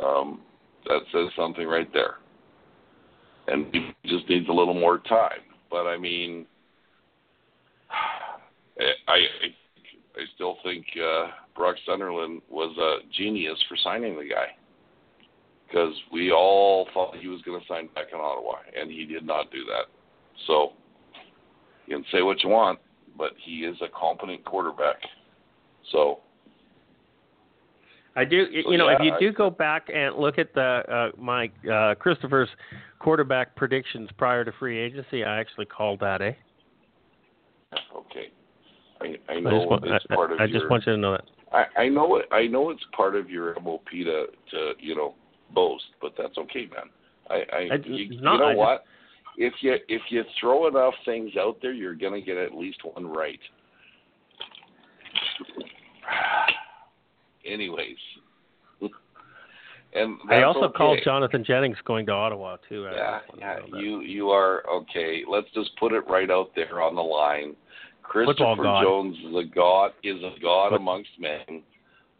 um, 0.03 0.41
that 0.85 1.01
says 1.11 1.29
something 1.35 1.67
right 1.67 1.91
there. 1.93 2.15
And 3.47 3.67
he 3.71 3.93
just 4.05 4.27
needs 4.29 4.47
a 4.49 4.53
little 4.53 4.73
more 4.73 4.99
time. 4.99 5.41
But 5.69 5.87
I 5.87 5.97
mean, 5.97 6.45
I 8.79 9.11
I, 9.11 9.17
I 10.15 10.23
still 10.35 10.57
think 10.63 10.85
uh, 10.97 11.27
Brock 11.55 11.75
Sunderland 11.85 12.41
was 12.49 12.75
a 12.77 13.07
genius 13.15 13.57
for 13.67 13.77
signing 13.83 14.15
the 14.17 14.27
guy 14.27 14.55
because 15.67 15.93
we 16.11 16.31
all 16.31 16.87
thought 16.93 17.15
he 17.17 17.27
was 17.27 17.41
going 17.41 17.59
to 17.59 17.67
sign 17.67 17.87
back 17.95 18.05
in 18.13 18.19
Ottawa, 18.19 18.55
and 18.79 18.89
he 18.89 19.05
did 19.05 19.25
not 19.25 19.51
do 19.51 19.63
that. 19.65 19.85
So 20.47 20.73
you 21.87 21.97
can 21.97 22.05
say 22.11 22.21
what 22.21 22.43
you 22.43 22.49
want, 22.49 22.79
but 23.17 23.31
he 23.43 23.65
is 23.65 23.75
a 23.81 23.87
competent 23.87 24.43
quarterback. 24.45 24.97
So 25.91 26.19
I 28.15 28.23
do. 28.25 28.45
So, 28.63 28.71
You 28.71 28.77
know, 28.77 28.87
if 28.89 28.99
yeah, 28.99 29.05
you 29.05 29.13
I- 29.13 29.19
do 29.19 29.31
go 29.33 29.49
back 29.49 29.87
and 29.93 30.15
look 30.15 30.37
at 30.39 30.53
the 30.53 30.61
uh, 30.61 31.11
my 31.21 31.49
uh, 31.71 31.95
Christopher's 31.95 32.49
quarterback 32.99 33.55
predictions 33.55 34.09
prior 34.17 34.43
to 34.45 34.51
free 34.53 34.77
agency, 34.79 35.23
I 35.23 35.39
actually 35.39 35.65
called 35.65 35.99
that. 35.99 36.21
Eh. 36.21 36.31
okay, 37.95 38.31
I 39.01 39.15
I 39.29 39.35
I 39.35 39.39
know 39.41 39.51
just 39.59 39.69
want, 39.69 39.83
it's 39.85 40.05
part 40.07 40.31
of 40.31 40.39
I 40.39 40.45
your. 40.45 40.59
just 40.59 40.69
want 40.71 40.85
you 40.85 40.93
to 40.93 40.97
know 40.97 41.11
that. 41.11 41.25
I, 41.51 41.81
I 41.83 41.89
know 41.89 42.15
it. 42.17 42.25
I 42.31 42.47
know 42.47 42.69
it's 42.69 42.83
part 42.95 43.15
of 43.15 43.29
your 43.29 43.53
MOP 43.61 43.89
to 43.91 44.25
to 44.51 44.71
you 44.79 44.95
know 44.95 45.13
boast, 45.53 45.85
but 46.01 46.13
that's 46.17 46.37
okay, 46.37 46.67
man. 46.73 46.89
I, 47.29 47.33
I, 47.33 47.57
I- 47.57 47.61
you, 47.61 47.71
it's 47.75 48.13
you 48.13 48.21
know 48.21 48.35
I 48.43 48.51
just- 48.51 48.57
what? 48.57 48.83
If 49.37 49.53
you 49.59 49.75
if 49.89 50.01
you 50.09 50.23
throw 50.39 50.67
enough 50.67 50.93
things 51.03 51.31
out 51.37 51.57
there, 51.61 51.73
you're 51.73 51.95
gonna 51.95 52.21
get 52.21 52.37
at 52.37 52.53
least 52.55 52.79
one 52.85 53.05
right. 53.05 53.39
Anyways, 57.45 57.97
and 59.93 60.17
I 60.29 60.43
also 60.43 60.63
okay. 60.63 60.77
called 60.77 60.99
Jonathan 61.03 61.43
Jennings 61.45 61.77
going 61.85 62.05
to 62.07 62.11
Ottawa 62.11 62.57
too. 62.67 62.83
Yeah, 62.83 63.19
yeah. 63.37 63.55
to 63.55 63.61
know 63.61 63.67
that. 63.71 63.81
You 63.81 64.01
you 64.01 64.29
are 64.29 64.63
okay. 64.69 65.23
Let's 65.29 65.47
just 65.53 65.71
put 65.77 65.93
it 65.93 66.03
right 66.09 66.29
out 66.29 66.51
there 66.55 66.81
on 66.81 66.95
the 66.95 67.01
line. 67.01 67.55
Christopher. 68.03 68.63
Jones 68.83 69.17
is 69.17 69.35
a 69.35 69.43
god 69.53 69.91
is 70.03 70.17
a 70.17 70.39
god 70.41 70.69
Foot- 70.69 70.81
amongst 70.81 71.09
men. 71.19 71.63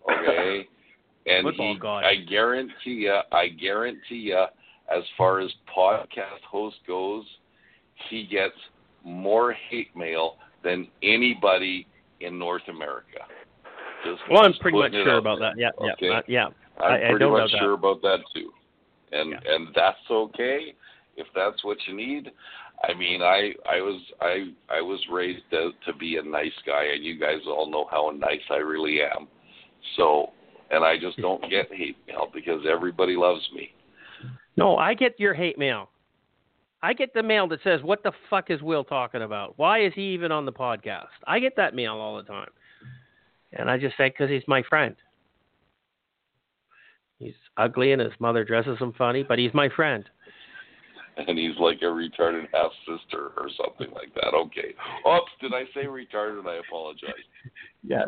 Okay, 0.09 0.67
and 1.26 1.47
he. 1.55 1.80
I 1.84 2.15
guarantee 2.28 2.73
you, 2.86 3.19
I 3.32 3.47
guarantee 3.47 4.15
you, 4.15 4.45
as 4.95 5.03
far 5.17 5.39
as 5.39 5.51
podcast 5.76 6.41
host 6.49 6.78
goes, 6.88 7.26
he 8.09 8.28
gets 8.28 8.55
more 9.03 9.53
hate 9.69 9.95
mail 9.95 10.38
than 10.63 10.88
anybody 11.03 11.88
in 12.19 12.38
North 12.38 12.67
America. 12.67 13.19
Just, 14.06 14.22
Well, 14.30 14.45
I'm 14.45 14.53
pretty 14.62 14.78
much 14.78 14.91
sure 14.93 15.18
about 15.18 15.39
there, 15.39 15.51
that. 15.56 15.58
Yeah, 15.60 15.91
okay? 15.93 16.08
yeah, 16.08 16.18
uh, 16.18 16.22
yeah. 16.28 16.45
I'm 16.80 16.91
I- 16.91 16.95
I 17.08 17.10
pretty 17.10 17.26
know 17.26 17.32
much 17.32 17.49
sure 17.51 17.74
about 17.74 18.01
that 18.03 18.20
too, 18.34 18.51
and 19.12 19.32
Yeah. 19.32 19.39
and 19.53 19.74
that's 19.74 20.10
okay 20.10 20.74
if 21.18 21.28
that's 21.34 21.64
what 21.64 21.78
you 21.88 21.93
need. 21.95 22.32
I 22.84 22.93
mean, 22.93 23.22
I 23.22 23.53
I 23.70 23.82
was 23.82 24.01
I 24.22 24.51
I 24.70 24.82
was 24.82 24.99
raised 25.10 25.49
to, 25.51 25.72
to 25.86 25.93
be 25.93 26.18
a 26.18 26.22
nice 26.24 26.53
guy, 26.66 26.84
and 26.93 27.03
you 27.03 27.18
guys 27.20 27.39
all 27.47 27.70
know 27.70 27.86
how 27.89 28.12
nice 28.16 28.41
I 28.49 28.58
really 28.58 29.01
am. 29.01 29.28
So, 29.95 30.32
and 30.72 30.84
I 30.84 30.97
just 30.99 31.18
don't 31.18 31.41
get 31.49 31.72
hate 31.74 31.97
mail 32.08 32.30
because 32.34 32.62
everybody 32.70 33.16
loves 33.16 33.47
me. 33.53 33.74
No, 34.58 34.78
I 34.78 34.93
get 34.93 35.20
your 35.20 35.34
hate 35.34 35.58
mail. 35.58 35.89
I 36.84 36.93
get 36.93 37.14
the 37.14 37.24
mail 37.24 37.47
that 37.47 37.64
says, 37.64 37.82
"What 37.82 38.03
the 38.03 38.12
fuck 38.30 38.51
is 38.51 38.62
Will 38.62 38.84
talking 38.84 39.22
about? 39.24 39.58
Why 39.58 39.80
is 39.84 39.93
he 39.95 40.14
even 40.14 40.32
on 40.32 40.45
the 40.45 40.51
podcast?" 40.53 41.08
I 41.26 41.39
get 41.39 41.56
that 41.56 41.74
mail 41.74 41.93
all 41.93 42.18
the 42.18 42.24
time, 42.24 42.49
and 43.56 43.70
I 43.70 43.78
just 43.78 43.97
say, 43.97 44.10
"Because 44.10 44.30
he's 44.30 44.47
my 44.47 44.62
friend. 44.64 44.95
He's 47.20 47.34
ugly 47.58 47.91
and 47.93 48.01
his 48.01 48.12
mother 48.20 48.43
dresses 48.43 48.78
him 48.80 48.93
funny, 48.97 49.24
but 49.24 49.39
he's 49.39 49.53
my 49.53 49.70
friend." 49.70 50.10
And 51.18 51.38
he's 51.39 51.56
like 51.60 51.82
a 51.82 51.86
retarded 51.86 52.47
half 52.53 52.72
sister 52.86 53.32
or 53.38 53.47
something 53.56 53.89
like 53.93 54.14
that. 54.16 54.34
Okay. 54.34 54.76
Oops, 55.08 55.32
did 55.39 55.53
I 55.53 55.64
say 55.74 55.86
retarded? 55.86 56.45
I 56.47 56.56
apologize. 56.68 57.12
Yes. 57.88 58.08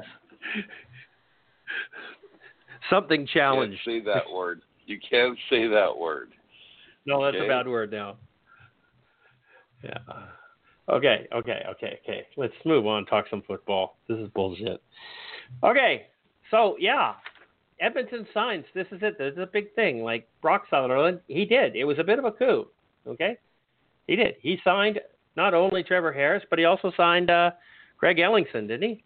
Something 2.90 3.22
You 3.22 3.28
challenged. 3.28 3.80
can't 3.86 4.04
say 4.04 4.12
that 4.12 4.24
word. 4.34 4.62
You 4.86 4.98
can't 5.10 5.38
say 5.50 5.68
that 5.68 5.96
word. 5.98 6.30
No, 7.06 7.24
that's 7.24 7.36
Okay. 7.36 7.46
a 7.46 7.48
bad 7.48 7.68
word 7.68 7.92
now. 7.92 8.18
Yeah. 9.84 9.98
Okay, 10.90 11.28
okay, 11.34 11.64
okay, 11.70 12.00
okay. 12.04 12.28
Let's 12.38 12.54
move 12.66 12.88
on. 12.88 13.06
Talk 13.06 13.26
some 13.30 13.42
football. 13.44 13.98
This 14.08 14.18
is 14.18 14.30
bullshit. 14.30 14.82
Okay, 15.64 16.08
so 16.52 16.76
yeah, 16.80 17.14
Edmonton 17.80 18.28
signs. 18.34 18.66
This 18.74 18.88
is 18.92 19.00
it. 19.02 19.18
This 19.18 19.34
is 19.34 19.40
a 19.40 19.50
big 19.52 19.74
thing. 19.76 20.04
Like 20.04 20.28
Brock 20.42 20.64
Sunderland, 20.70 21.20
he 21.28 21.46
did. 21.46 21.76
It 21.76 21.86
was 21.86 22.00
a 22.00 22.04
bit 22.04 22.20
of 22.20 22.26
a 22.26 22.32
coup. 22.32 22.68
Okay, 23.08 23.38
he 24.08 24.16
did. 24.16 24.36
He 24.42 24.60
signed 24.64 25.00
not 25.36 25.54
only 25.54 25.84
Trevor 25.84 26.12
Harris, 26.12 26.44
but 26.50 26.60
he 26.60 26.66
also 26.66 26.92
signed 26.98 27.30
uh, 27.30 27.52
Greg 27.98 28.18
Ellingson, 28.18 28.68
didn't 28.68 28.84
he? 28.84 29.04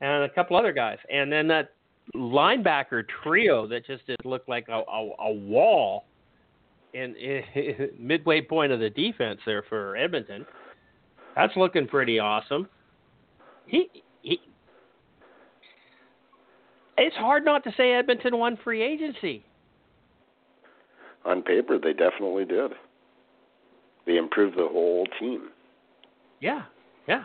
And 0.00 0.24
a 0.24 0.28
couple 0.28 0.56
other 0.56 0.72
guys. 0.72 0.98
And 1.10 1.30
then 1.30 1.48
that 1.48 1.72
linebacker 2.14 3.04
trio 3.22 3.66
that 3.66 3.86
just 3.86 4.06
did 4.06 4.16
look 4.24 4.46
like 4.46 4.68
a, 4.68 4.82
a, 4.90 5.10
a 5.20 5.32
wall 5.32 6.04
in, 6.94 7.14
in 7.16 7.90
midway 7.98 8.40
point 8.40 8.72
of 8.72 8.80
the 8.80 8.90
defense 8.90 9.40
there 9.44 9.64
for 9.68 9.96
Edmonton. 9.96 10.46
That's 11.34 11.54
looking 11.56 11.86
pretty 11.86 12.18
awesome. 12.18 12.68
He 13.66 13.88
he. 14.22 14.40
It's 16.98 17.16
hard 17.16 17.44
not 17.44 17.62
to 17.64 17.72
say 17.76 17.92
Edmonton 17.92 18.38
won 18.38 18.56
free 18.64 18.82
agency. 18.82 19.44
On 21.24 21.42
paper, 21.42 21.78
they 21.78 21.92
definitely 21.92 22.44
did. 22.44 22.72
They 24.06 24.16
improved 24.16 24.56
the 24.56 24.68
whole 24.68 25.04
team, 25.18 25.48
Yeah, 26.40 26.62
yeah. 27.08 27.24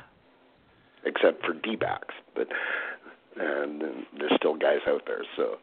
except 1.05 1.45
for 1.45 1.53
D-backs, 1.53 2.13
but 2.35 2.47
and 3.37 3.79
then 3.79 4.05
there's 4.17 4.31
still 4.37 4.55
guys 4.55 4.79
out 4.87 5.03
there. 5.05 5.23
So 5.37 5.57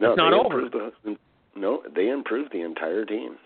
no, 0.00 0.10
It's 0.12 0.18
not 0.18 0.30
they 0.30 0.36
over. 0.36 0.60
improved 0.62 0.94
the 1.04 1.16
no, 1.54 1.82
they 1.94 2.08
improved 2.10 2.52
the 2.52 2.60
entire 2.62 3.04
team. 3.04 3.36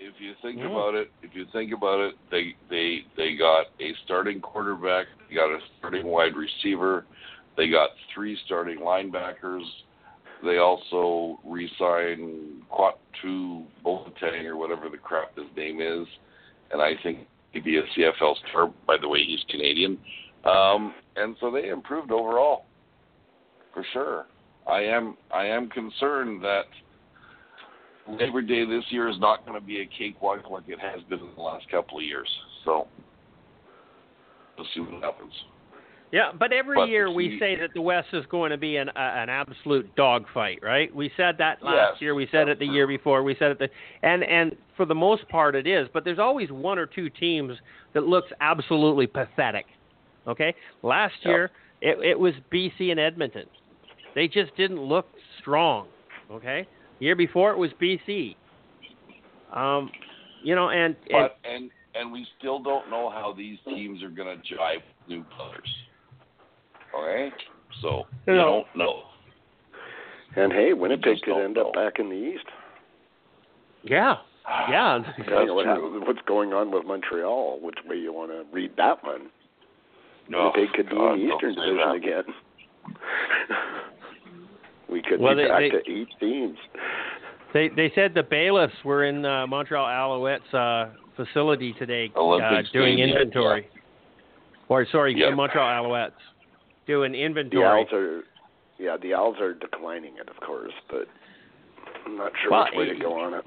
If 0.00 0.14
you 0.20 0.34
think 0.42 0.58
Yeah. 0.58 0.66
about 0.66 0.94
it, 0.96 1.10
if 1.22 1.34
you 1.34 1.46
think 1.52 1.72
about 1.72 2.00
it, 2.00 2.16
they 2.30 2.56
they 2.68 3.04
they 3.16 3.36
got 3.36 3.66
a 3.80 3.94
starting 4.04 4.40
quarterback, 4.40 5.06
they 5.28 5.36
got 5.36 5.50
a 5.50 5.60
starting 5.78 6.06
wide 6.06 6.34
receiver, 6.36 7.06
they 7.56 7.68
got 7.68 7.90
three 8.14 8.38
starting 8.46 8.78
linebackers. 8.78 9.64
They 10.44 10.58
also 10.58 11.38
re-signed 11.44 12.62
Kwaku 12.72 13.66
Boateng 13.84 14.44
or 14.46 14.56
whatever 14.56 14.88
the 14.88 14.96
crap 14.96 15.36
his 15.36 15.46
name 15.56 15.80
is, 15.80 16.06
and 16.72 16.80
I 16.80 16.92
think 17.02 17.26
he'd 17.52 17.64
be 17.64 17.76
a 17.76 17.82
CFL 17.82 18.36
star. 18.48 18.72
By 18.86 18.96
the 19.00 19.08
way, 19.08 19.22
he's 19.24 19.44
Canadian, 19.50 19.98
um, 20.44 20.94
and 21.16 21.36
so 21.40 21.50
they 21.50 21.68
improved 21.68 22.10
overall, 22.10 22.64
for 23.74 23.84
sure. 23.92 24.26
I 24.66 24.80
am 24.82 25.16
I 25.34 25.46
am 25.46 25.68
concerned 25.68 26.42
that 26.42 26.64
Labor 28.08 28.42
Day 28.42 28.64
this 28.64 28.84
year 28.90 29.08
is 29.08 29.18
not 29.20 29.44
going 29.46 29.60
to 29.60 29.64
be 29.64 29.80
a 29.80 29.86
cakewalk 29.86 30.50
like 30.50 30.64
it 30.68 30.80
has 30.80 31.02
been 31.08 31.18
in 31.18 31.34
the 31.36 31.42
last 31.42 31.68
couple 31.70 31.98
of 31.98 32.04
years. 32.04 32.28
So 32.64 32.88
we'll 34.56 34.66
see 34.74 34.80
what 34.80 35.02
happens. 35.02 35.32
Yeah, 36.12 36.32
but 36.36 36.52
every 36.52 36.76
But 36.76 36.88
year 36.88 37.08
we 37.10 37.38
say 37.38 37.56
that 37.60 37.72
the 37.72 37.80
West 37.80 38.08
is 38.12 38.24
going 38.26 38.50
to 38.50 38.56
be 38.56 38.76
an 38.76 38.88
uh, 38.88 38.92
an 38.96 39.28
absolute 39.28 39.94
dogfight, 39.94 40.58
right? 40.60 40.92
We 40.94 41.10
said 41.16 41.36
that 41.38 41.62
last 41.62 41.92
Yes, 41.92 42.02
year. 42.02 42.14
We 42.16 42.26
said 42.32 42.48
it 42.48 42.58
the 42.58 42.66
that's 42.66 42.74
year 42.74 42.86
before. 42.88 43.22
We 43.22 43.36
said 43.38 43.52
it 43.52 43.58
the 43.60 43.68
and 44.02 44.24
and 44.24 44.56
for 44.76 44.86
the 44.86 44.94
most 44.94 45.28
part 45.28 45.54
it 45.54 45.68
is. 45.68 45.88
But 45.94 46.04
there's 46.04 46.18
always 46.18 46.50
one 46.50 46.78
or 46.80 46.86
two 46.86 47.10
teams 47.10 47.56
that 47.94 48.04
looks 48.04 48.28
absolutely 48.40 49.06
pathetic. 49.06 49.66
Okay, 50.26 50.52
last 50.82 51.14
Yep. 51.22 51.28
year 51.28 51.50
it 51.80 51.98
it 52.04 52.18
was 52.18 52.34
BC 52.52 52.90
and 52.90 52.98
Edmonton. 52.98 53.46
They 54.16 54.26
just 54.26 54.54
didn't 54.56 54.80
look 54.80 55.06
strong. 55.40 55.86
Okay, 56.28 56.66
year 56.98 57.14
before 57.14 57.52
it 57.52 57.56
was 57.58 57.70
BC. 57.80 58.34
Um, 59.54 59.90
you 60.42 60.56
know, 60.56 60.70
and, 60.70 60.96
and 61.10 61.12
But 61.12 61.38
and 61.44 61.70
and 61.94 62.12
we 62.12 62.26
still 62.38 62.60
don't 62.62 62.90
know 62.90 63.10
how 63.10 63.32
these 63.36 63.58
teams 63.74 64.02
are 64.02 64.10
going 64.10 64.36
to 64.36 64.54
jive 64.54 64.76
with 64.76 65.08
new 65.08 65.24
players. 65.36 65.68
Okay, 66.98 67.30
so 67.82 68.04
you 68.26 68.34
No. 68.34 68.44
don't 68.44 68.76
know. 68.76 69.02
And 70.36 70.52
hey, 70.52 70.72
Winnipeg 70.72 71.22
could 71.22 71.30
don't 71.32 71.42
end 71.44 71.58
up 71.58 71.72
back 71.72 71.98
in 71.98 72.08
the 72.08 72.14
East. 72.16 72.44
yeah, 73.82 74.16
yeah. 74.68 74.98
Depending 75.16 75.34
That's 75.34 75.50
on 75.50 75.56
what 75.56 75.64
true. 75.64 76.04
what's 76.06 76.22
going 76.26 76.52
on 76.52 76.70
with 76.70 76.84
Montreal, 76.86 77.58
which 77.60 77.78
way 77.86 77.96
you 77.96 78.12
want 78.12 78.30
to 78.30 78.44
read 78.52 78.72
that 78.76 79.02
one. 79.04 79.28
No, 80.28 80.52
Winnipeg 80.54 80.74
could 80.74 80.88
be 80.90 80.96
in 80.96 81.28
the 81.28 81.34
Eastern 81.34 81.54
Division 81.54 81.90
again. 81.90 82.24
we 84.88 85.02
could 85.02 85.20
Well, 85.20 85.34
be 85.36 85.42
they- 85.42 85.48
back 85.48 85.60
they- 85.60 85.70
to 85.70 86.00
eight 86.00 86.08
teams. 86.20 86.58
They 87.52 87.68
they 87.68 87.90
said 87.96 88.14
the 88.14 88.22
bailiffs 88.22 88.74
were 88.84 89.04
in 89.04 89.24
uh, 89.24 89.44
Montreal 89.48 89.84
Alouettes 89.84 90.54
uh, 90.54 90.90
facility 91.16 91.72
today 91.80 92.12
uh, 92.14 92.38
doing 92.38 92.64
Stadium, 92.68 93.10
inventory. 93.10 93.68
Or 94.68 94.86
sorry, 94.92 95.16
Yeah. 95.18 95.34
Montreal 95.34 95.66
Alouettes 95.84 96.12
doing 96.86 97.12
The 97.12 97.22
inventory. 97.22 97.62
The 97.62 97.66
Owls 97.66 97.92
are, 97.92 98.22
yeah, 98.78 98.96
the 99.00 99.14
Owls 99.14 99.36
are 99.40 99.54
declining 99.54 100.14
it, 100.20 100.28
of 100.28 100.36
course, 100.44 100.72
but 100.88 101.06
I'm 102.06 102.16
not 102.16 102.32
sure 102.42 102.50
Well, 102.50 102.64
which 102.74 102.88
way 102.88 102.94
to 102.94 103.00
go 103.00 103.18
on 103.18 103.34
it. 103.34 103.44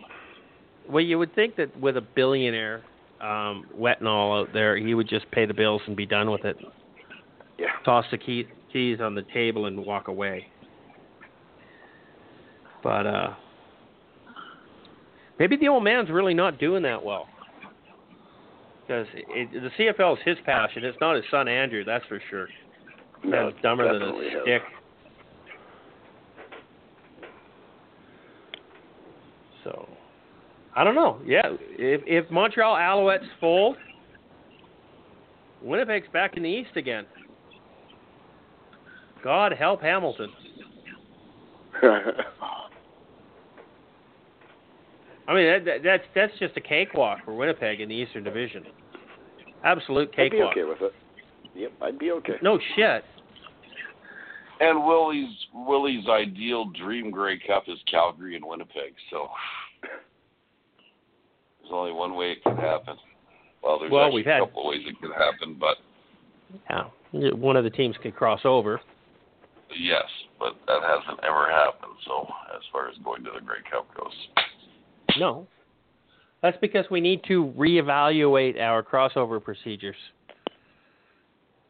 Well, 0.89 1.03
you 1.03 1.17
would 1.17 1.33
think 1.35 1.55
that 1.55 1.77
with 1.79 1.97
a 1.97 2.01
billionaire 2.01 2.83
um, 3.21 3.65
Wetenhall 3.77 4.41
out 4.41 4.53
there, 4.53 4.75
he 4.75 4.93
would 4.93 5.07
just 5.07 5.29
pay 5.31 5.45
the 5.45 5.53
bills 5.53 5.81
and 5.87 5.95
be 5.95 6.05
done 6.05 6.29
with 6.29 6.45
it. 6.45 6.57
Yeah. 7.57 7.67
Toss 7.85 8.05
the 8.11 8.17
key, 8.17 8.45
keys 8.71 8.99
on 8.99 9.15
the 9.15 9.23
table 9.33 9.67
and 9.67 9.85
walk 9.85 10.07
away. 10.07 10.47
But 12.81 13.07
uh, 13.07 13.33
maybe 15.39 15.55
the 15.55 15.69
old 15.69 15.83
man's 15.83 16.09
really 16.09 16.33
not 16.33 16.59
doing 16.59 16.83
that 16.83 17.01
well. 17.01 17.27
Because 18.81 19.07
the 19.13 19.69
CFL 19.79 20.17
is 20.17 20.19
his 20.25 20.37
passion. 20.45 20.83
It's 20.83 20.97
not 20.99 21.15
his 21.15 21.23
son 21.31 21.47
Andrew, 21.47 21.85
that's 21.85 22.05
for 22.07 22.21
sure. 22.29 22.49
No, 23.23 23.49
Man's 23.49 23.61
dumber 23.61 23.91
than 23.91 24.01
a 24.01 24.05
him. 24.07 24.41
stick. 24.43 24.61
So, 29.63 29.87
I 30.75 30.83
don't 30.83 30.95
know. 30.95 31.19
Yeah, 31.25 31.43
if 31.77 32.01
if 32.05 32.29
Montreal 32.29 32.75
Alouettes 32.75 33.27
fold, 33.39 33.77
Winnipeg's 35.61 36.07
back 36.11 36.35
in 36.35 36.43
the 36.43 36.49
East 36.49 36.75
again. 36.75 37.05
God 39.23 39.53
help 39.53 39.81
Hamilton. 39.81 40.29
I 45.25 45.33
mean, 45.33 45.45
that, 45.45 45.65
that, 45.65 45.83
that's 45.83 46.03
that's 46.13 46.33
just 46.39 46.57
a 46.57 46.61
cakewalk 46.61 47.19
for 47.23 47.33
Winnipeg 47.33 47.79
in 47.79 47.87
the 47.87 47.95
Eastern 47.95 48.25
Division. 48.25 48.65
Absolute 49.63 50.13
cakewalk. 50.13 50.51
I'd 50.51 50.55
be 50.55 50.61
okay 50.61 50.69
with 50.69 50.81
it. 50.81 50.93
Yep, 51.55 51.71
I'd 51.81 51.99
be 51.99 52.11
okay. 52.11 52.33
No 52.41 52.59
shit. 52.75 53.05
And 54.63 54.85
Willie's 54.85 55.35
Willie's 55.53 56.07
ideal 56.07 56.65
dream 56.71 57.11
Grey 57.11 57.37
Cup 57.37 57.63
is 57.67 57.77
Calgary 57.91 58.37
and 58.37 58.45
Winnipeg. 58.45 58.93
So 59.09 59.27
there's 61.59 61.71
only 61.73 61.91
one 61.91 62.15
way 62.15 62.31
it 62.31 62.43
can 62.43 62.55
happen. 62.55 62.95
Well, 63.61 63.79
there's 63.79 63.91
Well, 63.91 64.11
we've 64.13 64.25
had- 64.25 64.41
a 64.41 64.45
couple 64.45 64.61
of 64.61 64.67
ways 64.69 64.87
it 64.87 64.97
can 65.01 65.11
happen, 65.11 65.55
but 65.55 65.79
Yeah, 66.69 67.31
one 67.33 67.57
of 67.57 67.65
the 67.65 67.69
teams 67.69 67.97
could 67.97 68.15
cross 68.15 68.45
over. 68.45 68.79
yes, 69.75 70.09
but 70.39 70.55
that 70.67 70.81
hasn't 70.81 71.19
ever 71.23 71.49
happened. 71.51 71.97
So 72.05 72.33
as 72.55 72.63
far 72.71 72.87
as 72.87 72.97
going 72.99 73.23
to 73.25 73.31
the 73.31 73.41
Grey 73.41 73.61
Cup 73.69 73.93
goes, 73.95 74.27
No. 75.17 75.45
That's 76.41 76.57
because 76.57 76.89
we 76.89 76.99
need 77.01 77.23
to 77.25 77.45
reevaluate 77.57 78.59
our 78.59 78.81
crossover 78.83 79.41
procedures. 79.43 79.95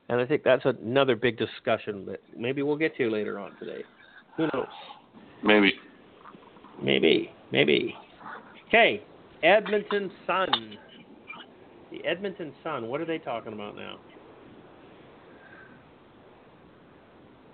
And 0.09 0.19
I 0.19 0.25
think 0.25 0.43
that's 0.43 0.65
another 0.65 1.15
big 1.15 1.37
discussion 1.37 2.05
that 2.07 2.19
maybe 2.37 2.61
we'll 2.61 2.77
get 2.77 2.95
to 2.97 3.09
later 3.09 3.39
on 3.39 3.55
today. 3.57 3.83
Who 4.37 4.47
knows? 4.53 4.67
Maybe. 5.43 5.73
Maybe. 6.81 7.31
Maybe. 7.51 7.95
Okay. 8.67 9.03
Edmonton 9.43 10.11
Sun. 10.27 10.77
The 11.91 12.03
Edmonton 12.05 12.53
Sun. 12.63 12.87
What 12.87 13.01
are 13.01 13.05
they 13.05 13.19
talking 13.19 13.53
about 13.53 13.75
now? 13.75 13.97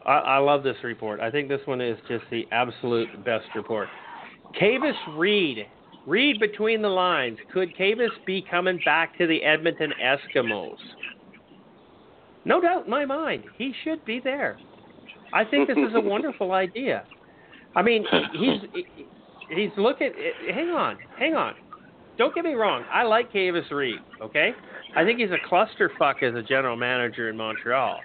I, 0.06 0.18
I 0.18 0.38
love 0.38 0.64
this 0.64 0.78
report. 0.84 1.20
I 1.20 1.30
think 1.30 1.50
this 1.50 1.62
one 1.66 1.82
is 1.82 1.98
just 2.08 2.24
the 2.32 2.48
absolute 2.52 3.24
best 3.26 3.46
report. 3.56 3.88
Kavis 4.60 4.94
Reed. 5.18 5.68
Read 6.08 6.40
between 6.40 6.82
the 6.82 6.90
lines. 6.90 7.38
Could 7.54 7.76
Kavis 7.76 8.10
be 8.26 8.44
coming 8.50 8.80
back 8.86 9.18
to 9.18 9.28
the 9.28 9.44
Edmonton 9.44 9.94
Eskimos? 10.02 10.78
No 12.46 12.62
doubt 12.62 12.86
in 12.86 12.90
my 12.90 13.06
mind, 13.06 13.44
he 13.58 13.74
should 13.84 14.04
be 14.06 14.20
there. 14.24 14.58
I 15.34 15.44
think 15.44 15.68
this 15.68 15.78
is 15.78 15.96
a 15.96 16.00
wonderful 16.02 16.52
idea. 16.52 17.04
I 17.76 17.82
mean, 17.82 18.06
he's 18.34 18.70
he's 19.56 19.72
looking. 19.78 20.12
Hang 20.54 20.70
on, 20.70 20.98
hang 21.18 21.36
on. 21.36 21.56
Don't 22.18 22.36
get 22.36 22.44
me 22.44 22.54
wrong. 22.54 22.84
I 22.92 23.04
like 23.04 23.32
Kavis 23.32 23.70
Reed. 23.72 24.00
Okay, 24.22 24.52
I 24.96 25.04
think 25.04 25.20
he's 25.20 25.30
a 25.32 25.48
clusterfuck 25.50 26.24
as 26.24 26.36
a 26.36 26.42
general 26.42 26.76
manager 26.76 27.30
in 27.30 27.38
Montreal, 27.38 28.00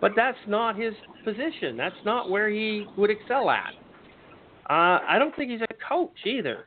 but 0.00 0.12
that's 0.14 0.38
not 0.46 0.76
his 0.76 0.94
position. 1.24 1.76
That's 1.76 1.96
not 2.04 2.30
where 2.30 2.48
he 2.48 2.86
would 2.96 3.10
excel 3.10 3.50
at. 3.50 3.74
Uh, 4.70 5.00
I 5.08 5.16
don't 5.18 5.34
think 5.34 5.50
he's 5.50 5.62
a 5.62 5.88
coach 5.88 6.12
either. 6.26 6.66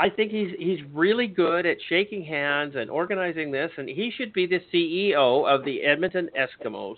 I 0.00 0.08
think 0.08 0.32
he's 0.32 0.48
he's 0.58 0.78
really 0.94 1.26
good 1.26 1.66
at 1.66 1.76
shaking 1.90 2.24
hands 2.24 2.74
and 2.74 2.88
organizing 2.88 3.50
this, 3.50 3.70
and 3.76 3.86
he 3.86 4.10
should 4.16 4.32
be 4.32 4.46
the 4.46 4.60
CEO 4.72 5.46
of 5.46 5.62
the 5.66 5.82
Edmonton 5.82 6.30
Eskimos. 6.38 6.96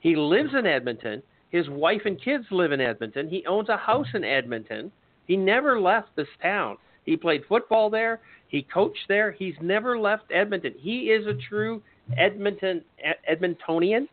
He 0.00 0.16
lives 0.16 0.54
in 0.58 0.64
Edmonton. 0.64 1.22
His 1.50 1.68
wife 1.68 2.00
and 2.06 2.18
kids 2.18 2.46
live 2.50 2.72
in 2.72 2.80
Edmonton. 2.80 3.28
He 3.28 3.44
owns 3.46 3.68
a 3.68 3.76
house 3.76 4.06
in 4.14 4.24
Edmonton. 4.24 4.90
He 5.26 5.36
never 5.36 5.78
left 5.78 6.08
this 6.16 6.28
town. 6.40 6.78
He 7.04 7.18
played 7.18 7.42
football 7.46 7.90
there. 7.90 8.20
He 8.48 8.62
coached 8.62 9.08
there. 9.08 9.32
He's 9.32 9.54
never 9.60 9.98
left 9.98 10.24
Edmonton. 10.32 10.72
He 10.78 11.10
is 11.10 11.26
a 11.26 11.34
true 11.50 11.82
Edmonton 12.16 12.82
Edmontonian. 13.30 14.04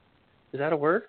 Is 0.51 0.59
that 0.59 0.73
a 0.73 0.77
word? 0.77 1.03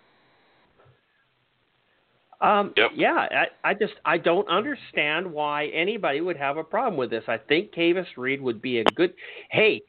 Um, 2.40 2.74
yep. 2.76 2.90
Yeah, 2.94 3.26
I, 3.30 3.70
I 3.70 3.74
just 3.74 3.94
I 4.04 4.18
don't 4.18 4.46
understand 4.48 5.30
why 5.30 5.66
anybody 5.68 6.20
would 6.20 6.36
have 6.36 6.58
a 6.58 6.64
problem 6.64 6.96
with 6.98 7.10
this. 7.10 7.24
I 7.28 7.38
think 7.38 7.72
Kavis 7.72 8.06
Reed 8.16 8.40
would 8.42 8.60
be 8.60 8.80
a 8.80 8.84
good. 8.94 9.14
Hey, 9.50 9.82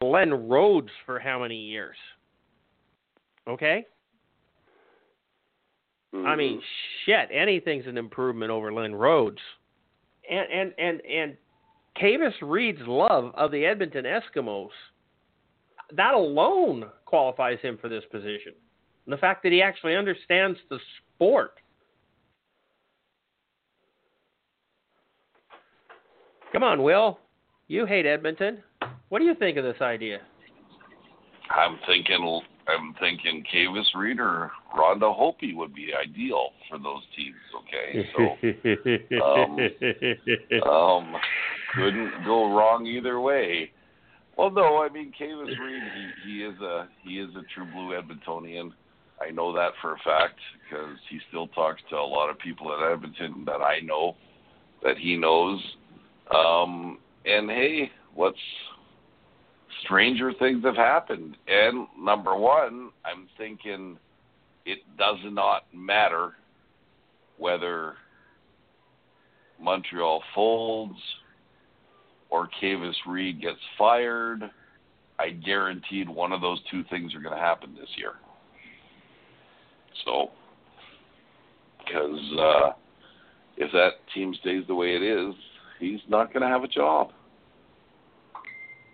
Glenn 0.00 0.48
Rhodes 0.48 0.90
for 1.04 1.18
how 1.18 1.42
many 1.42 1.56
years? 1.56 1.96
Okay. 3.46 3.84
Mm-hmm. 6.14 6.26
I 6.26 6.36
mean, 6.36 6.62
shit, 7.04 7.28
anything's 7.32 7.86
an 7.86 7.98
improvement 7.98 8.50
over 8.50 8.72
Len 8.72 8.94
Rhodes. 8.94 9.40
And 10.30 10.50
and 10.50 10.72
and 10.78 11.00
and 11.04 11.36
Kavis 12.00 12.34
Reed's 12.40 12.80
love 12.86 13.32
of 13.34 13.50
the 13.50 13.64
Edmonton 13.66 14.04
Eskimos, 14.04 14.70
that 15.94 16.14
alone 16.14 16.86
qualifies 17.04 17.58
him 17.60 17.78
for 17.80 17.88
this 17.88 18.04
position. 18.10 18.52
And 19.04 19.12
the 19.12 19.18
fact 19.18 19.42
that 19.42 19.52
he 19.52 19.62
actually 19.62 19.96
understands 19.96 20.58
the 20.70 20.78
sport. 21.18 21.54
Come 26.52 26.62
on, 26.62 26.82
Will. 26.82 27.18
You 27.66 27.84
hate 27.84 28.06
Edmonton. 28.06 28.62
What 29.08 29.18
do 29.18 29.24
you 29.24 29.34
think 29.34 29.58
of 29.58 29.64
this 29.64 29.80
idea? 29.82 30.20
I'm 31.50 31.78
thinking 31.86 32.40
I'm 32.68 32.94
thinking 33.00 33.42
Kavis 33.52 33.86
Reed 33.96 34.20
or 34.20 34.50
Rhonda 34.76 35.14
Hopi 35.14 35.54
would 35.54 35.74
be 35.74 35.88
ideal 35.94 36.50
for 36.68 36.78
those 36.78 37.02
teams. 37.16 37.36
Okay, 37.58 38.08
so 38.14 38.22
um, 40.62 40.70
um, 40.70 41.14
couldn't 41.74 42.12
go 42.24 42.54
wrong 42.54 42.86
either 42.86 43.20
way. 43.20 43.70
Well, 44.36 44.50
no, 44.50 44.82
I 44.82 44.88
mean 44.90 45.12
Kavis 45.18 45.58
Reed, 45.58 45.82
he, 46.24 46.30
he 46.30 46.44
is 46.44 46.60
a 46.60 46.88
he 47.02 47.18
is 47.18 47.30
a 47.34 47.42
true 47.54 47.66
blue 47.72 47.98
Edmontonian. 47.98 48.72
I 49.20 49.30
know 49.30 49.52
that 49.52 49.72
for 49.82 49.94
a 49.94 49.98
fact 49.98 50.38
because 50.62 50.96
he 51.10 51.18
still 51.28 51.48
talks 51.48 51.82
to 51.90 51.96
a 51.96 51.98
lot 51.98 52.30
of 52.30 52.38
people 52.38 52.72
at 52.72 52.92
Edmonton 52.92 53.44
that 53.46 53.60
I 53.60 53.80
know 53.80 54.16
that 54.82 54.96
he 54.96 55.16
knows. 55.16 55.60
Um, 56.34 56.98
and 57.24 57.50
hey, 57.50 57.90
what's 58.14 58.38
stranger 59.84 60.32
things 60.38 60.64
have 60.64 60.76
happened. 60.76 61.36
And 61.46 61.86
number 61.98 62.36
one, 62.36 62.90
I'm 63.04 63.28
thinking 63.36 63.98
it 64.64 64.78
does 64.98 65.18
not 65.24 65.64
matter 65.74 66.34
whether 67.38 67.94
Montreal 69.60 70.22
folds 70.34 70.98
or 72.30 72.48
Kavis 72.62 72.94
Reed 73.06 73.40
gets 73.40 73.58
fired. 73.76 74.50
I 75.18 75.30
guaranteed 75.30 76.08
one 76.08 76.32
of 76.32 76.40
those 76.40 76.60
two 76.70 76.84
things 76.90 77.14
are 77.14 77.20
going 77.20 77.34
to 77.34 77.40
happen 77.40 77.74
this 77.74 77.88
year. 77.96 78.12
So, 80.04 80.30
because 81.78 82.20
uh, 82.38 82.70
if 83.56 83.72
that 83.72 83.92
team 84.14 84.34
stays 84.40 84.64
the 84.68 84.74
way 84.74 84.94
it 84.94 85.02
is, 85.02 85.34
he's 85.80 86.00
not 86.08 86.32
going 86.32 86.42
to 86.42 86.48
have 86.48 86.64
a 86.64 86.68
job. 86.68 87.10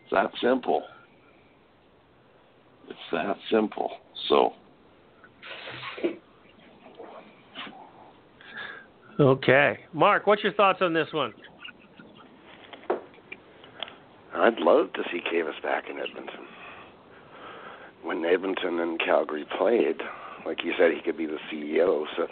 It's 0.02 0.12
that 0.12 0.30
simple. 0.42 0.82
It's 2.88 2.98
that 3.12 3.36
simple. 3.50 3.90
So. 4.28 4.52
Okay. 9.20 9.78
Mark, 9.92 10.26
what's 10.26 10.42
your 10.42 10.52
thoughts 10.55 10.80
on 10.82 10.92
this 10.92 11.09
one? 11.12 11.32
I'd 14.34 14.59
love 14.59 14.92
to 14.94 15.02
see 15.12 15.20
Kavis 15.32 15.62
back 15.62 15.84
in 15.88 15.98
Edmonton. 15.98 16.46
When 18.02 18.24
Edmonton 18.24 18.80
and 18.80 18.98
Calgary 18.98 19.46
played, 19.57 20.00
like 20.47 20.64
you 20.64 20.72
said, 20.78 20.92
he 20.92 21.01
could 21.01 21.16
be 21.16 21.26
the 21.26 21.38
CEO. 21.53 22.05
So 22.16 22.26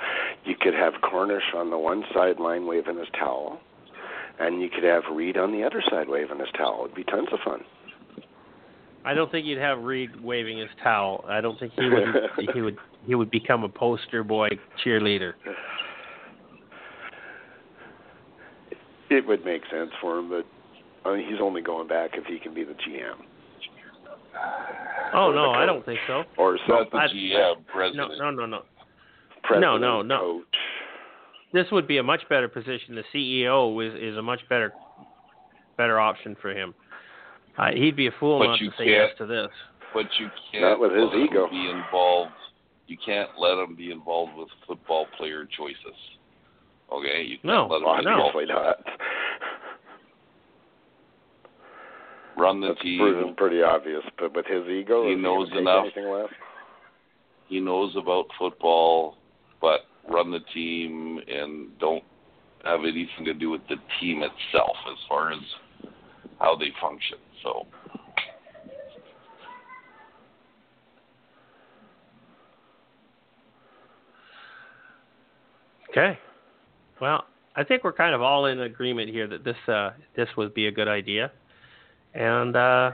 you 0.45 0.55
could 0.61 0.75
have 0.75 0.95
Cornish 1.03 1.55
on 1.55 1.71
the 1.71 1.79
one 1.79 2.05
sideline 2.15 2.67
waving 2.67 2.99
his 2.99 3.09
towel, 3.19 3.61
and 4.39 4.61
you 4.61 4.69
could 4.69 4.85
have 4.85 5.03
Reed 5.13 5.37
on 5.37 5.53
the 5.53 5.65
other 5.65 5.83
side 5.91 6.09
waving 6.09 6.39
his 6.39 6.49
towel. 6.57 6.85
It'd 6.85 6.97
be 6.97 7.05
tons 7.05 7.29
of 7.33 7.41
fun. 7.45 7.61
I 9.05 9.15
don't 9.15 9.31
think 9.33 9.47
you'd 9.47 9.59
have 9.59 9.83
Reed 9.83 10.21
waving 10.23 10.59
his 10.59 10.69
towel. 10.83 11.25
I 11.29 11.41
don't 11.41 11.59
think 11.59 11.73
he 11.77 11.89
would. 11.89 12.07
he 12.55 12.61
would. 12.61 12.77
He 13.05 13.15
would 13.17 13.31
become 13.31 13.65
a 13.65 13.69
poster 13.69 14.23
boy 14.23 14.49
cheerleader. 14.85 15.33
It 19.11 19.27
would 19.27 19.45
make 19.45 19.63
sense 19.71 19.91
for 20.01 20.19
him, 20.19 20.31
but 20.31 20.47
I 21.05 21.17
mean, 21.17 21.29
he's 21.29 21.41
only 21.41 21.61
going 21.63 21.89
back 21.89 22.13
if 22.15 22.25
he 22.27 22.39
can 22.39 22.55
be 22.55 22.65
the 22.65 22.75
GM. 22.75 23.17
Oh 25.15 25.27
Or 25.27 25.33
the 25.33 25.37
no, 25.39 25.51
I 25.53 25.67
don't 25.67 25.85
think 25.85 26.01
so. 26.07 26.25
Or 26.39 26.59
so 26.67 26.73
Not 26.75 26.91
the 26.91 26.97
I- 26.99 27.09
GM, 27.09 27.33
No, 27.33 27.55
president. 27.73 28.19
no, 28.19 28.31
no, 28.31 28.47
no. 28.47 28.63
president, 29.43 29.81
no, 29.81 30.03
no. 30.03 30.19
coach. 30.19 30.45
This 31.53 31.67
would 31.71 31.87
be 31.87 31.99
a 31.99 32.03
much 32.03 32.23
better 32.31 32.49
position. 32.49 32.95
The 32.95 33.05
CEO 33.13 33.87
is 33.87 33.93
is 34.01 34.17
a 34.17 34.23
much 34.23 34.41
better 34.49 34.73
better 35.77 36.01
option 36.01 36.35
for 36.41 36.51
him. 36.51 36.75
Uh, 37.59 37.73
he'd 37.75 37.97
be 37.97 38.07
a 38.07 38.11
fool 38.19 38.39
But 38.39 38.47
not 38.47 38.61
you 38.61 38.71
to 38.71 38.77
say 38.79 38.89
yes 38.89 39.11
to 39.19 39.27
this. 39.27 39.49
But 39.93 40.07
you 40.19 40.31
can't 40.51 40.65
Not 40.65 40.81
with 40.81 40.93
his 40.93 41.05
let 41.05 41.15
him 41.15 41.25
ego. 41.25 41.49
be 41.51 41.69
involved. 41.69 42.33
You 42.87 42.97
can't 43.05 43.29
let 43.39 43.59
him 43.59 43.75
be 43.75 43.91
involved 43.91 44.35
with 44.37 44.49
football 44.67 45.07
player 45.19 45.45
choices. 45.57 45.99
Okay, 46.91 47.23
you 47.23 47.37
can't 47.37 47.45
No, 47.45 47.67
let 47.67 47.83
him. 47.83 48.09
Obviously 48.15 48.47
not. 48.47 48.79
Run 52.43 52.61
the 52.61 52.69
That's 52.69 52.83
team. 52.83 52.99
proven 52.99 53.35
pretty 53.37 53.63
obvious. 53.63 54.03
But 54.19 54.35
with 54.35 54.47
his 54.47 54.67
ego, 54.67 55.09
He 55.09 55.15
knows 55.15 55.49
gonna 55.51 55.61
enough. 55.61 56.31
He 57.49 57.61
knows 57.61 57.95
about 57.97 58.27
football, 58.39 59.17
but 59.61 59.81
run 60.09 60.31
the 60.33 60.41
team 60.53 61.21
and 61.29 61.79
don't 61.79 62.03
have 62.65 62.81
anything 62.81 63.25
to 63.25 63.35
do 63.35 63.51
with 63.51 63.61
the 63.69 63.77
team 64.01 64.23
itself 64.23 64.77
as 64.91 64.99
far 65.09 65.33
as 65.33 65.41
how 66.41 66.57
they 66.57 66.71
function. 66.81 67.19
So 67.43 67.67
Okay. 75.91 76.19
Well, 77.03 77.25
I 77.55 77.65
think 77.65 77.85
we're 77.85 77.93
kind 77.93 78.15
of 78.15 78.23
all 78.23 78.47
in 78.47 78.61
agreement 78.63 79.11
here 79.11 79.27
that 79.27 79.45
this 79.45 79.57
uh, 79.69 79.91
this 80.17 80.29
would 80.39 80.55
be 80.55 80.69
a 80.69 80.71
good 80.71 80.89
idea. 80.89 81.31
And 82.15 82.57
uh, 82.57 82.93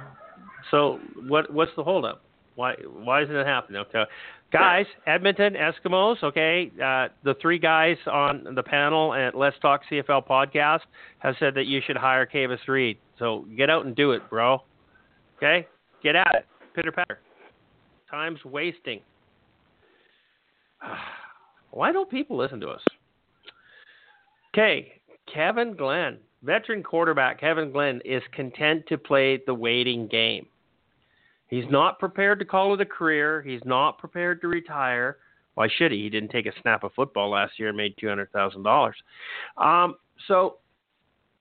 so, 0.70 1.00
what 1.28 1.52
what's 1.52 1.72
the 1.76 1.84
holdup? 1.84 2.22
Why 2.54 2.74
why 2.86 3.22
isn't 3.22 3.34
it 3.34 3.46
happening? 3.46 3.82
Okay. 3.88 4.04
Guys, 4.50 4.86
Edmonton 5.06 5.54
Eskimos, 5.54 6.22
okay, 6.22 6.70
uh, 6.82 7.08
the 7.22 7.34
three 7.42 7.58
guys 7.58 7.98
on 8.10 8.54
the 8.54 8.62
panel 8.62 9.12
at 9.12 9.36
Let's 9.36 9.58
Talk 9.60 9.82
CFL 9.90 10.26
podcast 10.26 10.80
have 11.18 11.34
said 11.38 11.54
that 11.54 11.66
you 11.66 11.82
should 11.86 11.98
hire 11.98 12.26
Kavis 12.26 12.66
Reed. 12.66 12.96
So 13.18 13.44
get 13.58 13.68
out 13.68 13.84
and 13.84 13.94
do 13.94 14.12
it, 14.12 14.22
bro. 14.30 14.62
Okay? 15.36 15.66
Get 16.02 16.16
at 16.16 16.34
it. 16.34 16.46
Pitter 16.74 16.92
patter. 16.92 17.18
Time's 18.10 18.42
wasting. 18.42 19.00
Why 21.70 21.92
don't 21.92 22.10
people 22.10 22.38
listen 22.38 22.60
to 22.60 22.68
us? 22.68 22.80
Okay, 24.54 24.92
Kevin 25.32 25.76
Glenn, 25.76 26.16
veteran 26.42 26.82
quarterback 26.82 27.40
Kevin 27.40 27.72
Glenn 27.72 28.00
is 28.04 28.22
content 28.32 28.84
to 28.88 28.98
play 28.98 29.40
the 29.46 29.54
waiting 29.54 30.06
game. 30.06 30.46
He's 31.48 31.64
not 31.70 31.98
prepared 31.98 32.38
to 32.40 32.44
call 32.44 32.74
it 32.74 32.80
a 32.80 32.86
career. 32.86 33.42
He's 33.42 33.62
not 33.64 33.98
prepared 33.98 34.40
to 34.42 34.48
retire. 34.48 35.16
Why 35.54 35.68
should 35.76 35.92
he? 35.92 36.02
He 36.02 36.10
didn't 36.10 36.30
take 36.30 36.46
a 36.46 36.52
snap 36.62 36.84
of 36.84 36.92
football 36.94 37.30
last 37.30 37.58
year 37.58 37.68
and 37.68 37.76
made 37.76 37.94
two 37.98 38.08
hundred 38.08 38.30
thousand 38.32 38.58
um, 38.58 38.64
dollars. 38.64 38.96
So 40.26 40.58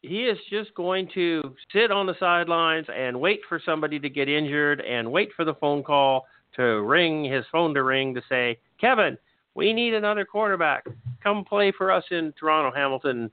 he 0.01 0.23
is 0.23 0.37
just 0.49 0.73
going 0.75 1.09
to 1.13 1.55
sit 1.73 1.91
on 1.91 2.05
the 2.05 2.15
sidelines 2.19 2.87
and 2.95 3.19
wait 3.19 3.41
for 3.49 3.61
somebody 3.63 3.99
to 3.99 4.09
get 4.09 4.29
injured 4.29 4.81
and 4.81 5.11
wait 5.11 5.29
for 5.35 5.43
the 5.43 5.55
phone 5.55 5.83
call 5.83 6.25
to 6.55 6.81
ring 6.83 7.23
his 7.25 7.45
phone 7.51 7.73
to 7.73 7.83
ring 7.83 8.13
to 8.15 8.21
say, 8.29 8.57
Kevin, 8.79 9.17
we 9.55 9.73
need 9.73 9.93
another 9.93 10.23
quarterback. 10.23 10.85
Come 11.21 11.43
play 11.43 11.71
for 11.75 11.91
us 11.91 12.03
in 12.11 12.33
Toronto, 12.39 12.75
Hamilton, 12.75 13.29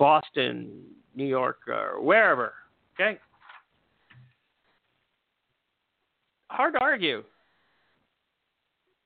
Boston, 0.00 0.80
New 1.14 1.26
York, 1.26 1.58
or 1.68 2.02
wherever. 2.02 2.54
Okay? 2.98 3.18
hard 6.48 6.74
to 6.74 6.80
argue. 6.80 7.22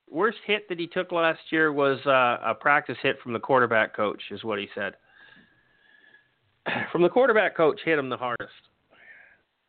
Worst 0.09 0.37
hit 0.47 0.67
that 0.69 0.79
he 0.79 0.87
took 0.87 1.11
last 1.11 1.41
year 1.51 1.71
was 1.73 1.99
uh, 2.05 2.37
a 2.43 2.55
practice 2.59 2.97
hit 3.03 3.17
from 3.21 3.33
the 3.33 3.39
quarterback 3.39 3.95
coach, 3.95 4.21
is 4.31 4.43
what 4.43 4.57
he 4.57 4.67
said. 4.73 4.93
From 6.91 7.03
the 7.03 7.09
quarterback 7.09 7.55
coach, 7.55 7.79
hit 7.85 7.99
him 7.99 8.09
the 8.09 8.17
hardest. 8.17 8.51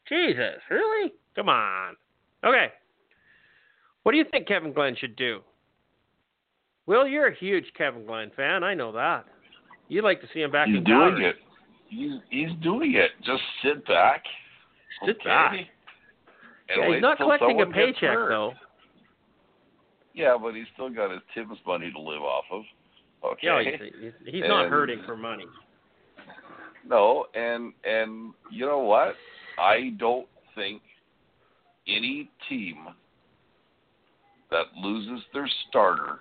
Jesus, 0.08 0.62
really? 0.70 1.12
Come 1.34 1.50
on. 1.50 1.94
Okay. 2.42 2.68
What 4.04 4.12
do 4.12 4.18
you 4.18 4.24
think 4.30 4.48
Kevin 4.48 4.72
Glenn 4.72 4.96
should 4.96 5.16
do? 5.16 5.40
Well, 6.86 7.06
you're 7.06 7.26
a 7.26 7.36
huge 7.36 7.66
Kevin 7.76 8.06
Glenn 8.06 8.30
fan. 8.34 8.64
I 8.64 8.72
know 8.72 8.92
that. 8.92 9.26
You'd 9.88 10.04
like 10.04 10.20
to 10.20 10.26
see 10.34 10.40
him 10.40 10.50
back 10.50 10.68
he's 10.68 10.78
in 10.78 10.84
doing 10.84 11.22
it. 11.22 11.36
He's 11.88 12.12
he's 12.30 12.50
doing 12.62 12.94
it. 12.94 13.10
Just 13.24 13.42
sit 13.62 13.86
back. 13.86 14.22
Sit 15.04 15.16
okay, 15.20 15.24
back. 15.24 15.52
and 16.68 16.82
Yeah, 16.82 16.94
he's 16.94 17.02
not 17.02 17.18
collecting 17.18 17.60
a 17.60 17.66
paycheck 17.66 18.16
though. 18.28 18.52
Yeah, 20.14 20.36
but 20.40 20.54
he's 20.54 20.66
still 20.74 20.88
got 20.88 21.10
his 21.10 21.20
Tim's 21.34 21.58
money 21.66 21.92
to 21.92 22.00
live 22.00 22.22
off 22.22 22.44
of. 22.50 22.62
Okay. 23.24 23.46
Yeah, 23.46 23.62
he's, 23.62 23.92
he's, 24.00 24.34
he's 24.34 24.44
not 24.46 24.70
hurting 24.70 25.02
for 25.04 25.16
money. 25.16 25.44
No, 26.88 27.26
and 27.34 27.72
and 27.84 28.32
you 28.50 28.66
know 28.66 28.78
what? 28.78 29.14
I 29.58 29.92
don't 29.98 30.26
think 30.54 30.82
any 31.86 32.30
team 32.48 32.86
that 34.50 34.66
loses 34.76 35.24
their 35.32 35.48
starter 35.68 36.20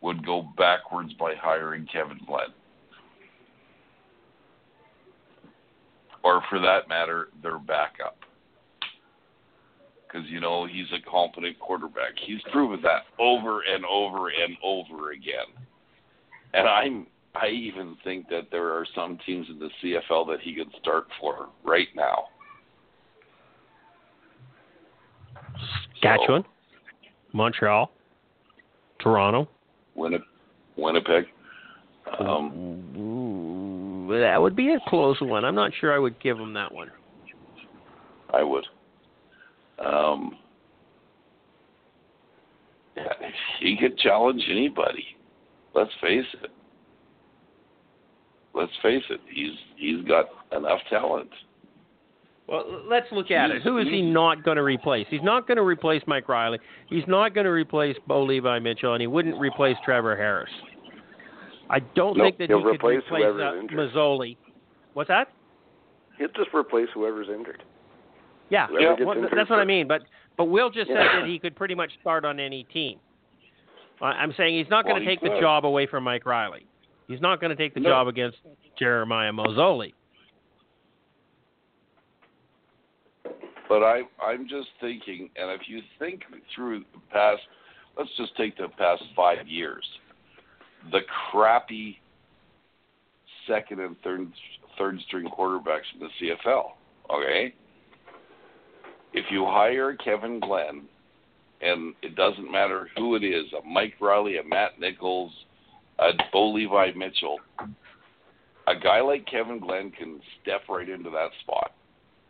would 0.00 0.24
go 0.24 0.46
backwards 0.56 1.12
by 1.14 1.34
hiring 1.34 1.86
Kevin 1.92 2.20
Glenn. 2.26 2.48
Or 6.22 6.42
for 6.48 6.58
that 6.60 6.88
matter, 6.88 7.28
their 7.42 7.58
backup. 7.58 8.16
Because, 10.06 10.26
you 10.28 10.40
know, 10.40 10.66
he's 10.66 10.86
a 10.92 11.10
competent 11.10 11.58
quarterback. 11.58 12.12
He's 12.26 12.40
proven 12.50 12.80
that 12.82 13.02
over 13.18 13.60
and 13.60 13.84
over 13.84 14.28
and 14.28 14.56
over 14.62 15.12
again. 15.12 15.46
And 16.54 16.66
I'm 16.66 17.06
I 17.34 17.48
even 17.48 17.96
think 18.02 18.28
that 18.30 18.48
there 18.50 18.68
are 18.72 18.86
some 18.94 19.18
teams 19.24 19.46
in 19.48 19.58
the 19.58 19.70
CFL 19.82 20.26
that 20.28 20.40
he 20.40 20.54
could 20.54 20.70
start 20.80 21.06
for 21.20 21.48
right 21.64 21.88
now. 21.94 22.24
Saskatchewan, 25.94 26.44
Montreal, 27.32 27.90
Toronto. 29.00 29.48
Winnip- 29.98 30.24
Winnipeg. 30.76 31.24
Um, 32.18 32.94
Ooh, 32.96 34.18
that 34.18 34.40
would 34.40 34.56
be 34.56 34.72
a 34.72 34.78
close 34.88 35.20
one. 35.20 35.44
I'm 35.44 35.54
not 35.54 35.72
sure 35.78 35.92
I 35.92 35.98
would 35.98 36.18
give 36.20 36.38
him 36.38 36.54
that 36.54 36.72
one. 36.72 36.90
I 38.32 38.42
would. 38.42 38.64
Um, 39.78 40.36
yeah, 42.96 43.12
he 43.60 43.76
could 43.76 43.98
challenge 43.98 44.42
anybody. 44.50 45.04
Let's 45.74 45.90
face 46.00 46.26
it. 46.42 46.50
Let's 48.54 48.72
face 48.82 49.04
it. 49.10 49.20
He's 49.32 49.52
he's 49.76 50.04
got 50.04 50.26
enough 50.56 50.80
talent. 50.90 51.30
Well, 52.48 52.64
let's 52.88 53.06
look 53.12 53.30
at 53.30 53.50
it. 53.50 53.62
Who 53.62 53.76
is 53.78 53.86
he 53.88 54.00
not 54.00 54.42
going 54.42 54.56
to 54.56 54.62
replace? 54.62 55.06
He's 55.10 55.22
not 55.22 55.46
going 55.46 55.56
to 55.58 55.62
replace 55.62 56.02
Mike 56.06 56.28
Reilly. 56.28 56.58
He's 56.88 57.04
not 57.06 57.34
going 57.34 57.44
to 57.44 57.50
replace 57.50 57.94
Bo 58.06 58.22
Levi 58.24 58.58
Mitchell, 58.60 58.94
and 58.94 59.00
he 59.02 59.06
wouldn't 59.06 59.38
replace 59.38 59.76
Trevor 59.84 60.16
Harris. 60.16 60.50
I 61.68 61.80
don't 61.80 62.16
Nope, 62.16 62.24
think 62.26 62.38
that 62.38 62.48
he'll 62.48 62.58
he 62.58 62.64
could 62.64 62.70
replace 62.76 63.02
replace 63.06 63.24
uh. 63.24 63.74
Masoli. 63.74 64.36
What's 64.94 65.08
that? 65.08 65.28
He'll 66.16 66.28
just 66.28 66.48
replace 66.54 66.88
whoever's 66.94 67.28
injured. 67.28 67.62
Yeah, 68.48 68.66
Whoever 68.68 68.82
yeah. 68.98 69.04
well, 69.06 69.16
injured 69.18 69.32
that's 69.36 69.50
what 69.50 69.58
I 69.58 69.66
mean. 69.66 69.86
But 69.86 70.02
but 70.38 70.46
Will 70.46 70.70
just 70.70 70.88
said 70.88 70.96
that 70.96 71.26
he 71.26 71.38
could 71.38 71.54
pretty 71.54 71.74
much 71.74 71.90
start 72.00 72.24
on 72.24 72.40
any 72.40 72.64
team. 72.64 72.98
I- 74.00 74.12
I'm 74.12 74.32
saying 74.38 74.56
he's 74.56 74.70
not 74.70 74.84
going 74.84 74.94
Well, 74.94 75.04
to 75.04 75.10
he 75.10 75.16
take 75.16 75.20
the 75.20 75.38
job 75.40 75.66
away 75.66 75.86
from 75.86 76.04
Mike 76.04 76.24
Reilly. 76.24 76.64
He's 77.08 77.20
not 77.20 77.40
going 77.40 77.50
to 77.50 77.56
take 77.56 77.74
the 77.74 77.80
No. 77.80 77.90
job 77.90 78.08
against 78.08 78.38
Jeremiah 78.78 79.32
Masoli. 79.32 79.92
But 83.68 83.82
I 83.82 84.02
I'm 84.22 84.48
just 84.48 84.68
thinking, 84.80 85.28
and 85.36 85.50
if 85.50 85.68
you 85.68 85.80
think 85.98 86.22
through 86.54 86.80
the 86.80 87.00
past, 87.12 87.42
let's 87.98 88.10
just 88.16 88.34
take 88.36 88.56
the 88.56 88.68
past 88.78 89.02
five 89.14 89.46
years, 89.46 89.84
the 90.90 91.00
crappy 91.30 91.98
second 93.46 93.80
and 93.80 93.96
third 94.02 94.26
third 94.78 94.98
string 95.06 95.28
quarterbacks 95.28 95.88
in 95.94 96.00
the 96.00 96.08
CFL. 96.20 96.70
Okay, 97.10 97.54
if 99.12 99.26
you 99.30 99.44
hire 99.44 99.94
Kevin 99.96 100.40
Glenn, 100.40 100.84
and 101.60 101.94
it 102.02 102.16
doesn't 102.16 102.50
matter 102.50 102.88
who 102.96 103.16
it 103.16 103.24
is, 103.24 103.44
a 103.52 103.66
Mike 103.66 103.94
Reilly, 104.00 104.38
a 104.38 104.44
Matt 104.44 104.80
Nichols, 104.80 105.32
a 105.98 106.10
Bo 106.32 106.52
Levi 106.52 106.92
Mitchell, 106.96 107.38
a 108.66 108.78
guy 108.82 109.00
like 109.02 109.26
Kevin 109.26 109.58
Glenn 109.58 109.90
can 109.90 110.20
step 110.40 110.62
right 110.68 110.88
into 110.88 111.10
that 111.10 111.30
spot 111.42 111.72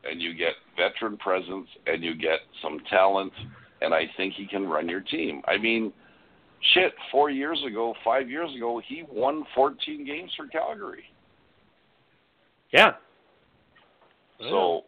and 0.05 0.21
you 0.21 0.35
get 0.35 0.53
veteran 0.77 1.17
presence 1.17 1.69
and 1.87 2.03
you 2.03 2.15
get 2.15 2.41
some 2.63 2.81
talent 2.91 3.33
and 3.81 3.95
I 3.95 4.03
think 4.17 4.35
he 4.35 4.47
can 4.47 4.67
run 4.67 4.89
your 4.89 5.01
team. 5.01 5.43
I 5.47 5.57
mean, 5.59 5.93
shit, 6.75 6.93
4 7.13 7.31
years 7.31 7.63
ago, 7.67 7.95
5 8.05 8.29
years 8.29 8.55
ago, 8.57 8.81
he 8.87 9.05
won 9.11 9.45
14 9.55 10.05
games 10.05 10.33
for 10.37 10.47
Calgary. 10.49 11.05
Yeah, 12.73 12.93
So, 14.41 14.83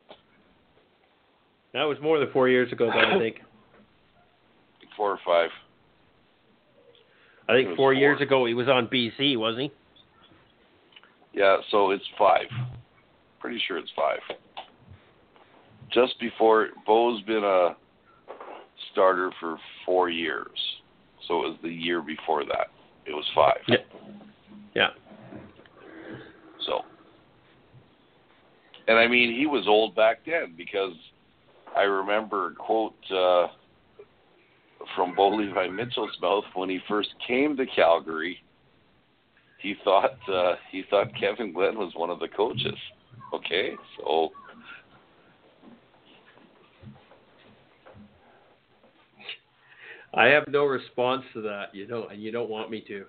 that 1.73 1.85
was 1.85 1.97
more 2.03 2.19
than 2.19 2.31
four 2.33 2.49
years 2.49 2.71
ago. 2.73 2.91
Though, 2.93 3.17
I 3.17 3.19
think. 3.19 3.37
4 4.97 5.13
or 5.13 5.19
5. 5.25 5.51
I 7.49 7.53
think 7.55 7.69
four 7.69 7.77
four. 7.77 7.95
years 7.95 8.21
ago 8.21 8.45
he 8.47 8.55
was 8.55 8.69
on 8.69 8.87
BC, 8.87 9.37
wasn't 9.39 9.63
he? 9.63 11.39
Yeah, 11.41 11.57
so 11.71 11.91
it's 11.91 12.05
5. 12.19 12.41
Pretty 13.41 13.61
sure 13.67 13.79
it's 13.79 13.91
5. 13.97 14.19
Just 15.93 16.19
before 16.21 16.69
Bo's 16.87 17.23
been 17.23 17.45
a 17.45 17.77
starter 18.93 19.31
for 19.41 19.59
4 19.87 20.11
years. 20.11 20.49
So 21.27 21.45
it 21.45 21.49
was 21.49 21.59
the 21.63 21.69
year 21.69 22.01
before 22.01 22.45
that. 22.45 22.69
It 23.07 23.13
was 23.13 23.25
5. 23.35 23.55
Yeah. 23.69 23.77
Yeah. 24.75 24.89
So, 26.67 26.81
and 28.89 28.99
I 28.99 29.07
mean, 29.07 29.35
he 29.35 29.47
was 29.47 29.67
old 29.67 29.95
back 29.97 30.19
then 30.27 30.55
because 30.57 30.93
I 31.77 31.83
remember 31.83 32.49
a 32.49 32.55
quote 32.55 32.95
uh, 33.11 33.49
from 34.95 35.15
Bo 35.15 35.29
Levi 35.29 35.69
Mitchell's 35.69 36.17
mouth 36.21 36.45
when 36.55 36.69
he 36.69 36.81
first 36.89 37.11
came 37.27 37.57
to 37.57 37.67
Calgary. 37.67 38.39
He 39.59 39.75
thought 39.85 40.17
uh, 40.33 40.55
he 40.71 40.85
thought 40.89 41.09
Kevin 41.19 41.53
Glenn 41.53 41.77
was 41.77 41.93
one 41.95 42.11
of 42.11 42.19
the 42.19 42.29
coaches. 42.29 42.79
Okay, 43.35 43.73
so 43.99 44.31
I 50.15 50.27
have 50.27 50.45
no 50.49 50.65
response 50.65 51.23
to 51.35 51.43
that. 51.43 51.75
You 51.75 51.87
know, 51.87 52.09
and 52.09 52.23
you 52.23 52.33
don't 52.33 52.51
want 52.51 52.71
me 52.71 52.85
to. 52.89 53.05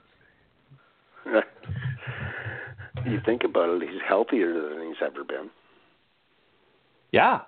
you 3.06 3.20
think 3.26 3.44
about 3.44 3.70
it, 3.70 3.82
he's 3.90 4.02
healthier 4.08 4.54
than 4.54 4.88
he's 4.88 4.96
ever 5.04 5.24
been. 5.24 5.50
Yeah. 7.12 7.42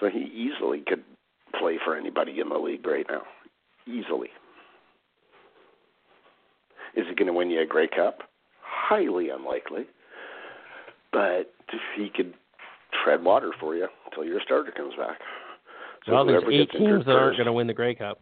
So 0.00 0.08
he 0.08 0.20
easily 0.20 0.82
could 0.86 1.04
play 1.58 1.78
for 1.84 1.96
anybody 1.96 2.40
in 2.40 2.48
the 2.48 2.58
league 2.58 2.86
right 2.86 3.06
now. 3.08 3.22
Easily. 3.86 4.28
Is 6.96 7.04
he 7.08 7.14
going 7.14 7.26
to 7.26 7.32
win 7.32 7.50
you 7.50 7.60
a 7.60 7.66
Grey 7.66 7.88
Cup? 7.88 8.18
Highly 8.62 9.28
unlikely. 9.30 9.86
But 11.12 11.52
he 11.96 12.10
could 12.14 12.34
tread 13.04 13.22
water 13.22 13.52
for 13.60 13.74
you 13.74 13.88
until 14.06 14.24
your 14.24 14.40
starter 14.44 14.72
comes 14.72 14.94
back. 14.96 15.18
So 16.06 16.12
well, 16.12 16.24
there's 16.26 16.44
eight 16.50 16.70
teams 16.70 17.04
that 17.06 17.12
aren't 17.12 17.36
going 17.36 17.46
to 17.46 17.52
win 17.52 17.66
the 17.66 17.74
Grey 17.74 17.94
Cup. 17.94 18.20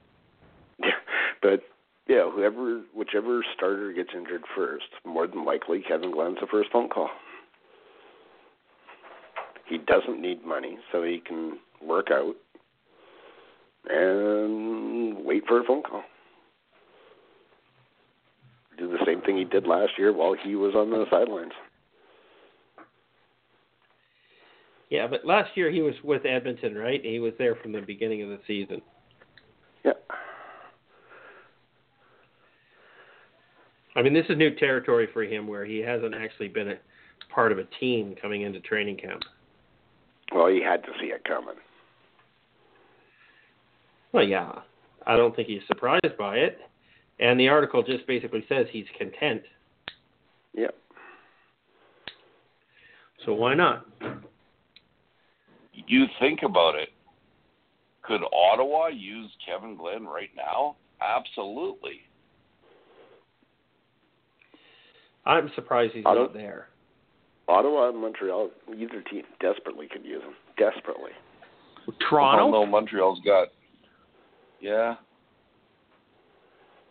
but 1.43 1.62
yeah, 2.09 2.30
whoever, 2.30 2.83
whichever 2.95 3.45
starter 3.57 3.93
gets 3.93 4.11
injured 4.14 4.43
first, 4.57 4.85
more 5.05 5.26
than 5.26 5.45
likely 5.45 5.83
Kevin 5.87 6.12
Glenn's 6.12 6.39
the 6.41 6.47
first 6.47 6.70
phone 6.72 6.89
call. 6.89 7.11
He 9.66 9.78
doesn't 9.78 10.20
need 10.20 10.45
money, 10.45 10.78
so 10.93 11.03
he 11.03 11.22
can 11.26 11.59
work 11.80 12.09
out 12.12 12.35
and 13.89 15.24
wait 15.24 15.45
for 15.49 15.61
a 15.61 15.64
phone 15.64 15.83
call. 15.83 16.03
Do 18.78 18.89
the 18.89 19.05
same 19.07 19.20
thing 19.22 19.37
he 19.37 19.45
did 19.45 19.66
last 19.66 19.93
year 19.99 20.12
while 20.12 20.35
he 20.35 20.55
was 20.55 20.74
on 20.74 20.91
the 20.91 21.05
sidelines. 21.11 21.53
Yeah, 24.93 25.07
but 25.07 25.24
last 25.24 25.57
year 25.57 25.70
he 25.70 25.80
was 25.80 25.95
with 26.05 26.26
Edmonton, 26.26 26.74
right? 26.74 27.01
He 27.03 27.18
was 27.18 27.32
there 27.38 27.55
from 27.55 27.72
the 27.72 27.80
beginning 27.80 28.20
of 28.20 28.28
the 28.28 28.38
season. 28.47 28.82
Yeah. 29.86 29.93
I 33.97 34.03
mean, 34.03 34.12
this 34.12 34.26
is 34.28 34.36
new 34.36 34.55
territory 34.55 35.09
for 35.11 35.22
him 35.22 35.47
where 35.47 35.64
he 35.64 35.78
hasn't 35.78 36.14
actually 36.14 36.49
been 36.49 36.72
a 36.72 36.74
part 37.34 37.53
of 37.53 37.59
a 37.59 37.64
team 37.80 38.14
coming 38.20 38.43
into 38.43 38.61
training 38.61 38.99
camp. 38.99 39.22
Well, 40.30 40.49
he 40.49 40.62
had 40.62 40.82
to 40.82 40.90
see 41.01 41.07
it 41.07 41.24
coming. 41.24 41.57
Well, 44.12 44.24
yeah. 44.24 44.53
I 45.07 45.16
don't 45.16 45.34
think 45.34 45.49
he's 45.49 45.62
surprised 45.68 46.18
by 46.18 46.36
it. 46.36 46.59
And 47.18 47.40
the 47.40 47.49
article 47.49 47.82
just 47.82 48.07
basically 48.07 48.45
says 48.47 48.66
he's 48.70 48.84
content. 48.99 49.40
Yep. 50.53 50.76
So 53.24 53.32
why 53.32 53.55
not? 53.55 53.86
You 55.72 56.06
think 56.20 56.40
about 56.42 56.74
it. 56.74 56.90
Could 58.02 58.20
Ottawa 58.32 58.88
use 58.88 59.30
Kevin 59.46 59.76
Glenn 59.76 60.04
right 60.04 60.30
now? 60.36 60.76
Absolutely. 61.00 62.00
I'm 65.24 65.50
surprised 65.54 65.94
he's 65.94 66.04
I 66.06 66.14
not 66.14 66.34
there. 66.34 66.68
Ottawa 67.48 67.90
and 67.90 68.00
Montreal, 68.00 68.50
either 68.76 69.02
team 69.02 69.22
desperately 69.40 69.88
could 69.88 70.04
use 70.04 70.22
him. 70.22 70.34
Desperately. 70.58 71.10
Toronto? 72.08 72.50
No, 72.50 72.66
Montreal's 72.66 73.20
got. 73.24 73.48
Yeah. 74.60 74.94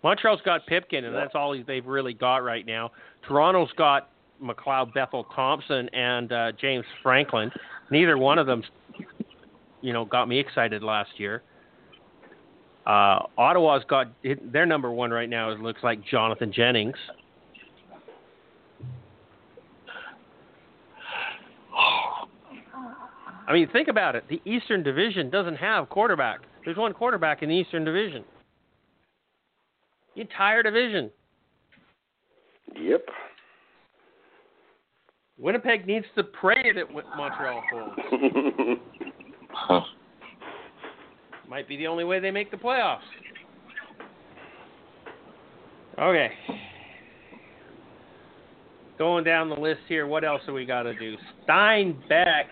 Montreal's 0.04 0.42
got 0.42 0.66
Pipkin, 0.66 1.06
and 1.06 1.14
Yeah. 1.14 1.22
that's 1.22 1.36
all 1.36 1.56
they've 1.64 1.86
really 1.86 2.14
got 2.14 2.44
right 2.44 2.66
now. 2.66 2.92
Toronto's 3.22 3.72
got 3.74 4.10
McLeod, 4.42 4.94
Bethel 4.94 5.26
Thompson, 5.36 5.90
and 5.90 6.32
uh, 6.32 6.52
James 6.60 6.86
Franklin. 7.04 7.52
Neither 7.90 8.18
one 8.18 8.40
of 8.40 8.48
them, 8.48 8.64
you 9.82 9.94
know, 9.94 10.06
got 10.06 10.28
me 10.28 10.40
excited 10.40 10.84
last 10.84 11.12
year. 11.18 11.44
Uh, 12.86 13.20
Ottawa's 13.38 13.84
got 13.88 14.08
their 14.24 14.66
number 14.66 14.92
one 14.92 15.12
right 15.12 15.30
now. 15.30 15.52
It 15.52 15.60
looks 15.60 15.84
like 15.84 16.04
Jonathan 16.04 16.52
Jennings. 16.52 16.96
I 23.48 23.54
mean, 23.54 23.70
think 23.72 23.88
about 23.88 24.16
it. 24.16 24.24
The 24.30 24.42
Eastern 24.46 24.82
Division 24.82 25.30
doesn't 25.30 25.58
have 25.58 25.90
quarterback. 25.90 26.40
There's 26.66 26.78
one 26.78 26.94
quarterback 26.94 27.44
in 27.44 27.50
the 27.50 27.56
Eastern 27.56 27.86
Division. 27.86 28.24
The 30.16 30.22
entire 30.22 30.64
division. 30.64 31.12
Yep. 32.76 33.06
Winnipeg 35.42 35.88
needs 35.88 36.06
to 36.16 36.24
pray 36.24 36.72
that 36.74 36.94
Montreal 36.94 37.64
folds. 37.72 37.96
Huh. 39.52 39.82
Might 41.50 41.68
be 41.68 41.76
the 41.76 41.88
only 41.88 42.04
way 42.04 42.20
they 42.20 42.32
make 42.32 42.52
the 42.52 42.58
playoffs. 42.58 43.00
Okay. 46.00 46.30
Going 48.98 49.24
down 49.24 49.50
the 49.50 49.56
list 49.56 49.82
here, 49.90 50.06
what 50.06 50.24
else 50.24 50.42
do 50.46 50.54
we 50.54 50.64
got 50.64 50.84
to 50.84 50.98
do? 50.98 51.18
Steinbeck, 51.48 52.44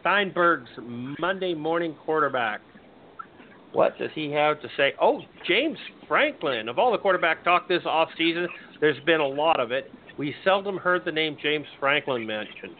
Steinberg's 0.00 0.70
Monday 1.18 1.52
morning 1.52 1.96
quarterback. 2.04 2.60
What 3.72 3.98
does 3.98 4.10
he 4.14 4.30
have 4.30 4.62
to 4.62 4.68
say? 4.76 4.94
Oh, 5.02 5.20
James 5.46 5.78
Franklin. 6.08 6.68
Of 6.68 6.78
all 6.78 6.92
the 6.92 6.98
quarterback 6.98 7.44
talk 7.44 7.68
this 7.68 7.82
offseason, 7.82 8.46
there's 8.80 9.02
been 9.04 9.20
a 9.20 9.26
lot 9.26 9.60
of 9.60 9.72
it. 9.72 9.90
We 10.18 10.34
seldom 10.44 10.78
heard 10.78 11.04
the 11.04 11.12
name 11.12 11.36
James 11.42 11.66
Franklin 11.78 12.26
mentioned. 12.26 12.74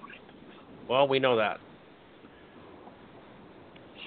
Well, 0.88 1.06
we 1.06 1.18
know 1.18 1.36
that. 1.36 1.58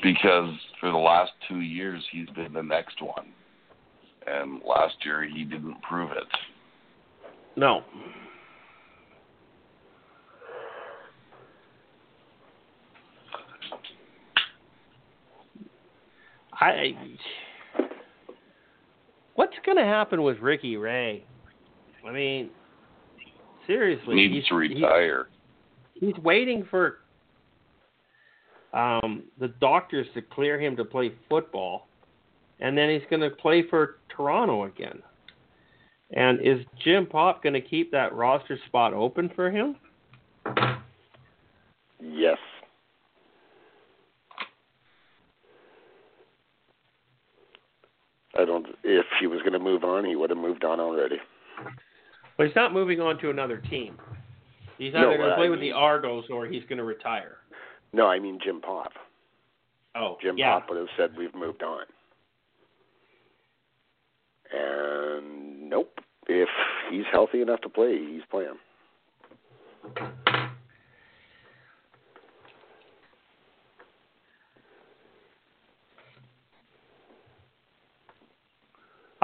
because 0.01 0.53
for 0.80 0.91
the 0.91 0.97
last 0.97 1.32
two 1.47 1.59
years 1.59 2.03
he's 2.11 2.30
been 2.30 2.53
the 2.53 2.63
next 2.63 3.01
one, 3.01 3.27
and 4.27 4.61
last 4.65 4.95
year 5.03 5.23
he 5.23 5.43
didn't 5.43 5.82
prove 5.82 6.11
it. 6.11 6.23
No. 7.55 7.84
I. 16.53 16.93
What's 19.36 19.55
going 19.65 19.77
to 19.77 19.86
happen 19.86 20.23
with 20.23 20.39
Ricky 20.39 20.75
Ray? 20.75 21.23
I 22.05 22.11
mean, 22.11 22.49
seriously, 23.70 24.15
Needs 24.15 24.34
he's, 24.34 24.45
to 24.47 24.55
retire. 24.55 25.28
he's 25.93 26.15
waiting 26.24 26.67
for 26.70 26.97
um, 28.74 29.24
the 29.39 29.49
doctors 29.61 30.07
to 30.15 30.22
clear 30.22 30.59
him 30.59 30.76
to 30.76 30.84
play 30.84 31.11
football, 31.30 31.88
and 32.59 32.78
then 32.78 32.89
he's 32.89 33.07
going 33.09 33.22
to 33.22 33.30
play 33.30 33.63
for 33.70 33.97
Toronto 34.15 34.65
again. 34.65 35.01
And 36.11 36.39
is 36.41 36.65
Jim 36.84 37.05
Popp 37.05 37.43
going 37.43 37.53
to 37.53 37.61
keep 37.61 37.91
that 37.91 38.13
roster 38.13 38.57
spot 38.65 38.93
open 38.93 39.32
for 39.36 39.51
him? 39.51 39.76
yes. 42.01 42.38
I 48.38 48.45
don't. 48.45 48.65
If 48.84 49.05
he 49.20 49.28
was 49.28 49.39
going 49.41 49.53
to 49.53 49.59
move 49.59 49.84
on, 49.84 50.05
he 50.05 50.15
would 50.15 50.30
have 50.30 50.39
moved 50.39 50.63
on 50.63 50.80
already. 50.80 51.17
But 52.39 52.47
he's 52.47 52.55
not 52.55 52.71
moving 52.73 53.01
on 53.01 53.19
to 53.19 53.29
another 53.29 53.57
team. 53.57 53.97
He's 54.77 54.93
No, 54.93 54.99
either 55.09 55.17
going 55.17 55.27
to 55.27 55.33
I 55.33 55.35
play 55.35 55.49
with 55.49 55.59
mean- 55.59 55.71
the 55.71 55.75
Argos 55.75 56.23
or 56.29 56.47
he's 56.47 56.63
going 56.69 56.77
to 56.77 56.85
retire. 56.85 57.39
No, 57.91 58.07
I 58.07 58.17
mean 58.17 58.39
Jim 58.41 58.61
Popp. 58.61 58.93
Oh, 59.93 60.15
Jim 60.21 60.37
yeah. 60.37 60.53
Popp 60.57 60.69
would 60.69 60.77
have 60.77 60.87
said 60.95 61.17
we've 61.17 61.35
moved 61.35 61.63
on. 61.63 61.83
And 64.53 65.69
nope. 65.69 65.99
If 66.27 66.47
he's 66.89 67.03
healthy 67.11 67.41
enough 67.41 67.59
to 67.61 67.69
play, 67.69 67.97
he's 67.97 68.21
playing. 68.31 68.57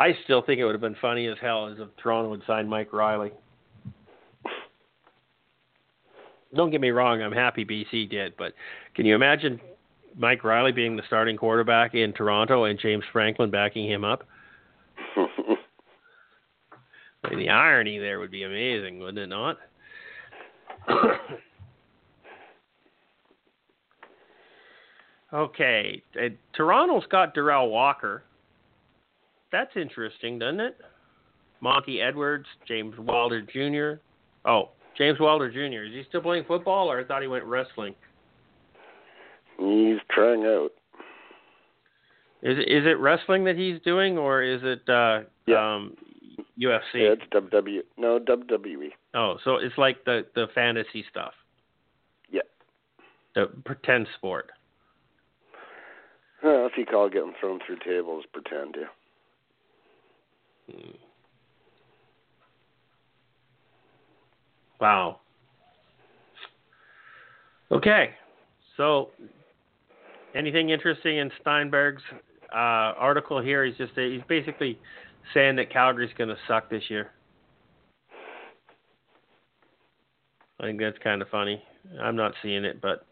I 0.05 0.15
still 0.23 0.43
think 0.43 0.59
it 0.59 0.65
would 0.65 0.75
have 0.75 0.81
been 0.81 0.95
funny 1.01 1.25
as 1.25 1.37
hell 1.41 1.67
as 1.67 1.79
if 1.79 1.87
Toronto 1.97 2.31
had 2.31 2.43
signed 2.45 2.69
Mike 2.69 2.93
Reilly. 2.93 3.31
Don't 6.53 6.69
get 6.69 6.79
me 6.79 6.91
wrong, 6.91 7.23
I'm 7.23 7.31
happy 7.31 7.65
BC 7.65 8.07
did, 8.11 8.37
but 8.37 8.53
can 8.93 9.07
you 9.07 9.15
imagine 9.15 9.59
Mike 10.15 10.43
Reilly 10.43 10.73
being 10.73 10.95
the 10.95 11.01
starting 11.07 11.37
quarterback 11.37 11.95
in 11.95 12.13
Toronto 12.13 12.65
and 12.65 12.79
James 12.79 13.03
Franklin 13.11 13.49
backing 13.49 13.89
him 13.89 14.03
up? 14.03 14.27
I 15.17 15.25
mean, 17.31 17.39
the 17.39 17.49
irony 17.49 17.97
there 17.97 18.19
would 18.19 18.29
be 18.29 18.43
amazing, 18.43 18.99
wouldn't 18.99 19.17
it 19.17 19.25
not? 19.27 19.57
okay, 25.33 26.03
uh, 26.23 26.27
Toronto's 26.53 27.07
got 27.09 27.33
Derel 27.33 27.71
Walker. 27.71 28.21
That's 29.51 29.71
interesting, 29.75 30.39
doesn't 30.39 30.59
it? 30.59 30.77
Monty 31.61 32.01
Edwards, 32.01 32.45
James 32.67 32.95
Wilder 32.99 33.41
Jr. 33.41 33.99
Oh, 34.47 34.69
James 34.97 35.19
Wilder 35.19 35.49
Jr. 35.49 35.85
Is 35.85 35.93
he 35.93 36.03
still 36.09 36.21
playing 36.21 36.43
football, 36.47 36.91
or 36.91 36.99
I 36.99 37.03
thought 37.03 37.21
he 37.21 37.27
went 37.27 37.45
wrestling? 37.45 37.95
he's 39.57 39.97
trying 40.11 40.43
out. 40.43 40.71
Is 42.41 42.57
it, 42.59 42.69
is 42.69 42.85
it 42.85 42.99
wrestling 42.99 43.45
that 43.45 43.55
he's 43.55 43.79
doing, 43.83 44.17
or 44.17 44.43
is 44.43 44.61
it 44.63 44.87
uh, 44.89 45.21
Yeah. 45.47 45.75
um, 45.75 45.95
UFC? 46.59 46.81
Yeah, 46.95 47.13
it's 47.13 47.23
WWE. 47.31 47.79
No, 47.97 48.19
WWE. 48.19 48.89
Oh, 49.13 49.37
so 49.43 49.55
it's 49.55 49.77
like 49.77 50.03
the 50.05 50.25
the 50.35 50.47
fantasy 50.53 51.05
stuff, 51.09 51.33
Yeah. 52.29 52.41
the 53.33 53.47
pretend 53.65 54.07
sport. 54.17 54.51
Well, 56.43 56.67
if 56.67 56.73
you 56.77 56.85
call 56.85 57.09
getting 57.09 57.33
thrown 57.39 57.59
through 57.65 57.77
tables, 57.83 58.25
pretend 58.31 58.75
to. 58.75 58.83
Hmm. 60.71 60.91
Wow. 64.79 65.19
Okay. 67.71 68.11
So, 68.77 69.09
anything 70.35 70.69
interesting 70.69 71.17
in 71.17 71.31
Steinberg's 71.41 72.03
uh, 72.53 72.93
article 72.97 73.41
here? 73.41 73.65
He's 73.65 73.77
just 73.77 73.93
he's 73.95 74.21
basically 74.27 74.77
saying 75.33 75.55
that 75.55 75.71
Calgary's 75.71 76.13
going 76.17 76.29
to 76.29 76.37
suck 76.47 76.69
this 76.69 76.83
year. 76.89 77.11
I 80.59 80.63
think 80.63 80.79
that's 80.79 80.97
kind 81.03 81.21
of 81.21 81.29
funny. 81.29 81.61
I'm 82.01 82.15
not 82.15 82.33
seeing 82.41 82.63
it, 82.63 82.81
but 82.81 83.05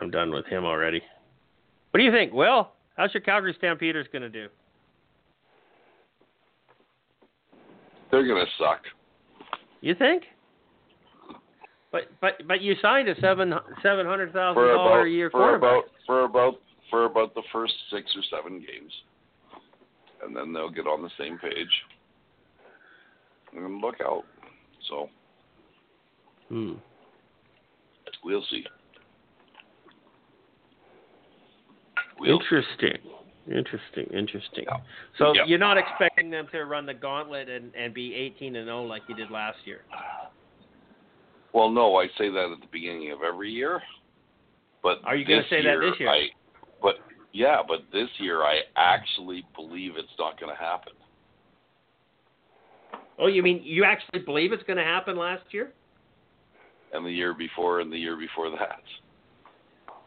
I'm 0.00 0.10
done 0.10 0.30
with 0.30 0.46
him 0.46 0.64
already. 0.64 1.02
What 1.92 1.98
do 1.98 2.04
you 2.04 2.10
think, 2.10 2.32
Will? 2.32 2.70
How's 2.96 3.12
your 3.12 3.20
Calgary 3.20 3.54
Stampeders 3.58 4.06
going 4.12 4.22
to 4.22 4.30
do? 4.30 4.48
They're 8.10 8.26
going 8.26 8.44
to 8.44 8.50
suck. 8.58 8.80
You 9.82 9.94
think? 9.94 10.22
But 11.90 12.04
but 12.22 12.40
but 12.48 12.62
you 12.62 12.74
signed 12.80 13.08
a 13.08 13.20
seven 13.20 13.52
seven 13.82 14.06
hundred 14.06 14.32
thousand 14.32 14.62
dollar 14.62 15.04
a 15.04 15.10
year 15.10 15.30
for 15.30 15.56
about 15.56 15.84
for 16.06 16.24
about 16.24 16.54
for 16.88 17.04
about 17.04 17.34
the 17.34 17.42
first 17.52 17.74
six 17.90 18.10
or 18.16 18.22
seven 18.34 18.60
games, 18.60 18.92
and 20.24 20.34
then 20.34 20.54
they'll 20.54 20.70
get 20.70 20.86
on 20.86 21.02
the 21.02 21.10
same 21.18 21.38
page 21.38 21.68
and 23.54 23.82
look 23.82 23.96
out. 24.00 24.24
So 24.88 25.10
Hmm. 26.48 26.72
we'll 28.24 28.42
see. 28.50 28.64
We'll 28.64 28.70
Interesting. 32.20 32.98
Interesting. 33.46 34.06
Interesting. 34.16 34.64
Yeah. 34.68 34.76
So 35.18 35.34
Yeah. 35.34 35.44
you're 35.46 35.58
not 35.58 35.76
expecting 35.76 36.30
them 36.30 36.46
to 36.52 36.64
run 36.64 36.86
the 36.86 36.94
gauntlet 36.94 37.48
and, 37.48 37.74
and 37.74 37.92
be 37.92 38.14
18 38.14 38.56
and 38.56 38.66
0 38.66 38.84
like 38.84 39.02
you 39.08 39.16
did 39.16 39.30
last 39.30 39.58
year. 39.64 39.82
Well, 41.52 41.70
no, 41.70 41.96
I 41.96 42.06
say 42.18 42.30
that 42.30 42.50
at 42.52 42.60
the 42.60 42.68
beginning 42.70 43.10
of 43.12 43.22
every 43.22 43.50
year. 43.50 43.82
But 44.82 45.00
Are 45.04 45.16
you 45.16 45.24
gonna 45.24 45.42
this 45.42 45.50
say 45.50 45.62
that 45.62 45.78
this 45.80 45.98
year? 45.98 46.08
I, 46.08 46.28
but 46.80 46.96
yeah, 47.32 47.62
but 47.66 47.80
this 47.92 48.08
year 48.18 48.42
I 48.42 48.60
actually 48.76 49.44
believe 49.54 49.92
it's 49.96 50.08
not 50.18 50.38
going 50.40 50.54
to 50.54 50.60
happen. 50.60 50.92
Oh, 53.18 53.26
you 53.26 53.42
mean 53.42 53.60
you 53.62 53.84
actually 53.84 54.20
believe 54.20 54.52
it's 54.52 54.62
going 54.64 54.78
to 54.78 54.84
happen 54.84 55.16
last 55.16 55.44
year? 55.50 55.72
And 56.92 57.06
the 57.06 57.10
year 57.10 57.32
before, 57.34 57.80
and 57.80 57.92
the 57.92 57.96
year 57.96 58.16
before 58.16 58.50
that. 58.50 58.82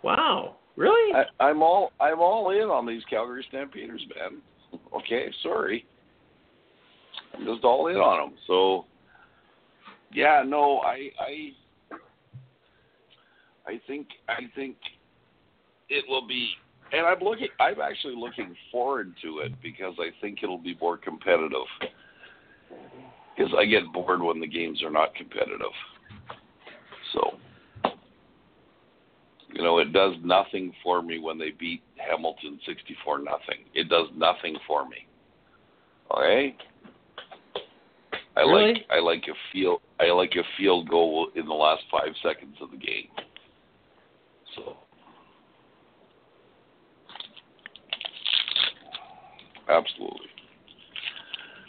Wow. 0.03 0.57
Really? 0.75 1.13
I, 1.13 1.43
I'm 1.43 1.61
all 1.61 1.91
I'm 1.99 2.19
all 2.19 2.51
in 2.51 2.69
on 2.69 2.85
these 2.85 3.03
Calgary 3.09 3.45
Stampeders, 3.49 4.05
man. 4.15 4.41
Okay, 4.93 5.31
sorry. 5.41 5.85
I'm 7.33 7.45
just 7.45 7.63
all 7.63 7.87
in 7.87 7.95
on 7.95 8.29
them. 8.29 8.37
So, 8.45 8.85
yeah, 10.11 10.43
no, 10.45 10.79
I 10.79 11.09
I 11.19 11.51
I 13.65 13.79
think 13.87 14.07
I 14.27 14.41
think 14.53 14.75
it 15.89 16.03
will 16.09 16.27
be, 16.27 16.49
and 16.91 17.05
I'm 17.05 17.19
looking. 17.19 17.47
I'm 17.59 17.79
actually 17.79 18.15
looking 18.17 18.53
forward 18.69 19.13
to 19.21 19.39
it 19.39 19.53
because 19.61 19.93
I 19.97 20.09
think 20.19 20.39
it'll 20.43 20.57
be 20.57 20.75
more 20.81 20.97
competitive. 20.97 21.67
Because 23.35 23.53
I 23.57 23.65
get 23.65 23.91
bored 23.93 24.21
when 24.21 24.41
the 24.41 24.47
games 24.47 24.83
are 24.83 24.91
not 24.91 25.15
competitive. 25.15 25.73
So 27.13 27.37
you 29.55 29.63
know, 29.63 29.79
it 29.79 29.93
does 29.93 30.13
nothing 30.21 30.73
for 30.83 31.01
me 31.01 31.17
when 31.17 31.37
they 31.39 31.51
beat 31.57 31.81
Hamilton 31.95 32.59
64 32.65 33.19
nothing. 33.19 33.63
It 33.73 33.87
does 33.87 34.07
nothing 34.13 34.57
for 34.67 34.87
me. 34.87 35.07
Okay? 36.11 36.55
I 38.35 38.41
Really? 38.41 38.73
like 38.73 38.85
I 38.91 38.99
like 38.99 39.23
a 39.29 39.33
field 39.53 39.79
I 39.97 40.11
like 40.11 40.33
a 40.35 40.43
field 40.57 40.89
goal 40.89 41.29
in 41.35 41.45
the 41.45 41.53
last 41.53 41.83
5 41.89 42.01
seconds 42.21 42.57
of 42.61 42.69
the 42.71 42.77
game. 42.77 43.07
So 44.55 44.75
Absolutely. 49.69 50.27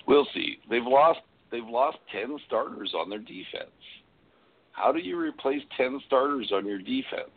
We'll 0.09 0.27
see. 0.35 0.59
They've 0.69 0.85
lost 0.85 1.21
they've 1.53 1.65
lost 1.65 1.99
10 2.11 2.37
starters 2.47 2.95
on 2.99 3.09
their 3.09 3.21
defense. 3.21 3.71
How 4.73 4.91
do 4.91 4.99
you 4.99 5.17
replace 5.19 5.63
10 5.77 6.01
starters 6.09 6.51
on 6.53 6.67
your 6.67 6.79
defense? 6.79 7.31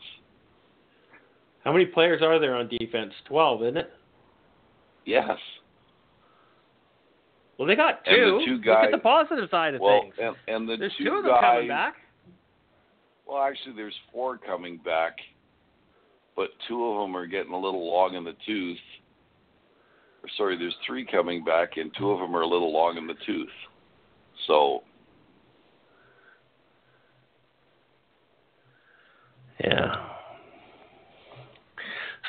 How 1.69 1.73
many 1.73 1.85
players 1.85 2.23
are 2.23 2.39
there 2.39 2.55
on 2.55 2.67
defense? 2.67 3.13
12, 3.27 3.61
isn't 3.61 3.77
it? 3.77 3.91
Yes. 5.05 5.37
Well, 7.59 7.67
they 7.67 7.75
got 7.75 8.03
two. 8.05 8.41
Two 8.43 8.55
Look 8.55 8.65
at 8.65 8.89
the 8.89 8.97
positive 8.97 9.47
side 9.51 9.75
of 9.75 9.81
Well, 9.81 10.01
things. 10.01 10.15
and, 10.19 10.35
and 10.47 10.67
the 10.67 10.77
There's 10.77 10.91
two 10.97 11.03
two 11.03 11.11
of 11.17 11.23
them 11.25 11.31
guys. 11.31 11.41
coming 11.43 11.67
back. 11.67 11.93
Well, 13.27 13.43
actually, 13.43 13.75
there's 13.75 13.93
four 14.11 14.39
coming 14.39 14.77
back, 14.83 15.17
but 16.35 16.47
two 16.67 16.83
of 16.87 17.01
them 17.03 17.15
are 17.15 17.27
getting 17.27 17.51
a 17.53 17.59
little 17.59 17.87
long 17.87 18.15
in 18.15 18.23
the 18.23 18.33
tooth. 18.47 18.77
Or 20.23 20.29
sorry, 20.37 20.57
there's 20.57 20.75
three 20.87 21.05
coming 21.05 21.43
back, 21.43 21.77
and 21.77 21.91
two 21.99 22.09
of 22.09 22.19
them 22.19 22.35
are 22.35 22.41
a 22.41 22.47
little 22.47 22.73
long 22.73 22.97
in 22.97 23.05
the 23.05 23.13
tooth. 23.27 23.47
So 24.47 24.81
Yeah. 29.63 30.15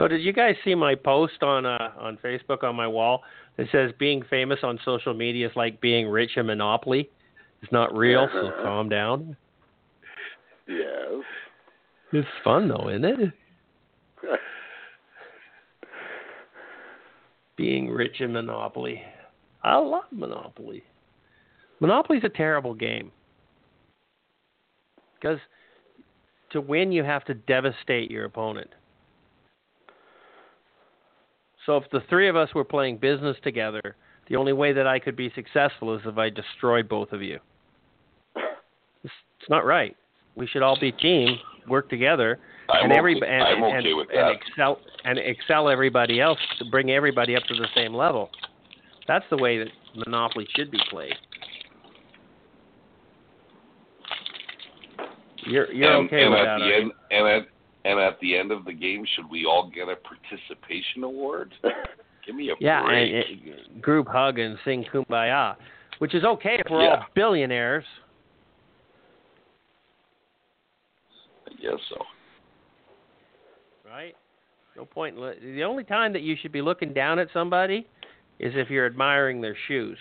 So 0.00 0.08
did 0.08 0.22
you 0.22 0.32
guys 0.32 0.54
see 0.64 0.74
my 0.74 0.94
post 0.94 1.42
on 1.42 1.66
uh, 1.66 1.92
on 1.98 2.16
Facebook 2.24 2.64
on 2.64 2.74
my 2.74 2.88
wall 2.88 3.22
that 3.58 3.66
says 3.70 3.90
being 3.98 4.22
famous 4.30 4.60
on 4.62 4.80
social 4.82 5.12
media 5.12 5.46
is 5.46 5.52
like 5.54 5.78
being 5.82 6.08
rich 6.08 6.38
in 6.38 6.46
Monopoly? 6.46 7.10
It's 7.60 7.70
not 7.70 7.94
real, 7.94 8.26
so 8.32 8.50
calm 8.62 8.88
down. 8.88 9.36
Yes. 10.66 11.22
It's 12.14 12.26
fun 12.42 12.68
though, 12.68 12.88
isn't 12.88 13.04
it? 13.04 13.32
Being 17.58 17.90
rich 17.90 18.22
in 18.22 18.32
Monopoly. 18.32 19.02
I 19.62 19.76
love 19.76 20.04
Monopoly. 20.10 20.82
Monopoly's 21.78 22.24
a 22.24 22.30
terrible 22.30 22.72
game. 22.72 23.12
Because 25.20 25.38
to 26.52 26.62
win 26.62 26.90
you 26.90 27.04
have 27.04 27.26
to 27.26 27.34
devastate 27.34 28.10
your 28.10 28.24
opponent. 28.24 28.70
So 31.70 31.76
if 31.76 31.88
the 31.92 32.00
three 32.08 32.28
of 32.28 32.34
us 32.34 32.52
were 32.52 32.64
playing 32.64 32.96
business 32.96 33.36
together, 33.44 33.94
the 34.28 34.34
only 34.34 34.52
way 34.52 34.72
that 34.72 34.88
I 34.88 34.98
could 34.98 35.14
be 35.14 35.30
successful 35.36 35.94
is 35.94 36.00
if 36.04 36.18
I 36.18 36.28
destroy 36.28 36.82
both 36.82 37.12
of 37.12 37.22
you. 37.22 37.38
It's, 38.34 39.14
it's 39.38 39.48
not 39.48 39.64
right. 39.64 39.96
We 40.34 40.48
should 40.48 40.62
all 40.62 40.76
be 40.80 40.88
a 40.88 40.92
team, 40.92 41.38
work 41.68 41.88
together, 41.88 42.40
I'm 42.68 42.86
and 42.86 42.92
every 42.92 43.14
okay, 43.18 43.24
and, 43.24 43.64
and, 43.64 43.76
okay 43.76 43.92
with 43.92 44.08
and 44.12 44.36
excel 44.36 44.80
and 45.04 45.16
excel 45.20 45.68
everybody 45.68 46.20
else 46.20 46.40
to 46.58 46.64
bring 46.72 46.90
everybody 46.90 47.36
up 47.36 47.44
to 47.44 47.54
the 47.54 47.68
same 47.72 47.94
level. 47.94 48.30
That's 49.06 49.24
the 49.30 49.36
way 49.36 49.58
that 49.58 49.68
Monopoly 49.94 50.48
should 50.56 50.72
be 50.72 50.80
played. 50.90 51.14
You're 55.46 55.72
you're 55.72 55.98
and, 55.98 56.08
okay 56.08 56.24
and 56.24 56.30
with 56.32 56.40
at 56.40 56.44
that, 56.46 56.58
the 56.58 56.74
end, 56.74 56.92
and 57.12 57.28
at 57.28 57.48
and 57.84 57.98
at 57.98 58.18
the 58.20 58.36
end 58.36 58.52
of 58.52 58.64
the 58.64 58.72
game, 58.72 59.04
should 59.16 59.30
we 59.30 59.46
all 59.46 59.70
get 59.74 59.88
a 59.88 59.96
participation 59.96 61.04
award? 61.04 61.52
Give 62.26 62.34
me 62.36 62.50
a 62.50 62.54
Yeah, 62.60 62.82
break. 62.84 63.12
and, 63.12 63.54
and 63.72 63.82
group 63.82 64.06
hug 64.08 64.38
and 64.38 64.58
sing 64.64 64.84
"Kumbaya," 64.92 65.56
which 65.98 66.14
is 66.14 66.22
okay 66.24 66.56
if 66.64 66.70
we're 66.70 66.82
Yeah. 66.82 66.96
all 66.96 67.06
billionaires. 67.14 67.84
I 71.46 71.50
guess 71.62 71.80
so. 71.88 71.96
right? 73.90 74.14
No 74.76 74.84
point. 74.84 75.16
in 75.16 75.22
li- 75.22 75.54
The 75.56 75.64
only 75.64 75.82
time 75.84 76.12
that 76.12 76.22
you 76.22 76.36
should 76.40 76.52
be 76.52 76.62
looking 76.62 76.92
down 76.92 77.18
at 77.18 77.28
somebody 77.32 77.86
is 78.38 78.52
if 78.54 78.70
you're 78.70 78.86
admiring 78.86 79.40
their 79.40 79.56
shoes. 79.66 79.98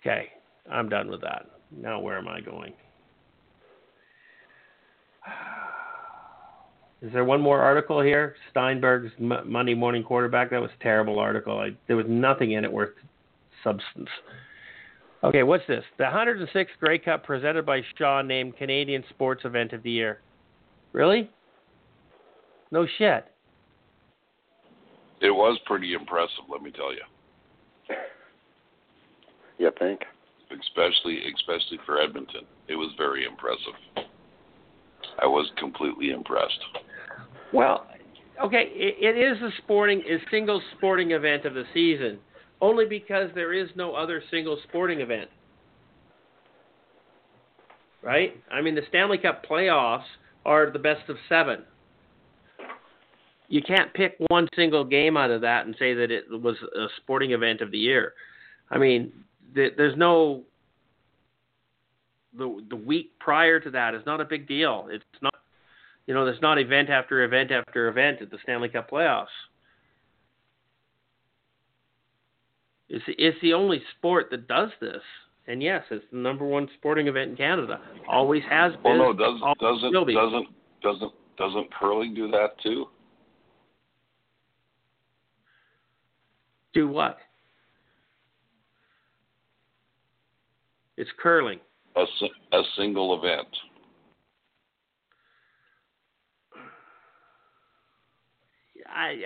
Okay, 0.00 0.28
I'm 0.70 0.88
done 0.88 1.10
with 1.10 1.20
that. 1.22 1.46
Now, 1.76 2.00
where 2.00 2.18
am 2.18 2.28
I 2.28 2.40
going? 2.40 2.72
Is 7.02 7.12
there 7.12 7.24
one 7.24 7.40
more 7.40 7.60
article 7.60 8.00
here? 8.00 8.34
Steinberg's 8.50 9.12
M- 9.20 9.50
Monday 9.50 9.74
Morning 9.74 10.02
Quarterback. 10.02 10.50
That 10.50 10.60
was 10.60 10.70
a 10.78 10.82
terrible 10.82 11.18
article. 11.18 11.58
I, 11.58 11.70
there 11.86 11.96
was 11.96 12.06
nothing 12.08 12.52
in 12.52 12.64
it 12.64 12.72
worth 12.72 12.94
substance. 13.62 14.08
Okay, 15.22 15.42
what's 15.42 15.66
this? 15.66 15.84
The 15.98 16.04
106th 16.04 16.66
Grey 16.80 16.98
Cup 16.98 17.24
presented 17.24 17.66
by 17.66 17.82
Shaw 17.98 18.22
named 18.22 18.56
Canadian 18.56 19.04
Sports 19.10 19.44
Event 19.44 19.72
of 19.72 19.82
the 19.82 19.90
Year. 19.90 20.20
Really? 20.92 21.30
No 22.70 22.86
shit. 22.98 23.26
It 25.20 25.30
was 25.30 25.58
pretty 25.66 25.94
impressive, 25.94 26.44
let 26.50 26.62
me 26.62 26.70
tell 26.70 26.92
you. 26.92 27.02
You 29.58 29.70
think? 29.78 30.00
Especially 30.60 31.22
especially 31.34 31.78
for 31.84 32.00
Edmonton. 32.00 32.42
It 32.68 32.76
was 32.76 32.92
very 32.96 33.24
impressive. 33.26 34.06
I 35.22 35.26
was 35.26 35.50
completely 35.58 36.10
impressed. 36.10 36.58
Well, 37.52 37.86
okay, 38.42 38.70
it, 38.74 39.16
it 39.16 39.18
is 39.18 39.40
a 39.42 39.50
sporting, 39.62 40.00
a 40.00 40.18
single 40.30 40.60
sporting 40.76 41.12
event 41.12 41.44
of 41.44 41.54
the 41.54 41.64
season, 41.72 42.18
only 42.60 42.86
because 42.86 43.30
there 43.34 43.52
is 43.52 43.68
no 43.76 43.94
other 43.94 44.22
single 44.30 44.58
sporting 44.68 45.00
event. 45.00 45.30
Right? 48.02 48.34
I 48.50 48.60
mean, 48.60 48.74
the 48.74 48.82
Stanley 48.88 49.18
Cup 49.18 49.44
playoffs 49.46 50.04
are 50.44 50.70
the 50.70 50.78
best 50.78 51.08
of 51.08 51.16
seven. 51.28 51.62
You 53.48 53.62
can't 53.62 53.92
pick 53.94 54.16
one 54.28 54.48
single 54.56 54.84
game 54.84 55.16
out 55.16 55.30
of 55.30 55.40
that 55.42 55.66
and 55.66 55.74
say 55.78 55.94
that 55.94 56.10
it 56.10 56.24
was 56.30 56.56
a 56.76 56.86
sporting 56.96 57.32
event 57.32 57.60
of 57.60 57.70
the 57.70 57.78
year. 57.78 58.14
I 58.70 58.78
mean, 58.78 59.12
there's 59.54 59.96
no 59.96 60.42
the 62.36 62.64
the 62.68 62.76
week 62.76 63.12
prior 63.18 63.60
to 63.60 63.70
that 63.70 63.94
is 63.94 64.02
not 64.06 64.20
a 64.20 64.24
big 64.24 64.48
deal. 64.48 64.88
It's 64.90 65.04
not 65.22 65.34
you 66.06 66.12
know, 66.12 66.24
there's 66.24 66.42
not 66.42 66.58
event 66.58 66.90
after 66.90 67.22
event 67.24 67.50
after 67.50 67.88
event 67.88 68.20
at 68.20 68.30
the 68.30 68.38
Stanley 68.42 68.68
Cup 68.68 68.90
playoffs. 68.90 69.26
It's 72.88 73.04
it's 73.08 73.40
the 73.40 73.54
only 73.54 73.82
sport 73.96 74.28
that 74.30 74.46
does 74.46 74.70
this. 74.80 75.02
And 75.46 75.62
yes, 75.62 75.82
it's 75.90 76.04
the 76.10 76.18
number 76.18 76.44
one 76.44 76.68
sporting 76.78 77.06
event 77.06 77.30
in 77.30 77.36
Canada. 77.36 77.80
Always 78.08 78.42
has 78.48 78.72
been. 78.82 78.98
Well, 78.98 79.12
no, 79.12 79.12
does, 79.12 79.40
doesn't 79.60 79.92
doesn't 79.92 80.48
doesn't 80.82 81.12
doesn't 81.38 81.74
curling 81.74 82.14
do 82.14 82.30
that 82.30 82.58
too? 82.62 82.86
Do 86.74 86.88
what? 86.88 87.18
It's 90.96 91.10
curling. 91.20 91.58
A, 91.96 92.04
a 92.52 92.62
single 92.76 93.18
event. 93.18 93.48
I, 98.94 99.16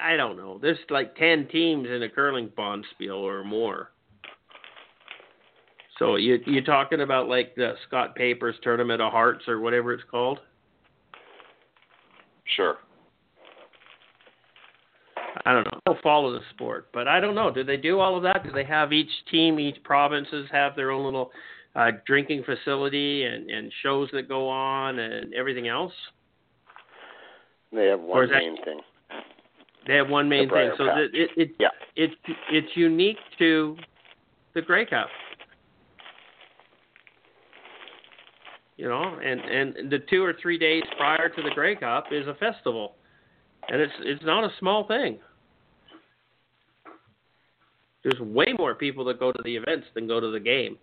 I 0.00 0.12
I 0.12 0.16
don't 0.16 0.36
know. 0.36 0.58
There's 0.60 0.78
like 0.90 1.14
ten 1.16 1.46
teams 1.48 1.88
in 1.88 2.02
a 2.02 2.08
curling 2.08 2.48
bonspiel 2.56 3.16
or 3.16 3.44
more. 3.44 3.90
So 5.98 6.16
you 6.16 6.38
you 6.46 6.62
talking 6.62 7.00
about 7.00 7.28
like 7.28 7.54
the 7.54 7.74
Scott 7.86 8.14
Papers 8.14 8.54
Tournament 8.62 9.02
of 9.02 9.12
Hearts 9.12 9.46
or 9.48 9.60
whatever 9.60 9.92
it's 9.92 10.04
called? 10.10 10.38
Sure. 12.56 12.78
I 15.44 15.52
don't 15.88 15.94
know. 15.94 16.00
I 16.00 16.02
don't 16.02 16.02
follow 16.02 16.32
the 16.32 16.44
sport, 16.54 16.88
but 16.92 17.08
I 17.08 17.20
don't 17.20 17.34
know. 17.34 17.50
Do 17.52 17.64
they 17.64 17.76
do 17.76 17.98
all 18.00 18.16
of 18.16 18.22
that? 18.22 18.44
Do 18.44 18.50
they 18.52 18.64
have 18.64 18.92
each 18.92 19.10
team, 19.30 19.58
each 19.58 19.82
provinces 19.84 20.48
have 20.52 20.76
their 20.76 20.90
own 20.90 21.04
little 21.04 21.30
uh, 21.74 21.90
drinking 22.06 22.44
facility 22.44 23.24
and, 23.24 23.50
and 23.50 23.72
shows 23.82 24.08
that 24.12 24.28
go 24.28 24.48
on 24.48 24.98
and 24.98 25.34
everything 25.34 25.68
else? 25.68 25.92
They 27.72 27.86
have 27.86 28.00
one 28.00 28.30
main 28.30 28.54
that, 28.54 28.64
thing. 28.64 28.80
They 29.86 29.94
have 29.94 30.08
one 30.08 30.28
main 30.28 30.48
thing. 30.48 30.70
So 30.76 30.84
it, 30.84 31.10
it, 31.14 31.30
it 31.36 31.50
yeah. 31.58 31.68
it 31.96 32.10
it's 32.50 32.76
unique 32.76 33.18
to 33.38 33.76
the 34.54 34.62
Grey 34.62 34.86
Cup. 34.86 35.08
You 38.76 38.88
know, 38.88 39.18
and 39.22 39.40
and 39.40 39.90
the 39.90 39.98
two 40.10 40.22
or 40.22 40.34
three 40.40 40.58
days 40.58 40.82
prior 40.96 41.28
to 41.28 41.42
the 41.42 41.50
Grey 41.50 41.76
Cup 41.76 42.06
is 42.12 42.26
a 42.26 42.34
festival, 42.34 42.94
and 43.68 43.80
it's 43.80 43.92
it's 44.00 44.24
not 44.24 44.44
a 44.44 44.50
small 44.58 44.86
thing. 44.86 45.18
There's 48.08 48.20
way 48.20 48.46
more 48.56 48.74
people 48.74 49.04
that 49.04 49.18
go 49.18 49.32
to 49.32 49.42
the 49.44 49.54
events 49.54 49.86
than 49.94 50.06
go 50.06 50.18
to 50.18 50.30
the 50.30 50.40
game. 50.40 50.78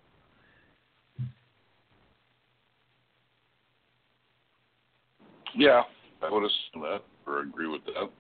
Yeah, 5.56 5.81
I 6.22 6.31
would 6.31 6.43
assume 6.43 6.84
that 6.84 7.02
or 7.26 7.39
agree 7.39 7.68
with 7.68 7.84
that. 7.85 8.11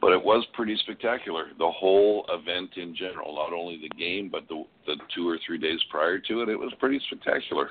But 0.00 0.12
it 0.12 0.22
was 0.22 0.46
pretty 0.52 0.76
spectacular. 0.84 1.46
The 1.58 1.68
whole 1.68 2.24
event 2.28 2.70
in 2.76 2.94
general, 2.94 3.34
not 3.34 3.52
only 3.52 3.80
the 3.80 3.88
game, 3.98 4.28
but 4.30 4.46
the 4.48 4.62
the 4.86 4.94
two 5.12 5.28
or 5.28 5.36
three 5.44 5.58
days 5.58 5.80
prior 5.90 6.20
to 6.20 6.42
it, 6.42 6.48
it 6.48 6.56
was 6.56 6.72
pretty 6.78 7.00
spectacular. 7.10 7.70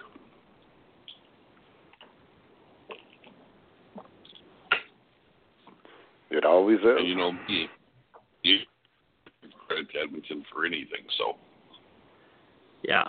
It 6.30 6.44
always 6.44 6.80
is. 6.80 6.86
And, 6.86 7.08
you 7.08 7.16
know, 7.16 7.32
you, 7.48 7.68
you 8.44 8.58
to 9.86 10.00
Edmonton 10.00 10.44
for 10.52 10.66
anything, 10.66 11.06
so. 11.18 11.38
Yeah. 12.84 13.04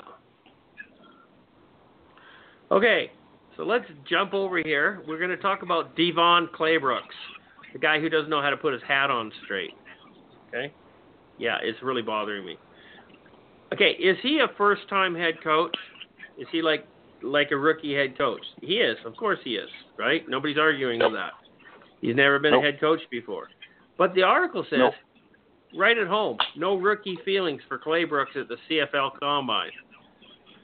Okay, 2.70 3.10
so 3.56 3.62
let's 3.64 3.86
jump 4.08 4.34
over 4.34 4.58
here. 4.58 5.02
We're 5.06 5.18
going 5.18 5.30
to 5.30 5.36
talk 5.36 5.62
about 5.62 5.96
DeVone 5.96 6.50
Claybrooks, 6.50 7.00
the 7.72 7.78
guy 7.78 7.98
who 8.00 8.08
doesn't 8.08 8.28
know 8.28 8.42
how 8.42 8.50
to 8.50 8.56
put 8.56 8.72
his 8.72 8.82
hat 8.86 9.10
on 9.10 9.32
straight. 9.44 9.72
Okay? 10.48 10.72
Yeah, 11.38 11.56
it's 11.62 11.82
really 11.82 12.02
bothering 12.02 12.44
me. 12.44 12.56
Okay, 13.72 13.90
is 13.92 14.16
he 14.22 14.40
a 14.40 14.48
first-time 14.56 15.14
head 15.14 15.42
coach? 15.42 15.76
Is 16.38 16.46
he 16.52 16.62
like 16.62 16.86
like 17.22 17.50
a 17.50 17.56
rookie 17.56 17.94
head 17.94 18.16
coach? 18.16 18.40
He 18.60 18.74
is, 18.74 18.96
of 19.04 19.16
course 19.16 19.38
he 19.44 19.52
is, 19.52 19.68
right? 19.98 20.22
Nobody's 20.28 20.58
arguing 20.58 21.00
nope. 21.00 21.12
with 21.12 21.20
that. 21.20 21.32
He's 22.00 22.14
never 22.14 22.38
been 22.38 22.52
nope. 22.52 22.62
a 22.62 22.66
head 22.66 22.80
coach 22.80 23.00
before. 23.10 23.48
But 23.98 24.14
the 24.14 24.22
article 24.22 24.64
says, 24.70 24.78
nope. 24.78 24.94
Right 25.76 25.98
at 25.98 26.06
home, 26.06 26.38
no 26.56 26.76
rookie 26.76 27.18
feelings 27.24 27.60
for 27.68 27.78
Claybrooks 27.78 28.36
at 28.36 28.48
the 28.48 28.56
CFL 28.70 29.18
Combine. 29.20 29.70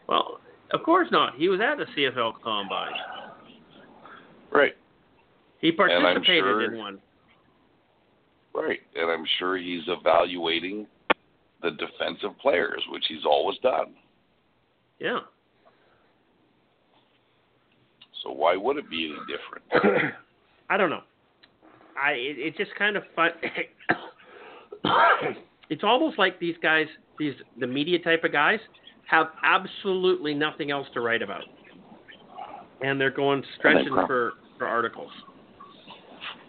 Well, 0.09 0.41
of 0.73 0.83
course 0.83 1.09
not. 1.11 1.35
He 1.37 1.49
was 1.49 1.61
at 1.61 1.77
the 1.77 1.85
CFL 1.97 2.35
Combine. 2.43 2.93
Right. 4.51 4.73
He 5.61 5.73
participated 5.73 6.25
sure, 6.27 6.73
in 6.73 6.79
one. 6.79 6.99
Right, 8.55 8.81
and 8.95 9.11
I'm 9.11 9.25
sure 9.39 9.57
he's 9.57 9.83
evaluating 9.89 10.87
the 11.63 11.71
defensive 11.73 12.39
players, 12.41 12.83
which 12.91 13.05
he's 13.09 13.25
always 13.25 13.59
done. 13.59 13.95
Yeah. 15.01 15.21
So 18.23 18.31
why 18.31 18.57
would 18.57 18.77
it 18.77 18.89
be 18.89 19.13
any 19.13 19.19
different? 19.27 20.15
I 20.71 20.77
don't 20.77 20.91
know. 20.91 21.03
I 22.01 22.13
it, 22.13 22.39
it 22.39 22.57
just 22.57 22.75
kind 22.77 22.97
of 22.97 23.03
fun. 23.15 23.31
it's 25.71 25.83
almost 25.85 26.19
like 26.19 26.39
these 26.39 26.57
guys, 26.63 26.87
these 27.19 27.35
the 27.59 27.67
media 27.67 27.99
type 27.99 28.25
of 28.25 28.33
guys, 28.33 28.59
have 29.07 29.29
absolutely 29.43 30.35
nothing 30.35 30.71
else 30.71 30.87
to 30.95 31.01
write 31.01 31.23
about, 31.23 31.45
and 32.83 33.01
they're 33.01 33.11
going 33.11 33.43
stretching 33.59 33.93
prob- 33.93 34.07
for 34.07 34.33
for 34.59 34.67
articles. 34.67 35.11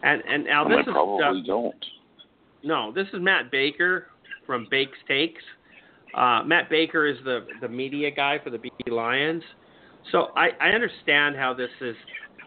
And 0.03 0.21
and 0.27 0.45
now 0.45 0.65
and 0.65 0.73
this 0.73 0.79
is 0.79 0.93
probably 0.93 1.41
uh, 1.41 1.45
don't. 1.45 1.85
no, 2.63 2.91
this 2.91 3.07
is 3.13 3.21
Matt 3.21 3.51
Baker 3.51 4.07
from 4.45 4.67
Bake's 4.69 4.97
Takes. 5.07 5.41
Uh, 6.15 6.43
Matt 6.45 6.69
Baker 6.69 7.05
is 7.05 7.17
the 7.23 7.47
the 7.61 7.67
media 7.67 8.11
guy 8.11 8.39
for 8.43 8.49
the 8.49 8.57
BC 8.57 8.91
Lions. 8.91 9.43
So 10.11 10.27
I, 10.35 10.49
I 10.61 10.69
understand 10.69 11.35
how 11.35 11.53
this 11.53 11.71
is. 11.81 11.95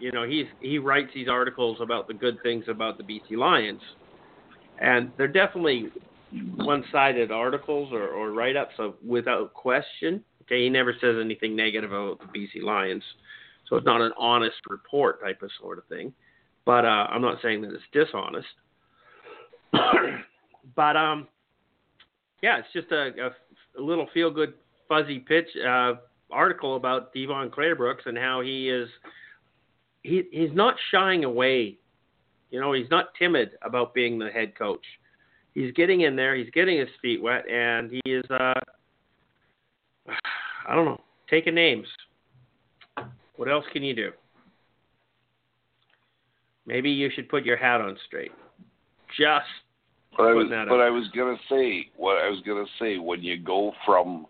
You 0.01 0.13
know, 0.13 0.23
he's 0.23 0.47
he 0.61 0.79
writes 0.79 1.09
these 1.13 1.29
articles 1.29 1.79
about 1.81 2.07
the 2.07 2.15
good 2.15 2.37
things 2.45 2.65
about 2.69 2.99
the 2.99 3.03
BC 3.03 3.37
Lions, 3.37 3.81
and 4.81 5.11
they're 5.17 5.29
definitely 5.29 5.91
one-sided 6.57 7.31
articles 7.31 7.93
or, 7.93 8.09
or 8.09 8.33
write-ups 8.33 8.75
of 8.79 8.95
without 9.05 9.55
question. 9.55 10.23
Okay, 10.43 10.65
he 10.65 10.69
never 10.71 10.95
says 11.01 11.17
anything 11.21 11.55
negative 11.55 11.93
about 11.93 12.21
the 12.21 12.39
BC 12.39 12.63
Lions, 12.63 13.03
so 13.69 13.77
it's 13.77 13.87
not 13.87 14.01
an 14.01 14.13
honest 14.19 14.57
report 14.69 15.21
type 15.23 15.43
of 15.43 15.51
sort 15.61 15.79
of 15.79 15.85
thing. 15.87 16.13
But 16.65 16.85
uh, 16.85 17.07
I'm 17.11 17.23
not 17.23 17.39
saying 17.43 17.63
that 17.63 17.73
it's 17.73 17.83
dishonest. 17.93 18.47
but 20.77 20.97
um, 20.97 21.29
yeah, 22.43 22.59
it's 22.59 22.69
just 22.73 22.93
a, 22.93 23.11
a, 23.27 23.81
a 23.81 23.83
little 23.83 24.09
feel-good, 24.13 24.55
fuzzy 24.89 25.19
pitch 25.19 25.49
uh, 25.67 25.95
article 26.31 26.77
about 26.77 27.15
DeVone 27.15 27.51
Claybrooks 27.51 28.07
and 28.07 28.17
how 28.17 28.41
he 28.41 28.69
is 28.69 28.89
he 30.03 30.25
he's 30.31 30.53
not 30.53 30.75
shying 30.91 31.25
away. 31.25 31.79
You 32.51 32.61
know, 32.61 32.73
he's 32.73 32.91
not 32.91 33.15
timid 33.19 33.51
about 33.63 33.95
being 33.95 34.19
the 34.19 34.31
head 34.31 34.57
coach. 34.57 34.85
He's 35.55 35.73
getting 35.73 36.03
in 36.03 36.17
there, 36.17 36.37
he's 36.37 36.51
getting 36.51 36.79
his 36.79 36.89
feet 37.03 37.23
wet, 37.23 37.49
and 37.49 37.91
he 37.91 38.01
is 38.11 38.25
uh 38.31 38.55
I 40.69 40.75
don't 40.75 40.85
know, 40.85 41.01
taking 41.29 41.55
names. 41.55 41.87
What 43.37 43.49
else 43.49 43.65
can 43.73 43.83
you 43.83 43.95
do? 43.95 44.11
Maybe 46.67 46.91
you 46.91 47.09
should 47.15 47.29
put 47.29 47.45
your 47.45 47.57
hat 47.57 47.81
on 47.81 47.97
straight. 48.07 48.33
Just 49.17 49.47
But 50.17 50.25
I 50.25 50.33
was, 50.35 50.49
that 50.51 50.67
but. 50.69 50.81
I 50.81 50.91
was 50.91 51.09
gonna 51.15 51.39
say 51.49 51.89
what 51.97 52.19
I 52.19 52.29
was 52.29 52.41
gonna 52.47 52.67
say 52.79 52.99
when 52.99 53.23
you 53.23 53.39
go 53.39 53.73
from 53.87 54.27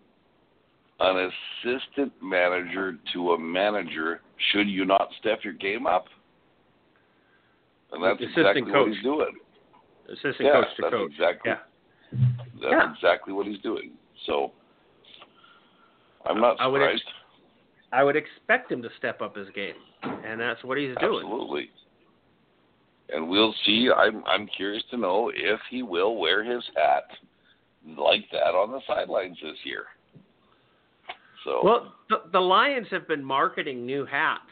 an 1.01 1.31
assistant 1.65 2.13
manager 2.23 2.97
to 3.13 3.33
a 3.33 3.39
manager, 3.39 4.21
should 4.53 4.69
you 4.69 4.85
not 4.85 5.09
step 5.19 5.41
your 5.43 5.53
game 5.55 5.87
up? 5.87 6.07
And 7.93 8.03
that's 8.05 8.21
Assistant 8.21 8.47
exactly 8.59 8.63
what 8.63 8.73
coach. 8.73 8.95
he's 8.95 9.03
doing. 9.03 9.35
assistant 10.09 10.41
yeah, 10.41 10.53
coach 10.53 10.77
to 10.77 10.83
that's 10.83 10.93
coach. 10.95 11.11
exactly 11.13 11.51
Yeah. 11.51 11.59
that's 12.61 12.73
Yeah. 12.73 12.93
exactly 12.95 13.33
what 13.33 13.47
he's 13.47 13.61
doing. 13.61 13.93
So 14.27 14.53
I'm 16.27 16.41
not 16.41 16.61
I 16.61 16.67
would 16.67 16.81
surprised. 16.81 17.05
I 17.93 18.05
would 18.05 18.17
expect 18.17 18.71
him 18.71 18.83
to 18.83 18.91
step 18.99 19.23
up 19.23 19.35
his 19.37 19.49
game, 19.55 19.75
and 20.03 20.39
that's 20.41 20.63
what 20.65 20.77
he's 20.77 20.95
doing. 21.01 21.23
Absolutely. 21.25 21.71
And 23.11 23.29
we'll 23.31 23.55
see. 23.65 23.89
I'm 23.95 24.23
I'm 24.27 24.47
curious 24.47 24.83
to 24.91 24.99
know 24.99 25.31
if 25.35 25.61
he 25.71 25.83
will 25.83 26.17
wear 26.19 26.45
his 26.45 26.63
hat 26.77 27.05
like 27.97 28.25
that 28.33 28.55
on 28.55 28.71
the 28.73 28.81
sidelines 28.87 29.39
this 29.43 29.57
year. 29.65 29.85
So, 31.45 31.61
Well, 31.65 31.95
the, 32.11 32.23
the 32.33 32.41
Lions 32.41 32.89
have 32.91 33.07
been 33.09 33.25
marketing 33.25 33.87
new 33.87 34.05
hats, 34.05 34.43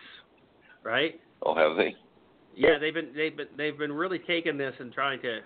right? 0.85 1.21
oh, 1.43 1.55
have 1.55 1.77
they? 1.77 1.95
Yeah, 2.57 2.79
they've 2.81 2.95
been 2.95 3.11
they've 3.15 3.37
been 3.37 3.49
they've 3.57 3.79
been 3.79 3.93
really 3.93 4.19
taking 4.19 4.57
this 4.57 4.75
and 4.81 4.93
trying 4.93 5.21
to 5.23 5.41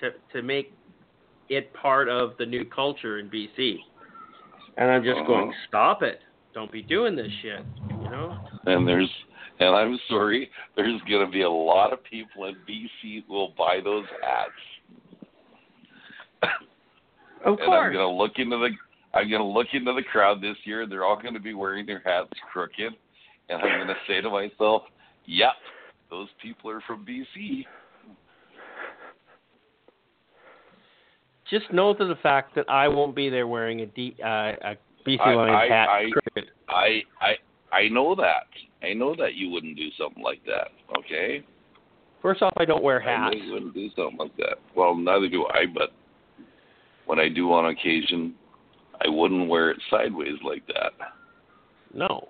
to 0.00 0.10
to 0.32 0.42
make 0.42 0.72
it 1.48 1.72
part 1.74 2.08
of 2.08 2.32
the 2.38 2.44
new 2.46 2.64
culture 2.64 3.18
in 3.18 3.30
BC. 3.30 3.76
And 4.76 4.90
I'm 4.90 5.02
just 5.02 5.16
Uh-huh. 5.18 5.26
going, 5.26 5.54
stop 5.68 6.02
it! 6.02 6.20
Don't 6.52 6.70
be 6.70 6.82
doing 6.82 7.16
this 7.16 7.30
shit. 7.40 7.60
You 7.88 8.10
know? 8.10 8.36
And 8.66 8.86
there's, 8.86 9.08
and 9.60 9.74
I'm 9.74 9.98
sorry, 10.08 10.50
there's 10.76 11.00
going 11.08 11.24
to 11.24 11.32
be 11.32 11.42
a 11.42 11.50
lot 11.50 11.92
of 11.92 12.02
people 12.04 12.44
in 12.46 12.56
BC 12.68 13.24
who 13.26 13.32
will 13.32 13.54
buy 13.56 13.80
those 13.82 14.04
hats. 14.22 14.52
Of 17.44 17.58
course. 17.58 17.60
and 17.64 17.74
I'm 17.74 17.92
going 17.92 18.04
to 18.04 18.08
look 18.08 18.32
into 18.38 18.56
the, 18.58 18.70
I'm 19.16 19.30
going 19.30 19.40
to 19.40 19.46
look 19.46 19.68
into 19.72 19.92
the 19.92 20.02
crowd 20.02 20.42
this 20.42 20.56
year. 20.64 20.86
They're 20.86 21.04
all 21.04 21.20
going 21.20 21.34
to 21.34 21.40
be 21.40 21.54
wearing 21.54 21.86
their 21.86 22.02
hats 22.04 22.28
crooked, 22.52 22.92
and 23.48 23.62
I'm 23.62 23.78
going 23.78 23.88
to 23.88 23.94
say 24.08 24.20
to 24.20 24.28
myself, 24.30 24.82
"Yep, 25.26 25.52
those 26.10 26.28
people 26.42 26.70
are 26.70 26.80
from 26.82 27.04
BC." 27.04 27.66
Just 31.50 31.72
know 31.72 31.94
to 31.94 32.04
the 32.04 32.16
fact 32.16 32.54
that 32.56 32.68
I 32.68 32.88
won't 32.88 33.14
be 33.14 33.28
there 33.28 33.46
wearing 33.46 33.80
a, 33.82 33.86
D, 33.86 34.16
uh, 34.22 34.26
a 34.26 34.76
BC 35.06 35.20
I- 35.20 35.34
Lions 35.34 35.56
I- 35.56 35.66
hat. 35.74 35.88
I- 35.88 36.10
I, 36.68 37.02
I, 37.20 37.76
I 37.76 37.88
know 37.88 38.14
that. 38.16 38.46
I 38.82 38.92
know 38.92 39.14
that 39.16 39.34
you 39.34 39.50
wouldn't 39.50 39.76
do 39.76 39.88
something 39.96 40.22
like 40.22 40.44
that. 40.46 40.68
Okay. 40.98 41.44
First 42.20 42.42
off, 42.42 42.52
I 42.56 42.64
don't 42.64 42.82
wear 42.82 43.00
I 43.02 43.04
hats. 43.04 43.36
know 43.36 43.42
you 43.42 43.52
wouldn't 43.52 43.74
do 43.74 43.88
something 43.94 44.16
like 44.18 44.36
that. 44.38 44.58
Well, 44.74 44.94
neither 44.96 45.28
do 45.28 45.46
I, 45.46 45.66
but 45.72 45.92
when 47.06 47.20
I 47.20 47.28
do 47.28 47.52
on 47.52 47.66
occasion, 47.66 48.34
I 49.04 49.08
wouldn't 49.08 49.48
wear 49.48 49.70
it 49.70 49.78
sideways 49.90 50.38
like 50.42 50.66
that. 50.66 50.92
No. 51.94 52.28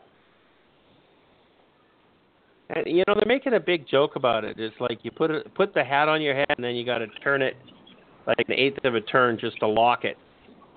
And 2.70 2.86
you 2.86 3.04
know 3.06 3.14
they're 3.14 3.24
making 3.26 3.54
a 3.54 3.60
big 3.60 3.86
joke 3.88 4.16
about 4.16 4.44
it. 4.44 4.58
It's 4.58 4.74
like 4.80 4.98
you 5.02 5.10
put 5.10 5.30
it, 5.30 5.54
put 5.54 5.72
the 5.72 5.84
hat 5.84 6.08
on 6.08 6.20
your 6.20 6.34
head 6.34 6.46
and 6.56 6.64
then 6.64 6.74
you 6.74 6.84
got 6.84 6.98
to 6.98 7.06
turn 7.22 7.42
it 7.42 7.56
like 8.26 8.38
an 8.48 8.54
eighth 8.54 8.84
of 8.84 8.94
a 8.94 9.00
turn 9.00 9.38
just 9.40 9.58
to 9.60 9.68
lock 9.68 10.04
it, 10.04 10.16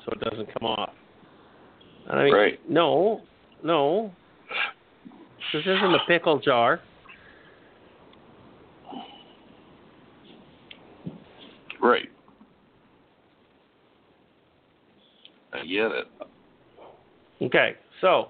so 0.05 0.11
it 0.11 0.19
doesn't 0.29 0.53
come 0.53 0.69
off. 0.69 0.93
I 2.07 2.23
mean, 2.23 2.33
Right. 2.33 2.59
no, 2.69 3.21
no, 3.63 4.11
this 5.51 5.61
isn't 5.61 5.95
a 5.95 5.99
pickle 6.07 6.39
jar. 6.39 6.79
Right. 11.81 12.09
I 15.53 15.65
get 15.65 15.91
it. 15.91 16.07
Okay, 17.41 17.75
so 18.01 18.29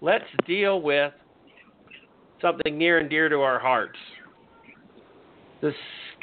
let's 0.00 0.24
deal 0.46 0.80
with 0.80 1.12
something 2.40 2.76
near 2.76 2.98
and 2.98 3.08
dear 3.08 3.28
to 3.28 3.36
our 3.36 3.58
hearts. 3.58 3.98
The 5.60 5.72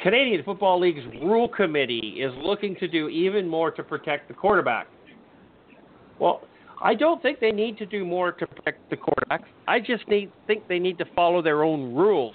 Canadian 0.00 0.44
Football 0.44 0.80
League's 0.80 1.04
Rule 1.22 1.48
Committee 1.48 2.18
is 2.20 2.32
looking 2.42 2.76
to 2.76 2.88
do 2.88 3.08
even 3.08 3.48
more 3.48 3.70
to 3.72 3.82
protect 3.82 4.28
the 4.28 4.34
quarterback. 4.34 4.86
Well, 6.18 6.42
I 6.82 6.94
don't 6.94 7.20
think 7.22 7.40
they 7.40 7.50
need 7.50 7.78
to 7.78 7.86
do 7.86 8.04
more 8.04 8.32
to 8.32 8.46
protect 8.46 8.90
the 8.90 8.96
quarterback. 8.96 9.44
I 9.66 9.80
just 9.80 10.06
need 10.08 10.30
think 10.46 10.68
they 10.68 10.78
need 10.78 10.98
to 10.98 11.04
follow 11.16 11.42
their 11.42 11.62
own 11.62 11.94
rules. 11.94 12.34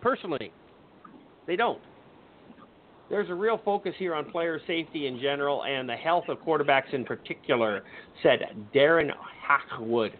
Personally, 0.00 0.52
they 1.46 1.56
don't. 1.56 1.80
There's 3.10 3.30
a 3.30 3.34
real 3.34 3.60
focus 3.64 3.94
here 3.96 4.14
on 4.14 4.30
player 4.30 4.60
safety 4.66 5.06
in 5.06 5.18
general 5.18 5.64
and 5.64 5.88
the 5.88 5.96
health 5.96 6.24
of 6.28 6.38
quarterbacks 6.38 6.92
in 6.92 7.04
particular, 7.04 7.82
said 8.22 8.40
Darren 8.74 9.10
Hackwood, 9.46 10.12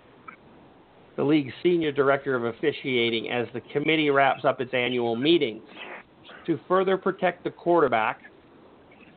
the 1.18 1.24
league's 1.24 1.52
senior 1.64 1.90
director 1.90 2.36
of 2.36 2.44
officiating, 2.44 3.28
as 3.28 3.48
the 3.52 3.60
committee 3.72 4.08
wraps 4.08 4.44
up 4.44 4.60
its 4.60 4.72
annual 4.72 5.16
meetings. 5.16 5.62
To 6.46 6.60
further 6.68 6.96
protect 6.96 7.42
the 7.42 7.50
quarterback, 7.50 8.20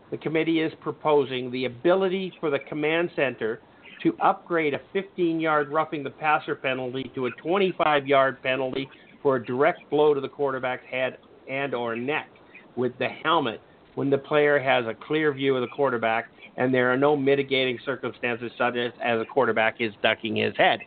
the 0.10 0.18
committee 0.18 0.62
is 0.62 0.74
proposing 0.82 1.52
the 1.52 1.66
ability 1.66 2.34
for 2.40 2.50
the 2.50 2.58
command 2.68 3.12
center 3.16 3.62
to 4.02 4.18
upgrade 4.20 4.74
a 4.74 4.82
15 4.94 5.40
yard 5.40 5.70
roughing 5.70 6.04
the 6.04 6.10
passer 6.10 6.56
penalty 6.56 7.12
to 7.14 7.28
a 7.28 7.32
25 7.34 8.08
yard 8.08 8.42
penalty 8.42 8.90
for 9.22 9.36
a 9.36 9.46
direct 9.46 9.88
blow 9.92 10.16
to 10.16 10.20
the 10.20 10.28
quarterback's 10.28 10.84
head 10.90 11.20
and 11.48 11.76
or 11.76 11.96
neck 11.96 12.30
with 12.76 12.98
the 12.98 13.08
helmet 13.08 13.62
when 13.94 14.10
the 14.10 14.18
player 14.18 14.60
has 14.60 14.86
a 14.88 14.96
clear 15.06 15.32
view 15.32 15.56
of 15.56 15.62
the 15.62 15.76
quarterback 15.76 16.30
and 16.58 16.74
there 16.74 16.92
are 16.92 16.98
no 16.98 17.16
mitigating 17.16 17.78
circumstances 17.86 18.52
such 18.58 18.76
as, 18.76 18.92
as 19.04 19.22
a 19.22 19.26
quarterback 19.26 19.76
is 19.80 19.94
ducking 20.02 20.36
his 20.36 20.56
head. 20.58 20.80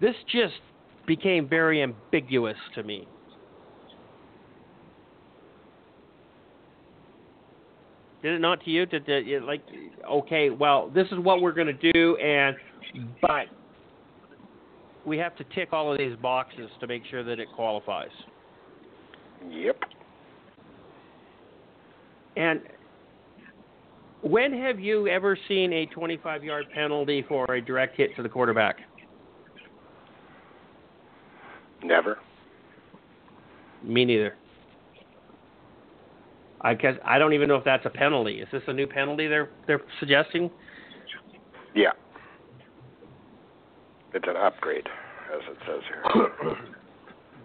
This 0.00 0.14
just 0.30 0.54
became 1.06 1.48
very 1.48 1.82
ambiguous 1.82 2.56
to 2.74 2.82
me. 2.82 3.06
Did 8.22 8.34
it 8.34 8.38
not 8.40 8.64
to 8.64 8.70
you? 8.70 8.86
Did, 8.86 9.06
did 9.06 9.28
it, 9.28 9.42
like, 9.44 9.62
okay, 10.10 10.50
well, 10.50 10.90
this 10.94 11.06
is 11.12 11.18
what 11.18 11.40
we're 11.40 11.52
going 11.52 11.76
to 11.78 11.92
do, 11.92 12.16
and 12.16 12.56
but 13.22 13.46
we 15.04 15.16
have 15.18 15.36
to 15.36 15.44
tick 15.54 15.72
all 15.72 15.92
of 15.92 15.98
these 15.98 16.16
boxes 16.20 16.68
to 16.80 16.86
make 16.86 17.02
sure 17.08 17.22
that 17.22 17.38
it 17.38 17.48
qualifies. 17.54 18.10
Yep. 19.48 19.78
And 22.36 22.60
when 24.22 24.52
have 24.52 24.80
you 24.80 25.06
ever 25.06 25.38
seen 25.48 25.72
a 25.72 25.86
25 25.86 26.42
yard 26.42 26.66
penalty 26.74 27.24
for 27.28 27.54
a 27.54 27.60
direct 27.60 27.96
hit 27.96 28.14
to 28.16 28.22
the 28.22 28.28
quarterback? 28.28 28.78
Never. 31.82 32.18
Me 33.82 34.04
neither. 34.04 34.34
I 36.62 36.74
guess 36.74 36.94
I 37.04 37.18
don't 37.18 37.32
even 37.32 37.48
know 37.48 37.56
if 37.56 37.64
that's 37.64 37.86
a 37.86 37.90
penalty. 37.90 38.40
Is 38.40 38.48
this 38.50 38.62
a 38.66 38.72
new 38.72 38.86
penalty 38.86 39.28
they're 39.28 39.50
they're 39.66 39.82
suggesting? 40.00 40.50
Yeah. 41.74 41.90
It's 44.14 44.26
an 44.26 44.36
upgrade, 44.36 44.88
as 45.34 45.42
it 45.50 45.58
says 45.66 45.82
here. 45.88 46.56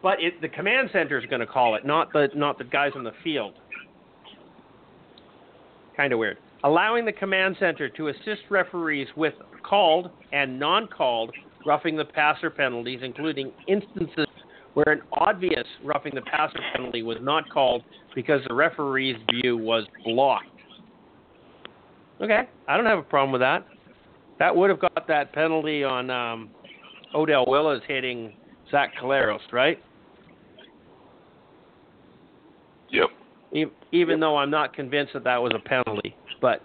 But 0.01 0.19
it, 0.19 0.41
the 0.41 0.49
command 0.49 0.89
center 0.91 1.19
is 1.19 1.25
going 1.27 1.41
to 1.41 1.45
call 1.45 1.75
it, 1.75 1.85
not 1.85 2.11
the 2.11 2.29
not 2.33 2.57
the 2.57 2.63
guys 2.63 2.91
on 2.95 3.03
the 3.03 3.11
field. 3.23 3.53
Kind 5.95 6.11
of 6.11 6.19
weird. 6.19 6.37
Allowing 6.63 7.05
the 7.05 7.11
command 7.11 7.55
center 7.59 7.89
to 7.89 8.07
assist 8.07 8.41
referees 8.49 9.07
with 9.15 9.33
called 9.63 10.09
and 10.31 10.59
non-called 10.59 11.31
roughing 11.65 11.95
the 11.95 12.05
passer 12.05 12.49
penalties, 12.49 12.99
including 13.03 13.51
instances 13.67 14.27
where 14.73 14.93
an 14.93 15.01
obvious 15.13 15.65
roughing 15.83 16.13
the 16.15 16.21
passer 16.21 16.59
penalty 16.73 17.03
was 17.03 17.17
not 17.21 17.49
called 17.49 17.83
because 18.15 18.41
the 18.47 18.53
referee's 18.53 19.17
view 19.31 19.57
was 19.57 19.85
blocked. 20.05 20.47
Okay, 22.21 22.47
I 22.67 22.77
don't 22.77 22.85
have 22.85 22.99
a 22.99 23.03
problem 23.03 23.31
with 23.31 23.41
that. 23.41 23.65
That 24.39 24.55
would 24.55 24.69
have 24.69 24.79
got 24.79 25.07
that 25.07 25.33
penalty 25.33 25.83
on 25.83 26.09
um, 26.09 26.49
Odell 27.13 27.45
Willis 27.47 27.81
hitting 27.87 28.33
Zach 28.69 28.91
Collaros, 29.01 29.39
right? 29.51 29.79
Yep. 32.91 33.09
E- 33.53 33.65
even 33.91 34.19
though 34.19 34.37
I'm 34.37 34.49
not 34.49 34.73
convinced 34.73 35.13
that 35.13 35.23
that 35.23 35.41
was 35.41 35.51
a 35.55 35.59
penalty, 35.67 36.15
but 36.41 36.63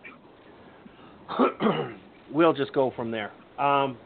we'll 2.33 2.53
just 2.53 2.73
go 2.73 2.93
from 2.95 3.11
there. 3.11 3.33
Um, 3.59 3.97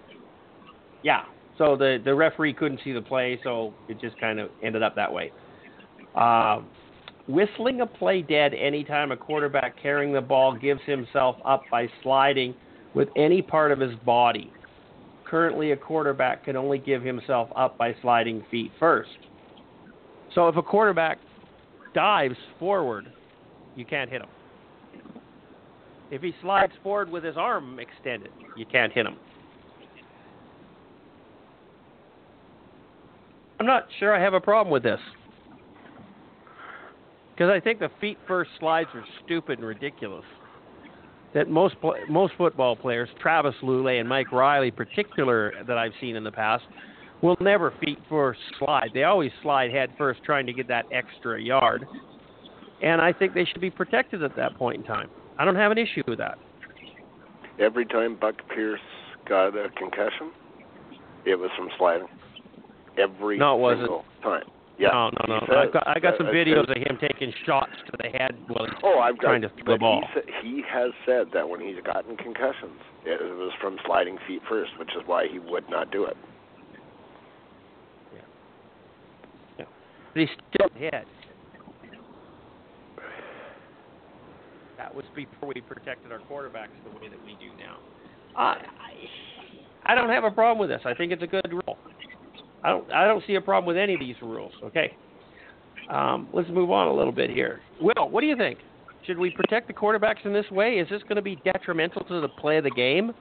yeah, 1.03 1.25
so 1.59 1.77
the 1.77 2.01
the 2.05 2.15
referee 2.15 2.55
couldn't 2.55 2.81
see 2.83 2.93
the 2.93 3.03
play, 3.03 3.39
so 3.45 3.75
it 3.89 4.01
just 4.01 4.19
kind 4.19 4.39
of 4.39 4.51
ended 4.63 4.83
up 4.83 4.95
that 4.97 5.13
way. 5.13 5.33
Um, 6.15 6.67
whistling 7.29 7.81
a 7.81 7.87
play 7.87 8.23
dead 8.23 8.55
anytime 8.55 9.13
a 9.13 9.17
quarterback 9.17 9.81
carrying 9.81 10.13
the 10.13 10.21
ball 10.21 10.57
gives 10.57 10.81
himself 10.87 11.37
up 11.45 11.63
by 11.71 11.89
sliding 12.03 12.55
with 12.95 13.09
any 13.17 13.43
part 13.43 13.73
of 13.73 13.79
his 13.79 13.95
body. 14.05 14.53
Currently, 15.25 15.73
a 15.73 15.77
quarterback 15.77 16.45
can 16.45 16.57
only 16.57 16.79
give 16.79 17.03
himself 17.03 17.51
up 17.55 17.79
by 17.79 17.95
sliding 18.03 18.45
feet 18.51 18.73
first. 18.81 19.11
So 20.35 20.49
if 20.49 20.57
a 20.57 20.63
quarterback 20.63 21.19
dives 21.95 22.37
forward, 22.59 23.13
you 23.77 23.85
can't 23.85 24.11
hit 24.11 24.23
him. 24.23 24.29
If 26.11 26.23
he 26.23 26.33
slides 26.43 26.73
forward 26.83 27.09
with 27.09 27.23
his 27.23 27.37
arm 27.37 27.79
extended, 27.79 28.33
you 28.57 28.67
can't 28.67 28.93
hit 28.93 29.07
him. 29.07 29.17
I'm 33.61 33.67
not 33.67 33.87
sure 33.99 34.17
I 34.17 34.21
have 34.21 34.33
a 34.35 34.41
problem 34.41 34.73
with 34.73 34.83
this. 34.83 34.99
Because 37.35 37.53
I 37.55 37.61
think 37.61 37.79
the 37.79 37.91
feet 38.01 38.19
first 38.27 38.51
slides 38.59 38.89
are 38.95 39.05
stupid 39.25 39.59
and 39.59 39.69
ridiculous. 39.69 40.25
that 41.35 41.49
most 41.49 41.77
most 42.09 42.35
football 42.37 42.75
players, 42.75 43.09
Travis 43.21 43.55
Lulay 43.63 44.01
and 44.01 44.09
Mike 44.09 44.33
Reilly, 44.33 44.71
particular 44.71 45.53
that 45.67 45.79
I've 45.79 45.93
seen 46.01 46.17
in 46.17 46.25
the 46.25 46.33
past, 46.33 46.65
will 47.23 47.37
never 47.41 47.73
feet 47.81 47.99
first 48.09 48.41
slide. 48.59 48.91
They 48.95 49.05
always 49.05 49.31
slide 49.43 49.71
head 49.71 49.91
first, 49.97 50.23
trying 50.25 50.47
to 50.47 50.53
get 50.53 50.67
that 50.69 50.87
extra 50.93 51.41
yard. 51.41 51.87
And 52.83 53.01
I 53.01 53.13
think 53.13 53.35
they 53.35 53.45
should 53.45 53.61
be 53.61 53.71
protected 53.71 54.23
at 54.23 54.35
that 54.37 54.57
point 54.57 54.79
in 54.79 54.85
time. 54.85 55.11
I 55.39 55.45
don't 55.45 55.57
have 55.57 55.71
an 55.71 55.79
issue 55.79 56.03
with 56.09 56.19
that. 56.19 56.39
Every 57.59 57.85
time 57.85 58.17
Buck 58.19 58.37
Pierce 58.55 58.81
got 59.29 59.49
a 59.49 59.69
concussion, 59.77 60.33
it 61.27 61.37
was 61.37 61.51
from 61.57 61.69
sliding. 61.79 62.09
Every 62.99 63.39
No, 63.39 63.57
it 63.57 63.61
wasn't. 63.61 63.81
single 63.83 64.05
time. 64.23 64.43
Yeah. 64.79 64.89
No, 64.93 65.11
no, 65.27 65.35
no. 65.35 65.41
he 65.41 65.47
said- 65.47 65.57
I've 65.57 65.73
got, 65.73 65.89
I 65.89 65.99
got 66.01 66.17
some 66.17 66.27
uh, 66.27 66.31
videos 66.31 66.69
uh, 66.69 66.73
of 66.73 66.77
him 66.79 66.99
taking 67.01 67.33
shots 67.45 67.73
to 67.91 67.97
the 68.03 68.09
head 68.09 68.35
while 68.49 68.65
he's 68.65 68.75
Oh, 68.83 68.99
I've 68.99 69.17
got. 69.19 69.29
trying 69.29 69.43
to 69.43 69.51
throw 69.63 69.75
the 69.75 69.79
ball. 69.79 70.03
He, 70.15 70.21
sa- 70.21 70.41
he 70.43 70.63
has 70.69 70.91
said 71.05 71.27
that 71.35 71.49
when 71.49 71.61
he's 71.61 71.77
gotten 71.85 72.17
concussions, 72.17 72.81
it 73.05 73.21
was 73.21 73.53
from 73.61 73.77
sliding 73.87 74.17
feet 74.27 74.41
first, 74.49 74.71
which 74.79 74.89
is 74.97 75.03
why 75.07 75.27
he 75.31 75.39
would 75.39 75.69
not 75.69 75.91
do 75.93 76.05
it. 76.05 76.17
But 80.13 80.21
he's 80.23 80.29
still 80.53 80.69
hit. 80.75 81.07
That 84.77 84.93
was 84.93 85.05
before 85.15 85.53
we 85.55 85.61
protected 85.61 86.11
our 86.11 86.19
quarterbacks 86.19 86.75
the 86.83 86.91
way 86.99 87.09
that 87.09 87.23
we 87.25 87.33
do 87.39 87.55
now. 87.59 87.77
I, 88.35 88.43
I, 89.87 89.93
I 89.93 89.95
don't 89.95 90.09
have 90.09 90.25
a 90.25 90.31
problem 90.33 90.59
with 90.59 90.69
this. 90.71 90.81
I 90.85 90.95
think 90.95 91.13
it's 91.13 91.23
a 91.23 91.29
good 91.29 91.53
rule. 91.53 91.79
I 92.63 92.71
don't, 92.71 92.93
I 92.93 93.07
don't 93.07 93.23
see 93.27 93.35
a 93.37 93.41
problem 93.41 93.67
with 93.67 93.77
any 93.81 93.95
of 93.95 94.01
these 94.01 94.17
rules. 94.23 94.53
Okay. 94.65 94.97
Um, 95.91 96.29
let's 96.33 96.49
move 96.51 96.71
on 96.71 96.89
a 96.89 96.93
little 96.93 97.13
bit 97.13 97.31
here. 97.31 97.61
Will, 97.81 98.09
what 98.09 98.21
do 98.21 98.27
you 98.27 98.37
think? 98.37 98.59
Should 99.07 99.19
we 99.19 99.31
protect 99.31 99.67
the 99.67 99.73
quarterbacks 99.73 100.25
in 100.25 100.33
this 100.33 100.49
way? 100.51 100.75
Is 100.75 100.89
this 100.89 101.03
going 101.05 101.17
to 101.17 101.23
be 101.23 101.37
detrimental 101.45 102.05
to 102.05 102.21
the 102.21 102.29
play 102.29 102.59
of 102.59 102.65
the 102.65 102.71
game? 102.71 103.13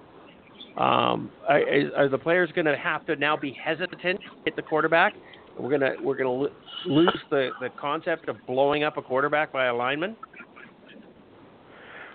Um, 0.78 1.32
are, 1.48 1.62
are 1.98 2.10
the 2.10 2.18
players 2.18 2.52
going 2.54 2.66
to 2.66 2.78
have 2.78 3.06
to 3.08 3.16
now 3.16 3.36
be 3.36 3.58
hesitant 3.64 4.02
to 4.02 4.14
hit 4.46 4.56
the 4.56 4.62
quarterback? 4.62 5.14
We're 5.58 5.70
gonna 5.72 5.96
we're 6.02 6.16
gonna 6.16 6.32
lo- 6.32 6.52
lose 6.86 7.18
the, 7.30 7.50
the 7.60 7.68
concept 7.78 8.30
of 8.30 8.38
blowing 8.48 8.86
up 8.86 8.96
a 8.96 9.02
quarterback 9.02 9.52
by 9.52 9.66
a 9.66 9.76
lineman. 9.76 10.16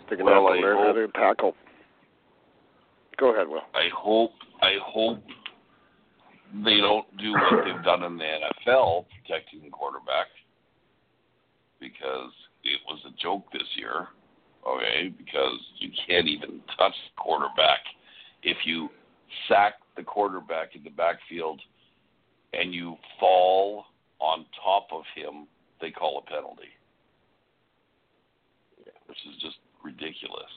They're 0.08 0.16
going 0.16 0.32
to 0.34 0.40
Well, 0.40 0.52
have 0.52 0.60
to 0.60 0.66
I 0.66 0.70
learn 0.70 0.76
how 0.78 0.92
to 0.92 1.08
tackle. 1.08 1.54
Go 3.18 3.34
ahead, 3.34 3.48
Will. 3.48 3.60
I 3.74 3.88
hope 3.94 4.32
I 4.62 4.76
hope 4.82 5.18
they 6.62 6.76
don't 6.76 7.06
do 7.18 7.32
what 7.32 7.64
they've 7.64 7.84
done 7.84 8.04
in 8.04 8.18
the 8.18 8.24
NFL 8.24 9.06
protecting 9.08 9.62
the 9.64 9.70
quarterback 9.70 10.28
because 11.80 12.30
it 12.62 12.80
was 12.86 13.00
a 13.06 13.22
joke 13.22 13.44
this 13.52 13.66
year. 13.76 14.08
Okay, 14.66 15.12
because 15.18 15.58
you 15.78 15.90
can't 16.06 16.26
even 16.26 16.60
touch 16.78 16.94
the 16.94 17.22
quarterback 17.22 17.80
if 18.44 18.58
you 18.64 18.88
sack 19.48 19.74
the 19.96 20.02
quarterback 20.02 20.76
in 20.76 20.84
the 20.84 20.90
backfield 20.90 21.60
and 22.52 22.72
you 22.72 22.96
fall 23.18 23.84
on 24.20 24.46
top 24.62 24.88
of 24.92 25.02
him, 25.14 25.46
they 25.80 25.90
call 25.90 26.22
a 26.24 26.30
penalty. 26.30 26.70
Which 29.06 29.18
is 29.28 29.40
just 29.42 29.56
ridiculous. 29.82 30.52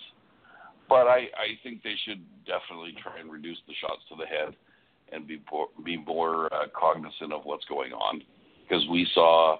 But 0.87 1.07
I, 1.07 1.27
I 1.35 1.59
think 1.63 1.83
they 1.83 1.95
should 2.05 2.23
definitely 2.45 2.95
try 3.01 3.19
and 3.19 3.31
reduce 3.31 3.57
the 3.67 3.73
shots 3.81 4.01
to 4.09 4.15
the 4.15 4.25
head 4.25 4.55
and 5.11 5.27
be 5.27 5.41
more, 5.51 5.67
be 5.83 5.97
more 5.97 6.53
uh, 6.53 6.67
cognizant 6.77 7.33
of 7.33 7.41
what's 7.45 7.65
going 7.65 7.93
on 7.93 8.21
because 8.67 8.85
we 8.89 9.07
saw 9.13 9.57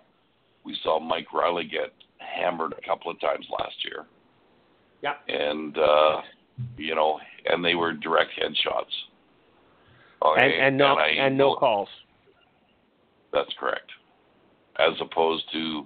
we 0.66 0.78
saw 0.84 1.00
Mike 1.00 1.34
Reilly 1.34 1.64
get 1.64 1.94
hammered 2.20 2.74
a 2.74 2.88
couple 2.88 3.10
of 3.10 3.20
times 3.20 3.46
last 3.58 3.76
year. 3.86 4.06
Yeah. 5.02 5.14
And 5.28 5.78
uh, 5.78 6.22
you 6.78 6.96
know, 6.96 7.20
and 7.46 7.64
they 7.64 7.76
were 7.76 7.94
direct 7.94 8.32
headshots. 8.42 8.94
Okay, 10.26 10.42
and 10.42 10.54
and 10.54 10.78
no 10.78 10.96
I 10.96 11.08
and 11.08 11.38
no 11.38 11.56
calls. 11.56 11.90
That's 13.32 13.54
correct. 13.60 13.92
As 14.80 14.94
opposed 15.02 15.44
to, 15.54 15.86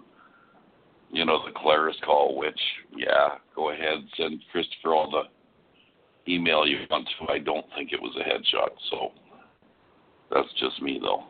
you 1.12 1.26
know, 1.26 1.40
the 1.46 1.52
Collaros 1.52 2.00
call, 2.06 2.38
which, 2.38 2.60
yeah, 2.96 3.36
go 3.56 3.72
ahead, 3.72 4.00
send 4.18 4.42
Christopher 4.52 4.94
all 4.94 5.10
the 5.10 6.32
email 6.32 6.68
you 6.68 6.78
want 6.90 7.08
to. 7.20 7.32
I 7.32 7.40
don't 7.40 7.66
think 7.76 7.92
it 7.94 8.02
was 8.02 8.16
a 8.18 8.24
headshot, 8.24 8.70
so 8.90 9.12
that's 10.34 10.48
just 10.60 10.82
me, 10.82 11.00
though. 11.02 11.24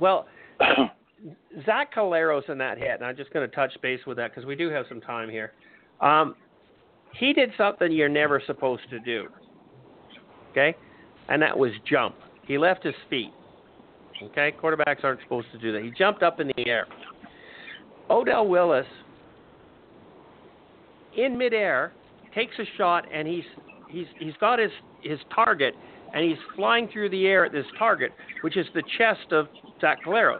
Well, 0.00 0.26
Zach 1.64 1.94
Collaros 1.94 2.48
in 2.50 2.58
that 2.58 2.78
hit, 2.78 2.90
and 2.90 3.04
I'm 3.04 3.16
just 3.16 3.32
going 3.32 3.48
to 3.48 3.54
touch 3.54 3.72
base 3.82 4.00
with 4.06 4.16
that 4.16 4.30
because 4.30 4.46
we 4.46 4.56
do 4.56 4.68
have 4.70 4.86
some 4.88 5.00
time 5.00 5.28
here. 5.28 5.52
Um, 6.00 6.34
he 7.18 7.32
did 7.32 7.50
something 7.56 7.92
you're 7.92 8.08
never 8.08 8.42
supposed 8.46 8.82
to 8.90 8.98
do. 9.00 9.28
Okay, 10.50 10.76
and 11.28 11.40
that 11.42 11.56
was 11.56 11.72
jump. 11.88 12.14
He 12.46 12.58
left 12.58 12.84
his 12.84 12.94
feet. 13.08 13.32
Okay, 14.22 14.54
quarterbacks 14.62 15.02
aren't 15.02 15.20
supposed 15.22 15.48
to 15.52 15.58
do 15.58 15.72
that. 15.72 15.82
He 15.82 15.90
jumped 15.90 16.22
up 16.22 16.40
in 16.40 16.48
the 16.48 16.68
air. 16.68 16.86
Odell 18.10 18.46
Willis, 18.46 18.86
in 21.16 21.36
midair, 21.36 21.92
takes 22.34 22.54
a 22.58 22.64
shot, 22.76 23.06
and 23.12 23.26
he's 23.26 23.44
he's 23.88 24.06
he's 24.18 24.34
got 24.40 24.58
his 24.58 24.70
his 25.02 25.18
target, 25.34 25.74
and 26.14 26.24
he's 26.24 26.38
flying 26.54 26.88
through 26.88 27.10
the 27.10 27.26
air 27.26 27.44
at 27.44 27.52
this 27.52 27.66
target, 27.76 28.12
which 28.42 28.56
is 28.56 28.66
the 28.72 28.82
chest 28.96 29.32
of 29.32 29.48
Zach 29.80 29.98
Collaros. 30.04 30.38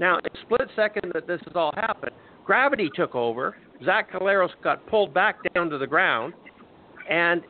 Now, 0.00 0.18
in 0.18 0.24
a 0.24 0.40
split 0.42 0.68
second 0.74 1.12
that 1.12 1.26
this 1.26 1.40
has 1.46 1.54
all 1.54 1.72
happened, 1.76 2.12
gravity 2.44 2.90
took 2.94 3.14
over. 3.14 3.54
Zach 3.84 4.10
Collaros 4.10 4.48
got 4.62 4.84
pulled 4.86 5.12
back 5.12 5.36
down 5.52 5.68
to 5.70 5.78
the 5.78 5.86
ground, 5.86 6.32
and 7.08 7.42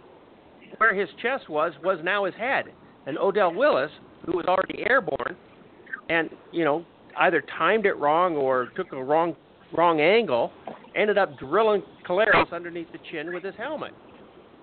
where 0.78 0.94
his 0.94 1.08
chest 1.22 1.48
was 1.48 1.72
was 1.82 2.00
now 2.02 2.24
his 2.24 2.34
head. 2.34 2.66
And 3.06 3.16
Odell 3.18 3.54
Willis, 3.54 3.90
who 4.26 4.36
was 4.36 4.46
already 4.46 4.84
airborne, 4.90 5.36
and 6.08 6.30
you 6.50 6.64
know 6.64 6.84
either 7.18 7.42
timed 7.56 7.86
it 7.86 7.96
wrong 7.98 8.34
or 8.36 8.68
took 8.74 8.92
a 8.92 9.02
wrong 9.02 9.36
wrong 9.76 10.00
angle, 10.00 10.50
ended 10.96 11.18
up 11.18 11.38
drilling 11.38 11.82
Collaros 12.06 12.52
underneath 12.52 12.90
the 12.90 12.98
chin 13.10 13.32
with 13.32 13.44
his 13.44 13.54
helmet. 13.56 13.92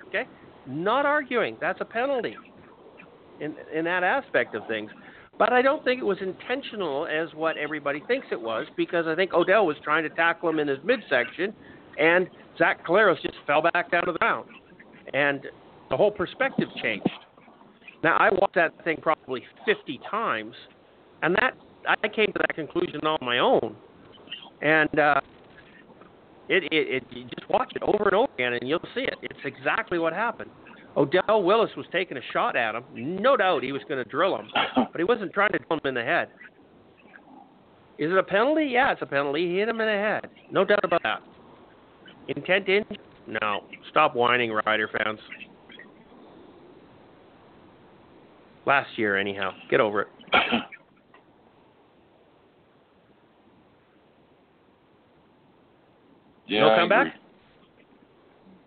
Okay, 0.09 0.25
not 0.67 1.05
arguing. 1.05 1.55
That's 1.61 1.79
a 1.79 1.85
penalty 1.85 2.35
in 3.41 3.55
in 3.73 3.85
that 3.85 4.03
aspect 4.03 4.55
of 4.55 4.65
things. 4.67 4.91
But 5.37 5.51
I 5.51 5.61
don't 5.61 5.83
think 5.83 5.99
it 5.99 6.05
was 6.05 6.19
intentional 6.21 7.07
as 7.07 7.33
what 7.33 7.57
everybody 7.57 8.03
thinks 8.07 8.27
it 8.31 8.39
was 8.39 8.67
because 8.77 9.07
I 9.07 9.15
think 9.15 9.33
Odell 9.33 9.65
was 9.65 9.77
trying 9.83 10.03
to 10.03 10.09
tackle 10.09 10.49
him 10.49 10.59
in 10.59 10.67
his 10.67 10.77
midsection, 10.83 11.53
and 11.97 12.29
Zach 12.57 12.85
Collaros 12.85 13.21
just 13.21 13.35
fell 13.47 13.61
back 13.61 13.91
down 13.91 14.05
to 14.05 14.11
the 14.11 14.19
ground, 14.19 14.47
and 15.13 15.41
the 15.89 15.97
whole 15.97 16.11
perspective 16.11 16.67
changed. 16.81 17.09
Now 18.03 18.17
I 18.17 18.29
watched 18.31 18.55
that 18.55 18.71
thing 18.83 18.97
probably 19.01 19.43
50 19.65 19.99
times, 20.09 20.55
and 21.23 21.35
that 21.35 21.55
I 21.87 22.07
came 22.07 22.27
to 22.27 22.39
that 22.39 22.55
conclusion 22.55 23.01
on 23.05 23.17
my 23.21 23.39
own, 23.39 23.75
and 24.61 24.99
uh, 24.99 25.21
it, 26.49 26.63
it, 26.65 26.71
it 26.71 27.03
you 27.11 27.23
just 27.23 27.49
watch 27.49 27.71
it 27.75 27.81
over 27.81 28.03
and 28.05 28.13
over 28.13 28.33
again, 28.35 28.53
and 28.53 28.67
you'll 28.67 28.79
see 28.93 29.01
it. 29.01 29.15
It's 29.21 29.39
exactly 29.45 29.97
what 29.97 30.13
happened. 30.13 30.51
Odell 30.97 31.43
Willis 31.43 31.71
was 31.77 31.85
taking 31.91 32.17
a 32.17 32.21
shot 32.33 32.55
at 32.55 32.75
him. 32.75 32.83
No 32.93 33.37
doubt 33.37 33.63
he 33.63 33.71
was 33.71 33.81
going 33.87 34.03
to 34.03 34.09
drill 34.09 34.35
him, 34.37 34.47
but 34.75 34.97
he 34.97 35.03
wasn't 35.03 35.31
trying 35.33 35.51
to 35.53 35.59
drill 35.59 35.79
him 35.79 35.87
in 35.87 35.93
the 35.95 36.03
head. 36.03 36.29
Is 37.97 38.11
it 38.11 38.17
a 38.17 38.23
penalty? 38.23 38.65
Yeah, 38.65 38.91
it's 38.91 39.01
a 39.01 39.05
penalty. 39.05 39.47
He 39.47 39.57
hit 39.59 39.69
him 39.69 39.79
in 39.79 39.87
the 39.87 39.93
head. 39.93 40.29
No 40.51 40.65
doubt 40.65 40.83
about 40.83 41.03
that. 41.03 41.21
Intent 42.27 42.67
injury? 42.67 42.99
No. 43.27 43.61
Stop 43.89 44.15
whining, 44.15 44.51
Rider 44.65 44.89
fans. 44.91 45.19
Last 48.65 48.89
year, 48.97 49.17
anyhow. 49.17 49.51
Get 49.69 49.79
over 49.79 50.01
it. 50.01 50.07
yeah, 56.47 56.61
no 56.61 56.75
comeback? 56.75 57.07
agree. 57.07 57.19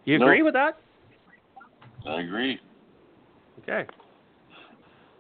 You 0.05 0.19
No. 0.19 0.27
agree 0.27 0.43
with 0.43 0.55
that? 0.55 0.79
I 2.07 2.21
agree. 2.21 2.59
Okay. 3.63 3.87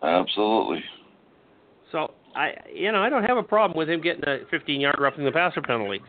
Absolutely. 0.02 0.82
So 1.92 2.12
I, 2.34 2.52
you 2.72 2.92
know, 2.92 3.02
I 3.02 3.08
don't 3.08 3.24
have 3.24 3.36
a 3.36 3.42
problem 3.42 3.78
with 3.78 3.88
him 3.88 4.02
getting 4.02 4.24
a 4.24 4.40
15-yard 4.52 4.96
roughing 4.98 5.24
the 5.24 5.32
passer 5.32 5.62
penalty. 5.62 6.00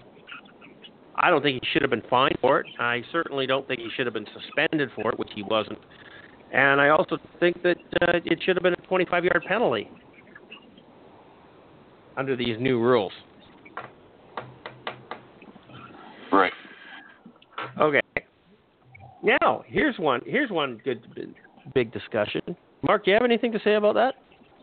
I 1.18 1.30
don't 1.30 1.41
think 1.41 1.61
he 1.64 1.69
should 1.72 1.81
have 1.81 1.91
been 1.91 2.03
fined 2.10 2.38
for 2.41 2.60
it. 2.60 2.68
I 2.80 3.02
certainly 3.11 3.47
don't 3.47 3.65
think 3.68 3.80
he 3.80 3.89
should 3.95 4.06
have 4.06 4.14
been 4.14 4.27
suspended 4.34 4.89
for 4.95 5.11
it, 5.11 5.19
which 5.19 5.30
he 5.34 5.43
wasn't. 5.43 5.80
And 6.52 6.81
I 6.81 6.89
also 6.89 7.18
think 7.39 7.61
that 7.64 7.77
uh, 8.02 8.19
it 8.26 8.39
should 8.43 8.57
have 8.57 8.64
been 8.64 8.73
a 8.73 8.88
25-yard 8.93 9.45
penalty 9.47 9.89
under 12.18 12.35
these 12.35 12.57
new 12.60 12.80
rules. 12.80 13.14
Right. 16.31 16.53
Okay. 17.80 18.02
Now 19.23 19.63
here's 19.67 19.97
one. 19.97 20.21
Here's 20.25 20.51
one 20.51 20.79
good 20.83 21.01
big 21.73 21.91
discussion. 21.91 22.41
Mark, 22.83 23.05
do 23.05 23.11
you 23.11 23.15
have 23.15 23.23
anything 23.23 23.51
to 23.51 23.59
say 23.63 23.75
about 23.75 23.95
that? 23.95 24.15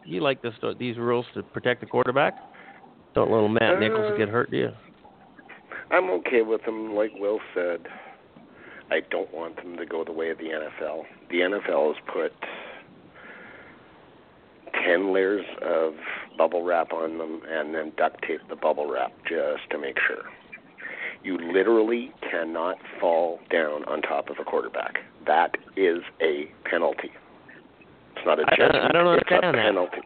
You 0.05 0.21
like 0.21 0.43
this 0.43 0.55
these 0.79 0.97
rules 0.99 1.27
to 1.35 1.43
protect 1.43 1.81
the 1.81 1.87
quarterback? 1.87 2.35
Don't 3.15 3.31
let 3.31 3.35
little 3.35 3.49
Matt 3.49 3.79
Nichols 3.79 4.13
Uh, 4.13 4.17
get 4.17 4.29
hurt, 4.29 4.51
do 4.51 4.57
you? 4.57 4.71
I'm 5.91 6.09
okay 6.11 6.43
with 6.43 6.65
them, 6.65 6.95
like 6.95 7.13
Will 7.19 7.41
said. 7.55 7.87
I 8.91 9.01
don't 9.11 9.33
want 9.33 9.57
them 9.57 9.77
to 9.77 9.87
go 9.87 10.05
the 10.05 10.13
way 10.13 10.31
of 10.31 10.39
the 10.39 10.45
NFL. 10.45 11.05
The 11.31 11.41
NFL 11.41 11.95
has 11.95 12.03
put 12.13 12.33
10 14.85 15.13
layers 15.13 15.45
of 15.63 15.95
bubble 16.37 16.63
wrap 16.63 16.93
on 16.93 17.19
them 17.19 17.43
and 17.49 17.75
then 17.75 17.93
duct 17.97 18.23
tape 18.27 18.41
the 18.49 18.57
bubble 18.57 18.91
wrap 18.91 19.13
just 19.29 19.71
to 19.71 19.79
make 19.79 19.97
sure. 20.07 20.25
You 21.25 21.39
literally 21.53 22.13
cannot 22.31 22.77
fall 23.01 23.39
down 23.51 23.85
on 23.85 24.03
top 24.03 24.29
of 24.29 24.37
a 24.41 24.45
quarterback. 24.45 24.99
That 25.27 25.55
is 25.77 25.99
a 26.21 26.51
penalty. 26.69 27.11
It's 28.17 28.27
not 28.27 28.41
a 28.41 28.45
I 28.49 28.57
don't- 28.57 28.75
I 28.75 28.89
don't 28.89 29.07
it's 29.19 29.31
a 29.31 29.35
understand 29.35 29.55
that. 29.57 29.63
penalty. 29.63 30.01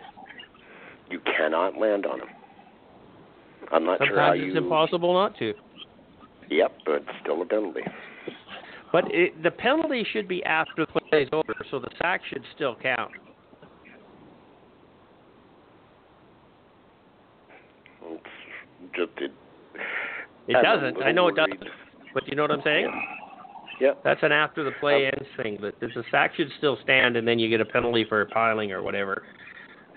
You 1.11 1.21
cannot 1.21 1.77
land 1.79 2.05
on 2.07 2.21
him. 2.21 2.29
I'm 3.73 3.85
not 3.85 3.99
sure 3.99 4.09
how 4.19 4.31
Sometimes 4.33 4.41
you. 4.43 4.49
it's 4.49 4.57
impossible 4.59 5.13
not 5.15 5.37
to. 5.39 5.55
Yep, 6.51 6.73
but 6.85 6.95
it's 6.97 7.09
still 7.23 7.43
a 7.43 7.47
penalty. 7.47 7.83
But 8.93 9.13
it, 9.13 9.43
the 9.43 9.51
penalty 9.51 10.05
should 10.13 10.29
be 10.29 10.45
after 10.45 10.87
the 10.87 11.01
play 11.01 11.23
is 11.23 11.29
over, 11.33 11.55
so 11.71 11.79
the 11.81 11.89
sack 11.99 12.21
should 12.29 12.43
still 12.55 12.77
count. 12.77 13.11
It's 18.03 18.95
just 18.95 19.11
it. 19.19 19.33
It 20.49 20.63
doesn't. 20.63 21.03
I 21.03 21.13
know 21.13 21.29
it 21.29 21.37
doesn't. 21.37 21.65
But 22.15 22.27
you 22.29 22.37
know 22.37 22.43
what 22.43 22.51
I'm 22.51 22.63
saying? 22.65 22.91
Yep. 23.81 24.01
That's 24.05 24.21
an 24.23 24.33
after 24.33 24.65
the 24.65 24.71
play 24.81 25.07
ends 25.07 25.29
thing. 25.37 25.59
But 25.61 25.79
the 25.81 25.89
sack 26.11 26.33
should 26.37 26.49
still 26.59 26.79
stand, 26.83 27.17
and 27.17 27.27
then 27.27 27.39
you 27.39 27.49
get 27.49 27.61
a 27.61 27.65
penalty 27.65 28.05
for 28.09 28.25
piling 28.27 28.73
or 28.73 28.83
whatever. 28.83 29.23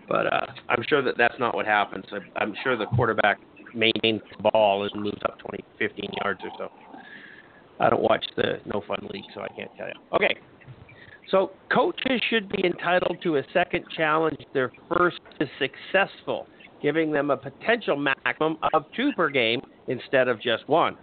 But 0.08 0.26
uh, 0.34 0.46
I'm 0.70 0.84
sure 0.90 1.02
that 1.04 1.16
that's 1.18 1.40
not 1.40 1.56
what 1.56 1.66
happens. 1.66 2.06
I, 2.12 2.18
I'm 2.42 2.54
sure 2.64 2.78
the 2.78 2.88
quarterback 2.88 3.40
maintains 3.74 4.22
the 4.36 4.50
ball 4.52 4.90
and 4.92 5.04
moves 5.04 5.22
up 5.24 5.38
20, 5.40 5.64
15 5.78 6.10
yards 6.24 6.42
or 6.44 6.50
so. 6.58 6.72
I 7.80 7.90
don't 7.90 8.02
watch 8.02 8.26
the 8.36 8.60
No 8.66 8.84
Fun 8.88 9.08
League, 9.14 9.26
so 9.34 9.42
I 9.42 9.48
can't 9.50 9.72
tell 9.78 9.88
you. 9.88 9.94
Okay. 10.14 10.36
So 11.30 11.52
coaches 11.72 12.20
should 12.30 12.50
be 12.50 12.66
entitled 12.66 13.18
to 13.24 13.38
a 13.38 13.44
second 13.54 13.86
challenge 13.96 14.38
if 14.40 14.52
their 14.54 14.72
first 14.90 15.20
is 15.40 15.48
successful, 15.60 16.48
giving 16.82 17.12
them 17.12 17.32
a 17.32 17.38
potential 17.38 17.96
maximum 17.96 18.58
of 18.74 18.86
two 18.96 19.12
per 19.16 19.30
game 19.30 19.62
instead 19.88 20.28
of 20.28 20.42
just 20.42 20.68
one. 20.68 20.98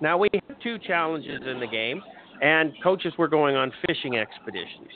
Now 0.00 0.18
we 0.18 0.28
have 0.32 0.60
two 0.60 0.78
challenges 0.78 1.40
in 1.46 1.60
the 1.60 1.66
game, 1.66 2.02
and 2.42 2.72
coaches 2.82 3.12
were 3.18 3.28
going 3.28 3.56
on 3.56 3.72
fishing 3.86 4.16
expeditions. 4.16 4.90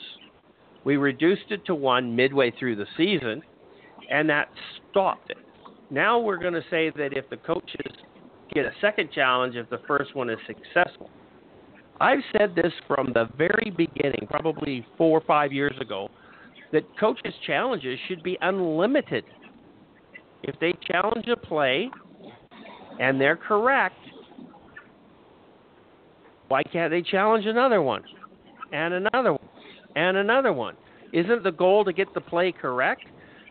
We 0.83 0.97
reduced 0.97 1.49
it 1.49 1.65
to 1.65 1.75
one 1.75 2.15
midway 2.15 2.51
through 2.51 2.75
the 2.75 2.85
season, 2.97 3.41
and 4.09 4.29
that 4.29 4.49
stopped 4.89 5.29
it. 5.29 5.37
Now 5.89 6.19
we're 6.19 6.37
going 6.37 6.53
to 6.53 6.63
say 6.69 6.91
that 6.95 7.13
if 7.13 7.29
the 7.29 7.37
coaches 7.37 7.93
get 8.53 8.65
a 8.65 8.71
second 8.81 9.09
challenge, 9.13 9.55
if 9.55 9.69
the 9.69 9.81
first 9.87 10.15
one 10.15 10.29
is 10.29 10.39
successful. 10.45 11.09
I've 11.99 12.23
said 12.35 12.55
this 12.55 12.73
from 12.87 13.13
the 13.13 13.29
very 13.37 13.71
beginning, 13.75 14.27
probably 14.29 14.85
four 14.97 15.19
or 15.19 15.23
five 15.25 15.51
years 15.53 15.75
ago, 15.79 16.09
that 16.71 16.83
coaches' 16.99 17.33
challenges 17.45 17.99
should 18.07 18.23
be 18.23 18.37
unlimited. 18.41 19.23
If 20.43 20.59
they 20.59 20.73
challenge 20.85 21.27
a 21.27 21.37
play 21.37 21.89
and 22.99 23.19
they're 23.19 23.35
correct, 23.35 23.95
why 26.47 26.63
can't 26.63 26.91
they 26.91 27.01
challenge 27.01 27.45
another 27.45 27.81
one? 27.81 28.03
And 28.71 28.93
another 28.93 29.33
one? 29.33 29.49
And 29.95 30.17
another 30.17 30.53
one? 30.53 30.75
Isn't 31.13 31.43
the 31.43 31.51
goal 31.51 31.85
to 31.85 31.93
get 31.93 32.13
the 32.13 32.21
play 32.21 32.51
correct? 32.51 33.03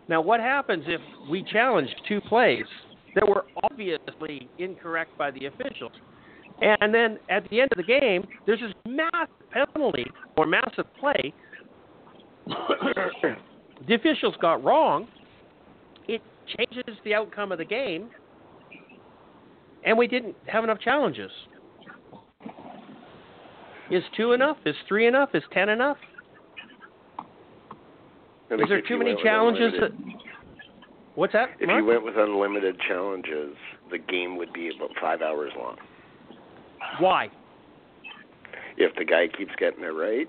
Now, 0.09 0.21
what 0.21 0.41
happens 0.41 0.85
if 0.87 1.01
we 1.31 1.45
challenge 1.45 1.89
two 2.09 2.21
plays 2.23 2.65
that 3.15 3.29
were 3.29 3.45
obviously 3.63 4.49
incorrect 4.59 5.17
by 5.17 5.31
the 5.31 5.47
officials? 5.47 5.93
And 6.61 6.93
then 6.93 7.19
at 7.31 7.49
the 7.49 7.61
end 7.61 7.71
of 7.73 7.79
the 7.79 7.85
game, 7.85 8.27
there's 8.47 8.61
this 8.61 8.73
massive 8.87 9.29
penalty 9.51 10.07
or 10.37 10.47
massive 10.47 10.85
play 10.99 11.33
the 13.89 13.95
officials 13.95 14.35
got 14.41 14.63
wrong. 14.65 15.07
It 16.09 16.23
changes 16.57 16.95
the 17.05 17.15
outcome 17.15 17.53
of 17.53 17.59
the 17.59 17.65
game, 17.65 18.11
and 19.85 19.97
we 19.97 20.07
didn't 20.07 20.37
have 20.47 20.65
enough 20.65 20.81
challenges. 20.81 21.31
Is 23.91 24.05
two 24.17 24.33
enough? 24.33 24.57
Is 24.65 24.77
three 24.87 25.07
enough? 25.07 25.31
Is 25.35 25.43
ten 25.53 25.69
enough? 25.69 25.97
Is 28.51 28.69
there 28.69 28.83
too 28.83 28.99
many 28.99 29.15
challenges? 29.23 29.73
That, 29.81 29.91
what's 31.15 31.33
that? 31.33 31.51
If 31.61 31.69
Mark? 31.69 31.81
you 31.81 31.87
went 31.87 32.05
with 32.05 32.15
unlimited 32.17 32.77
challenges, 32.87 33.55
the 33.91 33.99
game 33.99 34.37
would 34.37 34.53
be 34.53 34.71
about 34.75 34.91
five 35.01 35.23
hours 35.23 35.53
long. 35.57 35.77
Why? 36.99 37.29
If 38.77 38.95
the 38.97 39.05
guy 39.05 39.27
keeps 39.29 39.53
getting 39.59 39.85
it 39.85 39.89
right, 39.89 40.29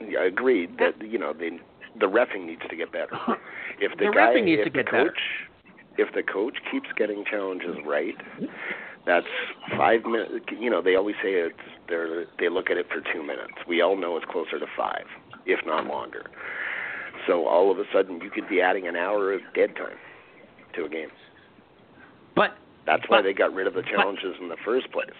I 0.00 0.24
agreed 0.24 0.76
that 0.78 1.00
you 1.06 1.18
know 1.18 1.32
the 1.32 1.58
the 1.98 2.06
refing 2.06 2.46
needs 2.46 2.62
to 2.68 2.76
get 2.76 2.92
better. 2.92 3.10
If 3.80 3.92
the, 3.98 4.06
The 4.06 4.12
guy, 4.12 4.34
reffing 4.34 4.44
needs 4.44 4.60
if 4.60 4.64
to 4.66 4.70
the 4.70 4.82
get 4.84 4.92
better. 4.92 5.08
coach, 5.08 5.20
If 5.98 6.14
the 6.14 6.22
coach 6.22 6.58
keeps 6.70 6.88
getting 6.96 7.24
challenges 7.24 7.76
right, 7.86 8.14
that's 9.06 9.26
five 9.76 10.04
minutes. 10.04 10.44
You 10.58 10.70
know, 10.70 10.82
they 10.82 10.94
always 10.94 11.16
say 11.22 11.32
it's 11.32 11.56
they're 11.88 12.26
they 12.38 12.48
look 12.48 12.70
at 12.70 12.76
it 12.76 12.86
for 12.88 13.00
two 13.12 13.22
minutes. 13.22 13.54
We 13.66 13.80
all 13.80 13.96
know 13.96 14.16
it's 14.16 14.26
closer 14.30 14.58
to 14.58 14.66
five, 14.76 15.06
if 15.46 15.60
not 15.66 15.86
longer. 15.86 16.26
So 17.26 17.46
all 17.46 17.70
of 17.70 17.78
a 17.78 17.84
sudden, 17.92 18.20
you 18.22 18.30
could 18.30 18.48
be 18.48 18.60
adding 18.60 18.86
an 18.86 18.96
hour 18.96 19.32
of 19.32 19.40
dead 19.54 19.74
time 19.76 19.96
to 20.74 20.84
a 20.84 20.88
game. 20.88 21.08
But 22.36 22.52
That's 22.86 23.02
why 23.08 23.18
But- 23.18 23.22
they 23.24 23.32
got 23.34 23.52
rid 23.54 23.66
of 23.66 23.74
the 23.74 23.82
challenges 23.82 24.36
in 24.40 24.48
the 24.48 24.56
first 24.64 24.90
place. 24.92 25.10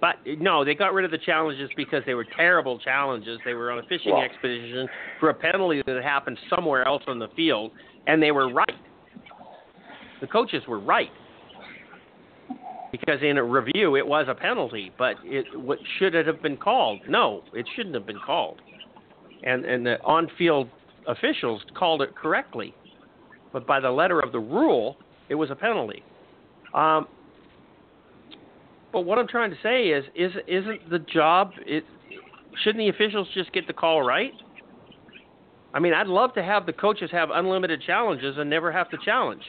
But 0.00 0.16
no, 0.26 0.64
they 0.64 0.74
got 0.74 0.92
rid 0.92 1.04
of 1.04 1.10
the 1.10 1.18
challenges 1.18 1.70
because 1.76 2.02
they 2.06 2.14
were 2.14 2.26
terrible 2.36 2.78
challenges. 2.78 3.38
They 3.44 3.54
were 3.54 3.70
on 3.70 3.78
a 3.78 3.82
fishing 3.84 4.12
Well- 4.12 4.22
expedition 4.22 4.88
for 5.18 5.30
a 5.30 5.34
penalty 5.34 5.82
that 5.86 6.02
happened 6.02 6.38
somewhere 6.48 6.86
else 6.86 7.02
on 7.06 7.18
the 7.18 7.28
field, 7.28 7.72
and 8.06 8.22
they 8.22 8.30
were 8.30 8.52
right. 8.52 8.76
The 10.20 10.26
coaches 10.26 10.66
were 10.66 10.80
right 10.80 11.10
because 12.90 13.20
in 13.22 13.36
a 13.36 13.44
review 13.44 13.96
it 13.96 14.06
was 14.06 14.26
a 14.28 14.34
penalty, 14.34 14.92
but 14.98 15.16
it 15.24 15.44
what 15.58 15.78
should 15.98 16.14
it 16.14 16.26
have 16.26 16.42
been 16.42 16.56
called? 16.56 17.00
No, 17.08 17.42
it 17.52 17.66
shouldn't 17.76 17.94
have 17.94 18.06
been 18.06 18.20
called. 18.24 18.60
And 19.44 19.64
and 19.64 19.84
the 19.84 20.02
on-field 20.02 20.68
officials 21.06 21.62
called 21.74 22.02
it 22.02 22.14
correctly, 22.16 22.74
but 23.52 23.66
by 23.66 23.80
the 23.80 23.90
letter 23.90 24.20
of 24.20 24.32
the 24.32 24.40
rule, 24.40 24.96
it 25.28 25.34
was 25.34 25.50
a 25.50 25.54
penalty. 25.54 26.02
Um, 26.74 27.06
but 28.92 29.02
what 29.02 29.18
I'm 29.18 29.28
trying 29.28 29.50
to 29.50 29.56
say 29.62 29.88
is, 29.88 30.04
is 30.14 30.32
isn't 30.46 30.90
the 30.90 30.98
job? 31.00 31.52
It 31.66 31.84
shouldn't 32.62 32.78
the 32.82 32.88
officials 32.88 33.28
just 33.34 33.52
get 33.52 33.66
the 33.66 33.72
call 33.72 34.02
right? 34.02 34.32
I 35.74 35.80
mean, 35.80 35.92
I'd 35.92 36.06
love 36.06 36.32
to 36.34 36.42
have 36.42 36.64
the 36.66 36.72
coaches 36.72 37.10
have 37.12 37.28
unlimited 37.30 37.82
challenges 37.86 38.36
and 38.38 38.48
never 38.48 38.72
have 38.72 38.88
to 38.90 38.96
challenge. 39.04 39.42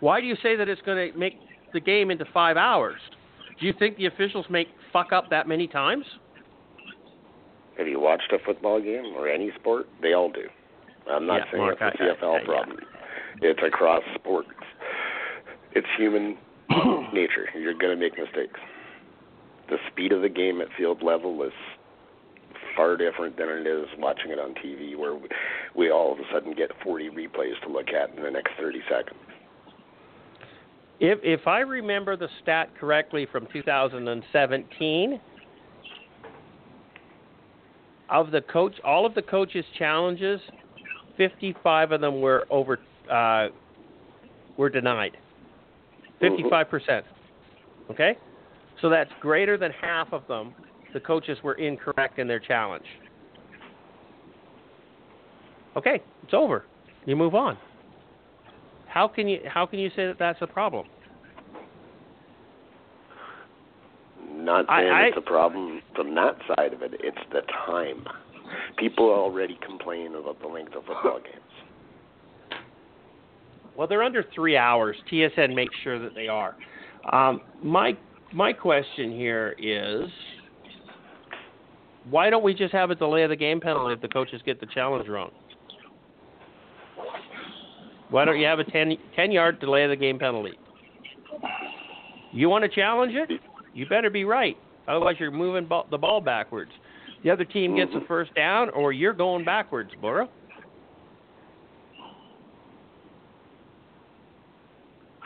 Why 0.00 0.20
do 0.20 0.26
you 0.26 0.36
say 0.42 0.56
that 0.56 0.68
it's 0.68 0.82
going 0.82 1.12
to 1.12 1.18
make 1.18 1.38
the 1.72 1.80
game 1.80 2.10
into 2.10 2.24
five 2.34 2.56
hours? 2.56 3.00
Do 3.60 3.66
you 3.66 3.72
think 3.78 3.96
the 3.96 4.06
officials 4.06 4.44
make 4.50 4.68
fuck 4.92 5.12
up 5.12 5.30
that 5.30 5.48
many 5.48 5.66
times? 5.66 6.04
Have 7.78 7.86
you 7.86 8.00
watched 8.00 8.32
a 8.32 8.38
football 8.44 8.80
game 8.80 9.14
or 9.16 9.28
any 9.28 9.50
sport? 9.58 9.86
They 10.02 10.12
all 10.12 10.30
do. 10.30 10.48
I'm 11.10 11.26
not 11.26 11.36
Yeah, 11.36 11.44
saying 11.52 11.62
Mark, 11.62 11.78
it's 11.80 12.00
a 12.00 12.02
CFL 12.02 12.34
I- 12.34 12.38
yeah. 12.38 12.44
problem. 12.44 12.78
It's 13.42 13.60
across 13.62 14.02
sports. 14.14 14.48
It's 15.76 15.86
human 15.98 16.38
nature. 17.12 17.50
You're 17.54 17.74
going 17.74 17.94
to 17.94 18.02
make 18.02 18.16
mistakes. 18.16 18.58
The 19.68 19.76
speed 19.92 20.10
of 20.10 20.22
the 20.22 20.28
game 20.30 20.62
at 20.62 20.68
field 20.78 21.02
level 21.02 21.42
is 21.42 21.52
far 22.74 22.96
different 22.96 23.36
than 23.36 23.50
it 23.50 23.66
is 23.66 23.84
watching 23.98 24.30
it 24.30 24.38
on 24.38 24.54
TV, 24.54 24.96
where 24.96 25.14
we, 25.14 25.28
we 25.74 25.90
all 25.90 26.14
of 26.14 26.18
a 26.18 26.22
sudden 26.32 26.54
get 26.54 26.70
40 26.82 27.10
replays 27.10 27.60
to 27.66 27.68
look 27.70 27.88
at 27.88 28.16
in 28.16 28.22
the 28.22 28.30
next 28.30 28.52
30 28.58 28.80
seconds. 28.88 29.20
If 30.98 31.18
if 31.22 31.46
I 31.46 31.58
remember 31.60 32.16
the 32.16 32.28
stat 32.42 32.70
correctly 32.80 33.26
from 33.30 33.46
2017, 33.52 35.20
of 38.08 38.30
the 38.30 38.40
coach, 38.40 38.76
all 38.82 39.04
of 39.04 39.14
the 39.14 39.20
coaches' 39.20 39.66
challenges, 39.78 40.40
55 41.18 41.92
of 41.92 42.00
them 42.00 42.22
were 42.22 42.46
over 42.48 42.80
uh, 43.12 43.48
were 44.56 44.70
denied. 44.70 45.18
55 46.20 46.68
percent. 46.68 47.04
Okay, 47.90 48.16
so 48.80 48.88
that's 48.88 49.10
greater 49.20 49.56
than 49.56 49.72
half 49.72 50.12
of 50.12 50.26
them. 50.28 50.54
The 50.92 51.00
coaches 51.00 51.38
were 51.42 51.54
incorrect 51.54 52.18
in 52.18 52.26
their 52.26 52.40
challenge. 52.40 52.86
Okay, 55.76 56.00
it's 56.22 56.34
over. 56.34 56.64
You 57.04 57.16
move 57.16 57.34
on. 57.34 57.58
How 58.88 59.06
can 59.06 59.28
you 59.28 59.40
how 59.46 59.66
can 59.66 59.78
you 59.78 59.90
say 59.90 60.06
that 60.06 60.16
that's 60.18 60.40
a 60.40 60.46
problem? 60.46 60.86
Not 64.30 64.64
I- 64.68 64.82
saying 64.82 64.92
I- 64.92 65.06
it's 65.08 65.16
a 65.18 65.20
problem 65.20 65.82
from 65.94 66.14
that 66.14 66.36
side 66.48 66.72
of 66.72 66.82
it. 66.82 66.94
It's 67.00 67.18
the 67.30 67.42
time. 67.66 68.06
People 68.78 69.10
already 69.10 69.58
complain 69.66 70.14
about 70.14 70.40
the 70.40 70.46
length 70.46 70.74
of 70.74 70.84
football 70.86 71.20
games. 71.22 71.45
Well, 73.76 73.86
they're 73.86 74.02
under 74.02 74.24
three 74.34 74.56
hours. 74.56 74.96
TSN 75.10 75.54
makes 75.54 75.74
sure 75.84 75.98
that 75.98 76.14
they 76.14 76.28
are. 76.28 76.56
Um, 77.12 77.40
my 77.62 77.96
my 78.32 78.52
question 78.52 79.12
here 79.12 79.54
is 79.58 80.10
why 82.10 82.30
don't 82.30 82.42
we 82.42 82.54
just 82.54 82.72
have 82.72 82.90
a 82.90 82.94
delay 82.94 83.22
of 83.22 83.30
the 83.30 83.36
game 83.36 83.60
penalty 83.60 83.94
if 83.94 84.00
the 84.00 84.08
coaches 84.08 84.40
get 84.44 84.60
the 84.60 84.66
challenge 84.66 85.08
wrong? 85.08 85.30
Why 88.10 88.24
don't 88.24 88.38
you 88.38 88.46
have 88.46 88.60
a 88.60 88.64
10, 88.64 88.96
10 89.16 89.32
yard 89.32 89.58
delay 89.58 89.82
of 89.84 89.90
the 89.90 89.96
game 89.96 90.18
penalty? 90.18 90.52
You 92.32 92.48
want 92.48 92.62
to 92.62 92.68
challenge 92.68 93.14
it? 93.14 93.40
You 93.74 93.86
better 93.86 94.10
be 94.10 94.24
right. 94.24 94.56
Otherwise, 94.86 95.16
you're 95.18 95.30
moving 95.30 95.66
ball, 95.66 95.86
the 95.90 95.98
ball 95.98 96.20
backwards. 96.20 96.70
The 97.24 97.30
other 97.30 97.44
team 97.44 97.74
gets 97.74 97.90
a 97.94 98.06
first 98.06 98.34
down, 98.34 98.70
or 98.70 98.92
you're 98.92 99.12
going 99.12 99.44
backwards, 99.44 99.90
Boro. 100.00 100.28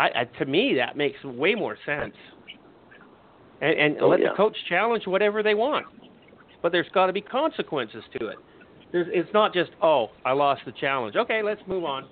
I, 0.00 0.20
I, 0.20 0.24
to 0.38 0.46
me, 0.46 0.74
that 0.76 0.96
makes 0.96 1.22
way 1.22 1.54
more 1.54 1.76
sense. 1.84 2.14
And, 3.60 3.78
and 3.78 3.96
Oh, 4.00 4.08
let 4.08 4.20
yeah. 4.20 4.30
the 4.30 4.34
coach 4.34 4.56
challenge 4.66 5.06
whatever 5.06 5.42
they 5.42 5.54
want, 5.54 5.84
but 6.62 6.72
there's 6.72 6.88
got 6.94 7.06
to 7.06 7.12
be 7.12 7.20
consequences 7.20 8.02
to 8.18 8.28
it. 8.28 8.38
There's, 8.92 9.06
it's 9.10 9.32
not 9.34 9.52
just 9.52 9.70
oh, 9.82 10.08
I 10.24 10.32
lost 10.32 10.62
the 10.64 10.72
challenge. 10.72 11.16
Okay, 11.16 11.42
let's 11.42 11.60
move 11.66 11.84
on. 11.84 12.08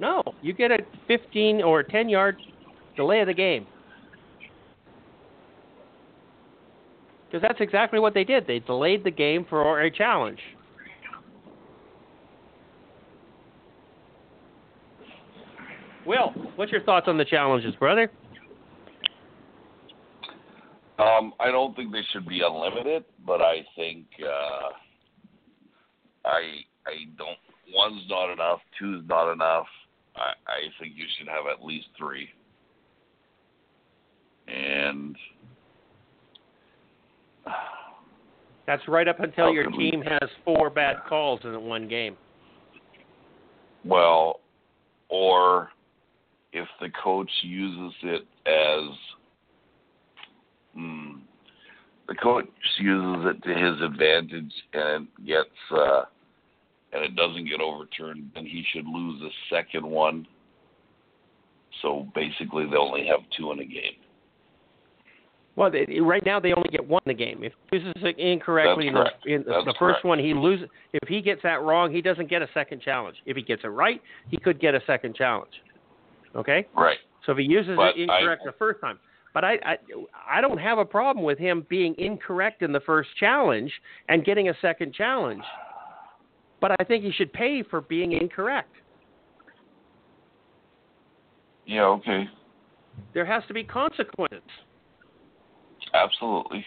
No, 0.00 0.22
you 0.42 0.52
get 0.52 0.72
a 0.72 0.78
15 1.06 1.62
or 1.62 1.84
10 1.84 2.08
yard 2.08 2.36
delay 2.96 3.20
of 3.20 3.28
the 3.28 3.34
game. 3.34 3.66
Because 7.26 7.46
that's 7.46 7.60
exactly 7.60 8.00
what 8.00 8.14
they 8.14 8.24
did. 8.24 8.46
They 8.46 8.58
delayed 8.58 9.04
the 9.04 9.10
game 9.10 9.46
for 9.48 9.80
a 9.82 9.90
challenge. 9.90 10.40
Will, 16.08 16.32
what's 16.56 16.72
your 16.72 16.80
thoughts 16.84 17.04
on 17.06 17.18
the 17.18 17.24
challenges, 17.26 17.74
brother? 17.74 18.10
Um, 20.98 21.34
I 21.38 21.50
don't 21.50 21.76
think 21.76 21.92
they 21.92 22.00
should 22.12 22.26
be 22.26 22.40
unlimited, 22.40 23.04
but 23.26 23.42
I 23.42 23.58
think 23.76 24.06
uh, 24.24 24.70
I 26.24 26.40
I 26.86 27.04
don't. 27.18 27.36
One's 27.74 28.02
not 28.08 28.32
enough. 28.32 28.60
Two's 28.78 29.04
not 29.06 29.30
enough. 29.30 29.66
I 30.16 30.30
I 30.50 30.60
think 30.80 30.94
you 30.96 31.04
should 31.18 31.28
have 31.28 31.44
at 31.52 31.62
least 31.62 31.88
three. 31.98 32.26
And 34.48 35.14
That's 38.66 38.82
right 38.88 39.06
up 39.08 39.20
until 39.20 39.52
your 39.52 39.64
could 39.64 39.76
we- 39.76 39.90
team 39.90 40.00
has 40.00 40.30
four 40.42 40.70
bad 40.70 40.96
calls 41.06 41.40
in 41.44 41.60
one 41.66 41.86
game. 41.86 42.16
well, 43.84 44.40
or 45.10 45.68
if 46.58 46.68
the 46.80 46.88
coach 47.02 47.30
uses 47.42 47.94
it 48.02 48.26
as 48.46 48.96
hmm, 50.74 51.18
the 52.08 52.14
coach 52.14 52.46
uses 52.80 53.26
it 53.26 53.42
to 53.42 53.54
his 53.54 53.82
advantage 53.82 54.52
and 54.72 55.06
gets 55.26 55.48
uh, 55.72 56.02
and 56.92 57.04
it 57.04 57.14
doesn't 57.16 57.46
get 57.46 57.60
overturned, 57.60 58.30
then 58.34 58.46
he 58.46 58.64
should 58.72 58.86
lose 58.86 59.20
the 59.20 59.30
second 59.54 59.86
one. 59.86 60.26
So 61.82 62.08
basically, 62.14 62.64
they 62.64 62.76
only 62.76 63.06
have 63.06 63.20
two 63.36 63.52
in 63.52 63.60
a 63.60 63.64
game. 63.64 63.98
Well, 65.54 65.70
they, 65.70 66.00
right 66.00 66.24
now 66.24 66.38
they 66.38 66.52
only 66.52 66.70
get 66.70 66.86
one 66.86 67.02
in 67.04 67.10
the 67.10 67.14
game. 67.14 67.42
If 67.42 67.52
he 67.70 67.78
uses 67.78 67.92
it 67.96 68.18
incorrectly 68.18 68.86
in, 68.86 68.94
the, 68.94 69.10
in 69.26 69.42
the, 69.42 69.64
the 69.64 69.74
first 69.78 69.78
correct. 69.78 70.04
one, 70.04 70.18
he 70.18 70.32
loses. 70.32 70.68
If 70.92 71.08
he 71.08 71.20
gets 71.20 71.42
that 71.42 71.62
wrong, 71.62 71.92
he 71.92 72.00
doesn't 72.00 72.30
get 72.30 72.42
a 72.42 72.48
second 72.54 72.80
challenge. 72.80 73.16
If 73.26 73.36
he 73.36 73.42
gets 73.42 73.64
it 73.64 73.68
right, 73.68 74.00
he 74.30 74.38
could 74.38 74.60
get 74.60 74.74
a 74.74 74.80
second 74.86 75.16
challenge. 75.16 75.50
Okay. 76.36 76.66
Right. 76.76 76.98
So 77.26 77.32
if 77.32 77.38
he 77.38 77.44
uses 77.44 77.76
But 77.76 77.96
it 77.96 78.02
incorrect 78.02 78.42
I- 78.46 78.50
the 78.50 78.56
first 78.58 78.80
time, 78.80 78.98
but 79.34 79.44
I, 79.44 79.54
I 79.64 79.76
I 80.28 80.40
don't 80.40 80.58
have 80.58 80.78
a 80.78 80.84
problem 80.84 81.24
with 81.24 81.38
him 81.38 81.66
being 81.68 81.94
incorrect 81.98 82.62
in 82.62 82.72
the 82.72 82.80
first 82.80 83.10
challenge 83.20 83.70
and 84.08 84.24
getting 84.24 84.48
a 84.48 84.54
second 84.60 84.94
challenge. 84.94 85.42
But 86.60 86.72
I 86.80 86.84
think 86.84 87.04
he 87.04 87.12
should 87.12 87.32
pay 87.32 87.62
for 87.62 87.80
being 87.82 88.12
incorrect. 88.12 88.74
Yeah. 91.66 91.84
Okay. 91.84 92.24
There 93.14 93.24
has 93.26 93.42
to 93.48 93.54
be 93.54 93.62
consequences. 93.62 94.42
Absolutely. 95.94 96.64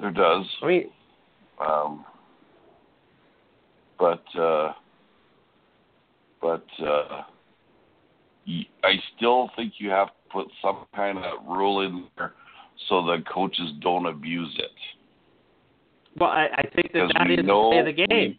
There 0.00 0.10
does. 0.10 0.46
I 0.62 0.66
mean, 0.66 0.90
Um, 1.60 2.04
but 3.98 4.24
uh, 4.38 4.72
but 6.40 6.64
uh, 6.82 7.22
I 8.82 8.94
still 9.16 9.50
think 9.56 9.74
you 9.78 9.90
have 9.90 10.08
to 10.08 10.12
put 10.32 10.46
some 10.62 10.86
kind 10.94 11.18
of 11.18 11.46
rule 11.46 11.82
in 11.82 12.06
there 12.16 12.32
so 12.88 13.04
the 13.04 13.18
coaches 13.32 13.72
don't 13.80 14.06
abuse 14.06 14.54
it. 14.58 14.70
well, 16.18 16.30
I, 16.30 16.48
I 16.56 16.62
think 16.74 16.92
that 16.92 17.12
that 17.14 17.28
we 17.28 17.36
the 17.36 17.42
know 17.42 17.78
of 17.78 17.84
the 17.86 17.92
game. 17.92 18.38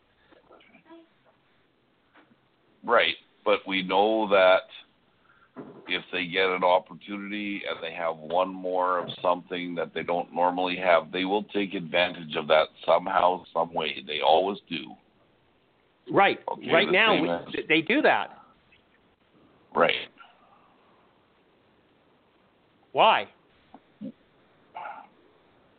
Right, 2.83 3.15
but 3.45 3.59
we 3.67 3.83
know 3.83 4.27
that 4.29 4.63
if 5.87 6.03
they 6.11 6.25
get 6.25 6.45
an 6.45 6.63
opportunity 6.63 7.61
and 7.69 7.77
they 7.83 7.93
have 7.93 8.17
one 8.17 8.53
more 8.53 8.99
of 8.99 9.09
something 9.21 9.75
that 9.75 9.93
they 9.93 10.03
don't 10.03 10.33
normally 10.33 10.77
have, 10.77 11.11
they 11.11 11.25
will 11.25 11.43
take 11.43 11.73
advantage 11.73 12.35
of 12.35 12.47
that 12.47 12.67
somehow, 12.85 13.43
some 13.53 13.73
way. 13.73 14.03
They 14.07 14.21
always 14.25 14.57
do. 14.69 14.95
Right. 16.11 16.39
Oh, 16.47 16.53
okay, 16.53 16.71
right 16.71 16.87
the 16.87 16.91
now, 16.91 17.21
we, 17.21 17.29
as- 17.29 17.65
they 17.69 17.81
do 17.81 18.01
that. 18.01 18.37
Right. 19.73 19.95
Why? 22.91 23.29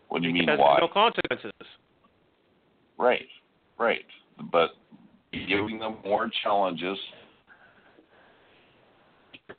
What 0.08 0.22
do 0.22 0.28
you 0.28 0.34
mean 0.34 0.44
because 0.44 0.58
why? 0.58 0.76
there's 0.78 0.88
no 0.88 0.92
consequences. 0.92 1.52
Right, 2.98 3.26
right. 3.78 4.04
But 4.50 4.70
giving 5.32 5.78
them 5.78 5.96
more 6.04 6.30
challenges, 6.42 6.98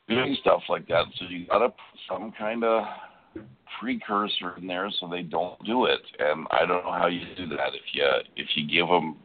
doing 0.08 0.38
stuff 0.42 0.62
like 0.70 0.88
that, 0.88 1.06
so 1.18 1.26
you 1.30 1.46
gotta 1.48 1.70
put 1.70 1.78
some 2.08 2.34
kind 2.38 2.64
of 2.64 2.84
precursor 3.80 4.56
in 4.58 4.68
there 4.68 4.90
so 5.00 5.08
they 5.08 5.24
don't 5.24 5.64
do 5.66 5.86
it. 5.86 6.02
And 6.20 6.48
I 6.52 6.66
don't 6.66 6.84
know 6.84 6.92
how 6.92 7.08
you 7.08 7.22
do 7.36 7.48
that. 7.50 7.70
If 7.74 7.82
you 7.94 8.06
if 8.36 8.48
you 8.56 8.68
give 8.68 8.88
them, 8.88 9.18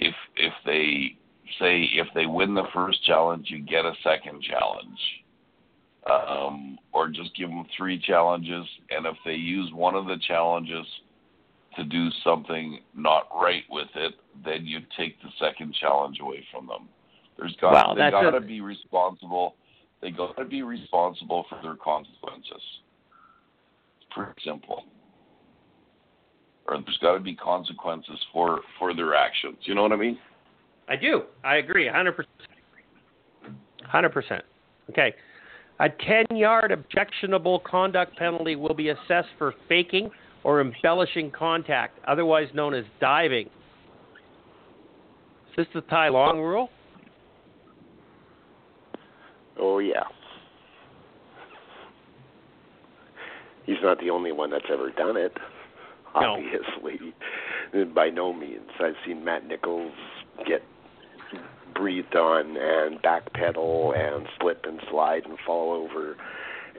if 0.00 0.14
if 0.36 0.52
they 0.64 1.16
say 1.58 1.82
if 1.94 2.08
they 2.14 2.26
win 2.26 2.54
the 2.54 2.68
first 2.74 3.04
challenge, 3.04 3.46
you 3.50 3.60
get 3.60 3.84
a 3.84 3.92
second 4.02 4.42
challenge. 4.42 4.98
Um, 6.10 6.78
or 6.92 7.08
just 7.08 7.36
give 7.36 7.50
them 7.50 7.66
three 7.76 8.00
challenges, 8.00 8.66
and 8.88 9.04
if 9.04 9.16
they 9.24 9.34
use 9.34 9.70
one 9.74 9.94
of 9.94 10.06
the 10.06 10.16
challenges 10.26 10.86
to 11.76 11.84
do 11.84 12.08
something 12.24 12.80
not 12.94 13.28
right 13.34 13.64
with 13.68 13.88
it, 13.94 14.14
then 14.42 14.64
you 14.64 14.80
take 14.96 15.20
the 15.20 15.28
second 15.38 15.74
challenge 15.74 16.18
away 16.20 16.44
from 16.50 16.66
them. 16.66 16.88
There's 17.38 17.54
got 17.60 17.72
Wow, 17.72 17.94
they 17.94 18.10
got 18.10 18.30
to 18.30 18.40
be 18.40 18.62
responsible. 18.62 19.56
They 20.00 20.10
got 20.10 20.36
to 20.38 20.46
be 20.46 20.62
responsible 20.62 21.44
for 21.50 21.60
their 21.62 21.76
consequences. 21.76 22.62
It's 24.00 24.08
pretty 24.10 24.32
simple. 24.44 24.84
Or 26.70 26.80
there's 26.80 26.98
got 27.02 27.14
to 27.14 27.20
be 27.20 27.34
consequences 27.34 28.18
for 28.32 28.60
for 28.78 28.94
their 28.94 29.14
actions. 29.14 29.56
You 29.62 29.74
know 29.74 29.82
what 29.82 29.92
I 29.92 29.96
mean? 29.96 30.18
I 30.88 30.96
do. 30.96 31.22
I 31.44 31.56
agree. 31.56 31.86
100%. 31.86 32.12
100%. 33.92 34.40
Okay. 34.90 35.14
A 35.80 35.88
10 35.88 36.36
yard 36.36 36.70
objectionable 36.70 37.60
conduct 37.60 38.16
penalty 38.16 38.54
will 38.54 38.74
be 38.74 38.90
assessed 38.90 39.28
for 39.38 39.54
faking 39.68 40.10
or 40.44 40.60
embellishing 40.60 41.30
contact, 41.30 41.98
otherwise 42.06 42.48
known 42.54 42.74
as 42.74 42.84
diving. 43.00 43.46
Is 43.46 45.56
this 45.56 45.66
the 45.74 45.80
Tai 45.82 46.10
Long 46.10 46.40
rule? 46.40 46.70
Oh 49.58 49.78
yeah. 49.78 50.04
He's 53.66 53.76
not 53.82 53.98
the 54.00 54.10
only 54.10 54.32
one 54.32 54.50
that's 54.50 54.64
ever 54.72 54.90
done 54.90 55.16
it. 55.16 55.32
No. 56.14 56.34
Obviously, 56.34 57.14
by 57.94 58.10
no 58.10 58.32
means. 58.32 58.70
I've 58.80 58.94
seen 59.06 59.24
Matt 59.24 59.46
Nichols 59.46 59.92
get 60.46 60.62
breathed 61.74 62.16
on 62.16 62.56
and 62.56 63.00
backpedal 63.00 63.96
and 63.96 64.26
slip 64.40 64.64
and 64.66 64.80
slide 64.90 65.24
and 65.24 65.38
fall 65.46 65.72
over, 65.72 66.16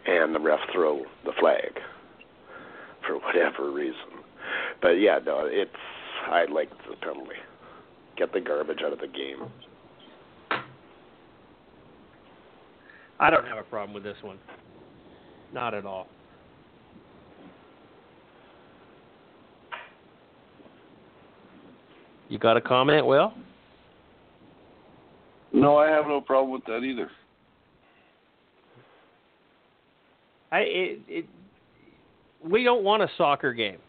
and 0.06 0.36
the 0.36 0.40
ref 0.40 0.60
throw 0.74 1.06
the 1.26 1.32
flag 1.40 1.80
for 3.08 3.18
whatever 3.20 3.72
reason. 3.72 3.96
But 4.82 5.00
yeah, 5.00 5.20
no, 5.26 5.46
it's 5.46 5.72
I 6.28 6.46
like 6.46 6.70
the 6.90 6.96
penalty. 6.98 7.36
Get 8.18 8.34
the 8.34 8.42
garbage 8.42 8.80
out 8.86 8.94
of 8.94 9.00
the 9.00 9.08
game. 9.08 9.50
I 13.20 13.30
don't 13.30 13.46
have 13.46 13.60
a 13.60 13.64
problem 13.64 13.94
with 13.94 14.04
this 14.04 14.18
one. 14.22 14.40
Not 15.54 15.74
at 15.74 15.86
all. 15.86 16.08
You 22.32 22.40
got 22.40 22.56
a 22.56 22.62
comment, 22.62 23.06
Will? 23.06 23.34
No, 25.52 25.76
I 25.76 25.90
have 25.90 26.08
no 26.08 26.22
problem 26.22 26.54
with 26.54 26.64
that 26.64 26.78
either. 26.78 27.12
I 30.50 30.60
it, 30.60 31.00
it 31.10 31.26
we 32.42 32.64
don't 32.64 32.86
want 32.86 33.04
a 33.04 33.10
soccer 33.18 33.52
game. 33.52 33.80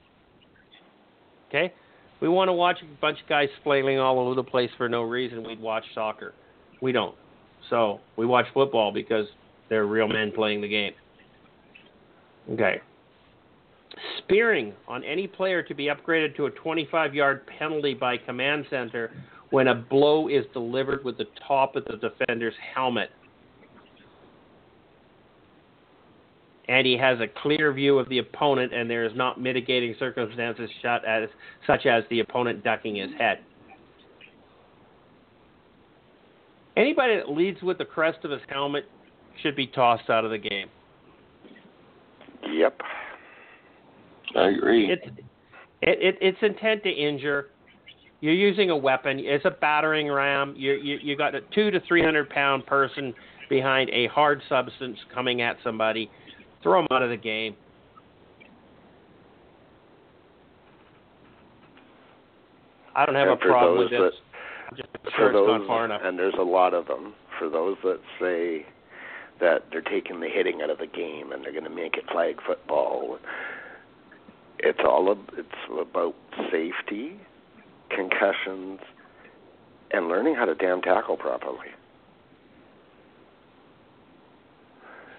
Okay? 1.48 1.72
We 2.20 2.28
want 2.28 2.48
to 2.48 2.52
watch 2.52 2.78
a 2.82 3.00
bunch 3.00 3.20
of 3.22 3.28
guys 3.28 3.48
flailing 3.62 4.00
all 4.00 4.18
over 4.18 4.34
the 4.34 4.42
place 4.42 4.70
for 4.76 4.88
no 4.88 5.02
reason. 5.02 5.46
We'd 5.46 5.60
watch 5.60 5.84
soccer. 5.94 6.34
We 6.80 6.90
don't. 6.90 7.14
So 7.70 8.00
we 8.16 8.26
watch 8.26 8.46
football 8.52 8.90
because 8.92 9.26
they're 9.68 9.86
real 9.86 10.08
men 10.08 10.32
playing 10.34 10.62
the 10.62 10.68
game. 10.68 10.94
Okay. 12.50 12.80
Spearing 14.18 14.72
on 14.88 15.04
any 15.04 15.26
player 15.26 15.62
to 15.62 15.74
be 15.74 15.86
upgraded 15.86 16.36
to 16.36 16.46
a 16.46 16.50
25 16.50 17.14
yard 17.14 17.46
penalty 17.46 17.94
by 17.94 18.16
command 18.16 18.66
center 18.70 19.10
when 19.50 19.68
a 19.68 19.74
blow 19.74 20.28
is 20.28 20.44
delivered 20.52 21.04
with 21.04 21.18
the 21.18 21.26
top 21.46 21.76
of 21.76 21.84
the 21.84 21.96
defender's 21.96 22.54
helmet. 22.74 23.10
And 26.68 26.86
he 26.86 26.96
has 26.96 27.18
a 27.20 27.26
clear 27.42 27.72
view 27.72 27.98
of 27.98 28.08
the 28.08 28.18
opponent, 28.18 28.72
and 28.72 28.88
there 28.88 29.04
is 29.04 29.12
not 29.14 29.38
mitigating 29.38 29.94
circumstances 29.98 30.70
as, 31.06 31.28
such 31.66 31.86
as 31.86 32.04
the 32.08 32.20
opponent 32.20 32.64
ducking 32.64 32.96
his 32.96 33.10
head. 33.18 33.40
Anybody 36.76 37.16
that 37.16 37.28
leads 37.28 37.60
with 37.60 37.76
the 37.76 37.84
crest 37.84 38.24
of 38.24 38.30
his 38.30 38.40
helmet 38.48 38.86
should 39.42 39.54
be 39.54 39.66
tossed 39.66 40.08
out 40.08 40.24
of 40.24 40.30
the 40.30 40.38
game. 40.38 40.68
Yep. 42.50 42.80
I 44.36 44.48
agree. 44.50 44.90
It's 44.90 45.06
it, 45.82 45.98
it, 46.00 46.18
it's 46.20 46.38
intent 46.42 46.82
to 46.84 46.90
injure. 46.90 47.48
You're 48.20 48.34
using 48.34 48.70
a 48.70 48.76
weapon. 48.76 49.18
It's 49.18 49.44
a 49.44 49.50
battering 49.50 50.08
ram. 50.10 50.54
You 50.56 50.74
you 50.74 50.98
you 51.02 51.16
got 51.16 51.34
a 51.34 51.40
two 51.54 51.70
to 51.70 51.80
three 51.88 52.02
hundred 52.02 52.30
pound 52.30 52.66
person 52.66 53.12
behind 53.50 53.90
a 53.90 54.06
hard 54.08 54.40
substance 54.48 54.96
coming 55.12 55.42
at 55.42 55.56
somebody. 55.64 56.10
Throw 56.62 56.80
them 56.80 56.88
out 56.92 57.02
of 57.02 57.10
the 57.10 57.16
game. 57.16 57.56
I 62.94 63.06
don't 63.06 63.14
have 63.14 63.28
And 63.28 63.42
a 63.42 63.44
problem 63.44 63.78
with 63.78 63.90
this. 63.90 63.98
that- 64.00 64.12
for 65.16 65.32
those, 65.32 65.46
not 65.48 65.66
far 65.66 65.84
enough. 65.84 66.00
and 66.02 66.18
there's 66.18 66.34
a 66.38 66.42
lot 66.42 66.72
of 66.72 66.86
them. 66.86 67.14
For 67.38 67.50
those 67.50 67.76
that 67.82 68.00
say 68.18 68.64
that 69.40 69.64
they're 69.70 69.82
taking 69.82 70.20
the 70.20 70.28
hitting 70.28 70.62
out 70.62 70.70
of 70.70 70.78
the 70.78 70.86
game 70.86 71.32
and 71.32 71.44
they're 71.44 71.52
going 71.52 71.64
to 71.64 71.70
make 71.70 71.96
it 71.98 72.04
flag 72.10 72.36
football, 72.46 73.18
it's 74.62 74.78
all 74.84 75.12
it's 75.36 75.48
about 75.80 76.14
safety, 76.50 77.16
concussions, 77.90 78.80
and 79.90 80.08
learning 80.08 80.34
how 80.34 80.44
to 80.44 80.54
damn 80.54 80.80
tackle 80.80 81.16
properly. 81.16 81.68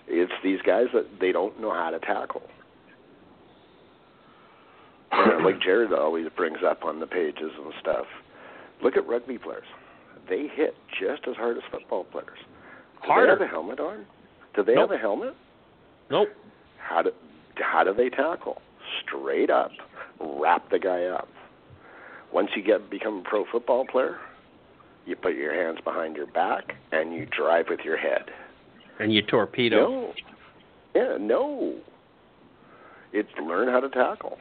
It's 0.08 0.32
these 0.44 0.60
guys 0.66 0.88
that 0.94 1.06
they 1.20 1.32
don't 1.32 1.60
know 1.62 1.72
how 1.74 1.90
to 1.90 2.00
tackle. 2.00 2.44
And 5.12 5.44
like 5.46 5.62
Jared 5.62 5.94
always 5.94 6.28
brings 6.36 6.60
up 6.66 6.84
on 6.84 7.00
the 7.00 7.08
pages 7.08 7.52
and 7.64 7.74
stuff. 7.80 8.06
Look 8.84 8.98
at 8.98 9.08
rugby 9.08 9.38
players. 9.38 9.64
They 10.30 10.48
hit 10.54 10.76
just 11.00 11.24
as 11.30 11.36
hard 11.36 11.58
as 11.58 11.64
football 11.72 12.06
players. 12.06 12.38
Do 13.02 13.08
Harder. 13.10 13.36
they 13.36 13.42
have 13.44 13.50
a 13.50 13.52
helmet 13.52 13.80
on? 13.80 14.06
Do 14.56 14.64
they 14.64 14.76
Nope. 14.76 14.90
have 14.90 14.98
a 15.00 15.02
helmet? 15.02 15.36
Nope. 16.10 16.30
How 16.78 17.02
do 17.02 17.12
how 17.56 17.84
do 17.84 17.94
they 17.94 18.10
tackle? 18.10 18.62
Straight 19.02 19.50
up, 19.50 19.72
wrap 20.20 20.70
the 20.70 20.80
guy 20.80 21.06
up. 21.06 21.28
Once 22.32 22.50
you 22.56 22.64
get 22.64 22.90
become 22.90 23.20
a 23.20 23.30
pro 23.30 23.46
football 23.52 23.86
player, 23.86 24.18
you 25.06 25.16
put 25.16 25.36
your 25.36 25.54
hands 25.54 25.80
behind 25.84 26.16
your 26.16 26.28
back 26.28 26.76
and 26.92 27.14
you 27.14 27.26
drive 27.26 27.66
with 27.70 27.82
your 27.82 27.98
head. 27.98 28.24
And 29.00 29.14
you 29.14 29.22
torpedo. 29.22 29.78
No. 29.78 30.14
Yeah, 30.96 31.18
no. 31.20 31.76
It's 33.12 33.30
learn 33.42 33.68
how 33.68 33.80
to 33.80 33.90
tackle. 33.90 34.38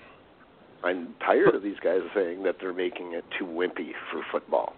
I'm 0.85 1.15
tired 1.20 1.55
of 1.55 1.62
these 1.62 1.79
guys 1.83 2.01
saying 2.15 2.43
that 2.43 2.57
they're 2.61 2.73
making 2.73 3.12
it 3.12 3.24
too 3.39 3.45
wimpy 3.45 3.93
for 4.11 4.23
football. 4.31 4.74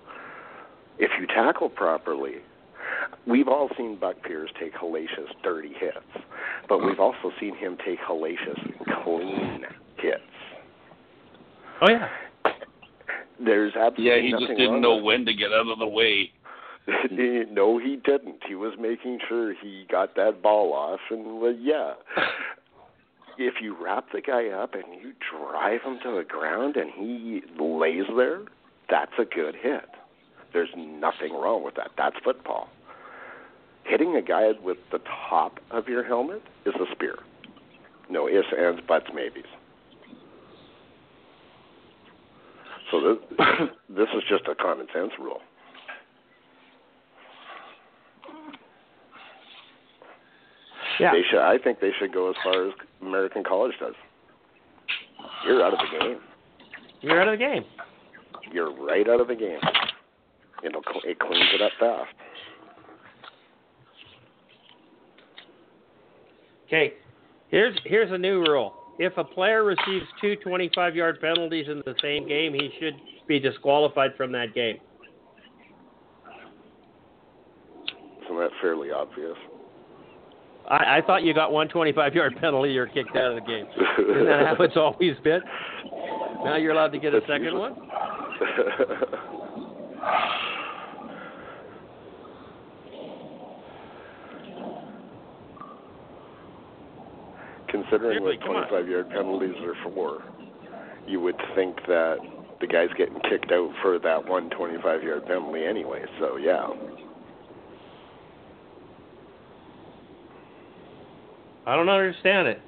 If 0.99 1.11
you 1.21 1.27
tackle 1.27 1.71
properly, 1.71 2.37
we've 3.27 3.49
all 3.49 3.69
seen 3.77 3.99
Buck 3.99 4.17
Pierce 4.23 4.51
take 4.61 4.75
hellacious, 4.75 5.29
dirty 5.43 5.73
hits, 5.79 6.25
but 6.69 6.79
we've 6.79 6.93
uh-huh. 6.93 7.03
also 7.03 7.31
seen 7.41 7.57
him 7.57 7.77
take 7.85 7.99
hellacious, 8.01 8.59
clean 9.05 9.65
hits. 9.99 10.23
Oh 11.83 11.91
yeah. 11.91 12.09
There's 13.45 13.75
absolutely 13.75 14.05
yeah, 14.05 14.21
he 14.21 14.31
nothing 14.31 14.47
just 14.47 14.59
didn't 14.59 14.81
know 14.81 14.97
with 14.97 15.05
when 15.05 15.27
to 15.27 15.35
get 15.35 15.53
out 15.53 15.69
of 15.69 15.79
the 15.79 15.87
way. 15.87 16.31
no, 17.51 17.79
he 17.79 17.97
didn't. 17.97 18.43
He 18.47 18.55
was 18.55 18.75
making 18.79 19.19
sure 19.29 19.55
he 19.55 19.87
got 19.91 20.15
that 20.17 20.43
ball 20.43 20.73
off, 20.73 21.01
and 21.11 21.41
well, 21.41 21.55
yeah. 21.59 21.95
If 23.37 23.55
you 23.61 23.77
wrap 23.77 24.07
the 24.13 24.21
guy 24.21 24.47
up 24.49 24.75
and 24.75 24.85
you 24.95 25.13
drive 25.33 25.83
him 25.83 25.99
to 26.05 26.17
the 26.19 26.23
ground 26.23 26.77
and 26.77 26.91
he 26.95 27.43
lays 27.61 28.05
there, 28.17 28.43
that's 28.89 29.11
a 29.19 29.25
good 29.25 29.57
hit. 29.61 29.89
There's 30.53 30.69
nothing 30.77 31.33
wrong 31.33 31.65
with 31.65 31.75
that. 31.75 31.91
That's 31.99 32.15
football. 32.25 32.69
Hitting 33.85 34.17
a 34.17 34.23
guy 34.23 34.53
with 34.63 34.79
the 34.91 35.01
top 35.29 35.61
of 35.71 35.89
your 35.89 36.05
helmet 36.05 36.43
is 36.65 36.75
a 36.75 36.93
spear. 36.95 37.17
No 38.11 38.29
ifs, 38.29 38.49
ands, 38.59 38.81
buts, 38.87 39.07
maybes. 39.15 39.45
So 42.91 43.01
this, 43.01 43.39
this 43.89 44.09
is 44.17 44.23
just 44.29 44.45
a 44.49 44.55
common 44.55 44.87
sense 44.93 45.13
rule. 45.19 45.41
Yeah. 51.01 51.13
They 51.13 51.23
should. 51.29 51.41
I 51.41 51.59
think 51.59 51.81
they 51.81 51.91
should 51.99 52.13
go 52.13 52.31
as 52.31 52.37
far 52.43 52.69
as 52.69 52.75
American 53.03 53.43
college 53.43 53.73
does. 53.81 53.95
You're 55.45 55.63
out 55.63 55.73
of 55.73 55.81
the 55.81 55.99
game. 55.99 56.21
You're 57.01 57.21
out 57.21 57.29
of 57.29 57.39
the 57.39 57.45
game. 57.45 57.65
You're 58.53 58.73
right 58.73 59.09
out 59.09 59.21
of 59.21 59.29
the 59.29 59.35
game. 59.35 59.59
It'll 60.63 60.83
it 61.05 61.19
cleans 61.19 61.51
it 61.53 61.61
up 61.61 61.73
fast. 61.79 62.15
Okay, 66.75 66.95
here's 67.51 67.79
here's 67.85 68.11
a 68.11 68.19
new 68.19 68.41
rule. 68.41 68.75
If 68.99 69.17
a 69.17 69.23
player 69.23 69.63
receives 69.63 70.07
two 70.21 70.35
25-yard 70.45 71.21
penalties 71.21 71.67
in 71.69 71.85
the 71.87 71.95
same 72.03 72.27
game, 72.27 72.53
he 72.53 72.69
should 72.81 72.95
be 73.29 73.39
disqualified 73.39 74.17
from 74.17 74.33
that 74.33 74.55
game. 74.55 74.79
Isn't 78.25 78.39
that 78.39 78.51
fairly 78.61 78.91
obvious? 78.91 79.37
I, 80.69 80.99
I 80.99 81.03
thought 81.07 81.23
you 81.23 81.33
got 81.33 81.53
one 81.53 81.69
25-yard 81.69 82.39
penalty, 82.41 82.73
you're 82.73 82.89
kicked 82.89 83.15
out 83.15 83.33
of 83.33 83.37
the 83.37 83.43
game. 83.43 83.67
Isn't 83.99 84.27
that 84.27 84.47
how 84.47 84.57
it's 84.65 84.77
always 84.77 85.15
been? 85.23 85.43
Now 86.45 86.57
you're 86.57 86.73
allowed 86.73 86.93
to 86.93 86.99
get 86.99 87.15
a 87.15 87.21
second 87.29 87.57
one. 87.57 87.75
Considering 97.75 98.23
what 98.23 98.35
Seriously, 98.35 98.47
come 98.47 98.57
on. 98.57 98.69
25 98.69 98.89
yard 98.89 99.11
penalties 99.11 99.57
are 99.63 99.75
for, 99.83 100.23
you 101.09 101.19
would 101.19 101.35
think 101.57 101.75
that 101.89 102.19
the 102.61 102.69
guy's 102.69 102.89
getting 102.97 103.19
kicked 103.29 103.51
out 103.51 103.73
for 103.83 103.99
that 103.99 104.25
one 104.29 104.49
25 104.51 105.03
yard 105.03 105.27
penalty 105.27 105.65
anyway. 105.65 106.05
So 106.21 106.37
yeah, 106.37 106.69
I 111.67 111.75
don't 111.75 111.89
understand 111.89 112.47
it. 112.47 112.61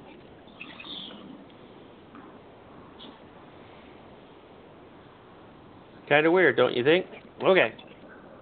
Kind 6.09 6.25
of 6.25 6.33
weird, 6.33 6.57
don't 6.57 6.75
you 6.75 6.83
think? 6.83 7.05
Okay. 7.41 7.73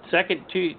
Second 0.10 0.42
two 0.52 0.74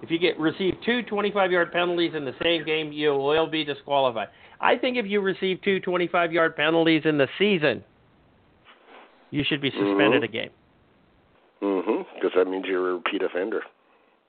if 0.00 0.10
you 0.10 0.18
get 0.18 0.38
receive 0.38 0.74
two 0.86 1.02
25-yard 1.10 1.72
penalties 1.72 2.12
in 2.14 2.24
the 2.24 2.34
same 2.42 2.64
game, 2.64 2.92
you 2.92 3.10
will 3.10 3.48
be 3.48 3.64
disqualified. 3.64 4.28
I 4.60 4.76
think 4.76 4.96
if 4.96 5.06
you 5.06 5.20
receive 5.20 5.60
two 5.62 5.80
25-yard 5.80 6.56
penalties 6.56 7.02
in 7.04 7.16
the 7.18 7.28
season, 7.38 7.84
you 9.30 9.44
should 9.44 9.60
be 9.60 9.70
suspended 9.70 10.22
Mhm. 10.22 10.24
a 10.24 10.28
game. 10.28 10.50
mhm, 11.62 12.06
because 12.14 12.32
that 12.34 12.46
means 12.46 12.66
you're 12.66 12.90
a 12.90 12.94
repeat 12.94 13.22
offender. 13.22 13.62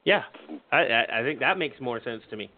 Yeah, 0.03 0.23
I, 0.71 0.79
I 0.79 1.19
I 1.19 1.23
think 1.23 1.39
that 1.39 1.57
makes 1.57 1.79
more 1.79 1.99
sense 2.01 2.23
to 2.31 2.35
me. 2.37 2.49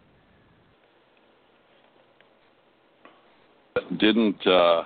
Didn't 3.98 4.46
uh, 4.46 4.84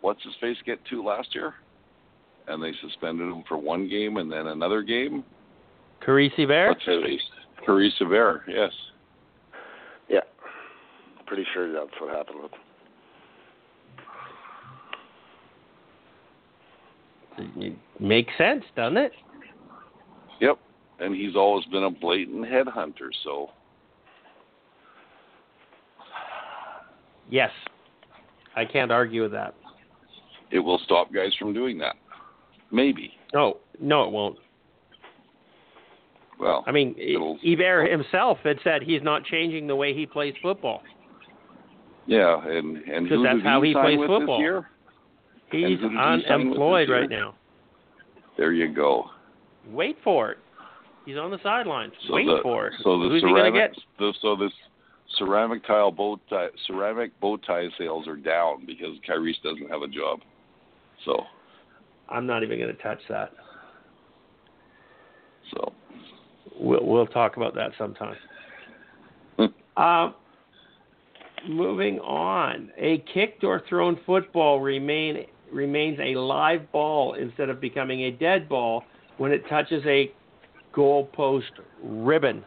what's 0.00 0.22
his 0.22 0.34
face 0.40 0.56
get 0.64 0.84
two 0.86 1.02
last 1.04 1.34
year? 1.34 1.54
And 2.48 2.62
they 2.62 2.72
suspended 2.80 3.26
him 3.28 3.42
for 3.48 3.56
one 3.56 3.88
game 3.88 4.16
and 4.18 4.30
then 4.30 4.48
another 4.48 4.82
game. 4.82 5.24
Kyries 6.06 6.32
Hebert? 6.32 6.68
What's 6.70 6.84
his 6.84 7.02
face? 7.02 7.22
Kyries 7.66 7.96
Hebert, 7.98 8.42
yes. 8.48 8.72
Pretty 11.26 11.46
sure 11.52 11.72
that's 11.72 11.90
what 12.00 12.14
happened 12.14 12.42
with. 12.42 12.52
It 17.56 17.76
makes 17.98 18.32
sense, 18.38 18.62
doesn't 18.76 18.96
it? 18.96 19.12
Yep. 20.40 20.58
And 21.00 21.14
he's 21.14 21.34
always 21.34 21.64
been 21.66 21.84
a 21.84 21.90
blatant 21.90 22.44
headhunter, 22.44 23.08
so 23.24 23.50
Yes, 27.30 27.50
I 28.54 28.64
can't 28.64 28.92
argue 28.92 29.22
with 29.22 29.32
that. 29.32 29.54
It 30.50 30.58
will 30.58 30.78
stop 30.84 31.12
guys 31.12 31.32
from 31.38 31.52
doing 31.52 31.78
that. 31.78 31.96
Maybe. 32.70 33.12
No, 33.32 33.58
no, 33.80 34.04
it 34.04 34.10
won't. 34.12 34.38
Well, 36.38 36.64
I 36.66 36.72
mean, 36.72 36.94
Hebert 37.42 37.90
himself 37.90 38.38
had 38.44 38.58
said 38.62 38.82
he's 38.82 39.02
not 39.02 39.24
changing 39.24 39.66
the 39.66 39.76
way 39.76 39.94
he 39.94 40.04
plays 40.04 40.34
football. 40.42 40.82
Yeah, 42.06 42.46
and 42.46 42.76
and 42.76 43.08
who 43.08 43.22
that's 43.22 43.42
how 43.42 43.62
he 43.62 43.68
he 43.70 43.74
plays 43.74 43.98
football. 44.06 44.64
He's 45.50 45.78
he 45.78 45.86
unemployed 45.86 46.88
right 46.90 47.08
now. 47.08 47.34
There 48.36 48.52
you 48.52 48.72
go. 48.72 49.06
Wait 49.70 49.96
for 50.02 50.32
it. 50.32 50.38
He's 51.06 51.16
on 51.16 51.30
the 51.30 51.38
sidelines. 51.42 51.92
So 52.08 52.14
Wait 52.14 52.26
the, 52.26 52.40
for 52.42 52.68
it. 52.68 52.74
So 52.82 52.98
the 52.98 53.08
Who's 53.08 53.20
ceramic, 53.22 53.74
get? 53.74 53.82
the, 53.98 54.12
so 54.22 54.36
this 54.36 54.52
ceramic 55.18 55.66
tile 55.66 55.92
bow 55.92 56.18
tie, 56.30 56.48
ceramic 56.66 57.18
bow 57.20 57.36
tie 57.36 57.68
sales 57.78 58.08
are 58.08 58.16
down 58.16 58.64
because 58.66 58.96
Kyries 59.08 59.40
doesn't 59.42 59.70
have 59.70 59.82
a 59.82 59.88
job. 59.88 60.20
So 61.04 61.24
I'm 62.08 62.26
not 62.26 62.42
even 62.42 62.58
going 62.58 62.74
to 62.74 62.82
touch 62.82 63.00
that. 63.08 63.32
so 65.52 65.72
We'll 66.58 66.84
we'll 66.84 67.06
talk 67.06 67.36
about 67.36 67.54
that 67.54 67.72
sometime. 67.78 68.16
Uh, 69.76 70.12
moving 71.48 71.98
on, 72.00 72.70
a 72.76 72.98
kicked 73.12 73.44
or 73.44 73.62
thrown 73.68 73.98
football 74.06 74.60
remain 74.60 75.26
remains 75.52 75.98
a 76.00 76.18
live 76.18 76.70
ball 76.72 77.14
instead 77.14 77.48
of 77.48 77.60
becoming 77.60 78.02
a 78.02 78.10
dead 78.10 78.48
ball 78.48 78.82
when 79.18 79.30
it 79.30 79.48
touches 79.48 79.84
a 79.86 80.12
goalpost 80.74 81.42
ribbon. 81.82 82.44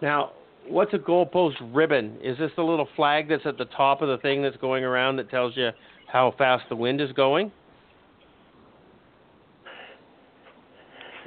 Now, 0.00 0.32
what's 0.66 0.94
a 0.94 0.98
goalpost 0.98 1.56
ribbon? 1.74 2.16
Is 2.22 2.38
this 2.38 2.50
the 2.56 2.62
little 2.62 2.88
flag 2.96 3.28
that's 3.28 3.44
at 3.44 3.58
the 3.58 3.66
top 3.66 4.02
of 4.02 4.08
the 4.08 4.18
thing 4.18 4.42
that's 4.42 4.56
going 4.56 4.84
around 4.84 5.16
that 5.16 5.30
tells 5.30 5.56
you 5.56 5.70
how 6.06 6.34
fast 6.38 6.64
the 6.68 6.76
wind 6.76 7.00
is 7.00 7.12
going? 7.12 7.52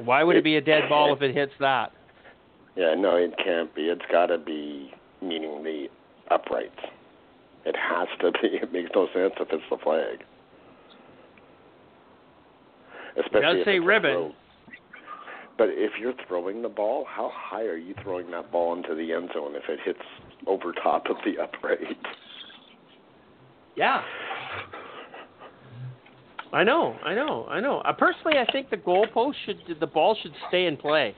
Why 0.03 0.24
would 0.24 0.38
it 0.38 0.44
be 0.44 0.56
a 0.56 0.61
dead 0.61 0.84
ball 0.88 1.14
if 1.14 1.22
it 1.22 1.36
hits 1.36 1.52
that? 1.60 1.91
Yeah, 2.76 2.96
no, 2.98 3.16
it 3.16 3.34
can't 3.44 3.74
be. 3.76 3.84
It's 3.84 4.02
got 4.12 4.28
to 4.28 4.38
be 4.38 4.91
meaning 5.22 5.64
the 5.64 5.88
uprights. 6.32 6.80
It 7.66 7.76
has 7.76 8.08
to 8.22 8.32
be. 8.32 8.58
It 8.62 8.72
makes 8.72 8.90
no 8.96 9.08
sense 9.14 9.34
if 9.40 9.48
it's 9.52 9.64
the 9.70 9.78
flag. 9.78 10.24
Especially 13.18 13.41
does 13.41 13.58
if 13.60 13.66
say 13.66 13.80
ribbon. 13.80 14.12
throw. 14.12 14.32
But 15.58 15.70
if 15.72 15.91
you're 16.00 16.14
throwing 16.28 16.62
the 16.62 16.70
ball, 16.70 17.06
how 17.06 17.32
high 17.34 17.64
are 17.64 17.76
you 17.76 17.94
throwing 18.02 18.32
that 18.32 18.50
ball 18.50 18.74
into 18.78 18.96
the 18.96 19.12
end 19.12 19.30
zone 19.34 19.56
if 19.56 19.64
it 19.68 19.80
hits 19.84 20.00
over 20.48 20.72
top 20.72 21.08
of 21.10 21.18
the 21.26 21.41
upright? 21.44 21.80
Yeah. 23.76 24.02
I 26.54 26.64
know, 26.64 26.96
I 27.04 27.14
know, 27.14 27.46
I 27.50 27.60
know. 27.60 27.80
Uh, 27.80 27.94
personally, 27.94 28.38
I 28.40 28.50
think 28.52 28.70
the 28.70 28.78
goalpost 28.78 29.34
should, 29.46 29.60
the 29.80 29.86
ball 29.86 30.18
should 30.22 30.34
stay 30.48 30.66
in 30.66 30.78
play. 30.78 31.14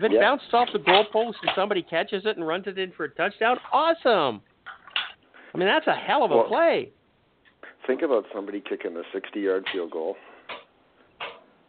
If 0.00 0.04
it 0.04 0.12
Yeah. 0.12 0.20
bounced 0.20 0.54
off 0.54 0.72
the 0.72 0.78
goalpost 0.78 1.34
and 1.42 1.50
somebody 1.54 1.82
catches 1.82 2.24
it 2.24 2.38
and 2.38 2.48
runs 2.48 2.66
it 2.66 2.78
in 2.78 2.90
for 2.92 3.04
a 3.04 3.10
touchdown, 3.10 3.60
awesome. 3.70 4.40
I 5.54 5.58
mean, 5.58 5.68
that's 5.68 5.86
a 5.88 5.94
hell 5.94 6.24
of 6.24 6.30
a 6.30 6.36
Well- 6.38 6.46
play. 6.46 6.90
Think 7.86 8.00
about 8.00 8.24
somebody 8.32 8.62
kicking 8.62 8.96
a 8.96 9.04
60-yard 9.12 9.68
field 9.68 9.90
goal. 9.90 10.16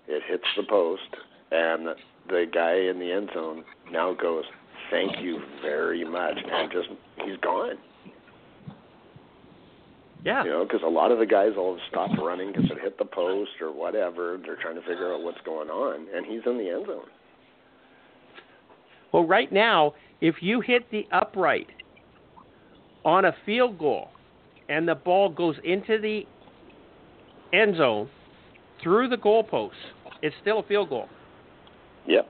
It 0.07 0.23
hits 0.23 0.45
the 0.55 0.63
post, 0.63 1.13
and 1.51 1.93
the 2.27 2.45
guy 2.45 2.75
in 2.75 2.99
the 2.99 3.11
end 3.11 3.31
zone 3.33 3.65
now 3.89 4.13
goes, 4.13 4.45
"Thank 4.89 5.19
you 5.19 5.39
very 5.61 6.05
much," 6.05 6.41
and 6.41 6.71
just 6.71 6.89
he's 7.17 7.35
gone. 7.37 7.77
Yeah. 10.23 10.45
You 10.45 10.51
know, 10.51 10.63
because 10.63 10.83
a 10.83 10.87
lot 10.87 11.11
of 11.11 11.19
the 11.19 11.25
guys 11.25 11.57
will 11.57 11.79
stop 11.89 12.17
running 12.17 12.53
because 12.53 12.71
it 12.71 12.79
hit 12.79 12.97
the 12.97 13.03
post 13.05 13.61
or 13.61 13.71
whatever. 13.71 14.37
They're 14.37 14.55
trying 14.55 14.75
to 14.75 14.81
figure 14.83 15.11
out 15.13 15.21
what's 15.21 15.41
going 15.41 15.69
on, 15.69 16.07
and 16.13 16.25
he's 16.25 16.45
in 16.45 16.57
the 16.57 16.69
end 16.69 16.85
zone. 16.85 17.09
Well, 19.11 19.25
right 19.25 19.51
now, 19.51 19.93
if 20.21 20.35
you 20.41 20.61
hit 20.61 20.89
the 20.91 21.07
upright 21.11 21.67
on 23.03 23.25
a 23.25 23.35
field 23.45 23.77
goal 23.77 24.09
and 24.69 24.87
the 24.87 24.95
ball 24.95 25.29
goes 25.29 25.55
into 25.63 25.99
the 25.99 26.23
end 27.53 27.77
zone 27.77 28.09
through 28.81 29.09
the 29.09 29.17
goalpost, 29.17 29.71
it's 30.21 30.35
still 30.41 30.59
a 30.59 30.63
field 30.63 30.89
goal. 30.89 31.09
Yep. 32.07 32.27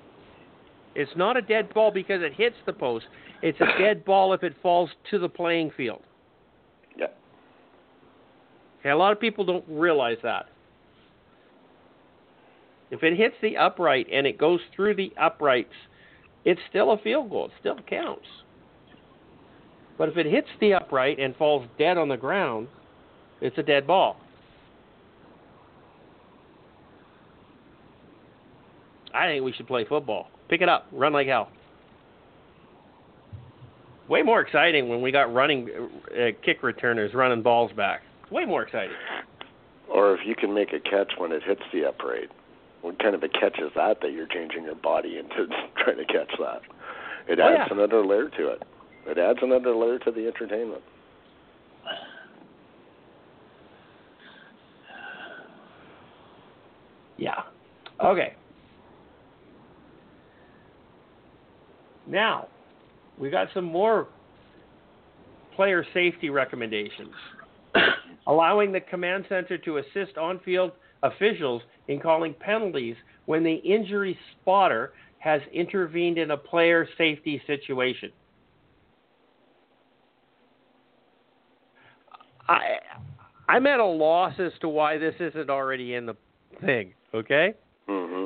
It's 0.95 1.11
not 1.15 1.37
a 1.37 1.41
dead 1.41 1.73
ball 1.73 1.91
because 1.91 2.21
it 2.21 2.33
hits 2.33 2.55
the 2.65 2.73
post. 2.73 3.05
It's 3.41 3.59
a 3.61 3.79
dead 3.79 4.03
ball 4.05 4.33
if 4.33 4.43
it 4.43 4.53
falls 4.61 4.89
to 5.11 5.19
the 5.19 5.29
playing 5.29 5.71
field. 5.77 6.01
Yep. 6.97 7.17
Okay, 8.79 8.89
a 8.89 8.97
lot 8.97 9.11
of 9.11 9.19
people 9.19 9.45
don't 9.45 9.65
realize 9.67 10.17
that. 10.23 10.47
If 12.89 13.03
it 13.03 13.15
hits 13.15 13.35
the 13.41 13.55
upright 13.55 14.07
and 14.11 14.27
it 14.27 14.37
goes 14.37 14.59
through 14.75 14.95
the 14.95 15.13
uprights, 15.19 15.73
it's 16.45 16.61
still 16.69 16.91
a 16.91 16.97
field 16.97 17.29
goal. 17.29 17.45
It 17.45 17.51
still 17.59 17.77
counts. 17.87 18.25
But 19.97 20.09
if 20.09 20.17
it 20.17 20.25
hits 20.25 20.47
the 20.59 20.73
upright 20.73 21.19
and 21.19 21.35
falls 21.35 21.67
dead 21.77 21.97
on 21.97 22.09
the 22.09 22.17
ground, 22.17 22.67
it's 23.39 23.57
a 23.57 23.63
dead 23.63 23.85
ball. 23.85 24.17
I 29.13 29.27
think 29.27 29.43
we 29.43 29.51
should 29.51 29.67
play 29.67 29.85
football. 29.85 30.29
Pick 30.49 30.61
it 30.61 30.69
up, 30.69 30.87
run 30.91 31.13
like 31.13 31.27
hell. 31.27 31.49
Way 34.07 34.23
more 34.23 34.41
exciting 34.41 34.89
when 34.89 35.01
we 35.01 35.11
got 35.11 35.33
running 35.33 35.69
uh, 36.11 36.31
kick 36.43 36.63
returners 36.63 37.13
running 37.13 37.41
balls 37.41 37.71
back. 37.73 38.01
Way 38.29 38.45
more 38.45 38.63
exciting. 38.63 38.95
Or 39.89 40.15
if 40.15 40.21
you 40.25 40.35
can 40.35 40.53
make 40.53 40.73
a 40.73 40.79
catch 40.79 41.13
when 41.17 41.31
it 41.31 41.43
hits 41.43 41.61
the 41.71 41.87
upright. 41.87 42.29
What 42.81 42.97
kind 42.99 43.13
of 43.15 43.23
a 43.23 43.29
catch 43.29 43.59
is 43.59 43.71
that 43.75 44.01
that 44.01 44.11
you're 44.11 44.27
changing 44.27 44.63
your 44.63 44.75
body 44.75 45.17
into 45.17 45.47
trying 45.77 45.97
to 45.97 46.05
catch 46.05 46.31
that? 46.39 46.61
It 47.27 47.39
Oh, 47.39 47.43
adds 47.47 47.69
yeah. 47.69 47.77
another 47.77 48.05
layer 48.05 48.29
to 48.29 48.47
it. 48.49 48.63
It 49.05 49.17
adds 49.17 49.39
another 49.41 49.75
layer 49.75 49.99
to 49.99 50.11
the 50.11 50.27
entertainment. 50.27 50.81
Yeah. 57.17 57.41
Okay. 58.03 58.33
Now, 62.07 62.47
we 63.19 63.29
got 63.29 63.47
some 63.53 63.65
more 63.65 64.07
player 65.55 65.85
safety 65.93 66.29
recommendations. 66.29 67.13
Allowing 68.27 68.71
the 68.71 68.79
command 68.81 69.25
center 69.29 69.57
to 69.59 69.77
assist 69.77 70.17
on 70.17 70.39
field 70.39 70.71
officials 71.03 71.61
in 71.91 71.99
calling 71.99 72.33
penalties 72.39 72.95
when 73.25 73.43
the 73.43 73.55
injury 73.55 74.17
spotter 74.31 74.93
has 75.19 75.41
intervened 75.53 76.17
in 76.17 76.31
a 76.31 76.37
player 76.37 76.87
safety 76.97 77.41
situation. 77.45 78.11
I 82.47 82.77
I'm 83.47 83.67
at 83.67 83.79
a 83.79 83.85
loss 83.85 84.33
as 84.39 84.53
to 84.61 84.69
why 84.69 84.97
this 84.97 85.15
isn't 85.19 85.49
already 85.49 85.95
in 85.95 86.05
the 86.05 86.15
thing, 86.61 86.93
okay? 87.13 87.53
hmm 87.87 88.25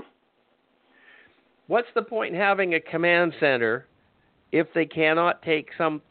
What's 1.67 1.87
the 1.95 2.03
point 2.03 2.35
in 2.35 2.39
having 2.39 2.75
a 2.75 2.79
command 2.79 3.33
center 3.39 3.87
if 4.51 4.67
they 4.75 4.85
cannot 4.85 5.41
take 5.41 5.69
some 5.79 6.01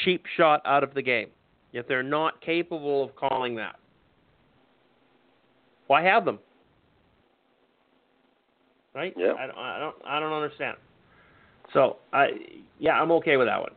cheap 0.00 0.24
shot 0.36 0.60
out 0.64 0.82
of 0.82 0.94
the 0.94 1.02
game? 1.02 1.28
If 1.72 1.86
they're 1.86 2.02
not 2.02 2.40
capable 2.40 3.04
of 3.04 3.14
calling 3.14 3.54
that? 3.56 3.76
Why 5.86 6.02
have 6.02 6.24
them? 6.24 6.40
Right? 8.96 9.12
Yeah. 9.14 9.34
I 9.38 9.46
don't, 9.46 9.58
I 9.58 9.78
don't 9.78 9.96
I 10.06 10.20
don't 10.20 10.32
understand. 10.32 10.78
So, 11.74 11.98
I 12.14 12.28
yeah, 12.78 12.92
I'm 12.92 13.10
okay 13.12 13.36
with 13.36 13.46
that 13.46 13.60
one. 13.60 13.72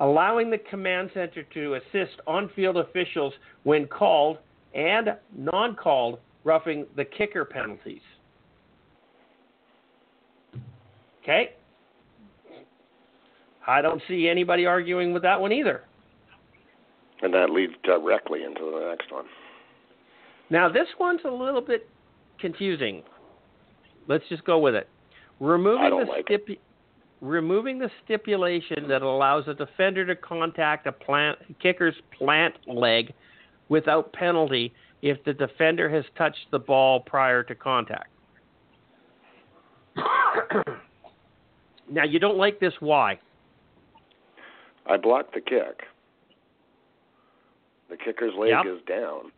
Allowing 0.00 0.50
the 0.50 0.58
command 0.58 1.10
center 1.14 1.44
to 1.54 1.74
assist 1.74 2.20
on-field 2.26 2.76
officials 2.76 3.32
when 3.62 3.86
called 3.86 4.38
and 4.74 5.10
non-called 5.34 6.18
roughing 6.42 6.86
the 6.96 7.04
kicker 7.04 7.44
penalties. 7.44 8.02
Okay? 11.22 11.52
I 13.66 13.80
don't 13.80 14.02
see 14.08 14.28
anybody 14.28 14.66
arguing 14.66 15.12
with 15.12 15.22
that 15.22 15.40
one 15.40 15.52
either. 15.52 15.82
And 17.22 17.32
that 17.32 17.50
leads 17.50 17.72
directly 17.84 18.42
into 18.42 18.60
the 18.60 18.88
next 18.90 19.10
one. 19.10 19.24
Now, 20.50 20.68
this 20.68 20.86
one's 21.00 21.22
a 21.24 21.30
little 21.30 21.62
bit 21.62 21.88
confusing. 22.38 23.02
Let's 24.08 24.24
just 24.28 24.44
go 24.44 24.58
with 24.58 24.74
it. 24.74 24.88
Removing 25.40 25.90
the 25.90 26.04
like 26.04 26.26
stipu- 26.26 26.58
removing 27.20 27.78
the 27.78 27.90
stipulation 28.04 28.88
that 28.88 29.02
allows 29.02 29.48
a 29.48 29.54
defender 29.54 30.06
to 30.06 30.16
contact 30.16 30.86
a 30.86 30.92
plant 30.92 31.38
kicker's 31.60 31.94
plant 32.16 32.54
leg 32.66 33.12
without 33.68 34.12
penalty 34.12 34.72
if 35.02 35.22
the 35.24 35.32
defender 35.32 35.88
has 35.90 36.04
touched 36.16 36.50
the 36.50 36.58
ball 36.58 37.00
prior 37.00 37.42
to 37.42 37.54
contact. 37.54 38.08
now, 41.90 42.04
you 42.04 42.18
don't 42.18 42.38
like 42.38 42.60
this. 42.60 42.72
Why? 42.80 43.18
I 44.88 44.96
blocked 44.96 45.34
the 45.34 45.40
kick. 45.40 45.82
The 47.90 47.96
kicker's 47.96 48.34
leg 48.38 48.50
Yep. 48.50 48.66
is 48.66 48.80
down. 48.86 49.32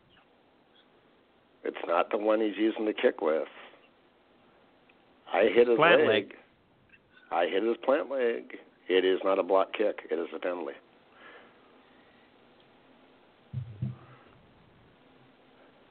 It's 1.65 1.77
not 1.87 2.11
the 2.11 2.19
one 2.19 2.41
he's 2.41 2.57
using 2.57 2.87
the 2.87 2.93
kick 2.93 3.21
with. 3.21 3.49
I 5.33 5.45
hit 5.53 5.69
his 5.69 5.77
Plant 5.77 6.01
leg. 6.03 6.09
leg. 6.09 6.35
I 7.31 7.47
hit 7.47 7.63
his 7.63 7.77
plant 7.85 8.11
leg. 8.11 8.57
It 8.89 9.05
is 9.05 9.21
not 9.23 9.39
a 9.39 9.43
block 9.43 9.73
kick. 9.75 10.01
It 10.11 10.15
is 10.19 10.29
a 10.35 10.39
penalty. 10.39 10.73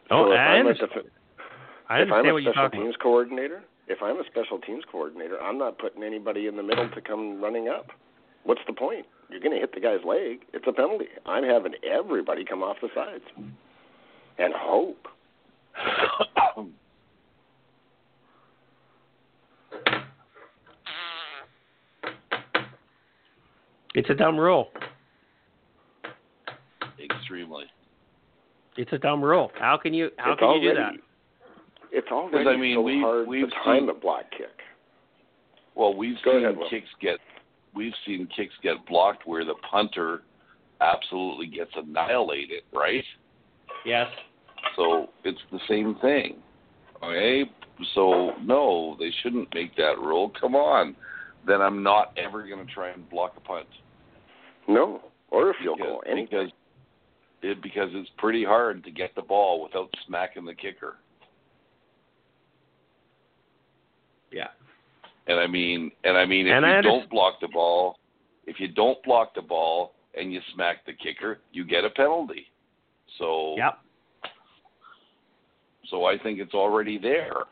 Oh, 0.10 0.26
so 0.26 0.32
if 0.32 0.38
I 0.38 0.42
I'm 0.42 0.66
a 0.66 0.70
understand, 0.70 0.92
defe- 0.92 1.44
I 1.90 2.02
if 2.02 2.12
I'm 2.12 2.26
a 2.26 2.34
what 2.34 2.44
you're 2.44 2.54
special 2.54 2.70
talking 2.70 2.82
teams 2.84 2.96
coordinator, 3.02 3.64
if 3.88 4.02
I'm 4.02 4.18
a 4.20 4.24
special 4.26 4.58
teams 4.60 4.84
coordinator, 4.92 5.40
I'm 5.42 5.58
not 5.58 5.78
putting 5.78 6.04
anybody 6.04 6.48
in 6.48 6.56
the 6.58 6.64
middle 6.64 6.90
to 6.90 7.02
come 7.02 7.42
running 7.42 7.68
up. 7.70 7.88
What's 8.44 8.62
the 8.68 8.74
point? 8.74 9.06
You're 9.30 9.42
going 9.42 9.54
to 9.54 9.60
hit 9.60 9.74
the 9.74 9.82
guy's 9.82 10.04
leg. 10.06 10.40
It's 10.54 10.66
a 10.68 10.72
penalty. 10.72 11.06
I'm 11.26 11.44
having 11.44 11.74
everybody 11.84 12.46
come 12.46 12.64
off 12.64 12.78
the 12.82 12.88
sides 12.96 13.24
and 14.38 14.54
hope. 14.56 15.08
It's 23.98 24.12
a 24.12 24.14
dumb 24.14 24.38
rule. 24.40 24.70
Extremely. 27.04 27.64
It's 28.78 28.94
a 28.94 29.00
dumb 29.00 29.24
rule. 29.24 29.52
How 29.60 29.76
can 29.76 29.92
you 29.92 30.12
how 30.18 30.34
it's 30.34 30.40
can 30.40 30.48
already, 30.50 30.66
you 30.66 30.72
do 30.74 30.76
that? 30.78 30.94
It's 31.92 32.08
already 32.12 32.48
I 32.48 32.56
mean, 32.58 32.76
so 32.76 32.82
we- 32.82 33.00
hard 33.02 33.28
we've 33.28 33.50
to 33.50 33.56
time 33.66 33.80
seen- 33.82 33.90
a 33.90 33.94
block 33.96 34.26
kick. 34.30 34.62
Well, 35.74 35.96
we've 35.96 36.22
Go 36.24 36.34
seen 36.34 36.46
ahead, 36.46 36.60
kicks 36.70 36.90
get 37.02 37.18
we've 37.74 37.94
seen 38.06 38.28
kicks 38.28 38.54
get 38.62 38.86
blocked 38.86 39.26
where 39.26 39.44
the 39.44 39.56
punter 39.68 40.22
absolutely 40.80 41.48
gets 41.48 41.72
annihilated, 41.76 42.62
right? 42.72 43.04
Yes. 43.84 44.12
So 44.76 45.10
it's 45.24 45.42
the 45.52 45.60
same 45.68 45.96
thing. 45.96 46.38
Okay? 47.02 47.50
So 47.96 48.36
no, 48.44 48.96
they 49.00 49.10
shouldn't 49.24 49.52
make 49.56 49.76
that 49.78 49.98
rule. 49.98 50.30
Come 50.40 50.54
on. 50.56 50.96
Then 51.48 51.64
I'm 51.64 51.82
not 51.82 52.16
ever 52.16 52.46
going 52.48 52.64
to 52.66 52.72
try 52.72 52.90
and 52.90 53.10
block 53.10 53.34
a 53.38 53.40
punt. 53.40 53.68
No, 54.68 55.02
or 55.30 55.52
a 55.52 55.54
field 55.62 55.78
because, 55.78 55.92
goal. 55.92 56.04
Any 56.10 56.26
because 56.26 56.50
it 57.42 57.62
because 57.62 57.90
it's 57.94 58.10
pretty 58.18 58.44
hard 58.44 58.84
to 58.84 58.92
get 58.92 59.16
the 59.16 59.22
ball 59.22 59.64
without 59.64 59.94
smacking 60.06 60.46
the 60.46 60.54
kicker. 60.54 60.98
Yeah. 64.32 64.48
And 65.28 65.40
I 65.40 65.48
mean, 65.48 65.92
and 66.04 66.18
I 66.18 66.26
mean, 66.26 66.48
if 66.48 66.54
And 66.54 66.66
you 66.66 66.82
don't 66.82 67.10
block 67.10 67.40
the 67.42 67.48
ball, 67.48 68.00
if 68.46 68.60
you 68.60 68.68
don't 68.68 69.02
block 69.04 69.36
the 69.36 69.42
ball 69.42 69.94
and 70.18 70.34
you 70.34 70.40
smack 70.54 70.86
the 70.86 70.94
kicker, 70.94 71.40
you 71.52 71.66
get 71.66 71.84
a 71.84 71.90
penalty. 71.90 72.48
So, 73.18 73.56
Yep. 73.58 73.80
so 75.90 76.06
I 76.06 76.18
think 76.18 76.40
it's 76.40 76.54
already 76.54 76.98
there. 76.98 77.44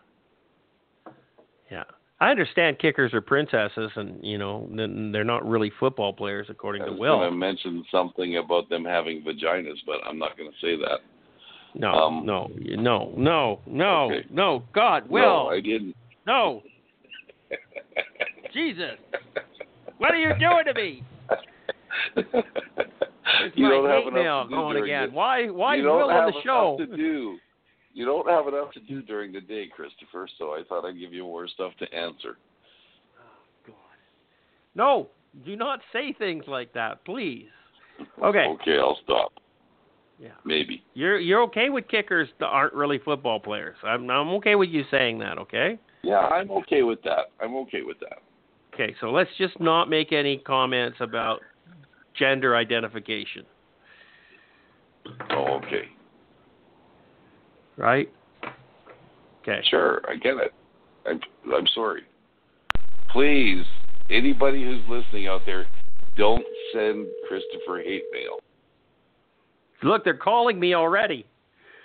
Yeah. 1.70 1.84
I 2.20 2.30
understand 2.32 2.80
kickers 2.80 3.14
are 3.14 3.22
princesses, 3.22 3.92
and 3.96 4.24
you 4.24 4.38
know 4.38 4.70
they're 4.74 5.26
not 5.26 5.48
really 5.48 5.72
football 5.80 6.14
players, 6.14 6.48
according 6.50 6.86
to 6.86 6.94
Will. 6.94 7.20
I 7.20 7.30
mentioned 7.30 7.86
something 7.92 8.38
about 8.38 8.70
them 8.70 8.86
having 8.86 9.22
vaginas, 9.22 9.78
but 9.86 9.98
I'm 10.08 10.18
not 10.18 10.38
going 10.38 10.50
to 10.50 10.58
say 10.66 10.78
that. 10.78 11.00
No, 11.78 11.92
um, 11.92 12.26
no, 12.26 12.50
no, 12.58 13.14
no, 13.18 13.60
no, 13.66 14.06
Okay. 14.06 14.26
no. 14.30 14.64
God, 14.74 15.04
no, 15.08 15.12
Will, 15.12 15.50
I 15.50 15.60
didn't. 15.60 15.94
no. 16.26 16.64
Jesus, 18.54 18.96
what 19.98 20.12
are 20.12 20.18
you 20.18 20.32
doing 20.40 20.64
to 20.66 20.74
me? 20.74 21.04
It's 23.42 23.58
you 23.58 23.66
my 23.66 23.70
don't 23.72 23.86
have 23.86 24.04
hate 24.04 24.08
enough 24.08 24.14
mail 24.14 24.48
going 24.48 24.84
again. 24.84 25.12
Why? 25.12 25.50
Why 25.50 25.76
you 25.76 25.84
Will 25.84 26.10
on 26.10 26.32
the 26.32 26.42
show? 26.44 26.78
Enough 27.96 28.00
to 28.00 28.00
do. 28.00 28.00
You 28.00 28.06
don't 28.06 28.30
have 28.30 28.48
enough 28.48 28.72
to 28.74 28.80
do 28.82 29.02
during 29.02 29.32
the 29.32 29.42
day, 29.42 29.68
Christopher. 29.74 30.28
So 30.38 30.52
I 30.52 30.64
thought 30.68 30.86
I'd 30.86 31.00
give 31.00 31.14
you 31.14 31.24
more 31.24 31.48
stuff 31.48 31.74
to 31.80 31.94
answer. 31.94 32.38
Oh, 33.20 33.68
God. 33.68 33.76
No, 34.76 35.08
do 35.46 35.56
not 35.56 35.80
say 35.94 36.14
things 36.18 36.46
like 36.48 36.74
that, 36.74 37.04
please. 37.06 37.48
Okay. 38.24 38.46
Okay, 38.62 38.78
I'll 38.78 38.98
stop. 39.04 39.34
Yeah. 40.20 40.30
Maybe. 40.46 40.82
You're 40.94 41.20
you're 41.20 41.42
okay 41.44 41.70
with 41.70 41.88
kickers 41.90 42.30
that 42.40 42.46
aren't 42.46 42.74
really 42.74 43.00
football 43.00 43.40
players. 43.40 43.76
I'm 43.84 44.10
I'm 44.10 44.30
okay 44.36 44.56
with 44.56 44.70
you 44.70 44.84
saying 44.90 45.20
that. 45.20 45.38
Okay. 45.38 45.78
Yeah, 46.04 46.20
I'm 46.20 46.52
okay 46.52 46.84
with 46.84 47.02
that. 47.04 47.32
I'm 47.42 47.56
okay 47.58 47.82
with 47.82 48.00
that. 48.00 48.20
Okay. 48.74 48.96
So 49.02 49.12
let's 49.12 49.30
just 49.38 49.60
not 49.60 49.90
make 49.90 50.14
any 50.14 50.38
comments 50.38 50.98
about 51.02 51.42
gender 52.18 52.56
identification, 52.56 53.46
Oh, 55.32 55.60
okay. 55.64 55.90
Right? 57.78 58.10
Okay. 59.42 59.62
Sure, 59.70 60.02
I 60.08 60.16
get 60.16 60.38
it. 60.38 60.54
I'm 61.06 61.20
I'm 61.54 61.68
sorry. 61.74 62.02
Please, 63.12 63.64
anybody 64.10 64.64
who's 64.64 64.82
listening 64.90 65.28
out 65.28 65.42
there, 65.46 65.66
don't 66.18 66.44
send 66.74 67.08
Christopher 67.28 67.80
hate 67.80 68.04
mail. 68.12 68.40
Look, 69.84 70.04
they're 70.04 70.18
calling 70.18 70.60
me 70.60 70.74
already. 70.74 71.26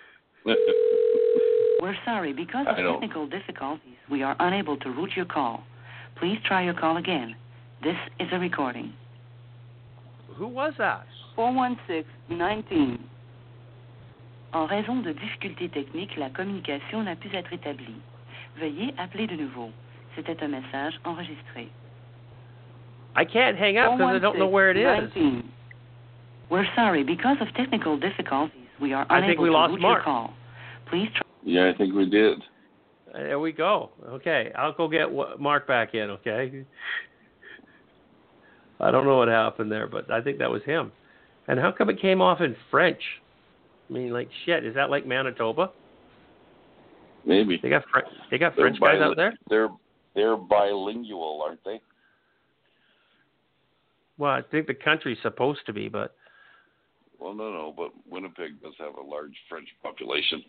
We're 0.44 1.96
sorry. 2.04 2.32
Because 2.32 2.66
of 2.68 2.76
technical 2.76 3.26
difficulties, 3.26 3.96
we 4.10 4.22
are 4.22 4.36
unable 4.40 4.76
to 4.78 4.90
route 4.90 5.12
your 5.16 5.26
call. 5.26 5.64
Please 6.18 6.38
try 6.46 6.64
your 6.64 6.74
call 6.74 6.96
again. 6.96 7.34
This 7.82 7.96
is 8.18 8.28
a 8.32 8.38
recording. 8.38 8.92
Who 10.36 10.48
was 10.48 10.72
that? 10.78 11.06
416-19. 11.36 12.98
En 14.52 14.66
raison 14.66 14.97
de 14.97 15.12
difficultés 15.12 15.68
techniques, 15.68 16.16
la 16.16 16.28
communication 16.31 17.02
n'a 17.02 17.14
pu 17.16 17.28
être 17.35 17.52
établie. 17.52 18.01
Veuillez 18.59 18.93
appeler 18.98 19.27
de 19.27 19.36
nouveau. 19.36 19.70
C'était 20.16 20.43
un 20.43 20.48
message 20.48 20.98
enregistré. 21.05 21.68
I 23.16 23.24
can't 23.24 23.56
hang 23.56 23.78
up 23.78 23.97
because 23.97 24.16
I 24.16 24.18
don't 24.18 24.39
know 24.39 24.48
where 24.48 24.70
it 24.70 24.77
is. 24.77 25.10
416-19. 25.14 25.43
We're 26.51 26.66
sorry. 26.74 27.05
Because 27.05 27.36
of 27.40 27.52
technical 27.55 27.97
difficulties, 27.97 28.66
we 28.81 28.93
are 28.93 29.06
I 29.09 29.18
unable 29.18 29.28
think 29.28 29.40
we 29.40 29.48
to 29.48 29.52
lost 29.52 29.70
route 29.72 29.81
Mark. 29.81 29.98
your 29.98 30.05
call. 30.05 30.35
Please 30.89 31.09
try. 31.14 31.22
yeah, 31.44 31.70
I 31.72 31.77
think 31.77 31.94
we 31.94 32.09
did. 32.10 32.43
There 33.12 33.39
we 33.39 33.52
go. 33.52 33.90
Okay, 34.09 34.51
I'll 34.56 34.72
go 34.72 34.89
get 34.89 35.09
Mark 35.39 35.66
back 35.68 35.94
in. 35.94 36.10
Okay. 36.10 36.64
I 38.81 38.90
don't 38.90 39.05
know 39.05 39.16
what 39.18 39.28
happened 39.28 39.70
there, 39.70 39.86
but 39.86 40.10
I 40.10 40.20
think 40.22 40.39
that 40.39 40.51
was 40.51 40.62
him. 40.64 40.90
And 41.48 41.59
how 41.60 41.70
come 41.70 41.90
it 41.90 42.01
came 42.01 42.20
off 42.22 42.40
in 42.40 42.56
French? 42.70 43.02
I 43.90 43.92
mean, 43.92 44.12
like 44.12 44.28
shit. 44.46 44.64
Is 44.64 44.74
that 44.74 44.90
like 44.90 45.06
Manitoba? 45.06 45.70
Maybe. 47.24 47.58
They 47.62 47.68
got 47.68 47.82
Fr- 47.92 48.00
they 48.30 48.38
got 48.38 48.54
They're 48.56 48.66
French 48.66 48.80
guys 48.80 49.00
out 49.00 49.16
there. 49.16 49.34
They're 49.48 49.68
they're 50.14 50.36
bilingual, 50.36 51.42
aren't 51.44 51.64
they? 51.64 51.80
Well, 54.18 54.32
I 54.32 54.42
think 54.50 54.66
the 54.66 54.74
country's 54.74 55.18
supposed 55.22 55.60
to 55.66 55.72
be, 55.72 55.88
but 55.88 56.14
Well, 57.18 57.34
no, 57.34 57.50
no, 57.50 57.74
but 57.76 57.90
Winnipeg 58.08 58.60
does 58.62 58.74
have 58.78 58.94
a 58.96 59.02
large 59.02 59.34
French 59.48 59.68
population. 59.82 60.42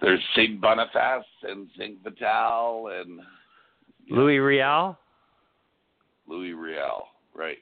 There's 0.00 0.20
Saint 0.36 0.60
Boniface 0.60 1.24
and 1.42 1.68
Saint 1.78 2.02
Vital 2.02 2.88
and. 2.88 3.20
Louis 4.10 4.38
Riel. 4.38 4.98
Louis 6.26 6.52
Riel, 6.52 7.06
right? 7.34 7.58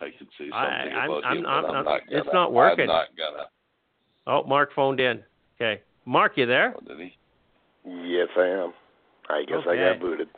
I 0.00 0.10
could 0.18 0.28
say 0.38 0.44
something 0.48 0.54
I- 0.54 0.88
I'm- 1.00 1.10
about 1.10 1.24
I'm 1.26 1.36
him, 1.38 1.42
not- 1.42 1.62
but 1.62 1.68
I'm 1.68 1.74
not- 1.74 1.84
not 1.84 2.06
gonna. 2.08 2.20
it's 2.20 2.32
not 2.32 2.52
working. 2.52 2.88
I'm 2.90 2.96
not 2.96 3.08
gonna. 3.16 3.46
Oh, 4.26 4.42
Mark 4.44 4.72
phoned 4.74 5.00
in. 5.00 5.22
Okay, 5.56 5.82
Mark, 6.06 6.36
you 6.36 6.46
there? 6.46 6.74
Oh, 6.76 6.80
did 6.86 6.98
he? 7.00 7.16
Yes, 7.84 8.28
I 8.36 8.46
am. 8.46 8.72
I 9.28 9.44
guess 9.46 9.66
I 9.68 9.76
got 9.76 10.00
booted. 10.00 10.28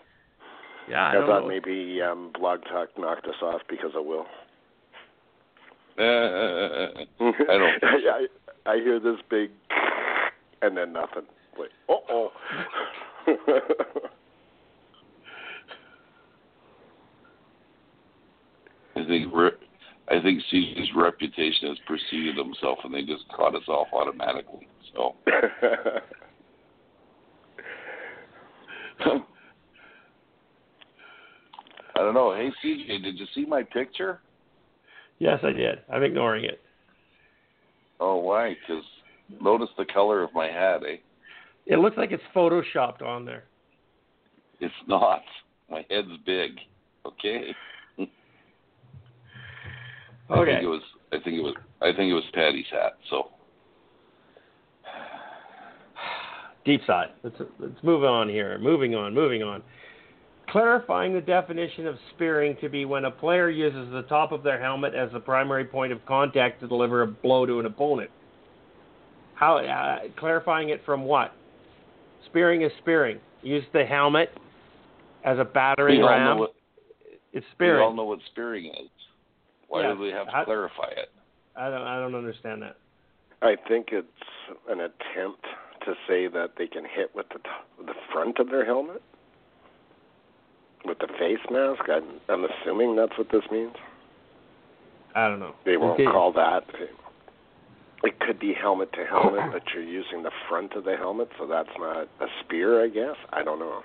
Yeah, 0.89 1.05
I, 1.07 1.11
I, 1.11 1.15
don't 1.15 1.27
thought 1.27 1.43
know. 1.43 1.49
maybe 1.49 2.01
um, 2.03 2.31
Blog 2.39 2.65
Talk 2.65 2.89
knocked 2.99 3.27
us 3.27 3.41
off 3.41 3.61
because 3.69 3.95
of 3.95 4.05
Will. 4.05 4.27
Uh, 5.99 6.03
uh, 6.03 6.05
uh, 6.05 7.05
I 7.21 7.59
don't. 7.59 7.85
I, 7.85 8.27
I, 8.67 8.73
I 8.73 8.77
hear 8.77 8.99
this 8.99 9.17
big 9.31 9.51
and 10.63 10.77
then 10.77 10.93
nothing. 10.93 11.23
Like, 11.59 11.71
uh 11.89 11.95
oh. 12.11 12.33
I 19.03 19.07
think 19.07 19.33
re- 19.33 19.51
I 20.09 20.21
think 20.23 20.43
CJ's 20.53 20.91
reputation 20.97 21.69
has 21.69 21.79
preceded 21.87 22.37
himself, 22.37 22.79
and 22.85 22.93
they 22.93 23.03
just 23.03 23.25
caught 23.35 23.55
us 23.55 23.67
off 23.69 23.89
automatically. 23.93 24.67
So 24.95 25.15
I 31.95 31.99
don't 31.99 32.15
know. 32.15 32.35
Hey 32.35 32.51
CJ, 32.65 33.03
did 33.03 33.19
you 33.19 33.27
see 33.35 33.45
my 33.45 33.63
picture? 33.63 34.21
Yes, 35.19 35.41
I 35.43 35.53
did. 35.53 35.79
I'm 35.93 36.03
ignoring 36.03 36.45
it. 36.45 36.61
Oh, 38.01 38.17
why? 38.17 38.57
Because 38.61 38.85
notice 39.41 39.69
the 39.79 39.85
color 39.85 40.23
of 40.23 40.35
my 40.35 40.47
hat, 40.47 40.83
eh? 40.89 40.97
It 41.67 41.79
looks 41.79 41.97
like 41.97 42.11
it's 42.11 42.23
photoshopped 42.35 43.03
on 43.03 43.25
there. 43.25 43.45
It's 44.61 44.75
not. 44.89 45.23
My 45.71 45.87
head's 45.89 46.09
big. 46.27 46.59
Okay. 47.07 47.55
I 50.33 50.39
Okay. 50.41 50.53
think 50.53 50.65
it 50.65 50.69
was. 50.69 50.83
I 51.13 51.19
think 51.19 51.37
it 51.37 51.43
was. 51.43 51.55
I 51.83 51.93
think 51.93 52.11
it 52.11 52.15
was 52.15 52.25
Patty's 52.33 52.67
hat. 52.71 52.95
So 53.11 53.29
Deep 56.65 56.81
side. 56.87 57.11
Let's 57.23 57.37
let's 57.59 57.83
move 57.83 58.05
on 58.05 58.29
here. 58.29 58.59
Moving 58.59 58.95
on. 58.95 59.15
Moving 59.15 59.43
on. 59.43 59.63
Clarifying 60.49 61.15
the 61.15 61.21
definition 61.21 61.87
of 61.87 61.97
spearing 62.15 62.57
to 62.61 62.69
be 62.69 62.85
when 62.85 63.05
a 63.05 63.11
player 63.11 63.49
uses 63.49 63.91
the 63.93 64.03
top 64.03 64.33
of 64.33 64.43
their 64.43 64.61
helmet 64.61 64.95
as 64.95 65.11
the 65.13 65.21
primary 65.21 65.65
point 65.65 65.93
of 65.93 66.05
contact 66.07 66.61
to 66.61 66.69
deliver 66.69 67.03
a 67.03 67.07
blow 67.07 67.47
to 67.47 67.61
an 67.61 67.67
opponent. 67.67 68.11
How 69.35 69.59
uh, 69.59 70.09
clarifying 70.19 70.69
it 70.69 70.83
from 70.85 71.05
what? 71.05 71.33
Spearing 72.27 72.63
is 72.63 72.73
spearing. 72.79 73.19
Use 73.43 73.65
the 73.73 73.85
helmet 73.85 74.31
as 75.25 75.39
a 75.39 75.45
battering 75.45 76.03
ram. 76.03 76.39
what 76.39 76.55
it's 77.33 77.47
spearing. 77.53 77.81
we 77.81 77.85
all 77.87 77.95
know 77.95 78.05
what 78.05 78.19
spearing 78.31 78.67
is. 78.67 78.89
Why 79.73 79.81
Yeah. 79.85 79.95
do 79.95 80.01
we 80.01 80.11
have 80.11 80.27
to 80.27 80.33
How- 80.33 80.45
clarify 80.45 80.89
it? 80.89 81.11
I 81.57 81.71
don't. 81.71 81.81
I 81.87 81.99
don't 81.99 82.15
understand 82.15 82.61
that. 82.61 82.77
I 83.41 83.57
think 83.57 83.91
it's 83.91 84.07
an 84.69 84.81
attempt 84.81 85.47
to 85.87 85.97
say 86.07 86.27
that 86.29 86.57
they 86.57 86.67
can 86.67 86.85
hit 86.85 87.15
with 87.15 87.27
the 87.31 87.39
t- 87.39 87.85
the 87.87 87.95
front 88.13 88.39
of 88.39 88.51
their 88.51 88.67
helmet 88.67 89.01
with 90.85 90.99
the 90.99 91.09
face 91.19 91.41
mask. 91.51 91.89
I'm, 91.89 92.21
I'm 92.29 92.45
assuming 92.45 92.97
that's 92.97 93.17
what 93.17 93.31
this 93.31 93.51
means. 93.51 93.75
I 95.15 95.27
don't 95.29 95.41
know. 95.41 95.55
They 95.65 95.79
won't 95.79 95.95
Okay. 95.95 96.05
call 96.05 96.33
that. 96.33 96.65
It 98.05 98.19
could 98.21 98.39
be 98.39 98.53
helmet 98.53 98.93
to 98.93 99.07
helmet, 99.07 99.53
but 99.53 99.63
you're 99.73 99.83
using 99.83 100.23
the 100.23 100.33
front 100.49 100.75
of 100.75 100.85
the 100.85 100.97
helmet, 100.99 101.31
so 101.39 101.47
that's 101.47 101.77
not 101.79 102.09
a 102.21 102.27
spear, 102.41 102.83
I 102.85 102.89
guess. 102.89 103.17
I 103.33 103.43
don't 103.43 103.59
know, 103.59 103.83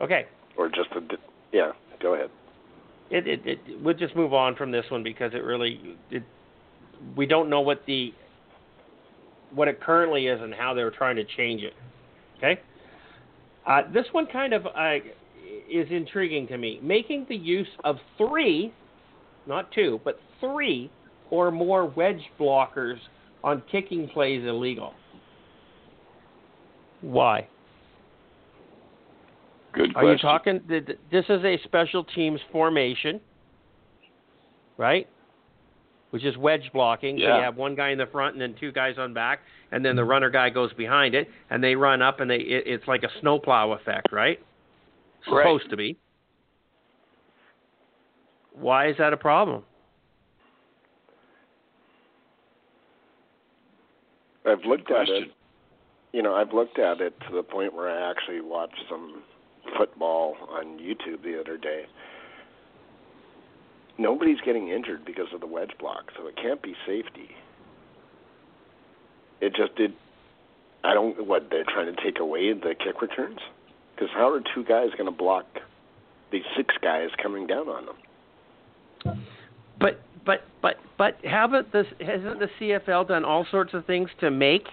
Okay. 0.00 0.26
or 0.56 0.68
just 0.68 0.90
a 0.92 1.02
yeah. 1.52 1.72
Go 2.04 2.12
ahead. 2.12 2.28
It, 3.10 3.26
it, 3.26 3.40
it, 3.46 3.58
we'll 3.82 3.94
just 3.94 4.14
move 4.14 4.34
on 4.34 4.56
from 4.56 4.70
this 4.70 4.84
one 4.90 5.02
because 5.02 5.32
it 5.32 5.42
really, 5.42 5.96
it, 6.10 6.22
we 7.16 7.24
don't 7.24 7.48
know 7.48 7.62
what 7.62 7.80
the, 7.86 8.12
what 9.54 9.68
it 9.68 9.80
currently 9.80 10.26
is 10.26 10.38
and 10.42 10.52
how 10.52 10.74
they're 10.74 10.90
trying 10.90 11.16
to 11.16 11.24
change 11.24 11.62
it. 11.62 11.72
Okay. 12.36 12.60
Uh, 13.66 13.82
this 13.94 14.04
one 14.12 14.26
kind 14.26 14.52
of 14.52 14.66
uh, 14.66 14.96
is 15.72 15.86
intriguing 15.90 16.46
to 16.48 16.58
me. 16.58 16.78
Making 16.82 17.24
the 17.30 17.36
use 17.36 17.68
of 17.84 17.96
three, 18.18 18.70
not 19.46 19.72
two, 19.72 19.98
but 20.04 20.20
three 20.40 20.90
or 21.30 21.50
more 21.50 21.86
wedge 21.86 22.20
blockers 22.38 22.98
on 23.42 23.62
kicking 23.72 24.08
plays 24.08 24.44
illegal. 24.46 24.92
Why? 27.00 27.48
Good 29.74 29.90
Are 29.90 29.92
question. 29.92 30.08
you 30.10 30.18
talking? 30.18 30.60
th- 30.68 30.86
th- 30.86 30.98
This 31.10 31.24
is 31.28 31.44
a 31.44 31.58
special 31.64 32.04
teams 32.04 32.40
formation, 32.52 33.20
right? 34.78 35.08
Which 36.10 36.24
is 36.24 36.36
wedge 36.36 36.70
blocking. 36.72 37.18
So 37.18 37.24
you 37.24 37.42
have 37.42 37.56
one 37.56 37.74
guy 37.74 37.90
in 37.90 37.98
the 37.98 38.06
front 38.06 38.34
and 38.34 38.40
then 38.42 38.54
two 38.60 38.70
guys 38.70 38.94
on 38.98 39.12
back, 39.12 39.40
and 39.72 39.84
then 39.84 39.96
the 39.96 40.04
runner 40.04 40.30
guy 40.30 40.48
goes 40.48 40.72
behind 40.74 41.14
it, 41.16 41.28
and 41.50 41.62
they 41.62 41.74
run 41.74 42.02
up, 42.02 42.20
and 42.20 42.30
they 42.30 42.36
it, 42.36 42.64
it's 42.66 42.86
like 42.86 43.02
a 43.02 43.08
snowplow 43.20 43.72
effect, 43.72 44.12
right? 44.12 44.38
Right. 45.28 45.42
Supposed 45.42 45.70
to 45.70 45.76
be. 45.76 45.96
Why 48.52 48.88
is 48.88 48.96
that 48.98 49.12
a 49.12 49.16
problem? 49.16 49.64
I've 54.46 54.58
Good 54.62 54.66
looked 54.68 54.90
at 54.90 55.06
question. 55.06 55.22
it. 55.24 55.30
You 56.12 56.22
know, 56.22 56.34
I've 56.34 56.52
looked 56.52 56.78
at 56.78 57.00
it 57.00 57.12
to 57.28 57.34
the 57.34 57.42
point 57.42 57.74
where 57.74 57.88
I 57.90 58.08
actually 58.10 58.40
watched 58.40 58.78
some 58.88 59.22
football 59.76 60.36
on 60.50 60.78
YouTube 60.78 61.22
the 61.22 61.40
other 61.40 61.56
day. 61.56 61.84
Nobody's 63.98 64.40
getting 64.44 64.68
injured 64.68 65.04
because 65.04 65.26
of 65.32 65.40
the 65.40 65.46
wedge 65.46 65.70
block, 65.78 66.10
so 66.16 66.26
it 66.26 66.36
can't 66.36 66.60
be 66.62 66.74
safety. 66.86 67.30
It 69.40 69.54
just 69.54 69.76
did. 69.76 69.92
I 70.82 70.94
don't. 70.94 71.26
What 71.26 71.48
they're 71.50 71.64
trying 71.64 71.94
to 71.94 72.02
take 72.02 72.18
away 72.18 72.52
the 72.52 72.74
kick 72.74 73.00
returns? 73.00 73.38
Because 73.94 74.10
how 74.14 74.30
are 74.32 74.42
two 74.54 74.64
guys 74.64 74.88
going 74.98 75.10
to 75.10 75.16
block 75.16 75.46
these 76.32 76.42
six 76.56 76.74
guys 76.82 77.08
coming 77.22 77.46
down 77.46 77.68
on 77.68 77.86
them? 77.86 79.26
But 79.78 80.00
but 80.24 80.42
but 80.62 80.76
but 80.98 81.16
haven't 81.24 81.72
this 81.72 81.86
hasn't 82.00 82.40
the 82.40 82.48
CFL 82.60 83.08
done 83.08 83.24
all 83.24 83.46
sorts 83.50 83.74
of 83.74 83.84
things 83.86 84.10
to 84.20 84.30
make 84.30 84.66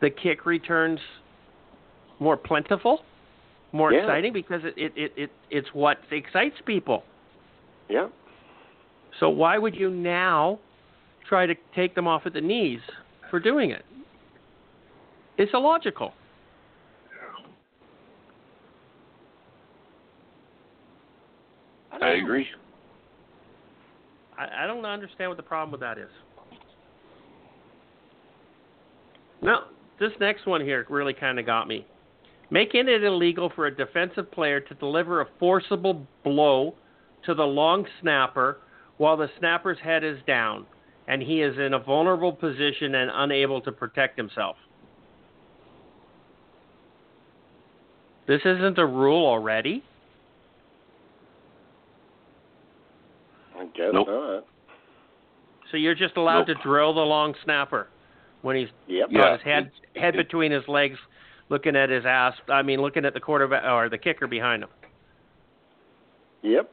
the 0.00 0.10
kick 0.10 0.46
returns 0.46 1.00
more 2.18 2.36
plentiful, 2.36 3.00
more 3.76 3.92
Yeah. 3.92 4.00
exciting 4.00 4.32
because 4.32 4.62
it, 4.64 4.74
it, 4.76 4.92
it, 4.96 5.12
it 5.16 5.30
it's 5.50 5.68
what 5.72 5.98
excites 6.10 6.56
people. 6.64 7.04
Yeah. 7.88 8.08
So 9.20 9.28
why 9.28 9.58
would 9.58 9.74
you 9.74 9.90
now 9.90 10.58
try 11.28 11.46
to 11.46 11.54
take 11.74 11.94
them 11.94 12.06
off 12.06 12.22
at 12.26 12.32
the 12.32 12.40
knees 12.40 12.80
for 13.30 13.40
doing 13.40 13.70
it? 13.70 13.84
It's 15.38 15.52
illogical. 15.54 16.12
don't 21.98 22.02
I 22.02 22.12
agree. 22.12 22.46
I, 24.38 24.64
I 24.64 24.66
don't 24.66 24.84
understand 24.84 25.30
what 25.30 25.36
the 25.36 25.42
problem 25.42 25.72
with 25.72 25.80
that 25.80 25.98
is. 25.98 26.10
No, 29.42 29.64
this 30.00 30.12
next 30.20 30.46
one 30.46 30.60
here 30.60 30.86
really 30.88 31.14
kind 31.14 31.38
of 31.38 31.46
got 31.46 31.68
me. 31.68 31.86
Making 32.50 32.88
it 32.88 33.02
illegal 33.02 33.50
for 33.54 33.66
a 33.66 33.74
defensive 33.74 34.30
player 34.30 34.60
to 34.60 34.74
deliver 34.74 35.20
a 35.20 35.26
forcible 35.38 36.06
blow 36.22 36.74
to 37.24 37.34
the 37.34 37.42
long 37.44 37.86
snapper 38.00 38.58
while 38.98 39.16
the 39.16 39.28
snapper's 39.38 39.78
head 39.82 40.04
is 40.04 40.18
down 40.26 40.66
and 41.08 41.22
he 41.22 41.42
is 41.42 41.56
in 41.58 41.74
a 41.74 41.78
vulnerable 41.78 42.32
position 42.32 42.94
and 42.96 43.10
unable 43.14 43.60
to 43.62 43.72
protect 43.72 44.16
himself. 44.16 44.56
This 48.26 48.40
isn't 48.44 48.78
a 48.78 48.86
rule 48.86 49.24
already? 49.24 49.84
I 53.56 53.64
guess 53.66 53.90
Nope. 53.92 54.08
not. 54.08 54.44
So 55.70 55.76
you're 55.76 55.94
just 55.94 56.16
allowed 56.16 56.48
Nope. 56.48 56.58
to 56.58 56.62
drill 56.62 56.94
the 56.94 57.00
long 57.00 57.34
snapper 57.44 57.88
when 58.42 58.56
he's 58.56 58.68
Yep. 58.88 59.08
Yeah. 59.10 59.18
got 59.18 59.32
his 59.32 59.42
head 59.42 59.70
head 59.96 60.14
between 60.14 60.52
his 60.52 60.66
legs, 60.68 60.98
looking 61.48 61.76
at 61.76 61.90
his 61.90 62.04
ass. 62.06 62.34
I 62.48 62.62
mean, 62.62 62.80
looking 62.80 63.04
at 63.04 63.14
the 63.14 63.20
quarterback 63.20 63.64
or 63.64 63.88
the 63.88 63.98
kicker 63.98 64.26
behind 64.26 64.62
him. 64.62 64.68
Yep. 66.42 66.70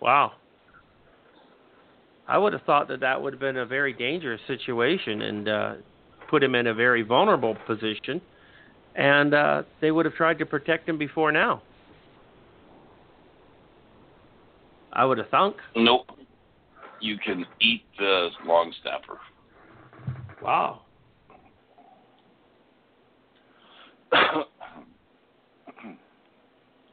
Wow. 0.00 0.32
I 2.26 2.38
would 2.38 2.52
have 2.52 2.62
thought 2.62 2.88
that 2.88 3.00
that 3.00 3.20
would 3.20 3.34
have 3.34 3.40
been 3.40 3.58
a 3.58 3.66
very 3.66 3.92
dangerous 3.92 4.40
situation 4.46 5.22
and 5.22 5.48
uh, 5.48 5.74
put 6.28 6.42
him 6.42 6.54
in 6.54 6.66
a 6.68 6.74
very 6.74 7.02
vulnerable 7.02 7.56
position, 7.66 8.20
and 8.94 9.34
uh, 9.34 9.62
they 9.80 9.90
would 9.90 10.06
have 10.06 10.14
tried 10.14 10.38
to 10.38 10.46
protect 10.46 10.88
him 10.88 10.98
before 10.98 11.32
now. 11.32 11.62
I 14.92 15.04
would 15.04 15.18
have 15.18 15.28
thunk. 15.28 15.56
Nope. 15.76 16.06
You 17.00 17.18
can 17.18 17.44
eat 17.60 17.82
the 17.98 18.30
long 18.46 18.72
snapper. 18.82 19.18
Wow. 20.42 20.82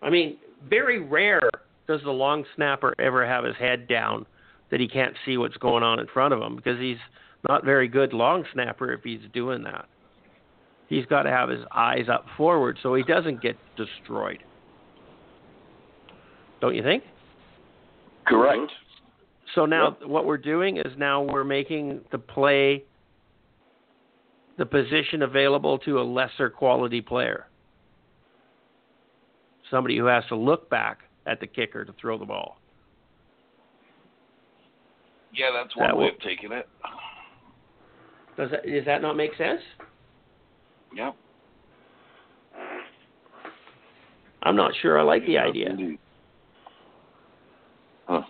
I 0.02 0.10
mean, 0.10 0.38
very 0.68 1.00
rare 1.00 1.50
does 1.88 2.02
the 2.04 2.12
long 2.12 2.46
snapper 2.56 2.94
ever 3.00 3.26
have 3.26 3.44
his 3.44 3.56
head 3.58 3.88
down 3.88 4.26
that 4.70 4.80
he 4.80 4.88
can't 4.88 5.16
see 5.26 5.38
what's 5.38 5.58
going 5.58 5.84
on 5.84 6.00
in 6.00 6.08
front 6.08 6.34
of 6.34 6.42
him 6.42 6.56
because 6.56 6.80
he's 6.80 6.98
not 7.48 7.66
very 7.66 7.88
good 7.88 8.14
long 8.14 8.46
snapper 8.54 8.94
if 8.94 9.04
he's 9.04 9.20
doing 9.34 9.64
that. 9.64 9.86
He's 10.88 11.06
got 11.06 11.24
to 11.24 11.30
have 11.30 11.50
his 11.50 11.62
eyes 11.74 12.06
up 12.12 12.26
forward 12.36 12.78
so 12.82 12.94
he 12.96 13.04
doesn't 13.04 13.42
get 13.42 13.58
destroyed. 13.78 14.40
Don't 16.60 16.76
you 16.76 16.84
think? 16.84 17.04
Correct. 18.28 18.60
Mm-hmm. 18.60 18.76
So 19.56 19.66
now 19.66 19.98
what 20.06 20.26
we're 20.26 20.38
doing 20.38 20.78
is 20.78 20.94
now 20.98 21.22
we're 21.22 21.44
making 21.44 22.02
the 22.12 22.18
play 22.18 22.84
the 24.62 24.66
position 24.68 25.24
available 25.24 25.80
to 25.80 26.00
a 26.00 26.04
lesser 26.04 26.48
quality 26.48 27.02
player. 27.02 27.48
Somebody 29.72 29.98
who 29.98 30.06
has 30.06 30.24
to 30.30 30.36
look 30.36 30.70
back 30.70 31.00
at 31.26 31.40
the 31.40 31.48
kicker 31.48 31.84
to 31.84 31.92
throw 32.00 32.16
the 32.20 32.26
ball. 32.26 32.60
Yeah, 35.34 35.48
that's 35.52 35.76
one 35.76 35.88
That 35.88 35.98
way 35.98 36.04
will- 36.06 36.12
of 36.12 36.20
taking 36.20 36.52
it. 36.52 36.70
Does 38.38 38.52
that 38.52 38.64
does 38.64 38.86
that 38.86 39.02
not 39.02 39.16
make 39.18 39.36
sense? 39.36 39.62
Yeah. 40.94 41.12
I'm 44.44 44.56
not 44.56 44.76
sure 44.76 45.00
I 45.00 45.02
like 45.02 45.26
the 45.26 45.40
idea. 45.40 45.72
indeed. 45.72 46.00
Huh. 48.08 48.22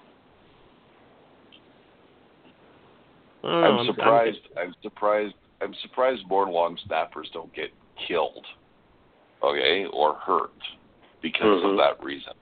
I 3.43 3.47
don't 3.47 3.61
know, 3.61 3.79
I'm 3.79 3.85
surprised. 3.87 4.47
I'm 4.57 4.73
surprised. 4.81 5.33
I'm 5.61 5.75
surprised 5.81 6.23
more 6.27 6.49
long 6.49 6.77
snappers 6.85 7.29
don't 7.33 7.53
get 7.53 7.69
killed, 8.07 8.45
okay, 9.43 9.85
or 9.93 10.15
hurt 10.15 10.51
because 11.21 11.41
mm-hmm. 11.41 11.69
of 11.69 11.77
that 11.77 12.03
reason. 12.03 12.33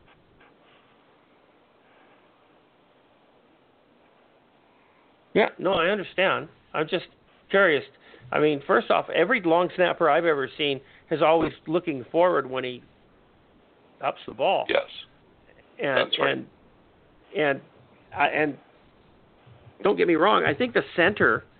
Yeah, 5.34 5.50
no, 5.60 5.74
I 5.74 5.88
understand. 5.88 6.48
I'm 6.74 6.88
just 6.88 7.06
curious. 7.50 7.84
I 8.32 8.40
mean, 8.40 8.62
first 8.66 8.90
off, 8.90 9.08
every 9.14 9.42
long 9.42 9.70
snapper 9.76 10.10
I've 10.10 10.26
ever 10.26 10.50
seen 10.58 10.80
is 11.12 11.22
always 11.22 11.54
looking 11.68 12.06
forward 12.12 12.50
when 12.50 12.64
he 12.64 12.84
ups 14.02 14.20
the 14.28 14.34
ball. 14.34 14.66
Yes. 14.70 14.84
And, 15.82 15.98
That's 15.98 16.20
right. 16.20 16.38
And 16.38 16.46
and 17.38 17.62
I, 18.16 18.28
and 18.28 18.58
don't 19.84 19.98
get 19.98 20.08
me 20.08 20.16
wrong, 20.16 20.46
I 20.46 20.54
think 20.54 20.74
the 20.74 20.84
center– 20.96 21.44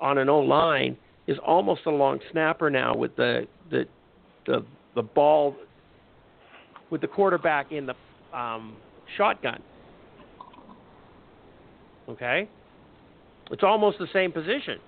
on 0.00 0.18
an 0.18 0.28
O 0.28 0.40
line 0.40 0.96
is 1.26 1.36
almost 1.46 1.82
a 1.86 1.90
long 1.90 2.18
snapper 2.32 2.70
now 2.70 2.94
with 2.94 3.14
the 3.16 3.46
the 3.70 3.84
the 4.46 4.64
the 4.94 5.02
ball 5.02 5.54
with 6.90 7.00
the 7.00 7.06
quarterback 7.06 7.72
in 7.72 7.86
the 7.86 7.94
um, 8.36 8.76
shotgun. 9.16 9.62
Okay, 12.08 12.48
it's 13.50 13.62
almost 13.62 13.98
the 13.98 14.08
same 14.12 14.32
position. 14.32 14.78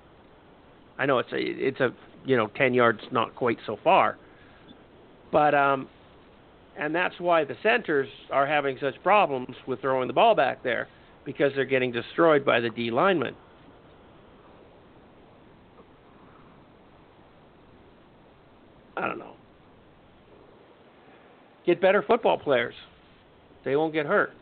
I 0.98 1.06
know 1.06 1.18
it's 1.18 1.32
a 1.32 1.38
it's 1.38 1.80
a 1.80 1.90
you 2.24 2.36
know 2.36 2.48
ten 2.56 2.74
yards, 2.74 3.00
not 3.12 3.34
quite 3.36 3.58
so 3.66 3.78
far, 3.84 4.18
but 5.30 5.54
um, 5.54 5.88
and 6.78 6.94
that's 6.94 7.18
why 7.20 7.44
the 7.44 7.56
centers 7.62 8.08
are 8.30 8.46
having 8.46 8.78
such 8.80 8.94
problems 9.02 9.54
with 9.66 9.80
throwing 9.80 10.08
the 10.08 10.14
ball 10.14 10.34
back 10.34 10.62
there 10.62 10.88
because 11.24 11.52
they're 11.54 11.64
getting 11.64 11.92
destroyed 11.92 12.44
by 12.44 12.60
the 12.60 12.70
D 12.70 12.90
linemen. 12.90 13.34
I 18.96 19.06
don't 19.06 19.18
know. 19.18 19.34
Get 21.66 21.80
better 21.80 22.02
football 22.02 22.38
players. 22.38 22.74
They 23.64 23.76
won't 23.76 23.92
get 23.92 24.06
hurt. 24.06 24.32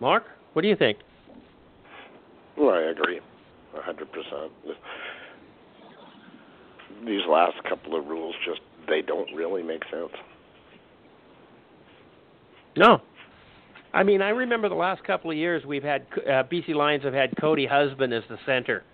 Mark, 0.00 0.24
what 0.54 0.62
do 0.62 0.68
you 0.68 0.76
think? 0.76 0.98
Well, 2.56 2.74
I 2.74 2.90
agree, 2.90 3.20
a 3.76 3.82
hundred 3.82 4.10
percent. 4.10 4.50
These 7.06 7.20
last 7.28 7.56
couple 7.68 7.98
of 7.98 8.06
rules 8.06 8.34
just 8.44 8.60
they 8.88 9.02
don't 9.02 9.32
really 9.34 9.62
make 9.62 9.82
sense. 9.90 10.12
No. 12.76 13.00
I 13.92 14.02
mean, 14.02 14.22
I 14.22 14.30
remember 14.30 14.68
the 14.68 14.74
last 14.74 15.02
couple 15.04 15.30
of 15.30 15.36
years 15.36 15.64
we've 15.64 15.82
had 15.82 16.06
uh, 16.16 16.44
BC 16.44 16.74
Lions 16.74 17.04
have 17.04 17.14
had 17.14 17.34
Cody 17.40 17.66
Husband 17.66 18.12
as 18.12 18.22
the 18.28 18.38
center, 18.46 18.84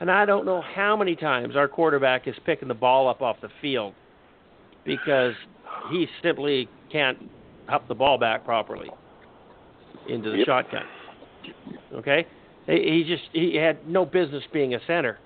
and 0.00 0.10
I 0.10 0.24
don't 0.24 0.44
know 0.44 0.60
how 0.60 0.96
many 0.96 1.16
times 1.16 1.56
our 1.56 1.68
quarterback 1.68 2.28
is 2.28 2.34
picking 2.44 2.68
the 2.68 2.74
ball 2.74 3.08
up 3.08 3.22
off 3.22 3.36
the 3.40 3.48
field 3.60 3.94
because 4.84 5.34
he 5.90 6.06
simply 6.22 6.68
can't 6.90 7.18
up 7.68 7.88
the 7.88 7.94
ball 7.94 8.18
back 8.18 8.44
properly 8.44 8.90
into 10.08 10.30
the 10.30 10.38
Yep. 10.38 10.46
shotgun. 10.46 10.84
Okay, 11.94 12.26
he 12.66 12.72
he 12.72 13.04
just 13.04 13.24
he 13.32 13.54
had 13.54 13.88
no 13.88 14.04
business 14.04 14.44
being 14.52 14.74
a 14.74 14.80
center, 14.86 15.18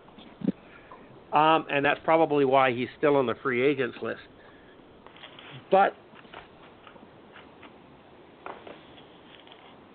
um, 1.32 1.66
and 1.70 1.84
that's 1.84 2.00
probably 2.04 2.44
why 2.44 2.72
he's 2.72 2.88
still 2.98 3.16
on 3.16 3.26
the 3.26 3.34
free 3.42 3.62
agents 3.62 3.96
list. 4.02 4.20
But 5.70 5.94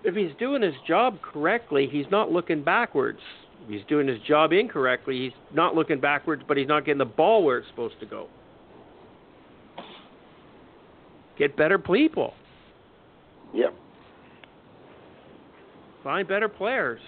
if 0.04 0.14
he's 0.14 0.34
doing 0.38 0.62
his 0.62 0.74
job 0.86 1.20
correctly, 1.20 1.88
he's 1.90 2.06
not 2.10 2.30
looking 2.30 2.62
backwards. 2.62 3.20
If 3.66 3.72
he's 3.72 3.88
doing 3.88 4.06
his 4.06 4.20
job 4.22 4.52
incorrectly, 4.52 5.24
he's 5.24 5.32
not 5.52 5.74
looking 5.74 6.00
backwards, 6.00 6.42
but 6.46 6.56
he's 6.56 6.68
not 6.68 6.84
getting 6.84 6.98
the 6.98 7.04
ball 7.04 7.42
where 7.42 7.58
it's 7.58 7.68
supposed 7.68 7.98
to 7.98 8.06
go. 8.06 8.28
Get 11.36 11.56
better 11.56 11.78
people. 11.78 12.32
Yep. 13.52 13.74
Find 16.04 16.28
better 16.28 16.48
players. 16.48 17.00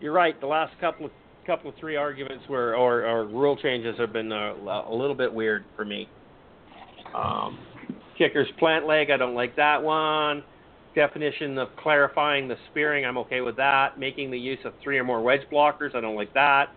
You're 0.00 0.12
right. 0.12 0.40
The 0.40 0.46
last 0.46 0.78
couple 0.80 1.06
of 1.06 1.12
couple 1.44 1.70
of 1.70 1.76
three 1.76 1.96
arguments 1.96 2.44
were 2.48 2.76
or, 2.76 3.06
or 3.06 3.24
rule 3.24 3.56
changes 3.56 3.96
have 3.98 4.12
been 4.12 4.30
uh, 4.30 4.52
a 4.86 4.94
little 4.94 5.14
bit 5.14 5.32
weird 5.32 5.64
for 5.74 5.84
me. 5.86 6.06
Um, 7.14 7.58
kicker's 8.18 8.48
plant 8.58 8.86
leg, 8.86 9.10
I 9.10 9.16
don't 9.16 9.34
like 9.34 9.56
that 9.56 9.82
one. 9.82 10.44
Definition 10.98 11.58
of 11.58 11.68
clarifying 11.76 12.48
the 12.48 12.56
spearing, 12.72 13.06
I'm 13.06 13.16
okay 13.18 13.40
with 13.40 13.54
that. 13.54 14.00
Making 14.00 14.32
the 14.32 14.36
use 14.36 14.58
of 14.64 14.72
three 14.82 14.98
or 14.98 15.04
more 15.04 15.22
wedge 15.22 15.42
blockers, 15.48 15.94
I 15.94 16.00
don't 16.00 16.16
like 16.16 16.34
that. 16.34 16.70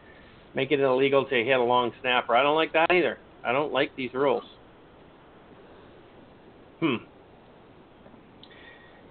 Making 0.53 0.79
it 0.79 0.83
illegal 0.83 1.25
to 1.25 1.35
hit 1.43 1.59
a 1.59 1.63
long 1.63 1.91
snapper, 2.01 2.35
I 2.35 2.43
don't 2.43 2.55
like 2.55 2.71
that 2.73 2.91
either. 2.91 3.17
I 3.43 3.51
don't 3.51 3.73
like 3.73 3.95
these 3.95 4.13
rules. 4.13 4.43
Hmm. 6.81 6.97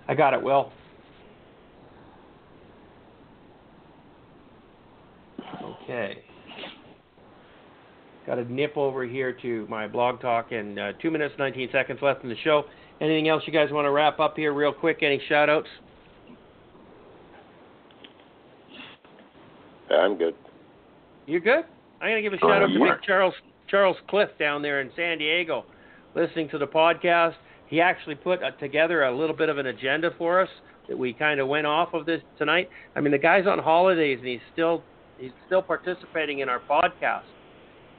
I 0.07 0.15
got 0.15 0.33
it, 0.33 0.41
Will. 0.41 0.71
Okay. 5.83 6.23
Got 8.27 8.39
a 8.39 8.45
nip 8.45 8.77
over 8.77 9.05
here 9.05 9.33
to 9.43 9.67
my 9.69 9.89
blog 9.89 10.21
talk 10.21 10.53
and 10.53 10.79
uh, 10.79 10.93
two 11.03 11.11
minutes, 11.11 11.35
19 11.37 11.71
seconds 11.73 11.99
left 12.01 12.23
in 12.23 12.29
the 12.29 12.37
show. 12.45 12.63
Anything 13.01 13.29
else 13.29 13.43
you 13.47 13.53
guys 13.53 13.71
want 13.71 13.87
to 13.87 13.91
wrap 13.91 14.21
up 14.21 14.37
here 14.37 14.53
real 14.53 14.73
quick? 14.73 14.99
Any 15.03 15.21
shout 15.29 15.49
outs? 15.49 15.69
I'm 19.91 20.17
good. 20.17 20.35
You're 21.27 21.41
good? 21.41 21.65
I'm 22.01 22.11
gonna 22.11 22.23
give 22.23 22.33
a 22.33 22.39
shout 22.39 22.63
out 22.63 22.67
to 22.67 22.79
Big 22.79 23.03
Charles 23.07 23.35
Charles 23.69 23.97
Cliff 24.09 24.31
down 24.39 24.63
there 24.63 24.81
in 24.81 24.91
San 24.97 25.19
Diego, 25.19 25.65
listening 26.15 26.49
to 26.51 26.59
the 26.59 26.67
podcast. 26.67 27.35
He 27.67 27.81
actually 27.81 28.17
put 28.17 28.43
uh, 28.43 28.51
together 28.53 29.05
a 29.05 29.17
little 29.17 29.37
bit 29.37 29.49
of 29.49 29.59
an 29.59 29.67
agenda 29.67 30.11
for 30.19 30.41
us 30.41 30.49
that 30.89 30.99
we 30.99 31.13
kind 31.13 31.39
of 31.39 31.49
went 31.49 31.67
off 31.67 31.95
of 31.95 32.05
this 32.05 32.21
tonight. 32.37 32.69
I 32.97 33.01
mean, 33.01 33.13
the 33.13 33.19
guy's 33.19 33.47
on 33.47 33.59
holidays 33.59 34.19
and 34.19 34.29
he's 34.29 34.41
still 34.53 34.83
he's 35.19 35.31
still 35.47 35.63
participating 35.63 36.41
in 36.41 36.49
our 36.49 36.61
podcast. 36.61 37.23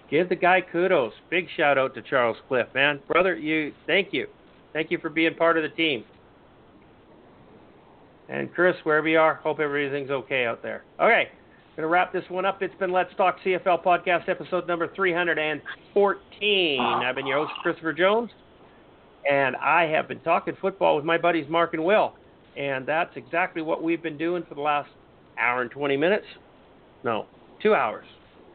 Give 0.09 0.27
the 0.27 0.35
guy 0.35 0.61
kudos. 0.61 1.13
Big 1.29 1.47
shout 1.55 1.77
out 1.77 1.95
to 1.95 2.01
Charles 2.01 2.37
Cliff, 2.47 2.67
man, 2.75 2.99
brother. 3.07 3.35
You 3.35 3.71
thank 3.87 4.09
you, 4.11 4.27
thank 4.73 4.91
you 4.91 4.98
for 4.99 5.10
being 5.10 5.35
part 5.35 5.57
of 5.57 5.64
the 5.64 5.69
team. 5.69 6.03
And 8.30 8.53
Chris, 8.53 8.76
wherever 8.84 9.07
you 9.07 9.19
are, 9.19 9.35
hope 9.35 9.60
everything's 9.60 10.10
okay 10.10 10.45
out 10.45 10.64
there. 10.64 10.84
Okay. 10.99 11.30
Going 11.76 11.84
to 11.84 11.88
wrap 11.88 12.11
this 12.14 12.23
one 12.30 12.45
up. 12.45 12.61
It's 12.61 12.76
been 12.80 12.91
Let's 12.91 13.14
Talk 13.15 13.38
CFL 13.45 13.84
podcast 13.84 14.27
episode 14.30 14.68
number 14.68 14.93
314. 14.93 16.80
I've 16.80 17.15
been 17.15 17.26
your 17.27 17.45
host, 17.45 17.53
Christopher 17.61 17.93
Jones, 17.93 18.30
and 19.30 19.56
I 19.57 19.84
have 19.84 20.07
been 20.07 20.19
talking 20.22 20.56
football 20.61 20.95
with 20.95 21.06
my 21.06 21.18
buddies 21.18 21.45
Mark 21.49 21.73
and 21.73 21.84
Will. 21.84 22.14
And 22.57 22.85
that's 22.85 23.11
exactly 23.15 23.61
what 23.61 23.81
we've 23.81 24.03
been 24.03 24.18
doing 24.18 24.43
for 24.48 24.56
the 24.56 24.61
last 24.61 24.89
hour 25.39 25.61
and 25.61 25.72
20 25.72 25.95
minutes. 25.98 26.26
No, 27.03 27.26
two 27.64 27.73
hours. 27.73 28.06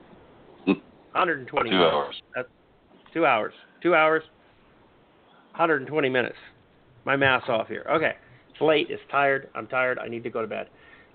120 0.67 1.71
Two 1.71 1.77
minutes. 1.77 1.93
hours. 1.95 2.23
That's 2.35 2.49
two 3.15 3.25
hours. 3.25 3.55
Two 3.83 3.95
hours, 3.95 4.23
120 5.57 6.09
minutes. 6.11 6.37
My 7.07 7.17
math's 7.17 7.49
off 7.49 7.69
here. 7.69 7.87
Okay. 7.91 8.13
It's 8.51 8.61
late. 8.61 8.89
It's 8.91 9.03
tired. 9.11 9.49
I'm 9.55 9.67
tired. 9.67 9.99
I 9.99 10.07
need 10.07 10.23
to 10.25 10.31
go 10.31 10.43
to 10.43 10.47
bed. 10.47 10.69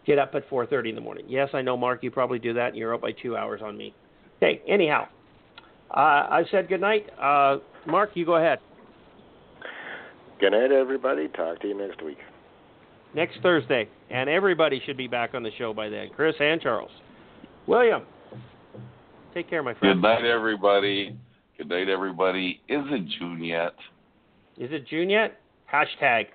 Get 0.06 0.18
up 0.18 0.34
at 0.34 0.50
4:30 0.50 0.90
in 0.90 0.96
the 0.96 1.02
morning. 1.02 1.26
Yes, 1.28 1.50
I 1.54 1.62
know, 1.62 1.78
Mark. 1.78 2.02
You 2.02 2.10
probably 2.10 2.40
do 2.40 2.54
that, 2.54 2.70
and 2.70 2.76
you're 2.76 2.94
up 2.94 3.02
by 3.02 3.12
two 3.12 3.38
hours 3.38 3.62
on 3.64 3.78
me. 3.78 3.94
Okay. 4.38 4.62
Anyhow, 4.68 5.08
uh, 5.92 6.26
I 6.30 6.44
said 6.50 6.68
good 6.70 6.82
night. 6.82 7.08
Uh, 7.20 7.58
Mark, 7.86 8.12
you 8.16 8.26
go 8.26 8.38
ahead. 8.38 8.60
Good 10.40 10.52
night, 10.54 10.72
everybody. 10.72 11.28
Talk 11.28 11.60
to 11.62 11.68
you 11.68 11.78
next 11.78 12.02
week. 12.04 12.18
Next 13.14 13.38
Thursday, 13.44 13.88
and 14.10 14.28
everybody 14.28 14.82
should 14.86 14.98
be 14.98 15.08
back 15.08 15.36
on 15.36 15.44
the 15.44 15.52
show 15.58 15.72
by 15.74 15.90
then. 15.90 16.10
Chris 16.16 16.36
and 16.40 16.60
Charles. 16.60 16.90
William, 17.68 18.04
take 19.36 19.48
care, 19.50 19.62
my 19.62 19.76
friend. 19.76 20.02
Good 20.02 20.08
night, 20.08 20.26
everybody. 20.26 21.16
Good 21.58 21.70
night, 21.70 21.90
everybody. 21.90 22.62
Is 22.68 22.84
it 22.90 23.20
June 23.20 23.44
yet? 23.44 23.76
Is 24.58 24.72
it 24.72 24.88
June 24.88 25.10
yet? 25.10 25.40
Hashtag. 25.72 26.28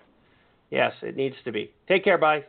Yes, 0.70 0.92
it 1.02 1.16
needs 1.16 1.36
to 1.44 1.52
be. 1.52 1.72
Take 1.88 2.04
care. 2.04 2.18
Bye. 2.18 2.44